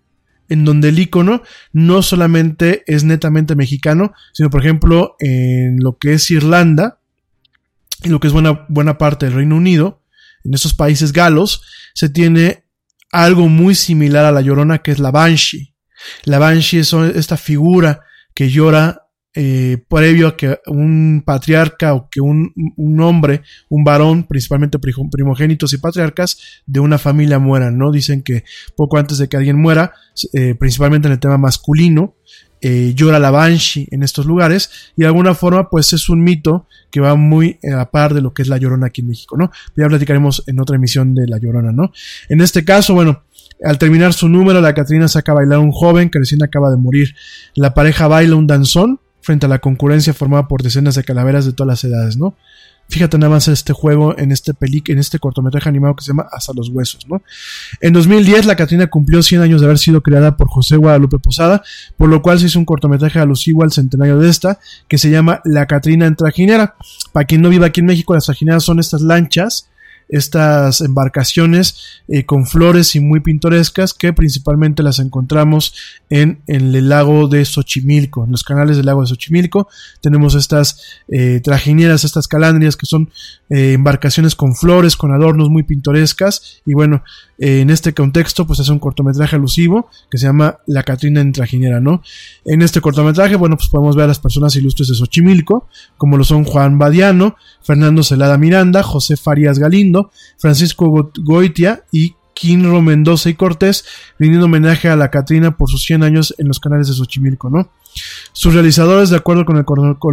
en 0.49 0.65
donde 0.65 0.89
el 0.89 0.99
icono 0.99 1.41
no 1.71 2.01
solamente 2.01 2.83
es 2.87 3.03
netamente 3.05 3.55
mexicano, 3.55 4.11
sino 4.33 4.49
por 4.49 4.61
ejemplo 4.61 5.15
en 5.19 5.79
lo 5.79 5.97
que 5.97 6.13
es 6.13 6.29
Irlanda 6.31 6.97
y 8.03 8.09
lo 8.09 8.19
que 8.19 8.27
es 8.27 8.33
buena, 8.33 8.65
buena 8.67 8.97
parte 8.97 9.27
del 9.27 9.35
Reino 9.35 9.55
Unido, 9.55 10.01
en 10.43 10.53
esos 10.53 10.73
países 10.73 11.13
galos, 11.13 11.61
se 11.93 12.09
tiene 12.09 12.65
algo 13.11 13.47
muy 13.47 13.75
similar 13.75 14.25
a 14.25 14.31
la 14.31 14.41
Llorona 14.41 14.79
que 14.79 14.91
es 14.91 14.99
la 14.99 15.11
Banshee. 15.11 15.75
La 16.25 16.39
Banshee 16.39 16.79
es 16.79 16.93
esta 16.93 17.37
figura 17.37 18.01
que 18.33 18.49
llora 18.49 19.07
eh, 19.39 19.77
previo 19.87 20.29
a 20.29 20.35
que 20.35 20.59
un 20.65 21.21
patriarca 21.23 21.93
o 21.93 22.09
que 22.09 22.21
un, 22.21 22.53
un 22.75 23.01
hombre, 23.01 23.43
un 23.69 23.83
varón, 23.83 24.23
principalmente 24.23 24.79
primogénitos 24.79 25.73
y 25.73 25.77
patriarcas 25.77 26.39
de 26.65 26.79
una 26.79 26.97
familia 26.97 27.37
mueran, 27.37 27.77
¿no? 27.77 27.91
Dicen 27.91 28.23
que 28.23 28.45
poco 28.75 28.97
antes 28.97 29.19
de 29.19 29.29
que 29.29 29.37
alguien 29.37 29.61
muera, 29.61 29.93
eh, 30.33 30.55
principalmente 30.55 31.07
en 31.07 31.13
el 31.13 31.19
tema 31.19 31.37
masculino, 31.37 32.15
eh, 32.61 32.93
llora 32.95 33.19
la 33.19 33.31
Banshee 33.31 33.87
en 33.91 34.03
estos 34.03 34.25
lugares 34.25 34.69
y 34.95 35.01
de 35.01 35.07
alguna 35.07 35.35
forma 35.35 35.69
pues 35.69 35.93
es 35.93 36.09
un 36.09 36.23
mito 36.23 36.65
que 36.91 36.99
va 36.99 37.15
muy 37.15 37.59
a 37.75 37.89
par 37.91 38.13
de 38.13 38.21
lo 38.21 38.33
que 38.33 38.41
es 38.41 38.47
la 38.47 38.57
Llorona 38.57 38.87
aquí 38.87 39.01
en 39.01 39.07
México, 39.07 39.37
¿no? 39.37 39.51
Ya 39.75 39.87
platicaremos 39.87 40.43
en 40.47 40.59
otra 40.59 40.75
emisión 40.75 41.13
de 41.13 41.27
la 41.27 41.37
Llorona, 41.37 41.71
¿no? 41.71 41.91
En 42.29 42.41
este 42.41 42.65
caso, 42.65 42.93
bueno, 42.93 43.23
al 43.63 43.77
terminar 43.77 44.13
su 44.13 44.29
número, 44.29 44.61
la 44.61 44.73
Catrina 44.73 45.07
saca 45.07 45.31
a 45.31 45.35
bailar 45.35 45.57
a 45.57 45.61
un 45.61 45.71
joven 45.71 46.09
que 46.09 46.19
recién 46.19 46.43
acaba 46.43 46.69
de 46.71 46.77
morir. 46.77 47.15
La 47.55 47.73
pareja 47.73 48.07
baila 48.07 48.35
un 48.35 48.47
danzón 48.47 48.99
frente 49.21 49.45
a 49.45 49.49
la 49.49 49.59
concurrencia 49.59 50.13
formada 50.13 50.47
por 50.47 50.63
decenas 50.63 50.95
de 50.95 51.03
calaveras 51.03 51.45
de 51.45 51.53
todas 51.53 51.67
las 51.67 51.83
edades, 51.83 52.17
¿no? 52.17 52.35
Fíjate 52.89 53.17
nada 53.17 53.31
más 53.31 53.47
este 53.47 53.73
juego, 53.73 54.17
en 54.17 54.31
este 54.31 54.53
pelic, 54.53 54.89
en 54.89 54.99
este 54.99 55.19
cortometraje 55.19 55.67
animado 55.67 55.95
que 55.95 56.03
se 56.03 56.09
llama 56.09 56.27
Hasta 56.31 56.53
los 56.53 56.69
Huesos, 56.69 57.05
¿no? 57.07 57.21
En 57.81 57.93
2010 57.93 58.45
la 58.45 58.55
Catrina 58.55 58.87
cumplió 58.87 59.21
100 59.21 59.41
años 59.41 59.61
de 59.61 59.67
haber 59.67 59.77
sido 59.77 60.01
creada 60.01 60.37
por 60.37 60.47
José 60.47 60.77
Guadalupe 60.77 61.19
Posada, 61.19 61.63
por 61.97 62.09
lo 62.09 62.21
cual 62.21 62.39
se 62.39 62.45
hizo 62.45 62.59
un 62.59 62.65
cortometraje 62.65 63.19
alusivo 63.19 63.63
al 63.63 63.71
centenario 63.71 64.17
de 64.19 64.29
esta, 64.29 64.59
que 64.87 64.97
se 64.97 65.09
llama 65.09 65.41
La 65.43 65.65
Catrina 65.65 66.05
en 66.05 66.15
Trajinera. 66.15 66.75
Para 67.11 67.25
quien 67.25 67.41
no 67.41 67.49
viva 67.49 67.67
aquí 67.67 67.81
en 67.81 67.87
México, 67.87 68.13
las 68.13 68.25
trajineras 68.25 68.63
son 68.63 68.79
estas 68.79 69.01
lanchas 69.01 69.69
estas 70.09 70.81
embarcaciones 70.81 72.01
eh, 72.07 72.25
con 72.25 72.45
flores 72.45 72.95
y 72.95 72.99
muy 72.99 73.19
pintorescas 73.19 73.93
que 73.93 74.13
principalmente 74.13 74.83
las 74.83 74.99
encontramos 74.99 75.73
en, 76.09 76.41
el 76.47 76.87
lago 76.87 77.27
de 77.27 77.43
Xochimilco, 77.43 78.25
en 78.25 78.31
los 78.31 78.43
canales 78.43 78.77
del 78.77 78.85
lago 78.85 79.01
de 79.01 79.07
Xochimilco. 79.07 79.67
Tenemos 80.01 80.35
estas 80.35 80.81
eh, 81.09 81.41
trajineras, 81.43 82.03
estas 82.03 82.27
calandrias 82.27 82.77
que 82.77 82.85
son 82.85 83.09
eh, 83.49 83.73
embarcaciones 83.73 84.35
con 84.35 84.55
flores, 84.55 84.95
con 84.95 85.11
adornos 85.11 85.49
muy 85.49 85.63
pintorescas 85.63 86.61
y 86.65 86.73
bueno, 86.73 87.03
en 87.37 87.69
este 87.69 87.93
contexto 87.93 88.47
pues 88.47 88.59
es 88.59 88.69
un 88.69 88.79
cortometraje 88.79 89.35
alusivo 89.35 89.89
que 90.09 90.17
se 90.17 90.25
llama 90.25 90.57
La 90.65 90.83
Catrina 90.83 91.23
Trajinera, 91.31 91.79
¿no? 91.79 92.01
En 92.45 92.61
este 92.61 92.81
cortometraje, 92.81 93.35
bueno, 93.35 93.57
pues 93.57 93.69
podemos 93.69 93.95
ver 93.95 94.05
a 94.05 94.07
las 94.07 94.19
personas 94.19 94.55
ilustres 94.55 94.89
de 94.89 94.95
Xochimilco, 94.95 95.67
como 95.97 96.17
lo 96.17 96.23
son 96.23 96.43
Juan 96.43 96.77
Badiano, 96.77 97.35
Fernando 97.61 98.03
Celada 98.03 98.37
Miranda, 98.37 98.83
José 98.83 99.17
Farías 99.17 99.59
Galindo, 99.59 100.11
Francisco 100.37 101.11
Goitia 101.23 101.83
y 101.91 102.15
Quinro 102.33 102.81
Mendoza 102.81 103.29
y 103.29 103.33
Cortés, 103.33 103.85
rindiendo 104.19 104.45
homenaje 104.45 104.89
a 104.89 104.95
la 104.95 105.09
Catrina 105.09 105.57
por 105.57 105.69
sus 105.69 105.83
100 105.83 106.03
años 106.03 106.35
en 106.37 106.47
los 106.47 106.59
canales 106.59 106.87
de 106.87 106.93
Xochimilco, 106.93 107.49
¿no? 107.49 107.69
Sus 108.33 108.53
realizadores, 108.53 109.09
de 109.09 109.17
acuerdo 109.17 109.45
con 109.45 109.57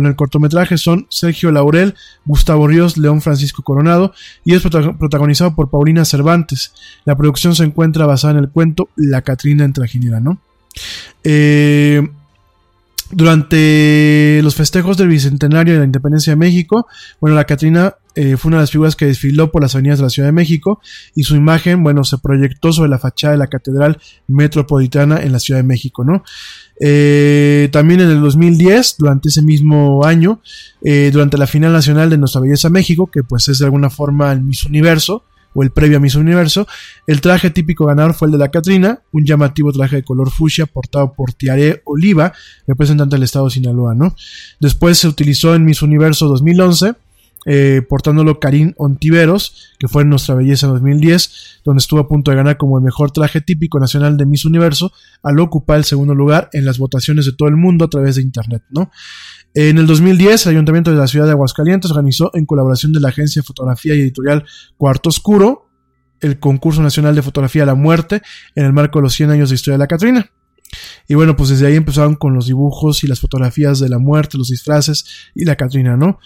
el, 0.07 0.17
cortometraje, 0.17 0.79
son 0.79 1.07
Sergio 1.11 1.51
Laurel, 1.51 1.95
Gustavo 2.25 2.67
Ríos, 2.67 2.97
León 2.97 3.21
Francisco 3.21 3.63
Coronado 3.63 4.15
y 4.45 4.55
es 4.55 4.63
protagonizado 4.63 5.55
por 5.55 5.71
Paulina 5.71 6.05
Cervantes. 6.05 6.73
La 7.05 7.17
producción 7.17 7.55
se 7.55 7.65
encuentra 7.65 8.07
basada 8.07 8.35
en 8.35 8.41
el 8.41 8.51
cuento 8.51 8.89
La 8.97 9.23
Catrina 9.23 9.65
en 9.65 9.73
Trajinera, 9.73 10.21
¿no? 10.21 10.39
Eh, 11.23 12.03
durante 13.11 14.41
los 14.43 14.55
festejos 14.55 14.97
del 14.97 15.09
Bicentenario 15.09 15.75
de 15.75 15.81
la 15.81 15.85
Independencia 15.85 16.33
de 16.33 16.37
México, 16.37 16.87
bueno, 17.21 17.37
la 17.37 17.45
Catrina 17.45 17.95
eh, 18.15 18.37
fue 18.37 18.49
una 18.49 18.59
de 18.59 18.63
las 18.63 18.71
figuras 18.71 18.97
que 18.97 19.07
desfiló 19.07 19.51
por 19.53 19.63
las 19.63 19.75
avenidas 19.75 19.99
de 19.99 20.05
la 20.05 20.11
Ciudad 20.11 20.29
de 20.29 20.33
México 20.33 20.81
y 21.15 21.25
su 21.25 21.37
imagen, 21.37 21.83
bueno, 21.83 22.05
se 22.05 22.19
proyectó 22.19 22.73
sobre 22.73 22.91
la 22.91 22.99
fachada 22.99 23.33
de 23.33 23.39
la 23.39 23.49
Catedral 23.49 24.01
Metropolitana 24.27 25.21
en 25.21 25.33
la 25.33 25.39
Ciudad 25.39 25.61
de 25.61 25.65
México, 25.65 26.05
¿no? 26.05 26.25
Eh, 26.81 27.69
también 27.73 28.01
en 28.01 28.11
el 28.11 28.21
2010, 28.21 28.97
durante 28.99 29.29
ese 29.29 29.43
mismo 29.43 30.05
año, 30.05 30.41
eh, 30.83 31.11
durante 31.13 31.39
la 31.39 31.47
final 31.47 31.73
nacional 31.73 32.11
de 32.11 32.19
Nuestra 32.19 32.41
Belleza 32.41 32.71
México, 32.71 33.09
que 33.13 33.23
pues 33.23 33.49
es 33.49 33.59
de 33.59 33.65
alguna 33.67 33.91
forma 33.91 34.33
el 34.33 34.43
Miss 34.43 34.65
Universo, 34.65 35.25
o 35.55 35.63
el 35.63 35.71
previo 35.71 35.97
a 35.97 36.01
Miss 36.01 36.17
Universo. 36.17 36.67
El 37.07 37.21
traje 37.21 37.51
típico 37.51 37.87
ganador 37.87 38.15
fue 38.15 38.27
el 38.29 38.33
de 38.33 38.39
la 38.39 38.51
Catrina, 38.51 39.01
un 39.13 39.25
llamativo 39.25 39.73
traje 39.73 39.97
de 39.97 40.03
color 40.03 40.31
fucsia 40.31 40.67
portado 40.67 41.15
por 41.15 41.33
Tiare 41.33 41.81
Oliva, 41.85 42.33
representante 42.67 43.17
del 43.17 43.23
estado 43.23 43.47
de 43.47 43.53
Sinaloa, 43.53 43.95
¿no? 43.95 44.15
Después 44.61 44.99
se 44.99 45.09
utilizó 45.09 45.55
en 45.55 45.65
Miss 45.65 45.83
Universo 45.83 46.27
2011 46.27 46.95
eh, 47.47 47.83
portándolo 47.89 48.41
Karim 48.41 48.73
Ontiveros, 48.77 49.75
que 49.79 49.89
fue 49.89 50.03
en 50.03 50.11
Nuestra 50.11 50.35
Belleza 50.35 50.67
2010, 50.67 51.61
donde 51.65 51.81
estuvo 51.81 52.01
a 52.01 52.09
punto 52.09 52.31
de 52.31 52.37
ganar 52.37 52.57
como 52.57 52.79
el 52.79 52.85
mejor 52.85 53.11
traje 53.11 53.41
típico 53.41 53.79
nacional 53.79 54.17
de 54.17 54.27
Miss 54.27 54.45
Universo, 54.45 54.93
al 55.23 55.39
ocupar 55.41 55.79
el 55.79 55.85
segundo 55.85 56.15
lugar 56.15 56.49
en 56.53 56.65
las 56.65 56.79
votaciones 56.79 57.27
de 57.27 57.33
todo 57.33 57.49
el 57.49 57.57
mundo 57.57 57.85
a 57.85 57.89
través 57.89 58.17
de 58.17 58.23
Internet, 58.23 58.63
¿no? 58.71 58.91
En 59.55 59.79
el 59.79 59.87
2010, 59.87 60.47
el 60.47 60.53
Ayuntamiento 60.53 60.91
de 60.91 60.97
la 60.97 61.07
Ciudad 61.07 61.27
de 61.27 61.33
Aguascalientes 61.33 61.91
organizó, 61.91 62.31
en 62.35 62.45
colaboración 62.45 62.93
de 62.93 63.01
la 63.01 63.11
agencia 63.11 63.41
de 63.41 63.47
fotografía 63.47 63.95
y 63.95 64.01
editorial 64.01 64.45
Cuarto 64.77 65.11
Oscuro, 65.11 65.71
el 66.21 66.41
concurso 66.41 66.83
nacional 66.83 67.15
de 67.15 67.23
fotografía 67.23 67.63
a 67.63 67.67
la 67.67 67.75
muerte 67.75 68.23
en 68.57 68.65
el 68.65 68.73
marco 68.73 68.99
de 68.99 69.05
los 69.05 69.15
100 69.15 69.31
años 69.31 69.51
de 69.51 69.55
historia 69.55 69.75
de 69.75 69.79
la 69.79 69.87
Catrina. 69.87 70.31
Y 71.07 71.15
bueno, 71.15 71.37
pues 71.37 71.51
desde 71.51 71.67
ahí 71.67 71.77
empezaron 71.77 72.17
con 72.17 72.35
los 72.35 72.47
dibujos 72.47 73.05
y 73.05 73.07
las 73.07 73.21
fotografías 73.21 73.79
de 73.79 73.89
la 73.89 73.99
muerte, 73.99 74.39
los 74.39 74.49
disfraces 74.49 75.05
y 75.35 75.45
la 75.45 75.57
Catrina, 75.57 75.97
¿no? 75.97 76.19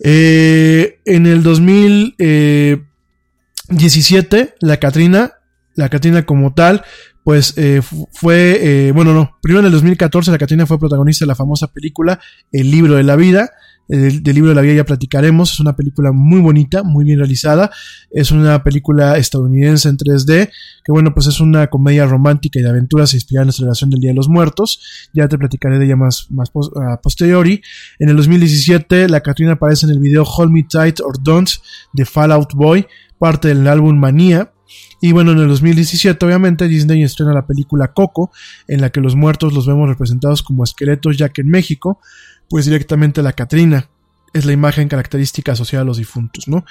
Eh, 0.00 1.00
en 1.04 1.26
el 1.26 1.42
2017, 1.42 4.40
eh, 4.40 4.54
la 4.60 4.76
Catrina, 4.78 5.32
la 5.74 5.88
Catrina 5.88 6.24
como 6.24 6.54
tal, 6.54 6.84
pues 7.28 7.52
eh, 7.58 7.82
fue, 8.12 8.86
eh, 8.88 8.92
bueno, 8.92 9.12
no, 9.12 9.36
primero 9.42 9.60
en 9.60 9.66
el 9.66 9.72
2014 9.72 10.30
la 10.30 10.38
Catrina 10.38 10.64
fue 10.64 10.78
protagonista 10.78 11.26
de 11.26 11.28
la 11.28 11.34
famosa 11.34 11.66
película 11.66 12.18
El 12.50 12.70
libro 12.70 12.94
de 12.94 13.02
la 13.02 13.16
vida, 13.16 13.50
del, 13.88 14.22
libro 14.22 14.50
de 14.50 14.54
la 14.54 14.60
vida 14.60 14.74
ya 14.74 14.84
platicaremos. 14.84 15.52
Es 15.52 15.60
una 15.60 15.74
película 15.74 16.12
muy 16.12 16.40
bonita, 16.40 16.82
muy 16.82 17.04
bien 17.04 17.18
realizada. 17.18 17.70
Es 18.10 18.30
una 18.30 18.62
película 18.62 19.16
estadounidense 19.16 19.88
en 19.88 19.96
3D, 19.96 20.50
que 20.84 20.92
bueno, 20.92 21.14
pues 21.14 21.26
es 21.26 21.40
una 21.40 21.68
comedia 21.68 22.06
romántica 22.06 22.58
y 22.58 22.62
de 22.62 22.68
aventuras 22.68 23.14
inspirada 23.14 23.44
en 23.44 23.48
la 23.48 23.52
celebración 23.52 23.90
del 23.90 24.00
Día 24.00 24.10
de 24.10 24.16
los 24.16 24.28
Muertos. 24.28 25.08
Ya 25.14 25.26
te 25.28 25.38
platicaré 25.38 25.78
de 25.78 25.86
ella 25.86 25.96
más, 25.96 26.26
más 26.30 26.50
a 26.76 27.00
posteriori. 27.00 27.62
En 27.98 28.10
el 28.10 28.16
2017, 28.16 29.08
la 29.08 29.20
Katrina 29.20 29.52
aparece 29.52 29.86
en 29.86 29.92
el 29.92 29.98
video 29.98 30.24
Hold 30.24 30.52
Me 30.52 30.62
Tight 30.62 31.00
or 31.00 31.22
Don't 31.22 31.50
de 31.92 32.04
Fallout 32.04 32.52
Boy, 32.54 32.86
parte 33.18 33.48
del 33.48 33.66
álbum 33.66 33.98
Manía. 33.98 34.52
Y 35.00 35.12
bueno, 35.12 35.32
en 35.32 35.38
el 35.38 35.48
2017 35.48 36.26
obviamente 36.26 36.66
Disney 36.66 37.02
estrena 37.02 37.32
la 37.32 37.46
película 37.46 37.92
Coco, 37.92 38.32
en 38.66 38.80
la 38.80 38.90
que 38.90 39.00
los 39.00 39.14
muertos 39.14 39.52
los 39.52 39.66
vemos 39.66 39.88
representados 39.88 40.42
como 40.42 40.64
esqueletos, 40.64 41.16
ya 41.16 41.28
que 41.28 41.42
en 41.42 41.48
México 41.48 42.00
pues 42.48 42.64
directamente 42.64 43.22
la 43.22 43.32
Catrina. 43.32 43.88
Es 44.32 44.44
la 44.44 44.52
imagen 44.52 44.88
característica 44.88 45.52
asociada 45.52 45.82
a 45.82 45.86
los 45.86 45.96
difuntos, 45.96 46.48
¿no? 46.48 46.64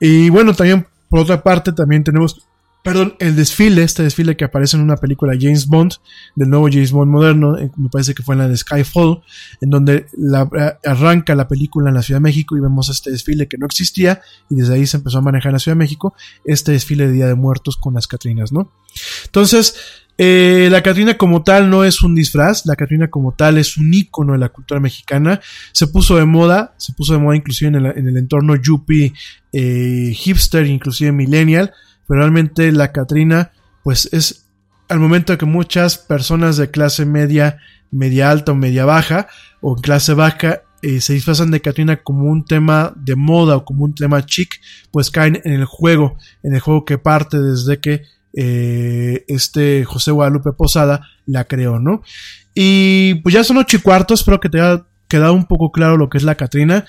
Y 0.00 0.30
bueno, 0.30 0.52
también, 0.54 0.86
por 1.08 1.20
otra 1.20 1.44
parte, 1.44 1.72
también 1.72 2.02
tenemos, 2.02 2.44
perdón, 2.82 3.14
el 3.20 3.36
desfile, 3.36 3.84
este 3.84 4.02
desfile 4.02 4.36
que 4.36 4.44
aparece 4.44 4.76
en 4.76 4.82
una 4.82 4.96
película 4.96 5.36
James 5.38 5.68
Bond, 5.68 5.92
del 6.34 6.50
nuevo 6.50 6.66
James 6.68 6.90
Bond 6.90 7.12
moderno, 7.12 7.56
eh, 7.56 7.70
me 7.76 7.88
parece 7.88 8.14
que 8.14 8.24
fue 8.24 8.34
en 8.34 8.40
la 8.40 8.48
de 8.48 8.56
Skyfall, 8.56 9.22
en 9.60 9.70
donde 9.70 9.94
eh, 9.94 10.72
arranca 10.84 11.36
la 11.36 11.46
película 11.46 11.88
en 11.88 11.94
la 11.94 12.02
Ciudad 12.02 12.18
de 12.18 12.24
México 12.24 12.56
y 12.56 12.60
vemos 12.60 12.88
este 12.88 13.12
desfile 13.12 13.46
que 13.46 13.58
no 13.58 13.66
existía 13.66 14.20
y 14.50 14.56
desde 14.56 14.74
ahí 14.74 14.86
se 14.86 14.96
empezó 14.96 15.18
a 15.18 15.22
manejar 15.22 15.50
en 15.50 15.54
la 15.54 15.58
Ciudad 15.60 15.76
de 15.76 15.84
México, 15.84 16.14
este 16.44 16.72
desfile 16.72 17.06
de 17.06 17.12
Día 17.12 17.26
de 17.28 17.36
Muertos 17.36 17.76
con 17.76 17.94
las 17.94 18.08
Catrinas, 18.08 18.50
¿no? 18.50 18.72
Entonces, 19.26 19.76
eh, 20.16 20.68
la 20.70 20.82
Catrina 20.82 21.16
como 21.16 21.42
tal 21.42 21.68
no 21.68 21.84
es 21.84 22.02
un 22.02 22.14
disfraz, 22.14 22.66
la 22.66 22.76
Catrina 22.76 23.08
como 23.08 23.32
tal 23.32 23.58
es 23.58 23.76
un 23.76 23.92
icono 23.92 24.34
de 24.34 24.38
la 24.38 24.48
cultura 24.48 24.80
mexicana. 24.80 25.40
Se 25.72 25.88
puso 25.88 26.16
de 26.16 26.24
moda, 26.24 26.74
se 26.76 26.92
puso 26.92 27.14
de 27.14 27.18
moda 27.18 27.36
inclusive 27.36 27.76
en 27.76 28.06
el, 28.08 28.16
entorno 28.16 28.54
yuppie, 28.54 29.12
eh, 29.52 30.12
hipster, 30.14 30.66
inclusive 30.66 31.10
millennial, 31.12 31.72
pero 32.06 32.20
realmente 32.20 32.70
la 32.70 32.92
Catrina 32.92 33.52
pues 33.82 34.08
es 34.12 34.46
al 34.88 35.00
momento 35.00 35.36
que 35.36 35.46
muchas 35.46 35.98
personas 35.98 36.56
de 36.56 36.70
clase 36.70 37.06
media, 37.06 37.58
media 37.90 38.30
alta 38.30 38.52
o 38.52 38.54
media 38.54 38.84
baja 38.84 39.28
o 39.60 39.76
clase 39.76 40.14
baja 40.14 40.62
eh, 40.82 41.00
se 41.00 41.14
disfrazan 41.14 41.50
de 41.50 41.60
Catrina 41.60 41.96
como 41.96 42.30
un 42.30 42.44
tema 42.44 42.92
de 42.94 43.16
moda 43.16 43.56
o 43.56 43.64
como 43.64 43.84
un 43.84 43.94
tema 43.94 44.24
chic, 44.26 44.60
pues 44.90 45.10
caen 45.10 45.40
en 45.44 45.54
el 45.54 45.64
juego, 45.64 46.18
en 46.42 46.54
el 46.54 46.60
juego 46.60 46.84
que 46.84 46.98
parte 46.98 47.38
desde 47.38 47.80
que 47.80 48.02
eh, 48.36 49.24
este 49.28 49.84
José 49.84 50.10
Guadalupe 50.10 50.52
Posada 50.52 51.08
la 51.26 51.44
creó, 51.44 51.78
¿no? 51.78 52.02
Y 52.54 53.16
pues 53.16 53.34
ya 53.34 53.44
son 53.44 53.58
ocho 53.58 53.76
y 53.76 53.80
cuartos, 53.80 54.20
espero 54.20 54.40
que 54.40 54.48
te 54.48 54.60
haya 54.60 54.84
quedado 55.08 55.34
un 55.34 55.46
poco 55.46 55.72
claro 55.72 55.96
lo 55.96 56.08
que 56.08 56.18
es 56.18 56.24
la 56.24 56.36
Catrina. 56.36 56.84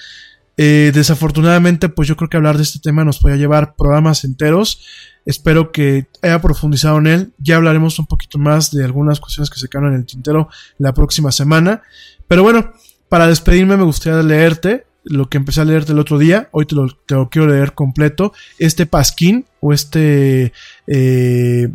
Eh, 0.58 0.92
desafortunadamente, 0.94 1.90
pues 1.90 2.08
yo 2.08 2.16
creo 2.16 2.30
que 2.30 2.38
hablar 2.38 2.58
de 2.58 2.64
este 2.64 2.80
tema 2.80 3.04
nos 3.04 3.20
puede 3.20 3.38
llevar 3.38 3.76
programas 3.76 4.24
enteros. 4.24 4.86
Espero 5.26 5.72
que 5.72 6.08
haya 6.22 6.40
profundizado 6.40 6.98
en 7.00 7.08
él. 7.08 7.34
Ya 7.40 7.58
hablaremos 7.58 8.00
un 8.00 8.06
poquito 8.06 8.38
más 8.38 8.72
de 8.72 8.86
algunas 8.86 9.20
cuestiones 9.20 9.50
que 9.50 9.60
se 9.60 9.68
quedaron 9.68 9.94
en 9.94 10.00
el 10.00 10.06
tintero 10.06 10.50
la 10.78 10.94
próxima 10.94 11.32
semana. 11.32 11.82
Pero 12.28 12.44
bueno, 12.44 12.74
para 13.10 13.28
despedirme 13.28 13.76
me 13.76 13.84
gustaría 13.84 14.22
leerte 14.22 14.86
lo 15.06 15.30
que 15.30 15.38
empecé 15.38 15.62
a 15.62 15.66
leerte 15.66 15.92
el 15.92 16.00
otro 16.00 16.18
día, 16.18 16.50
hoy 16.52 16.66
te 16.66 16.76
lo, 16.76 16.90
quiero 17.30 17.48
leer 17.48 17.74
completo, 17.74 18.34
este 18.60 18.86
pasquín 18.86 19.46
o 19.62 19.72
este 19.72 20.52
eh, 20.88 21.70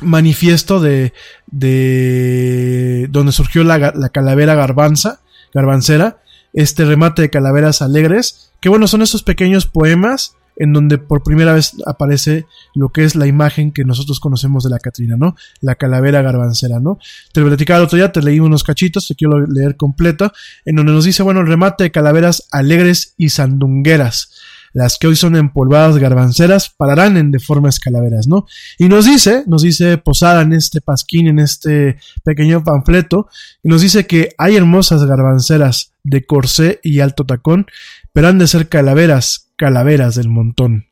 manifiesto 0.00 0.80
de, 0.80 1.12
de 1.46 3.06
donde 3.10 3.32
surgió 3.32 3.64
la, 3.64 3.78
la 3.78 4.08
calavera 4.10 4.54
garbanza, 4.54 5.20
garbancera, 5.54 6.18
este 6.52 6.84
remate 6.84 7.22
de 7.22 7.30
calaveras 7.30 7.80
alegres, 7.80 8.52
que 8.60 8.68
bueno, 8.68 8.86
son 8.86 9.02
estos 9.02 9.22
pequeños 9.22 9.66
poemas 9.66 10.36
en 10.56 10.72
donde 10.72 10.98
por 10.98 11.22
primera 11.22 11.52
vez 11.52 11.74
aparece 11.86 12.46
lo 12.74 12.90
que 12.90 13.04
es 13.04 13.14
la 13.14 13.26
imagen 13.26 13.72
que 13.72 13.84
nosotros 13.84 14.20
conocemos 14.20 14.64
de 14.64 14.70
la 14.70 14.78
Catrina, 14.78 15.16
¿no? 15.16 15.36
La 15.60 15.74
calavera 15.74 16.22
garbancera, 16.22 16.80
¿no? 16.80 16.98
Te 17.32 17.40
lo 17.40 17.48
platicaba 17.48 17.78
el 17.78 17.84
otro 17.84 17.96
día, 17.96 18.12
te 18.12 18.22
leí 18.22 18.40
unos 18.40 18.62
cachitos, 18.64 19.08
te 19.08 19.14
quiero 19.14 19.46
leer 19.46 19.76
completo, 19.76 20.32
en 20.64 20.76
donde 20.76 20.92
nos 20.92 21.04
dice, 21.04 21.22
bueno, 21.22 21.40
el 21.40 21.46
remate 21.46 21.84
de 21.84 21.90
calaveras 21.90 22.48
alegres 22.50 23.14
y 23.16 23.30
sandungueras. 23.30 24.30
Las 24.74 24.96
que 24.98 25.06
hoy 25.06 25.16
son 25.16 25.36
empolvadas 25.36 25.98
garbanceras 25.98 26.70
pararán 26.70 27.18
en 27.18 27.30
deformes 27.30 27.78
calaveras, 27.78 28.26
¿no? 28.26 28.46
Y 28.78 28.88
nos 28.88 29.04
dice, 29.04 29.44
nos 29.46 29.62
dice 29.62 29.98
Posada 29.98 30.42
en 30.42 30.54
este 30.54 30.80
pasquín, 30.80 31.28
en 31.28 31.38
este 31.38 31.98
pequeño 32.24 32.64
panfleto, 32.64 33.28
y 33.62 33.68
nos 33.68 33.82
dice 33.82 34.06
que 34.06 34.34
hay 34.38 34.56
hermosas 34.56 35.04
garbanceras 35.04 35.92
de 36.04 36.24
corsé 36.24 36.80
y 36.82 37.00
alto 37.00 37.24
tacón, 37.24 37.66
pero 38.12 38.28
han 38.28 38.38
de 38.38 38.46
ser 38.46 38.68
calaveras 38.68 39.51
calaveras 39.62 40.16
del 40.16 40.28
montón. 40.28 40.88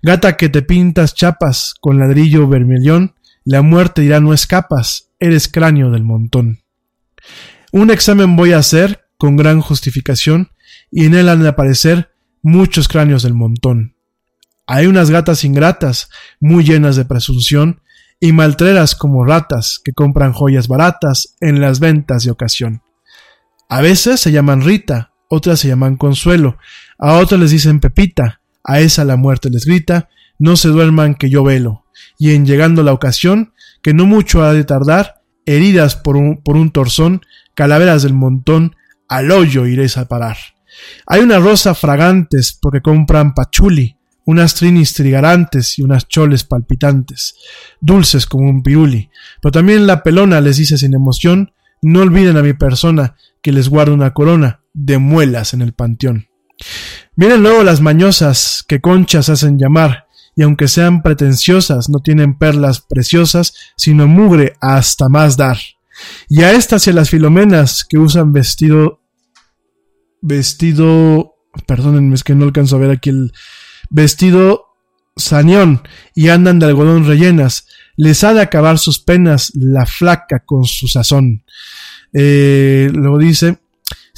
Gata 0.00 0.38
que 0.38 0.48
te 0.48 0.62
pintas 0.62 1.14
chapas 1.14 1.74
con 1.78 1.98
ladrillo 1.98 2.48
vermellón, 2.48 3.14
la 3.44 3.60
muerte 3.60 4.00
dirá 4.00 4.20
no 4.20 4.32
escapas, 4.32 5.10
eres 5.20 5.48
cráneo 5.48 5.90
del 5.90 6.02
montón. 6.02 6.60
Un 7.72 7.90
examen 7.90 8.34
voy 8.34 8.54
a 8.54 8.58
hacer 8.58 9.06
con 9.18 9.36
gran 9.36 9.60
justificación 9.60 10.48
y 10.90 11.04
en 11.04 11.14
él 11.14 11.28
han 11.28 11.42
de 11.42 11.50
aparecer 11.50 12.10
muchos 12.42 12.88
cráneos 12.88 13.22
del 13.22 13.34
montón. 13.34 13.96
Hay 14.66 14.86
unas 14.86 15.10
gatas 15.10 15.44
ingratas, 15.44 16.08
muy 16.40 16.64
llenas 16.64 16.96
de 16.96 17.04
presunción, 17.04 17.82
y 18.18 18.32
maltreras 18.32 18.94
como 18.94 19.26
ratas 19.26 19.78
que 19.84 19.92
compran 19.92 20.32
joyas 20.32 20.68
baratas 20.68 21.36
en 21.42 21.60
las 21.60 21.80
ventas 21.80 22.24
de 22.24 22.30
ocasión. 22.30 22.80
A 23.68 23.82
veces 23.82 24.20
se 24.20 24.32
llaman 24.32 24.62
Rita, 24.62 25.12
otras 25.28 25.60
se 25.60 25.68
llaman 25.68 25.98
Consuelo, 25.98 26.56
a 26.98 27.18
otras 27.18 27.40
les 27.40 27.50
dicen 27.50 27.80
Pepita, 27.80 28.40
a 28.64 28.80
esa 28.80 29.04
la 29.04 29.16
muerte 29.16 29.50
les 29.50 29.64
grita, 29.64 30.08
no 30.38 30.56
se 30.56 30.68
duerman 30.68 31.14
que 31.14 31.30
yo 31.30 31.44
velo, 31.44 31.84
y 32.18 32.32
en 32.32 32.46
llegando 32.46 32.82
la 32.82 32.92
ocasión, 32.92 33.52
que 33.82 33.94
no 33.94 34.06
mucho 34.06 34.42
ha 34.42 34.52
de 34.52 34.64
tardar, 34.64 35.22
heridas 35.44 35.96
por 35.96 36.16
un, 36.16 36.42
por 36.42 36.56
un 36.56 36.70
torzón, 36.70 37.22
calaveras 37.54 38.02
del 38.02 38.14
montón, 38.14 38.76
al 39.08 39.30
hoyo 39.30 39.66
iréis 39.66 39.96
a 39.96 40.08
parar. 40.08 40.36
Hay 41.06 41.20
unas 41.20 41.42
rosas 41.42 41.78
fragantes 41.78 42.58
porque 42.60 42.82
compran 42.82 43.34
pachuli, 43.34 43.96
unas 44.24 44.54
trinis 44.54 44.92
trigarantes 44.92 45.78
y 45.78 45.82
unas 45.82 46.08
choles 46.08 46.44
palpitantes, 46.44 47.36
dulces 47.80 48.26
como 48.26 48.50
un 48.50 48.62
piruli. 48.62 49.08
Pero 49.40 49.52
también 49.52 49.86
la 49.86 50.02
pelona 50.02 50.40
les 50.40 50.56
dice 50.56 50.76
sin 50.76 50.94
emoción, 50.94 51.52
no 51.80 52.00
olviden 52.00 52.36
a 52.36 52.42
mi 52.42 52.52
persona, 52.52 53.14
que 53.40 53.52
les 53.52 53.68
guardo 53.68 53.94
una 53.94 54.12
corona 54.12 54.62
de 54.74 54.98
muelas 54.98 55.54
en 55.54 55.62
el 55.62 55.72
panteón. 55.72 56.26
Miren 57.14 57.42
luego 57.42 57.62
las 57.62 57.80
mañosas 57.80 58.64
que 58.66 58.80
conchas 58.80 59.28
hacen 59.28 59.58
llamar, 59.58 60.06
y 60.34 60.42
aunque 60.42 60.68
sean 60.68 61.02
pretenciosas, 61.02 61.88
no 61.88 62.00
tienen 62.00 62.36
perlas 62.36 62.80
preciosas, 62.80 63.54
sino 63.76 64.06
mugre 64.06 64.52
hasta 64.60 65.08
más 65.08 65.36
dar. 65.36 65.58
Y 66.28 66.42
a 66.42 66.52
estas 66.52 66.86
y 66.86 66.90
a 66.90 66.92
las 66.92 67.08
filomenas 67.08 67.84
que 67.84 67.96
usan 67.96 68.32
vestido, 68.32 69.00
vestido, 70.20 71.36
perdónenme, 71.66 72.14
es 72.14 72.22
que 72.22 72.34
no 72.34 72.44
alcanzo 72.44 72.76
a 72.76 72.80
ver 72.80 72.90
aquí 72.90 73.10
el 73.10 73.32
vestido 73.88 74.66
sañón 75.16 75.82
y 76.14 76.28
andan 76.28 76.58
de 76.58 76.66
algodón 76.66 77.06
rellenas, 77.06 77.66
les 77.96 78.22
ha 78.24 78.34
de 78.34 78.42
acabar 78.42 78.78
sus 78.78 78.98
penas 78.98 79.52
la 79.54 79.86
flaca 79.86 80.42
con 80.44 80.64
su 80.64 80.86
sazón. 80.86 81.44
Eh, 82.12 82.90
luego 82.92 83.18
dice, 83.18 83.58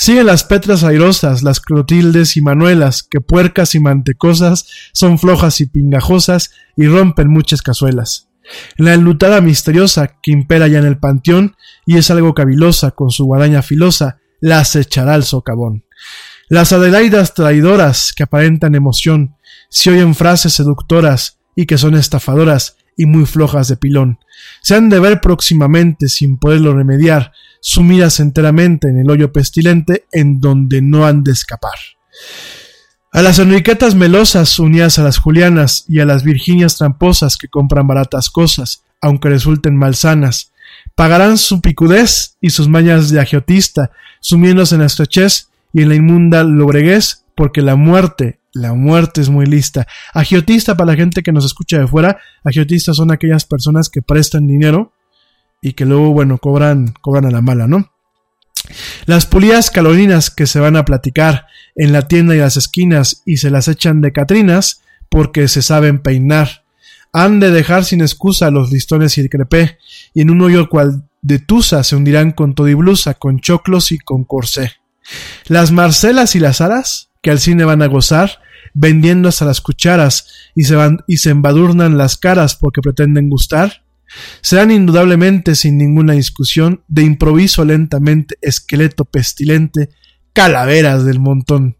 Siguen 0.00 0.26
las 0.26 0.44
petras 0.44 0.84
airosas, 0.84 1.42
las 1.42 1.58
clotildes 1.58 2.36
y 2.36 2.40
manuelas, 2.40 3.02
que 3.02 3.20
puercas 3.20 3.74
y 3.74 3.80
mantecosas 3.80 4.68
son 4.92 5.18
flojas 5.18 5.60
y 5.60 5.66
pingajosas 5.66 6.52
y 6.76 6.86
rompen 6.86 7.28
muchas 7.28 7.62
cazuelas. 7.62 8.28
La 8.76 8.94
enlutada 8.94 9.40
misteriosa 9.40 10.14
que 10.22 10.30
impera 10.30 10.68
ya 10.68 10.78
en 10.78 10.86
el 10.86 10.98
panteón 10.98 11.56
y 11.84 11.96
es 11.96 12.12
algo 12.12 12.32
cavilosa 12.32 12.92
con 12.92 13.10
su 13.10 13.24
guadaña 13.24 13.60
filosa, 13.60 14.20
la 14.40 14.60
acechará 14.60 15.16
el 15.16 15.24
socavón. 15.24 15.84
Las 16.48 16.72
adelaidas 16.72 17.34
traidoras 17.34 18.12
que 18.14 18.22
aparentan 18.22 18.76
emoción, 18.76 19.34
si 19.68 19.90
oyen 19.90 20.14
frases 20.14 20.52
seductoras 20.52 21.40
y 21.56 21.66
que 21.66 21.76
son 21.76 21.96
estafadoras 21.96 22.76
y 22.98 23.06
muy 23.06 23.24
flojas 23.24 23.68
de 23.68 23.78
pilón, 23.78 24.18
se 24.60 24.74
han 24.74 24.90
de 24.90 25.00
ver 25.00 25.22
próximamente 25.22 26.08
sin 26.08 26.36
poderlo 26.36 26.74
remediar, 26.74 27.32
sumidas 27.60 28.20
enteramente 28.20 28.88
en 28.88 28.98
el 28.98 29.10
hoyo 29.10 29.32
pestilente 29.32 30.04
en 30.12 30.40
donde 30.40 30.82
no 30.82 31.06
han 31.06 31.24
de 31.24 31.32
escapar. 31.32 31.78
A 33.10 33.22
las 33.22 33.38
enriquetas 33.38 33.94
melosas 33.94 34.58
unidas 34.58 34.98
a 34.98 35.02
las 35.02 35.18
julianas 35.18 35.84
y 35.88 36.00
a 36.00 36.04
las 36.04 36.24
virginias 36.24 36.76
tramposas 36.76 37.38
que 37.38 37.48
compran 37.48 37.86
baratas 37.86 38.28
cosas, 38.28 38.82
aunque 39.00 39.30
resulten 39.30 39.76
malsanas, 39.76 40.52
pagarán 40.94 41.38
su 41.38 41.60
picudez 41.60 42.36
y 42.40 42.50
sus 42.50 42.68
mañas 42.68 43.10
de 43.10 43.20
agiotista, 43.20 43.92
sumiéndose 44.20 44.74
en 44.74 44.82
la 44.82 44.88
estrechez 44.88 45.48
y 45.72 45.82
en 45.82 45.88
la 45.88 45.94
inmunda 45.94 46.42
lobreguez, 46.44 47.24
porque 47.34 47.62
la 47.62 47.76
muerte, 47.76 48.40
la 48.52 48.74
muerte 48.74 49.20
es 49.20 49.28
muy 49.28 49.46
lista. 49.46 49.86
Agiotista 50.14 50.76
para 50.76 50.92
la 50.92 50.96
gente 50.96 51.22
que 51.22 51.32
nos 51.32 51.44
escucha 51.44 51.78
de 51.78 51.86
fuera, 51.86 52.18
agiotistas 52.44 52.96
son 52.96 53.10
aquellas 53.10 53.44
personas 53.44 53.88
que 53.88 54.02
prestan 54.02 54.46
dinero 54.46 54.92
y 55.60 55.72
que 55.72 55.84
luego, 55.84 56.12
bueno, 56.12 56.38
cobran, 56.38 56.94
cobran 57.00 57.26
a 57.26 57.30
la 57.30 57.40
mala, 57.40 57.66
¿no? 57.66 57.92
Las 59.06 59.26
pulidas 59.26 59.70
calorinas 59.70 60.30
que 60.30 60.46
se 60.46 60.60
van 60.60 60.76
a 60.76 60.84
platicar 60.84 61.46
en 61.76 61.92
la 61.92 62.08
tienda 62.08 62.34
y 62.34 62.38
las 62.38 62.56
esquinas 62.56 63.22
y 63.24 63.38
se 63.38 63.50
las 63.50 63.68
echan 63.68 64.00
de 64.00 64.12
catrinas 64.12 64.82
porque 65.08 65.48
se 65.48 65.62
saben 65.62 66.00
peinar. 66.00 66.64
Han 67.12 67.40
de 67.40 67.50
dejar 67.50 67.84
sin 67.84 68.00
excusa 68.00 68.50
los 68.50 68.70
listones 68.70 69.16
y 69.16 69.22
el 69.22 69.30
crepé, 69.30 69.78
y 70.12 70.20
en 70.20 70.30
un 70.30 70.42
hoyo 70.42 70.68
cual 70.68 71.04
de 71.22 71.38
tusa 71.38 71.82
se 71.82 71.96
hundirán 71.96 72.32
con 72.32 72.54
todiblusa, 72.54 73.14
con 73.14 73.40
choclos 73.40 73.92
y 73.92 73.98
con 73.98 74.24
corsé. 74.24 74.72
Las 75.46 75.72
marcelas 75.72 76.34
y 76.34 76.40
las 76.40 76.60
aras, 76.60 77.07
que 77.28 77.32
al 77.32 77.40
cine 77.40 77.66
van 77.66 77.82
a 77.82 77.88
gozar, 77.88 78.40
vendiendo 78.72 79.28
hasta 79.28 79.44
las 79.44 79.60
cucharas 79.60 80.28
y 80.54 80.64
se, 80.64 80.76
van, 80.76 81.00
y 81.06 81.18
se 81.18 81.28
embadurnan 81.28 81.98
las 81.98 82.16
caras 82.16 82.56
porque 82.56 82.80
pretenden 82.80 83.28
gustar, 83.28 83.82
Serán 84.40 84.70
indudablemente, 84.70 85.54
sin 85.54 85.76
ninguna 85.76 86.14
discusión, 86.14 86.82
de 86.88 87.02
improviso 87.02 87.66
lentamente, 87.66 88.36
esqueleto 88.40 89.04
pestilente, 89.04 89.90
calaveras 90.32 91.04
del 91.04 91.20
montón. 91.20 91.76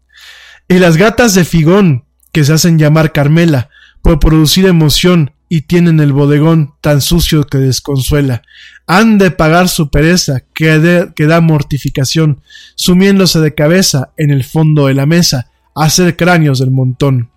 Y 0.67 0.77
las 0.77 0.95
gatas 0.95 1.33
de 1.33 1.45
figón, 1.45 2.05
que 2.31 2.43
se 2.43 2.53
hacen 2.53 2.77
llamar 2.77 3.11
Carmela, 3.11 3.71
por 4.03 4.19
producir 4.19 4.67
emoción 4.67 5.31
y 5.49 5.61
tienen 5.61 5.99
el 5.99 6.13
bodegón 6.13 6.73
tan 6.79 7.01
sucio 7.01 7.45
que 7.45 7.57
desconsuela, 7.57 8.43
han 8.85 9.17
de 9.17 9.31
pagar 9.31 9.67
su 9.67 9.89
pereza 9.89 10.43
que, 10.53 10.79
da 11.17 11.41
mortificación, 11.41 12.41
sumiéndose 12.75 13.39
de 13.39 13.55
cabeza 13.55 14.11
en 14.15 14.29
el 14.29 14.43
fondo 14.43 14.87
de 14.87 14.93
la 14.93 15.05
mesa, 15.05 15.51
a 15.75 15.85
hacer 15.85 16.15
cráneos 16.15 16.59
del 16.59 16.71
montón. 16.71 17.31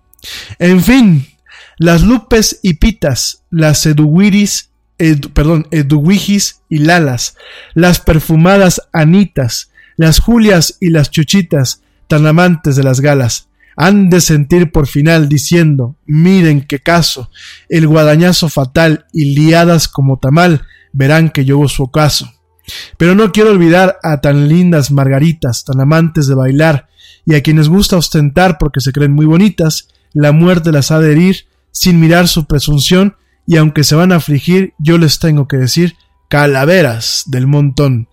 En 0.59 0.81
fin, 0.81 1.27
las 1.77 2.03
lupes 2.03 2.59
y 2.61 2.75
pitas, 2.75 3.43
las 3.49 3.85
eduwiris 3.85 4.69
perdón, 5.33 5.67
y 5.71 6.77
Lalas, 6.79 7.35
las 7.73 7.99
perfumadas 7.99 8.81
Anitas, 8.93 9.71
las 9.97 10.19
Julias 10.19 10.77
y 10.79 10.89
las 10.89 11.11
Chuchitas, 11.11 11.81
tan 12.07 12.25
amantes 12.25 12.75
de 12.75 12.83
las 12.83 13.01
galas, 13.01 13.47
han 13.75 14.09
de 14.09 14.21
sentir 14.21 14.71
por 14.71 14.87
final 14.87 15.29
diciendo, 15.29 15.95
miren 16.05 16.65
qué 16.67 16.79
caso, 16.79 17.29
el 17.69 17.87
guadañazo 17.87 18.49
fatal 18.49 19.05
y 19.13 19.35
liadas 19.35 19.87
como 19.87 20.17
tamal, 20.19 20.61
verán 20.91 21.29
que 21.29 21.45
yo 21.45 21.67
su 21.67 21.83
ocaso. 21.83 22.31
Pero 22.97 23.15
no 23.15 23.31
quiero 23.31 23.51
olvidar 23.51 23.97
a 24.03 24.21
tan 24.21 24.47
lindas 24.47 24.91
margaritas, 24.91 25.65
tan 25.65 25.81
amantes 25.81 26.27
de 26.27 26.35
bailar, 26.35 26.87
y 27.25 27.35
a 27.35 27.41
quienes 27.41 27.69
gusta 27.69 27.97
ostentar 27.97 28.57
porque 28.57 28.79
se 28.79 28.91
creen 28.91 29.13
muy 29.13 29.25
bonitas, 29.25 29.89
la 30.13 30.31
muerte 30.31 30.71
las 30.71 30.91
ha 30.91 30.99
de 30.99 31.11
herir, 31.11 31.47
sin 31.71 31.99
mirar 31.99 32.27
su 32.27 32.45
presunción, 32.45 33.15
y 33.45 33.57
aunque 33.57 33.83
se 33.83 33.95
van 33.95 34.11
a 34.11 34.17
afligir, 34.17 34.73
yo 34.77 34.97
les 34.97 35.19
tengo 35.19 35.47
que 35.47 35.57
decir 35.57 35.95
calaveras 36.29 37.23
del 37.27 37.47
montón. 37.47 38.07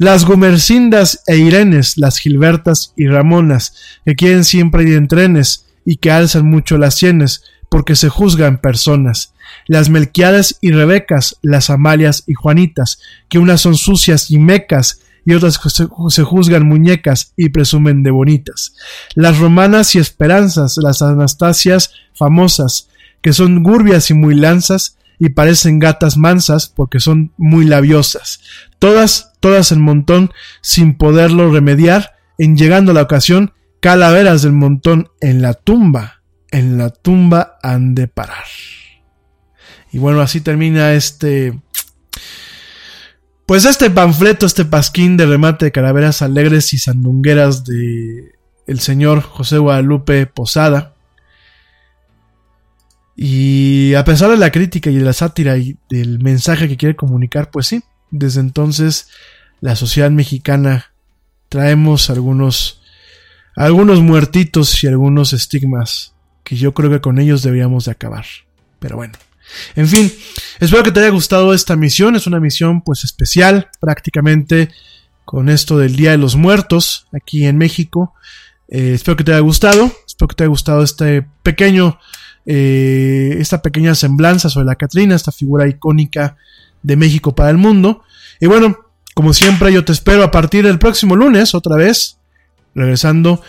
Las 0.00 0.24
Gumercindas 0.24 1.22
e 1.26 1.36
Irenes, 1.36 1.98
las 1.98 2.16
Gilbertas 2.16 2.94
y 2.96 3.06
Ramonas, 3.06 3.74
que 4.06 4.14
quieren 4.14 4.44
siempre 4.44 4.84
ir 4.84 4.94
en 4.94 5.08
trenes 5.08 5.66
y 5.84 5.96
que 5.96 6.10
alzan 6.10 6.46
mucho 6.46 6.78
las 6.78 6.94
sienes, 6.94 7.42
porque 7.68 7.94
se 7.94 8.08
juzgan 8.08 8.62
personas. 8.62 9.34
Las 9.66 9.90
Melquiadas 9.90 10.56
y 10.62 10.70
Rebecas, 10.70 11.36
las 11.42 11.68
Amalias 11.68 12.24
y 12.26 12.32
Juanitas, 12.32 12.98
que 13.28 13.38
unas 13.38 13.60
son 13.60 13.76
sucias 13.76 14.30
y 14.30 14.38
mecas, 14.38 15.02
y 15.26 15.34
otras 15.34 15.60
se 16.08 16.22
juzgan 16.22 16.66
muñecas 16.66 17.34
y 17.36 17.50
presumen 17.50 18.02
de 18.02 18.10
bonitas. 18.10 18.72
Las 19.14 19.36
Romanas 19.36 19.94
y 19.94 19.98
Esperanzas, 19.98 20.78
las 20.78 21.02
Anastasias 21.02 21.92
famosas, 22.14 22.88
que 23.20 23.34
son 23.34 23.62
gurbias 23.62 24.10
y 24.10 24.14
muy 24.14 24.34
lanzas 24.34 24.96
y 25.20 25.28
parecen 25.28 25.78
gatas 25.78 26.16
mansas 26.16 26.72
porque 26.74 26.98
son 26.98 27.32
muy 27.36 27.66
labiosas. 27.66 28.40
Todas, 28.78 29.34
todas 29.38 29.70
en 29.70 29.82
montón 29.82 30.32
sin 30.62 30.96
poderlo 30.96 31.52
remediar, 31.52 32.14
en 32.38 32.56
llegando 32.56 32.94
la 32.94 33.02
ocasión, 33.02 33.52
calaveras 33.80 34.40
del 34.40 34.52
montón 34.52 35.10
en 35.20 35.42
la 35.42 35.52
tumba, 35.52 36.22
en 36.50 36.78
la 36.78 36.88
tumba 36.88 37.58
han 37.62 37.94
de 37.94 38.08
parar. 38.08 38.46
Y 39.92 39.98
bueno, 39.98 40.22
así 40.22 40.40
termina 40.40 40.94
este... 40.94 41.60
Pues 43.44 43.64
este 43.64 43.90
panfleto, 43.90 44.46
este 44.46 44.64
pasquín 44.64 45.16
de 45.16 45.26
remate 45.26 45.66
de 45.66 45.72
calaveras 45.72 46.22
alegres 46.22 46.72
y 46.72 46.78
sandungueras 46.78 47.64
de 47.64 48.36
el 48.66 48.78
señor 48.78 49.20
José 49.22 49.58
Guadalupe 49.58 50.24
Posada. 50.26 50.94
Y 53.22 53.92
a 53.96 54.04
pesar 54.04 54.30
de 54.30 54.38
la 54.38 54.50
crítica 54.50 54.88
y 54.88 54.94
de 54.94 55.04
la 55.04 55.12
sátira 55.12 55.58
y 55.58 55.76
del 55.90 56.20
mensaje 56.20 56.68
que 56.68 56.78
quiere 56.78 56.96
comunicar, 56.96 57.50
pues 57.50 57.66
sí, 57.66 57.82
desde 58.10 58.40
entonces 58.40 59.08
la 59.60 59.76
sociedad 59.76 60.10
mexicana 60.10 60.94
traemos 61.50 62.08
algunos 62.08 62.80
algunos 63.54 64.00
muertitos 64.00 64.82
y 64.82 64.86
algunos 64.86 65.34
estigmas 65.34 66.14
que 66.44 66.56
yo 66.56 66.72
creo 66.72 66.88
que 66.88 67.02
con 67.02 67.18
ellos 67.18 67.42
deberíamos 67.42 67.84
de 67.84 67.90
acabar. 67.90 68.24
Pero 68.78 68.96
bueno, 68.96 69.12
en 69.76 69.86
fin, 69.86 70.10
espero 70.58 70.82
que 70.82 70.90
te 70.90 71.00
haya 71.00 71.10
gustado 71.10 71.52
esta 71.52 71.76
misión, 71.76 72.16
es 72.16 72.26
una 72.26 72.40
misión 72.40 72.80
pues 72.80 73.04
especial 73.04 73.68
prácticamente 73.80 74.70
con 75.26 75.50
esto 75.50 75.76
del 75.76 75.94
Día 75.94 76.12
de 76.12 76.16
los 76.16 76.36
Muertos 76.36 77.06
aquí 77.12 77.44
en 77.44 77.58
México. 77.58 78.14
Eh, 78.68 78.92
espero 78.94 79.18
que 79.18 79.24
te 79.24 79.32
haya 79.32 79.40
gustado, 79.40 79.92
espero 80.06 80.28
que 80.28 80.36
te 80.36 80.44
haya 80.44 80.48
gustado 80.48 80.82
este 80.82 81.26
pequeño 81.42 81.98
eh, 82.46 83.36
esta 83.38 83.62
pequeña 83.62 83.94
semblanza 83.94 84.48
sobre 84.48 84.66
la 84.66 84.76
Catrina, 84.76 85.14
esta 85.14 85.32
figura 85.32 85.68
icónica 85.68 86.36
de 86.82 86.96
México 86.96 87.34
para 87.34 87.50
el 87.50 87.58
mundo. 87.58 88.02
Y 88.40 88.46
bueno, 88.46 88.78
como 89.14 89.32
siempre, 89.32 89.72
yo 89.72 89.84
te 89.84 89.92
espero 89.92 90.22
a 90.22 90.30
partir 90.30 90.64
del 90.64 90.78
próximo 90.78 91.16
lunes, 91.16 91.54
otra 91.54 91.76
vez, 91.76 92.18
regresando 92.74 93.42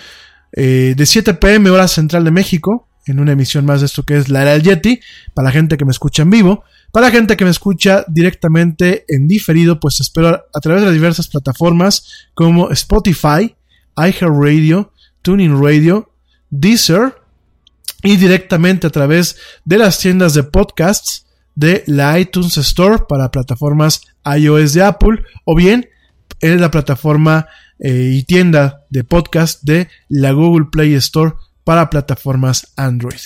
eh, 0.54 0.94
de 0.98 1.06
7 1.06 1.36
pm 1.36 1.70
hora 1.70 1.88
central 1.88 2.24
de 2.26 2.32
México, 2.32 2.88
en 3.08 3.20
una 3.20 3.32
emisión 3.32 3.66
más 3.66 3.80
de 3.80 3.88
esto 3.88 4.04
que 4.04 4.18
es 4.18 4.30
la 4.30 4.42
era 4.42 4.52
del 4.52 4.64
Yeti, 4.64 5.00
para 5.34 5.48
la 5.48 5.52
gente 5.52 5.78
que 5.78 5.86
me 5.86 5.92
escucha 5.92 6.24
en 6.24 6.30
vivo. 6.30 6.64
Para 6.92 7.08
la 7.08 7.12
gente 7.12 7.38
que 7.38 7.46
me 7.46 7.52
escucha 7.52 8.04
directamente 8.08 9.06
en 9.08 9.28
diferido, 9.28 9.80
pues 9.80 10.00
espero 10.02 10.44
a 10.54 10.60
través 10.60 10.82
de 10.82 10.88
las 10.88 10.94
diversas 10.94 11.30
plataformas 11.30 12.28
como 12.34 12.70
Spotify, 12.72 13.56
iHeartRadio, 13.96 14.92
Tuning 15.22 15.64
Radio, 15.64 16.12
Deezer, 16.50 17.16
y 18.04 18.18
directamente 18.18 18.88
a 18.88 18.90
través 18.90 19.38
de 19.66 19.78
las 19.78 20.00
tiendas 20.00 20.34
de 20.34 20.44
podcasts 20.44 21.26
de 21.56 21.84
la 21.88 22.20
iTunes 22.20 22.58
Store 22.58 23.04
para 23.08 23.32
plataformas 23.32 24.02
iOS 24.26 24.74
de 24.74 24.84
Apple 24.84 25.24
o 25.46 25.56
bien 25.56 25.90
en 26.40 26.60
la 26.60 26.72
plataforma 26.72 27.48
eh, 27.80 28.12
y 28.14 28.24
tienda 28.24 28.86
de 28.90 29.04
podcast 29.04 29.64
de 29.64 29.90
la 30.10 30.32
Google 30.32 30.68
Play 30.72 30.94
Store 30.96 31.34
para 31.64 31.90
plataformas 31.90 32.74
Android. 32.76 33.20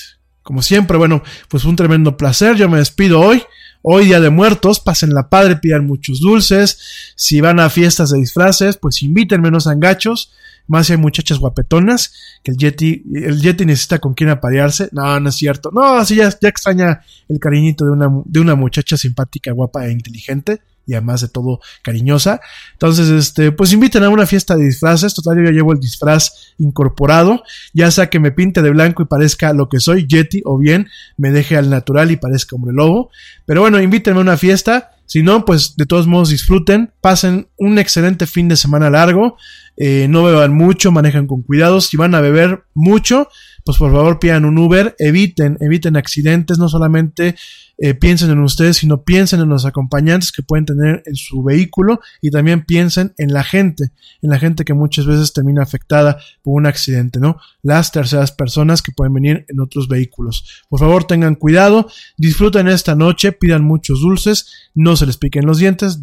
Como 0.44 0.62
siempre, 0.62 0.98
bueno, 0.98 1.24
pues 1.48 1.66
un 1.66 1.76
tremendo 1.76 2.18
placer. 2.18 2.56
Yo 2.56 2.70
me 2.70 2.78
despido 2.78 3.20
hoy. 3.20 3.42
Hoy 3.82 4.06
día 4.06 4.20
de 4.20 4.30
muertos, 4.30 4.80
pasen 4.80 5.14
la 5.14 5.30
padre, 5.30 5.58
pidan 5.58 5.86
muchos 5.86 6.20
dulces. 6.20 7.14
Si 7.16 7.40
van 7.42 7.60
a 7.60 7.70
fiestas 7.70 8.12
de 8.12 8.20
disfraces, 8.20 8.78
pues 8.78 9.02
inviten 9.02 9.42
menos 9.42 9.68
angachos 9.68 10.34
más 10.68 10.88
si 10.88 10.94
hay 10.94 11.00
muchachas 11.00 11.40
guapetonas, 11.40 12.14
que 12.44 12.52
el 12.52 12.58
Yeti, 12.58 13.04
el 13.14 13.42
Yeti 13.42 13.66
necesita 13.66 14.00
con 14.00 14.14
quien 14.14 14.30
aparearse. 14.30 14.90
No, 14.92 15.20
no 15.20 15.30
es 15.30 15.36
cierto. 15.36 15.72
No, 15.74 15.96
así 15.96 16.16
ya, 16.16 16.30
ya 16.30 16.50
extraña 16.50 17.02
el 17.28 17.40
cariñito 17.40 17.86
de 17.86 17.92
una, 17.92 18.10
de 18.26 18.40
una 18.40 18.56
muchacha 18.56 18.98
simpática, 18.98 19.52
guapa 19.52 19.88
e 19.88 19.92
inteligente. 19.92 20.62
Y 20.86 20.94
además 20.94 21.22
de 21.22 21.30
todo 21.30 21.60
cariñosa. 21.82 22.40
Entonces, 22.74 23.10
este, 23.10 23.52
pues 23.52 23.74
inviten 23.74 24.04
a 24.04 24.10
una 24.10 24.26
fiesta 24.26 24.56
de 24.56 24.66
disfraces. 24.66 25.14
Total, 25.14 25.38
yo 25.38 25.44
ya 25.44 25.52
llevo 25.52 25.74
el 25.74 25.80
disfraz 25.80 26.54
incorporado, 26.58 27.44
ya 27.74 27.92
sea 27.92 28.10
que 28.10 28.20
me 28.20 28.32
pinte 28.32 28.62
de 28.62 28.70
blanco 28.70 29.04
y 29.04 29.06
parezca 29.06 29.54
lo 29.54 29.70
que 29.70 29.80
soy, 29.80 30.08
Yeti, 30.08 30.42
o 30.46 30.58
bien 30.58 30.88
me 31.18 31.32
deje 31.32 31.58
al 31.58 31.70
natural 31.70 32.12
y 32.12 32.18
parezca 32.18 32.56
hombre 32.56 32.74
lobo. 32.74 33.10
Pero 33.46 33.62
bueno, 33.62 33.82
invítenme 33.82 34.20
a 34.20 34.22
una 34.22 34.38
fiesta. 34.38 34.92
Si 35.08 35.22
no, 35.22 35.46
pues 35.46 35.76
de 35.78 35.86
todos 35.86 36.08
modos 36.08 36.30
disfruten, 36.30 36.92
pasen 37.00 37.48
un 37.58 37.78
excelente 37.78 38.26
fin 38.26 38.48
de 38.48 38.56
semana 38.56 38.90
largo, 38.90 39.38
eh, 39.78 40.08
no 40.10 40.24
beban 40.24 40.54
mucho, 40.54 40.92
manejan 40.92 41.28
con 41.28 41.44
cuidado, 41.44 41.80
si 41.80 41.96
van 41.96 42.16
a 42.16 42.22
beber 42.22 42.64
mucho, 42.74 43.28
pues 43.66 43.80
por 43.80 43.92
favor 43.92 44.20
pidan 44.20 44.46
un 44.46 44.60
Uber, 44.60 44.96
eviten, 45.00 45.58
eviten 45.60 45.98
accidentes, 45.98 46.60
no 46.60 46.70
solamente 46.70 47.36
eh, 47.80 47.96
piensen 47.96 48.30
en 48.30 48.40
ustedes, 48.40 48.78
sino 48.78 49.04
piensen 49.04 49.42
en 49.42 49.50
los 49.50 49.66
acompañantes 49.66 50.32
que 50.32 50.44
pueden 50.44 50.66
tener 50.66 51.02
en 51.08 51.16
su 51.16 51.42
vehículo 51.42 52.00
y 52.22 52.30
también 52.30 52.64
piensen 52.64 53.16
en 53.18 53.34
la 53.34 53.44
gente, 53.44 53.92
en 54.22 54.30
la 54.30 54.38
gente 54.38 54.66
que 54.66 54.76
muchas 54.76 55.08
veces 55.08 55.34
termina 55.34 55.64
afectada 55.64 56.20
por 56.44 56.54
un 56.54 56.68
accidente, 56.68 57.20
¿no? 57.20 57.38
Las 57.64 57.92
terceras 57.92 58.32
personas 58.32 58.84
que 58.84 58.92
pueden 58.92 59.16
venir 59.16 59.46
en 59.50 59.60
otros 59.60 59.88
vehículos. 59.88 60.64
Por 60.70 60.80
favor, 60.80 61.06
tengan 61.06 61.34
cuidado, 61.34 61.90
disfruten 62.18 62.68
esta 62.68 62.94
noche, 62.94 63.32
pidan 63.32 63.64
muchos 63.64 64.00
dulces, 64.00 64.70
no 64.76 64.96
se 64.96 65.08
les 65.08 65.18
piquen 65.18 65.48
los 65.48 65.58
dientes, 65.58 66.00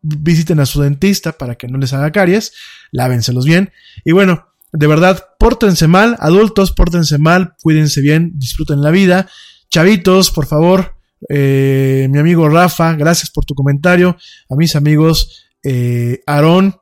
visiten 0.00 0.60
a 0.60 0.66
su 0.66 0.80
dentista 0.80 1.32
para 1.32 1.56
que 1.56 1.68
no 1.68 1.76
les 1.76 1.92
haga 1.92 2.10
caries, 2.10 2.54
lávenselos 2.90 3.44
bien 3.44 3.70
y 4.02 4.12
bueno, 4.12 4.46
de 4.72 4.86
verdad, 4.86 5.22
pórtense 5.38 5.86
mal, 5.86 6.16
adultos, 6.18 6.72
pórtense 6.72 7.18
mal, 7.18 7.54
cuídense 7.62 8.00
bien, 8.00 8.32
disfruten 8.36 8.80
la 8.80 8.90
vida. 8.90 9.28
Chavitos, 9.70 10.30
por 10.30 10.46
favor, 10.46 10.96
eh, 11.28 12.08
mi 12.10 12.18
amigo 12.18 12.48
Rafa, 12.48 12.94
gracias 12.94 13.30
por 13.30 13.44
tu 13.44 13.54
comentario. 13.54 14.16
A 14.48 14.56
mis 14.56 14.74
amigos 14.74 15.46
eh, 15.62 16.22
Aarón, 16.26 16.78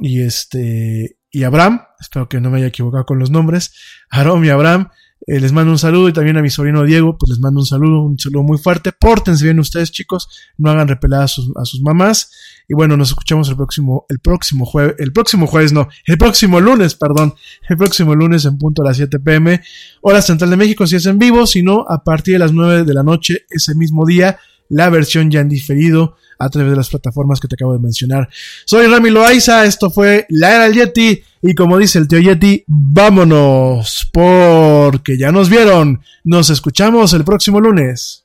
y 0.00 0.22
este 0.22 1.18
y 1.32 1.44
Abraham, 1.44 1.82
espero 2.00 2.28
que 2.28 2.40
no 2.40 2.50
me 2.50 2.58
haya 2.58 2.68
equivocado 2.68 3.04
con 3.04 3.18
los 3.18 3.30
nombres. 3.30 3.72
Aarón 4.10 4.44
y 4.44 4.48
Abraham, 4.48 4.88
eh, 5.26 5.38
les 5.38 5.52
mando 5.52 5.70
un 5.70 5.78
saludo 5.78 6.08
y 6.08 6.12
también 6.12 6.38
a 6.38 6.42
mi 6.42 6.48
sobrino 6.48 6.82
Diego, 6.82 7.18
pues 7.18 7.28
les 7.28 7.40
mando 7.40 7.60
un 7.60 7.66
saludo, 7.66 8.02
un 8.02 8.18
saludo 8.18 8.42
muy 8.42 8.58
fuerte. 8.58 8.92
Pórtense 8.92 9.44
bien 9.44 9.60
ustedes, 9.60 9.92
chicos, 9.92 10.28
no 10.56 10.70
hagan 10.70 10.88
repelar 10.88 11.22
a 11.22 11.28
sus, 11.28 11.80
mamás. 11.82 12.32
Y 12.68 12.74
bueno, 12.74 12.96
nos 12.96 13.10
escuchamos 13.10 13.48
el 13.48 13.56
próximo, 13.56 14.06
el 14.08 14.20
próximo 14.20 14.64
jueves, 14.64 14.94
el 14.98 15.12
próximo 15.12 15.46
jueves 15.46 15.72
no, 15.72 15.88
el 16.06 16.16
próximo 16.16 16.60
lunes, 16.60 16.94
perdón, 16.94 17.34
el 17.68 17.76
próximo 17.76 18.14
lunes 18.14 18.44
en 18.44 18.58
punto 18.58 18.82
a 18.82 18.86
las 18.86 18.96
7 18.96 19.18
pm, 19.18 19.60
hora 20.02 20.22
central 20.22 20.50
de 20.50 20.56
México, 20.56 20.86
si 20.86 20.96
es 20.96 21.06
en 21.06 21.18
vivo, 21.18 21.46
si 21.46 21.62
no, 21.62 21.84
a 21.88 22.02
partir 22.04 22.34
de 22.34 22.38
las 22.38 22.52
9 22.52 22.84
de 22.84 22.94
la 22.94 23.02
noche 23.02 23.44
ese 23.50 23.74
mismo 23.74 24.06
día, 24.06 24.38
la 24.68 24.88
versión 24.88 25.30
ya 25.30 25.40
en 25.40 25.48
diferido 25.48 26.16
a 26.40 26.48
través 26.48 26.70
de 26.70 26.76
las 26.76 26.88
plataformas 26.88 27.38
que 27.38 27.46
te 27.46 27.54
acabo 27.54 27.74
de 27.74 27.78
mencionar. 27.78 28.28
Soy 28.64 28.86
Rami 28.86 29.10
Loaiza, 29.10 29.64
esto 29.66 29.90
fue 29.90 30.26
La 30.30 30.54
Era 30.54 30.64
del 30.64 30.74
Yeti, 30.74 31.22
y 31.42 31.54
como 31.54 31.78
dice 31.78 31.98
el 31.98 32.08
tío 32.08 32.18
Yeti, 32.18 32.64
vámonos, 32.66 34.08
porque 34.12 35.18
ya 35.18 35.30
nos 35.30 35.48
vieron. 35.50 36.00
Nos 36.24 36.50
escuchamos 36.50 37.12
el 37.12 37.24
próximo 37.24 37.60
lunes. 37.60 38.24